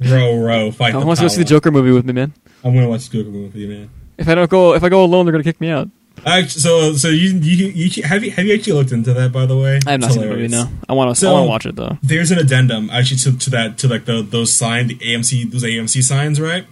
row, 0.10 0.36
row, 0.36 0.70
fight 0.72 0.94
I 0.94 0.98
want 0.98 1.18
to 1.18 1.24
go 1.24 1.28
see 1.28 1.38
the 1.38 1.48
Joker 1.48 1.70
movie 1.70 1.92
with 1.92 2.04
me, 2.04 2.12
man. 2.12 2.34
I'm 2.64 2.74
gonna 2.74 2.88
watch 2.88 3.08
the 3.08 3.18
Joker 3.18 3.30
movie 3.30 3.46
with 3.46 3.56
you, 3.56 3.68
man. 3.68 3.90
If 4.18 4.28
I 4.28 4.34
don't 4.34 4.50
go, 4.50 4.74
if 4.74 4.82
I 4.82 4.88
go 4.88 5.04
alone, 5.04 5.24
they're 5.24 5.32
gonna 5.32 5.44
kick 5.44 5.60
me 5.60 5.70
out. 5.70 5.88
Actually, 6.26 6.60
so 6.60 6.92
so 6.94 7.08
you, 7.08 7.38
you 7.38 7.66
you 7.68 8.02
have 8.02 8.24
you 8.24 8.30
have 8.30 8.44
you 8.44 8.54
actually 8.54 8.72
looked 8.74 8.92
into 8.92 9.12
that 9.14 9.32
by 9.32 9.46
the 9.46 9.56
way? 9.56 9.78
I 9.86 9.92
have 9.92 10.00
not 10.00 10.06
It's 10.10 10.14
seen 10.14 10.28
the 10.28 10.34
movie. 10.34 10.48
No, 10.48 10.68
I 10.88 10.92
want 10.92 11.10
to. 11.10 11.14
So- 11.20 11.30
I 11.30 11.32
want 11.32 11.44
to 11.44 11.48
watch 11.48 11.66
it 11.66 11.76
though. 11.76 11.98
There's 12.02 12.30
an 12.30 12.38
addendum 12.38 12.90
actually 12.90 13.18
to, 13.18 13.38
to 13.38 13.50
that 13.50 13.78
to 13.78 13.88
like 13.88 14.04
the 14.04 14.22
those 14.22 14.52
sign 14.52 14.86
the 14.88 14.96
AMC 14.96 15.50
those 15.50 15.64
AMC 15.64 16.02
signs 16.02 16.40
right. 16.40 16.66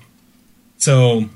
So, 0.79 1.29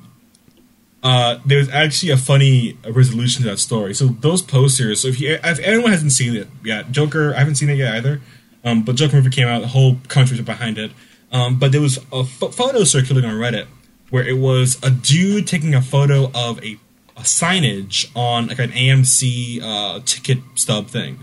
uh, 1.03 1.39
there's 1.47 1.69
actually 1.71 2.13
a 2.13 2.17
funny 2.17 2.77
resolution 2.87 3.43
to 3.43 3.51
that 3.51 3.59
story. 3.59 3.95
So 3.95 4.07
those 4.07 4.43
posters. 4.43 5.01
So 5.01 5.09
if 5.09 5.21
you 5.21 5.39
if 5.43 5.59
anyone 5.61 5.93
hasn't 5.93 6.13
seen 6.13 6.37
it 6.37 6.49
yet, 6.65 6.93
Joker 6.93 7.35
I 7.35 7.39
haven't 7.39 7.57
seen 7.57 7.71
it 7.71 7.77
yet 7.77 7.95
either. 7.95 8.21
Um, 8.65 8.83
but 8.83 8.97
Joker 8.97 9.17
movie 9.17 9.31
came 9.31 9.49
out, 9.49 9.63
the 9.63 9.69
whole 9.69 9.93
country 10.09 10.37
country's 10.37 10.41
behind 10.43 10.77
it. 10.79 10.93
Um, 11.33 11.59
but 11.59 11.73
there 11.73 11.81
was 11.81 11.99
a 12.13 12.25
photo 12.25 12.85
circulating 12.85 13.31
on 13.31 13.37
Reddit 13.37 13.67
where 14.11 14.27
it 14.27 14.37
was 14.37 14.79
a 14.83 14.91
dude 14.91 15.47
taking 15.47 15.75
a 15.75 15.81
photo 15.81 16.31
of 16.35 16.63
a, 16.65 16.77
a 17.21 17.25
signage 17.25 18.11
on 18.17 18.49
like 18.49 18.59
an 18.59 18.71
AMC 18.71 19.61
uh, 19.63 20.01
ticket 20.05 20.39
stub 20.55 20.89
thing, 20.89 21.19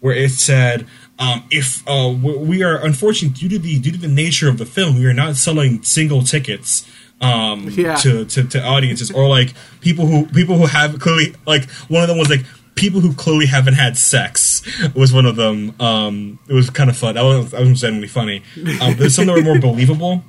where 0.00 0.14
it 0.14 0.30
said, 0.30 0.86
um, 1.18 1.44
"If 1.50 1.86
uh, 1.88 2.12
we 2.20 2.62
are 2.62 2.84
unfortunate 2.84 3.34
due 3.34 3.48
to 3.50 3.58
the 3.58 3.78
due 3.78 3.92
to 3.92 3.98
the 3.98 4.08
nature 4.08 4.48
of 4.48 4.58
the 4.58 4.66
film, 4.66 4.98
we 4.98 5.06
are 5.06 5.14
not 5.14 5.36
selling 5.36 5.82
single 5.82 6.22
tickets." 6.22 6.86
Um, 7.20 7.68
Yeah. 7.70 7.94
to, 7.98 8.24
to, 8.24 8.42
to 8.48 8.60
audiences 8.64 9.12
or 9.12 9.28
like 9.28 9.54
people 9.80 10.06
who 10.06 10.26
people 10.26 10.56
who 10.58 10.66
have 10.66 10.98
clearly 10.98 11.32
like 11.46 11.70
one 11.88 12.02
of 12.02 12.08
them 12.08 12.18
was 12.18 12.28
like 12.28 12.44
people 12.74 13.00
who 13.00 13.12
clearly 13.14 13.46
haven't 13.46 13.74
had 13.74 13.96
sex 13.96 14.60
was 14.96 15.12
one 15.12 15.24
of 15.24 15.36
them. 15.36 15.72
Um, 15.78 16.40
it 16.48 16.52
was 16.52 16.68
kind 16.70 16.90
of 16.90 16.96
fun. 16.96 17.14
That 17.14 17.22
was 17.22 17.52
that 17.52 17.60
was 17.60 17.80
genuinely 17.80 18.08
funny. 18.08 18.42
Um, 18.80 18.96
there's 18.96 19.14
some 19.14 19.26
that 19.26 19.36
were 19.36 19.42
more 19.44 19.58
believable. 19.70 20.24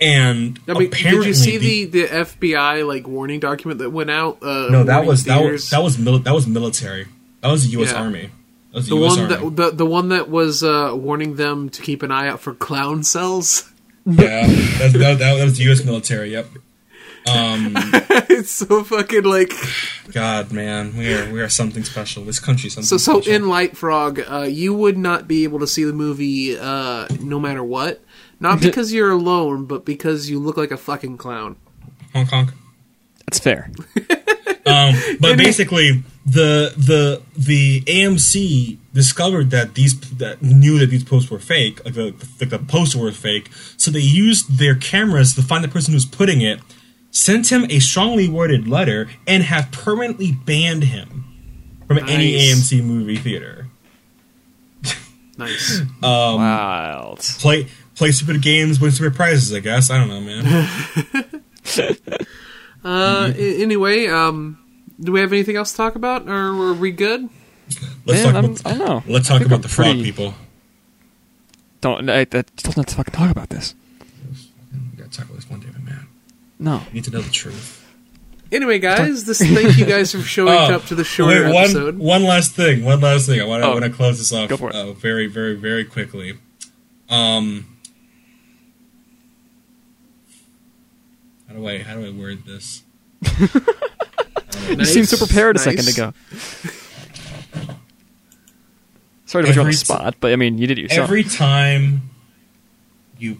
And 0.00 0.58
I 0.66 0.72
mean, 0.74 0.88
apparently, 0.88 1.18
did 1.18 1.26
you 1.26 1.34
see 1.34 1.58
the, 1.58 1.84
the 1.84 2.06
FBI 2.06 2.86
like 2.86 3.06
warning 3.06 3.40
document 3.40 3.78
that 3.78 3.90
went 3.90 4.10
out? 4.10 4.42
Uh, 4.42 4.68
no? 4.70 4.84
That 4.84 5.06
was 5.06 5.24
that 5.24 5.42
was 5.42 5.70
that 5.70 5.82
was 5.82 5.96
mili- 5.96 6.24
that 6.24 6.34
was 6.34 6.46
military. 6.46 7.06
That 7.40 7.50
was 7.50 7.64
the 7.64 7.70
U.S. 7.72 7.92
Yeah. 7.92 8.02
Army. 8.02 8.30
That 8.72 8.74
was 8.74 8.86
the, 8.88 8.94
the 8.96 9.00
U.S. 9.00 9.10
one 9.16 9.32
Army. 9.32 9.50
that 9.50 9.56
the, 9.56 9.70
the 9.70 9.86
one 9.86 10.08
that 10.08 10.28
was 10.28 10.64
uh, 10.64 10.92
warning 10.94 11.36
them 11.36 11.70
to 11.70 11.82
keep 11.82 12.02
an 12.02 12.10
eye 12.10 12.28
out 12.28 12.40
for 12.40 12.54
clown 12.54 13.04
cells. 13.04 13.70
yeah, 14.04 14.46
that, 14.46 14.92
that, 14.94 15.18
that 15.20 15.42
was 15.44 15.58
the 15.58 15.64
U.S. 15.64 15.84
military. 15.84 16.32
Yep. 16.32 16.46
Um, 17.26 17.72
it's 18.28 18.50
so 18.50 18.84
fucking 18.84 19.22
like 19.22 19.52
God, 20.12 20.52
man, 20.52 20.96
we 20.96 21.14
are 21.14 21.32
we 21.32 21.40
are 21.40 21.48
something 21.48 21.84
special. 21.84 22.24
This 22.24 22.40
country's 22.40 22.74
something 22.74 22.86
so. 22.86 22.96
So 22.98 23.20
special. 23.20 23.34
in 23.34 23.48
Light 23.48 23.76
Frog, 23.76 24.20
uh, 24.28 24.42
you 24.42 24.74
would 24.74 24.98
not 24.98 25.26
be 25.26 25.44
able 25.44 25.60
to 25.60 25.66
see 25.66 25.84
the 25.84 25.92
movie 25.92 26.58
uh, 26.58 27.06
no 27.20 27.40
matter 27.40 27.64
what. 27.64 28.02
Not 28.44 28.60
because 28.60 28.92
you're 28.92 29.10
alone, 29.10 29.64
but 29.64 29.84
because 29.84 30.28
you 30.30 30.38
look 30.38 30.56
like 30.56 30.70
a 30.70 30.76
fucking 30.76 31.16
clown. 31.16 31.56
Hong 32.12 32.26
Kong. 32.26 32.52
That's 33.26 33.38
fair. 33.38 33.70
Um, 34.66 34.94
but 35.20 35.36
Maybe- 35.36 35.44
basically, 35.44 36.02
the 36.24 36.72
the 36.74 37.20
the 37.36 37.82
AMC 37.82 38.78
discovered 38.94 39.50
that 39.50 39.74
these 39.74 40.00
that 40.16 40.40
knew 40.40 40.78
that 40.78 40.86
these 40.86 41.04
posts 41.04 41.30
were 41.30 41.38
fake, 41.38 41.84
like 41.84 41.92
the 41.92 42.14
like 42.40 42.48
the 42.48 42.58
posts 42.58 42.96
were 42.96 43.12
fake. 43.12 43.50
So 43.76 43.90
they 43.90 44.00
used 44.00 44.56
their 44.58 44.74
cameras 44.74 45.34
to 45.34 45.42
find 45.42 45.62
the 45.62 45.68
person 45.68 45.92
who's 45.92 46.06
putting 46.06 46.40
it, 46.40 46.60
sent 47.10 47.52
him 47.52 47.66
a 47.68 47.78
strongly 47.78 48.26
worded 48.26 48.66
letter, 48.66 49.10
and 49.26 49.42
have 49.42 49.70
permanently 49.70 50.32
banned 50.32 50.84
him 50.84 51.26
from 51.86 51.98
any 51.98 52.32
AMC 52.32 52.82
movie 52.82 53.16
theater. 53.16 53.66
Nice. 55.36 55.80
Um, 56.02 56.36
Wild. 56.36 57.18
Play 57.40 57.68
play 57.94 58.10
stupid 58.12 58.42
games, 58.42 58.80
win 58.80 58.90
stupid 58.90 59.14
prizes. 59.14 59.52
I 59.54 59.60
guess 59.60 59.90
I 59.90 59.98
don't 59.98 60.08
know, 60.08 60.20
man. 60.20 61.42
Uh, 62.84 63.32
a- 63.34 63.62
anyway, 63.62 64.06
um, 64.08 64.58
do 65.00 65.10
we 65.10 65.20
have 65.20 65.32
anything 65.32 65.56
else 65.56 65.70
to 65.70 65.76
talk 65.78 65.94
about, 65.94 66.28
or 66.28 66.34
are 66.34 66.74
we 66.74 66.90
good? 66.90 67.30
Let's 68.04 68.22
Man, 68.22 68.24
talk 68.24 68.34
I'm- 68.34 68.44
about 68.44 68.66
I 68.66 68.76
don't 68.78 68.86
know. 68.86 69.02
let's 69.12 69.26
talk 69.28 69.40
about 69.40 69.54
I'm 69.56 69.60
the 69.62 69.68
frog 69.68 69.86
pretty- 69.88 70.02
people. 70.04 70.34
Don't. 71.80 72.10
I, 72.10 72.20
I 72.20 72.24
don't 72.24 72.46
have 72.76 72.86
to 72.86 72.94
fucking 72.94 73.12
talk 73.14 73.30
about 73.30 73.48
this. 73.48 73.74
We 74.92 74.98
gotta 74.98 75.10
talk 75.10 75.24
about 75.26 75.36
this 75.36 75.48
one 75.48 75.60
day, 75.60 75.68
man. 75.82 76.06
No. 76.58 76.82
You 76.88 76.94
need 76.94 77.04
to 77.04 77.10
know 77.10 77.20
the 77.22 77.30
truth. 77.30 77.80
Anyway, 78.52 78.78
guys, 78.78 79.24
this 79.24 79.38
thank 79.38 79.78
you 79.78 79.86
guys 79.86 80.12
for 80.12 80.18
showing 80.22 80.50
Oh, 80.52 80.74
up 80.74 80.84
to 80.86 80.94
the 80.94 81.04
shorter 81.04 81.44
wait, 81.46 81.54
one, 81.54 81.64
episode. 81.64 81.98
One 81.98 82.22
last 82.24 82.52
thing. 82.52 82.84
One 82.84 83.00
last 83.00 83.26
thing. 83.26 83.40
I 83.40 83.44
want 83.44 83.62
to 83.62 83.68
Oh. 83.86 83.90
close 83.94 84.18
this 84.18 84.32
off 84.32 84.50
Go 84.50 84.56
for 84.58 84.68
it. 84.70 84.76
Uh, 84.76 84.92
very, 84.92 85.26
very, 85.26 85.54
very 85.56 85.84
quickly. 85.86 86.38
Um, 87.08 87.66
how 91.54 91.60
do 91.60 91.68
I 91.68 91.78
how 91.82 91.94
do 91.94 92.06
I 92.06 92.10
word 92.10 92.44
this? 92.44 92.82
You 94.68 94.76
Nice, 94.76 94.94
seemed 94.94 95.08
so 95.08 95.18
prepared 95.18 95.56
a 95.56 95.58
second 95.58 95.86
ago. 95.88 96.14
Sorry 99.26 99.44
to 99.44 99.48
put 99.50 99.54
you 99.56 99.60
on 99.60 99.66
the 99.66 99.72
t- 99.72 99.76
spot, 99.76 100.14
but 100.20 100.32
I 100.32 100.36
mean, 100.36 100.56
you 100.58 100.66
did 100.66 100.78
yourself. 100.78 101.04
Every 101.08 101.24
time 101.24 102.08
you 103.18 103.38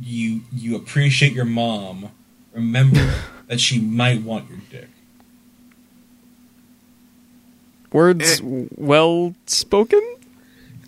you 0.00 0.42
you 0.52 0.76
appreciate 0.76 1.32
your 1.32 1.44
mom, 1.46 2.10
remember 2.52 3.14
that 3.46 3.60
she 3.60 3.80
might 3.80 4.22
want 4.22 4.50
your 4.50 4.58
dick. 4.70 4.88
Words 7.92 8.40
Eh. 8.40 8.64
well 8.76 9.34
spoken. 9.46 10.02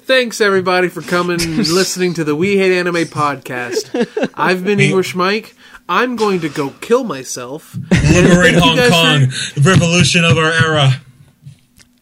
thanks 0.02 0.40
everybody 0.40 0.88
for 0.88 1.00
coming 1.00 1.40
and 1.40 1.56
listening 1.68 2.12
to 2.14 2.24
the 2.24 2.34
We 2.34 2.58
Hate 2.58 2.76
Anime 2.76 3.04
podcast. 3.06 4.30
I've 4.34 4.64
been 4.64 4.80
English 4.80 5.14
Mike. 5.14 5.54
I'm 5.90 6.14
going 6.14 6.38
to 6.42 6.48
go 6.48 6.70
kill 6.80 7.02
myself. 7.02 7.74
Liberate 7.90 8.54
you 8.54 8.60
Hong 8.60 8.76
guys 8.76 8.90
Kong, 8.90 9.20
the 9.56 9.62
revolution 9.68 10.24
of 10.24 10.38
our 10.38 10.52
era. 10.52 11.02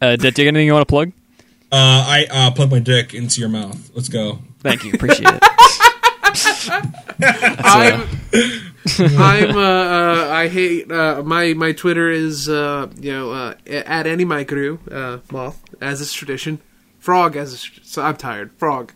Uh, 0.03 0.17
do 0.17 0.27
you 0.27 0.29
have 0.29 0.39
anything 0.39 0.67
you 0.67 0.75
want 0.75 0.87
to 0.87 0.93
plug? 0.93 1.13
Uh, 1.73 2.05
I 2.07 2.27
uh, 2.31 2.51
plug 2.51 2.71
my 2.71 2.81
dick 2.81 3.15
into 3.15 3.41
your 3.41 3.49
mouth. 3.49 3.91
Let's 3.95 4.11
go. 4.11 4.41
Thank 4.59 4.85
you. 4.85 4.93
Appreciate 4.93 5.31
it. 5.33 5.43
I'm, 7.65 8.09
I'm, 9.17 9.57
uh, 9.57 9.61
uh, 9.61 10.29
I 10.33 10.49
hate, 10.49 10.93
uh, 10.93 11.23
my, 11.25 11.55
my 11.55 11.73
Twitter 11.73 12.11
is, 12.11 12.47
uh, 12.47 12.89
you 13.01 13.13
know, 13.13 13.33
uh, 13.33 13.55
at 13.67 14.07
any 14.07 14.27
micro, 14.27 14.79
uh, 14.91 15.21
moth, 15.33 15.65
as 15.81 16.03
is 16.03 16.13
tradition. 16.13 16.61
Frog, 16.99 17.37
as 17.37 17.55
is, 17.55 17.71
so 17.85 18.03
I'm 18.03 18.17
tired. 18.17 18.53
Frog. 18.59 18.93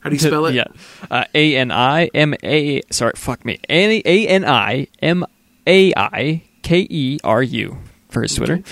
How 0.00 0.10
do 0.10 0.16
you 0.16 0.20
spell 0.20 0.46
it? 0.46 0.54
yeah. 0.54 0.64
Uh, 1.10 1.24
A 1.34 1.56
N 1.56 1.70
I 1.70 2.06
M 2.14 2.34
A. 2.42 2.82
Sorry, 2.90 3.12
fuck 3.16 3.44
me. 3.44 3.58
A 3.68 4.02
N 4.02 4.44
I 4.44 4.88
M 5.00 5.24
A 5.66 5.92
I 5.96 6.42
K 6.62 6.86
E 6.88 7.18
R 7.22 7.42
U 7.42 7.78
for 8.08 8.22
his 8.22 8.34
Twitter. 8.34 8.62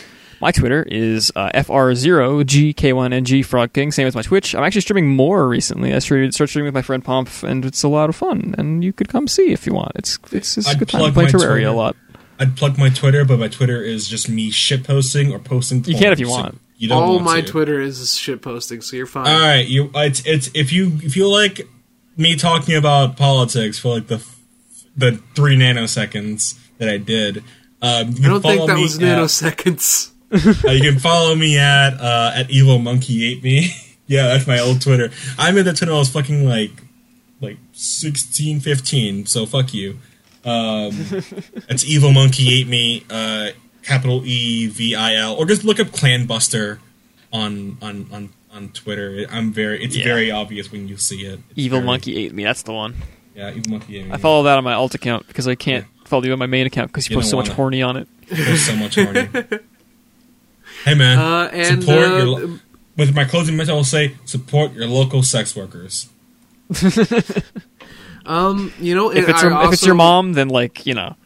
My 0.40 0.52
Twitter 0.52 0.84
is 0.84 1.32
uh, 1.34 1.50
FR0GK1NG 1.52 3.44
Frog 3.44 3.72
King, 3.72 3.90
same 3.90 4.06
as 4.06 4.14
my 4.14 4.22
Twitch. 4.22 4.54
I'm 4.54 4.62
actually 4.62 4.82
streaming 4.82 5.08
more 5.08 5.48
recently. 5.48 5.92
I 5.92 5.98
started, 5.98 6.32
started 6.32 6.50
streaming 6.50 6.66
with 6.66 6.74
my 6.74 6.82
friend 6.82 7.04
Pomp, 7.04 7.28
and 7.42 7.64
it's 7.64 7.82
a 7.82 7.88
lot 7.88 8.08
of 8.08 8.14
fun. 8.14 8.54
And 8.56 8.84
you 8.84 8.92
could 8.92 9.08
come 9.08 9.26
see 9.26 9.52
if 9.52 9.66
you 9.66 9.74
want. 9.74 9.92
It's 9.96 10.16
it's, 10.30 10.56
it's 10.56 10.68
a 10.68 10.70
I'd 10.70 10.78
good 10.78 10.88
time 10.88 11.00
to 11.00 11.12
plug 11.12 11.14
play 11.14 11.24
my 11.24 11.30
Terraria 11.30 11.40
Twitter. 11.46 11.66
a 11.66 11.72
lot. 11.72 11.96
I'd 12.38 12.56
plug 12.56 12.78
my 12.78 12.88
Twitter, 12.88 13.24
but 13.24 13.40
my 13.40 13.48
Twitter 13.48 13.82
is 13.82 14.06
just 14.06 14.28
me 14.28 14.50
shit 14.50 14.84
posting 14.84 15.32
or 15.32 15.40
posting. 15.40 15.82
You 15.84 15.98
can 15.98 16.12
if 16.12 16.20
you 16.20 16.26
porn, 16.26 16.38
so 16.38 16.42
want. 16.44 16.60
You 16.78 16.88
don't 16.88 17.02
All 17.02 17.12
want 17.14 17.24
my 17.24 17.40
to. 17.40 17.46
Twitter 17.46 17.80
is 17.80 18.14
shit 18.16 18.40
posting, 18.40 18.80
so 18.80 18.96
you're 18.96 19.06
fine. 19.06 19.26
All 19.26 19.40
right, 19.40 19.66
you. 19.66 19.90
It's 19.94 20.24
it's 20.24 20.48
if 20.54 20.72
you 20.72 20.98
if 21.02 21.16
you 21.16 21.28
like 21.28 21.68
me 22.16 22.36
talking 22.36 22.76
about 22.76 23.16
politics 23.16 23.78
for 23.78 23.94
like 23.94 24.06
the 24.06 24.24
the 24.96 25.20
three 25.34 25.56
nanoseconds 25.56 26.58
that 26.78 26.88
I 26.88 26.98
did. 26.98 27.42
Um, 27.82 28.10
you 28.12 28.24
I 28.26 28.28
don't 28.28 28.42
think 28.42 28.66
that 28.68 28.78
was 28.78 28.96
at- 28.96 29.02
nanoseconds. 29.02 30.12
uh, 30.64 30.70
you 30.70 30.80
can 30.92 31.00
follow 31.00 31.34
me 31.34 31.58
at 31.58 31.94
uh, 32.00 32.32
at 32.34 32.50
evil 32.50 32.78
monkey 32.78 33.26
ate 33.26 33.42
me. 33.42 33.70
yeah, 34.06 34.28
that's 34.28 34.46
my 34.46 34.58
old 34.60 34.80
Twitter. 34.80 35.10
I 35.38 35.50
made 35.52 35.62
that 35.62 35.76
Twitter. 35.76 35.92
when 35.92 35.96
I 35.96 36.00
was 36.00 36.10
fucking 36.10 36.46
like 36.46 36.72
like 37.40 37.58
16, 37.72 38.60
15, 38.60 39.26
So 39.26 39.46
fuck 39.46 39.72
you. 39.72 39.98
Um, 40.44 40.90
it's 41.68 41.84
evil 41.84 42.12
monkey 42.12 42.60
ate 42.60 42.66
me. 42.68 43.04
Uh, 43.08 43.50
capital 43.88 44.22
E 44.24 44.66
V 44.68 44.94
I 44.94 45.14
L, 45.16 45.34
or 45.34 45.46
just 45.46 45.64
look 45.64 45.80
up 45.80 45.90
Clan 45.92 46.26
Buster 46.26 46.78
on 47.32 47.78
on 47.82 48.06
on 48.12 48.28
on 48.52 48.68
Twitter. 48.70 49.26
I'm 49.30 49.52
very. 49.52 49.82
It's 49.82 49.96
Yeah. 49.96 50.04
very 50.04 50.30
obvious 50.30 50.70
when 50.70 50.86
you 50.88 50.96
see 50.96 51.22
it. 51.22 51.40
It's 51.50 51.58
Evil 51.58 51.78
very- 51.80 51.86
Monkey 51.86 52.16
ate 52.24 52.32
me. 52.34 52.44
That's 52.44 52.62
the 52.62 52.72
one. 52.72 52.94
Yeah, 53.34 53.50
evil 53.54 53.70
monkey 53.72 53.98
ate 53.98 54.06
me. 54.06 54.12
I 54.12 54.16
follow 54.16 54.42
that 54.44 54.58
on 54.58 54.64
my 54.64 54.74
alt 54.74 54.94
account 54.94 55.26
because 55.28 55.46
I 55.48 55.54
can't 55.54 55.86
follow 56.04 56.24
you 56.24 56.32
on 56.32 56.38
my 56.38 56.46
main 56.46 56.66
account 56.66 56.90
because 56.90 57.08
you, 57.08 57.14
You 57.14 57.20
post 57.20 57.30
so 57.30 57.36
don't 57.36 57.46
much 57.48 57.54
horny 57.56 57.82
on 57.82 57.96
it. 57.96 58.08
There's 58.28 58.62
so 58.66 58.74
much 58.76 58.96
horny. 58.96 59.28
hey 60.84 60.94
man, 60.94 61.18
Uh, 61.18 61.48
and, 61.52 61.82
support 61.82 61.98
uh, 61.98 62.16
your. 62.16 62.24
Lo- 62.26 62.58
with 62.96 63.14
my 63.14 63.24
closing 63.24 63.56
message, 63.56 63.70
I'll 63.72 63.84
say 63.84 64.16
support 64.24 64.72
your 64.72 64.86
local 64.88 65.22
sex 65.22 65.54
workers. 65.56 66.08
Um, 68.26 68.72
you 68.78 68.94
know, 68.94 69.10
If 69.10 69.26
it's 69.26 69.42
I 69.42 69.48
your, 69.48 69.62
if 69.64 69.72
it's 69.72 69.86
your 69.86 69.94
mom, 69.94 70.34
then 70.34 70.48
like 70.48 70.84
you 70.84 70.92
know, 70.92 71.16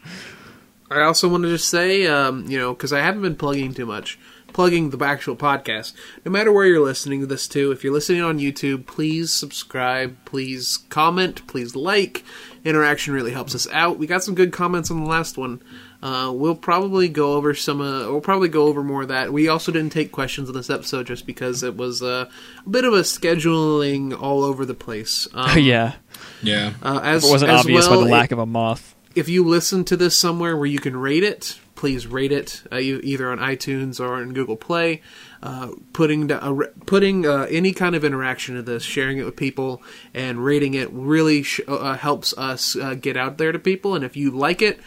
I 0.97 1.03
also 1.03 1.27
want 1.27 1.43
to 1.43 1.49
just 1.49 1.67
say, 1.69 2.05
um, 2.07 2.45
you 2.49 2.57
know, 2.57 2.73
because 2.73 2.93
I 2.93 2.99
haven't 3.01 3.21
been 3.21 3.35
plugging 3.35 3.73
too 3.73 3.85
much, 3.85 4.17
plugging 4.53 4.89
the 4.91 5.03
actual 5.05 5.35
podcast. 5.35 5.93
No 6.25 6.31
matter 6.31 6.51
where 6.51 6.65
you're 6.65 6.83
listening 6.83 7.21
to 7.21 7.25
this 7.27 7.47
to, 7.49 7.71
if 7.71 7.83
you're 7.83 7.93
listening 7.93 8.21
on 8.21 8.39
YouTube, 8.39 8.85
please 8.85 9.31
subscribe, 9.31 10.15
please 10.25 10.77
comment, 10.89 11.45
please 11.47 11.75
like. 11.75 12.23
Interaction 12.65 13.13
really 13.13 13.31
helps 13.31 13.53
us 13.55 13.67
out. 13.71 13.97
We 13.97 14.07
got 14.07 14.23
some 14.23 14.35
good 14.35 14.53
comments 14.53 14.89
on 14.89 15.01
the 15.03 15.09
last 15.09 15.37
one. 15.37 15.61
Uh, 16.01 16.31
we'll 16.33 16.55
probably 16.55 17.07
go 17.09 17.33
over 17.33 17.53
some. 17.53 17.79
Uh, 17.81 18.09
we'll 18.09 18.19
probably 18.21 18.49
go 18.49 18.63
over 18.67 18.83
more 18.83 19.03
of 19.03 19.07
that. 19.07 19.31
We 19.33 19.47
also 19.47 19.71
didn't 19.71 19.91
take 19.93 20.11
questions 20.11 20.49
in 20.49 20.55
this 20.55 20.69
episode 20.69 21.07
just 21.07 21.25
because 21.25 21.63
it 21.63 21.75
was 21.77 22.01
uh, 22.01 22.29
a 22.65 22.69
bit 22.69 22.83
of 22.83 22.93
a 22.93 23.01
scheduling 23.01 24.17
all 24.19 24.43
over 24.43 24.65
the 24.65 24.73
place. 24.73 25.27
Um, 25.33 25.57
yeah, 25.59 25.93
Yeah. 26.41 26.73
uh, 26.81 26.99
as 27.03 27.25
it 27.25 27.31
wasn't 27.31 27.51
as 27.51 27.61
obvious 27.61 27.87
well, 27.87 27.99
by 28.01 28.03
the 28.05 28.09
it- 28.09 28.17
lack 28.17 28.31
of 28.31 28.39
a 28.39 28.45
moth. 28.45 28.92
If 29.15 29.29
you 29.29 29.43
listen 29.43 29.83
to 29.85 29.97
this 29.97 30.15
somewhere 30.15 30.55
where 30.57 30.65
you 30.65 30.79
can 30.79 30.97
rate 30.97 31.23
it, 31.23 31.59
please 31.75 32.07
rate 32.07 32.31
it 32.31 32.63
uh, 32.71 32.77
either 32.77 33.29
on 33.29 33.39
iTunes 33.39 33.99
or 33.99 34.21
in 34.21 34.33
Google 34.33 34.55
Play. 34.55 35.01
Uh, 35.41 35.73
putting 35.91 36.31
uh, 36.31 36.53
putting 36.85 37.25
uh, 37.25 37.45
any 37.49 37.73
kind 37.73 37.95
of 37.95 38.05
interaction 38.05 38.55
to 38.55 38.61
this, 38.61 38.83
sharing 38.83 39.17
it 39.17 39.25
with 39.25 39.35
people, 39.35 39.83
and 40.13 40.43
rating 40.43 40.73
it 40.73 40.89
really 40.93 41.43
sh- 41.43 41.59
uh, 41.67 41.97
helps 41.97 42.33
us 42.37 42.75
get 43.01 43.17
out 43.17 43.37
there 43.37 43.51
to 43.51 43.59
people. 43.59 43.95
And 43.95 44.05
if 44.05 44.15
you 44.15 44.31
like 44.31 44.61
it, 44.61 44.79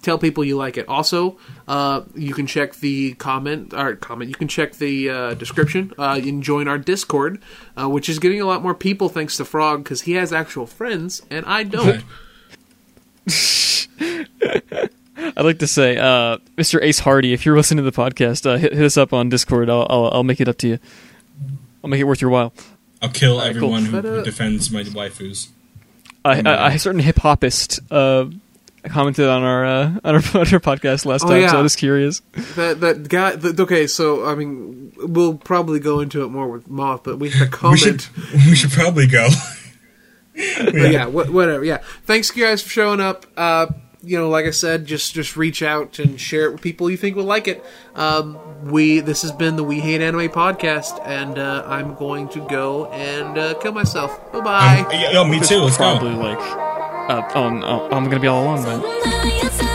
tell 0.00 0.18
people 0.18 0.42
you 0.42 0.56
like 0.56 0.78
it. 0.78 0.88
Also, 0.88 1.36
uh, 1.68 2.00
you 2.14 2.32
can 2.32 2.46
check 2.46 2.76
the 2.76 3.12
comment 3.14 3.74
or 3.74 3.96
comment. 3.96 4.30
You 4.30 4.34
can 4.34 4.48
check 4.48 4.76
the 4.76 5.10
uh, 5.10 5.34
description. 5.34 5.92
Uh, 5.98 6.14
you 6.14 6.22
can 6.22 6.40
join 6.40 6.68
our 6.68 6.78
Discord, 6.78 7.42
which 7.76 8.08
is 8.08 8.18
getting 8.18 8.40
a 8.40 8.46
lot 8.46 8.62
more 8.62 8.74
people 8.74 9.10
thanks 9.10 9.36
to 9.36 9.44
Frog 9.44 9.84
because 9.84 10.00
he 10.00 10.12
has 10.12 10.32
actual 10.32 10.66
friends 10.66 11.20
and 11.30 11.44
I 11.44 11.64
don't. 11.64 12.02
I'd 14.00 15.44
like 15.44 15.58
to 15.60 15.66
say, 15.66 15.96
uh, 15.96 16.38
Mr. 16.56 16.80
Ace 16.82 17.00
Hardy, 17.00 17.32
if 17.32 17.44
you're 17.44 17.56
listening 17.56 17.84
to 17.84 17.90
the 17.90 17.96
podcast, 17.96 18.46
uh, 18.46 18.56
hit, 18.56 18.72
hit 18.72 18.84
us 18.84 18.96
up 18.96 19.12
on 19.12 19.28
Discord. 19.28 19.68
I'll, 19.68 19.86
I'll 19.90 20.10
I'll 20.12 20.24
make 20.24 20.40
it 20.40 20.48
up 20.48 20.58
to 20.58 20.68
you. 20.68 20.78
I'll 21.82 21.90
make 21.90 22.00
it 22.00 22.04
worth 22.04 22.20
your 22.20 22.30
while. 22.30 22.52
I'll 23.02 23.08
kill 23.10 23.34
Alright, 23.38 23.56
cool. 23.56 23.74
everyone 23.74 23.84
who, 23.86 23.98
uh, 23.98 24.02
who 24.18 24.24
defends 24.24 24.70
my 24.70 24.82
waifus. 24.84 25.48
I, 26.24 26.40
Mm. 26.42 26.46
I, 26.48 26.72
a 26.74 26.78
certain 26.78 27.00
hip 27.00 27.18
hopist 27.18 27.80
uh, 27.92 28.26
commented 28.88 29.26
on 29.28 29.42
our 29.44 29.64
uh, 29.64 29.84
on 30.04 30.14
our, 30.16 30.22
on 30.34 30.40
our 30.52 30.60
podcast 30.60 31.04
last 31.06 31.24
Oh, 31.24 31.28
time, 31.28 31.42
yeah. 31.42 31.50
so 31.52 31.58
I 31.58 31.62
was 31.62 31.74
curious. 31.76 32.20
That 32.56 32.80
that 32.80 33.08
guy. 33.08 33.34
The, 33.36 33.60
okay, 33.62 33.86
so 33.86 34.24
I 34.26 34.34
mean, 34.34 34.92
we'll 34.98 35.34
probably 35.36 35.80
go 35.80 36.00
into 36.00 36.24
it 36.24 36.28
more 36.28 36.48
with 36.48 36.68
Moth, 36.68 37.02
but 37.04 37.18
we 37.18 37.30
had 37.30 37.48
a 37.48 37.50
comment. 37.50 37.80
We 38.16 38.38
should 38.38 38.46
we 38.50 38.54
should 38.54 38.70
probably 38.70 39.06
go. 39.08 39.28
But 40.56 40.74
yeah, 40.92 41.06
wh- 41.06 41.32
whatever. 41.34 41.64
Yeah, 41.64 41.78
thanks 42.04 42.30
guys 42.30 42.62
for 42.62 42.68
showing 42.68 43.00
up. 43.00 43.26
Uh, 43.36 43.66
you 44.08 44.18
know, 44.18 44.28
like 44.28 44.46
I 44.46 44.50
said, 44.50 44.86
just 44.86 45.14
just 45.14 45.36
reach 45.36 45.62
out 45.62 45.98
and 45.98 46.20
share 46.20 46.46
it 46.46 46.52
with 46.52 46.62
people 46.62 46.90
you 46.90 46.96
think 46.96 47.16
will 47.16 47.24
like 47.24 47.46
it. 47.46 47.64
Um, 47.94 48.38
we 48.64 49.00
this 49.00 49.22
has 49.22 49.32
been 49.32 49.56
the 49.56 49.64
We 49.64 49.80
Hate 49.80 50.00
Anime 50.00 50.28
podcast, 50.28 51.00
and 51.06 51.38
uh, 51.38 51.64
I'm 51.66 51.94
going 51.94 52.28
to 52.30 52.40
go 52.48 52.86
and 52.86 53.36
uh, 53.36 53.54
kill 53.60 53.72
myself. 53.72 54.32
Bye 54.32 54.40
bye. 54.40 54.78
Um, 54.80 54.90
yeah, 54.92 55.28
me 55.28 55.40
too. 55.40 55.58
Let's 55.58 55.76
probably 55.76 56.14
go. 56.14 56.20
like, 56.20 56.38
uh, 56.38 57.30
oh, 57.34 57.50
no, 57.50 57.88
I'm 57.90 58.04
gonna 58.04 58.20
be 58.20 58.28
all 58.28 58.44
alone 58.44 58.62
then. 58.62 59.67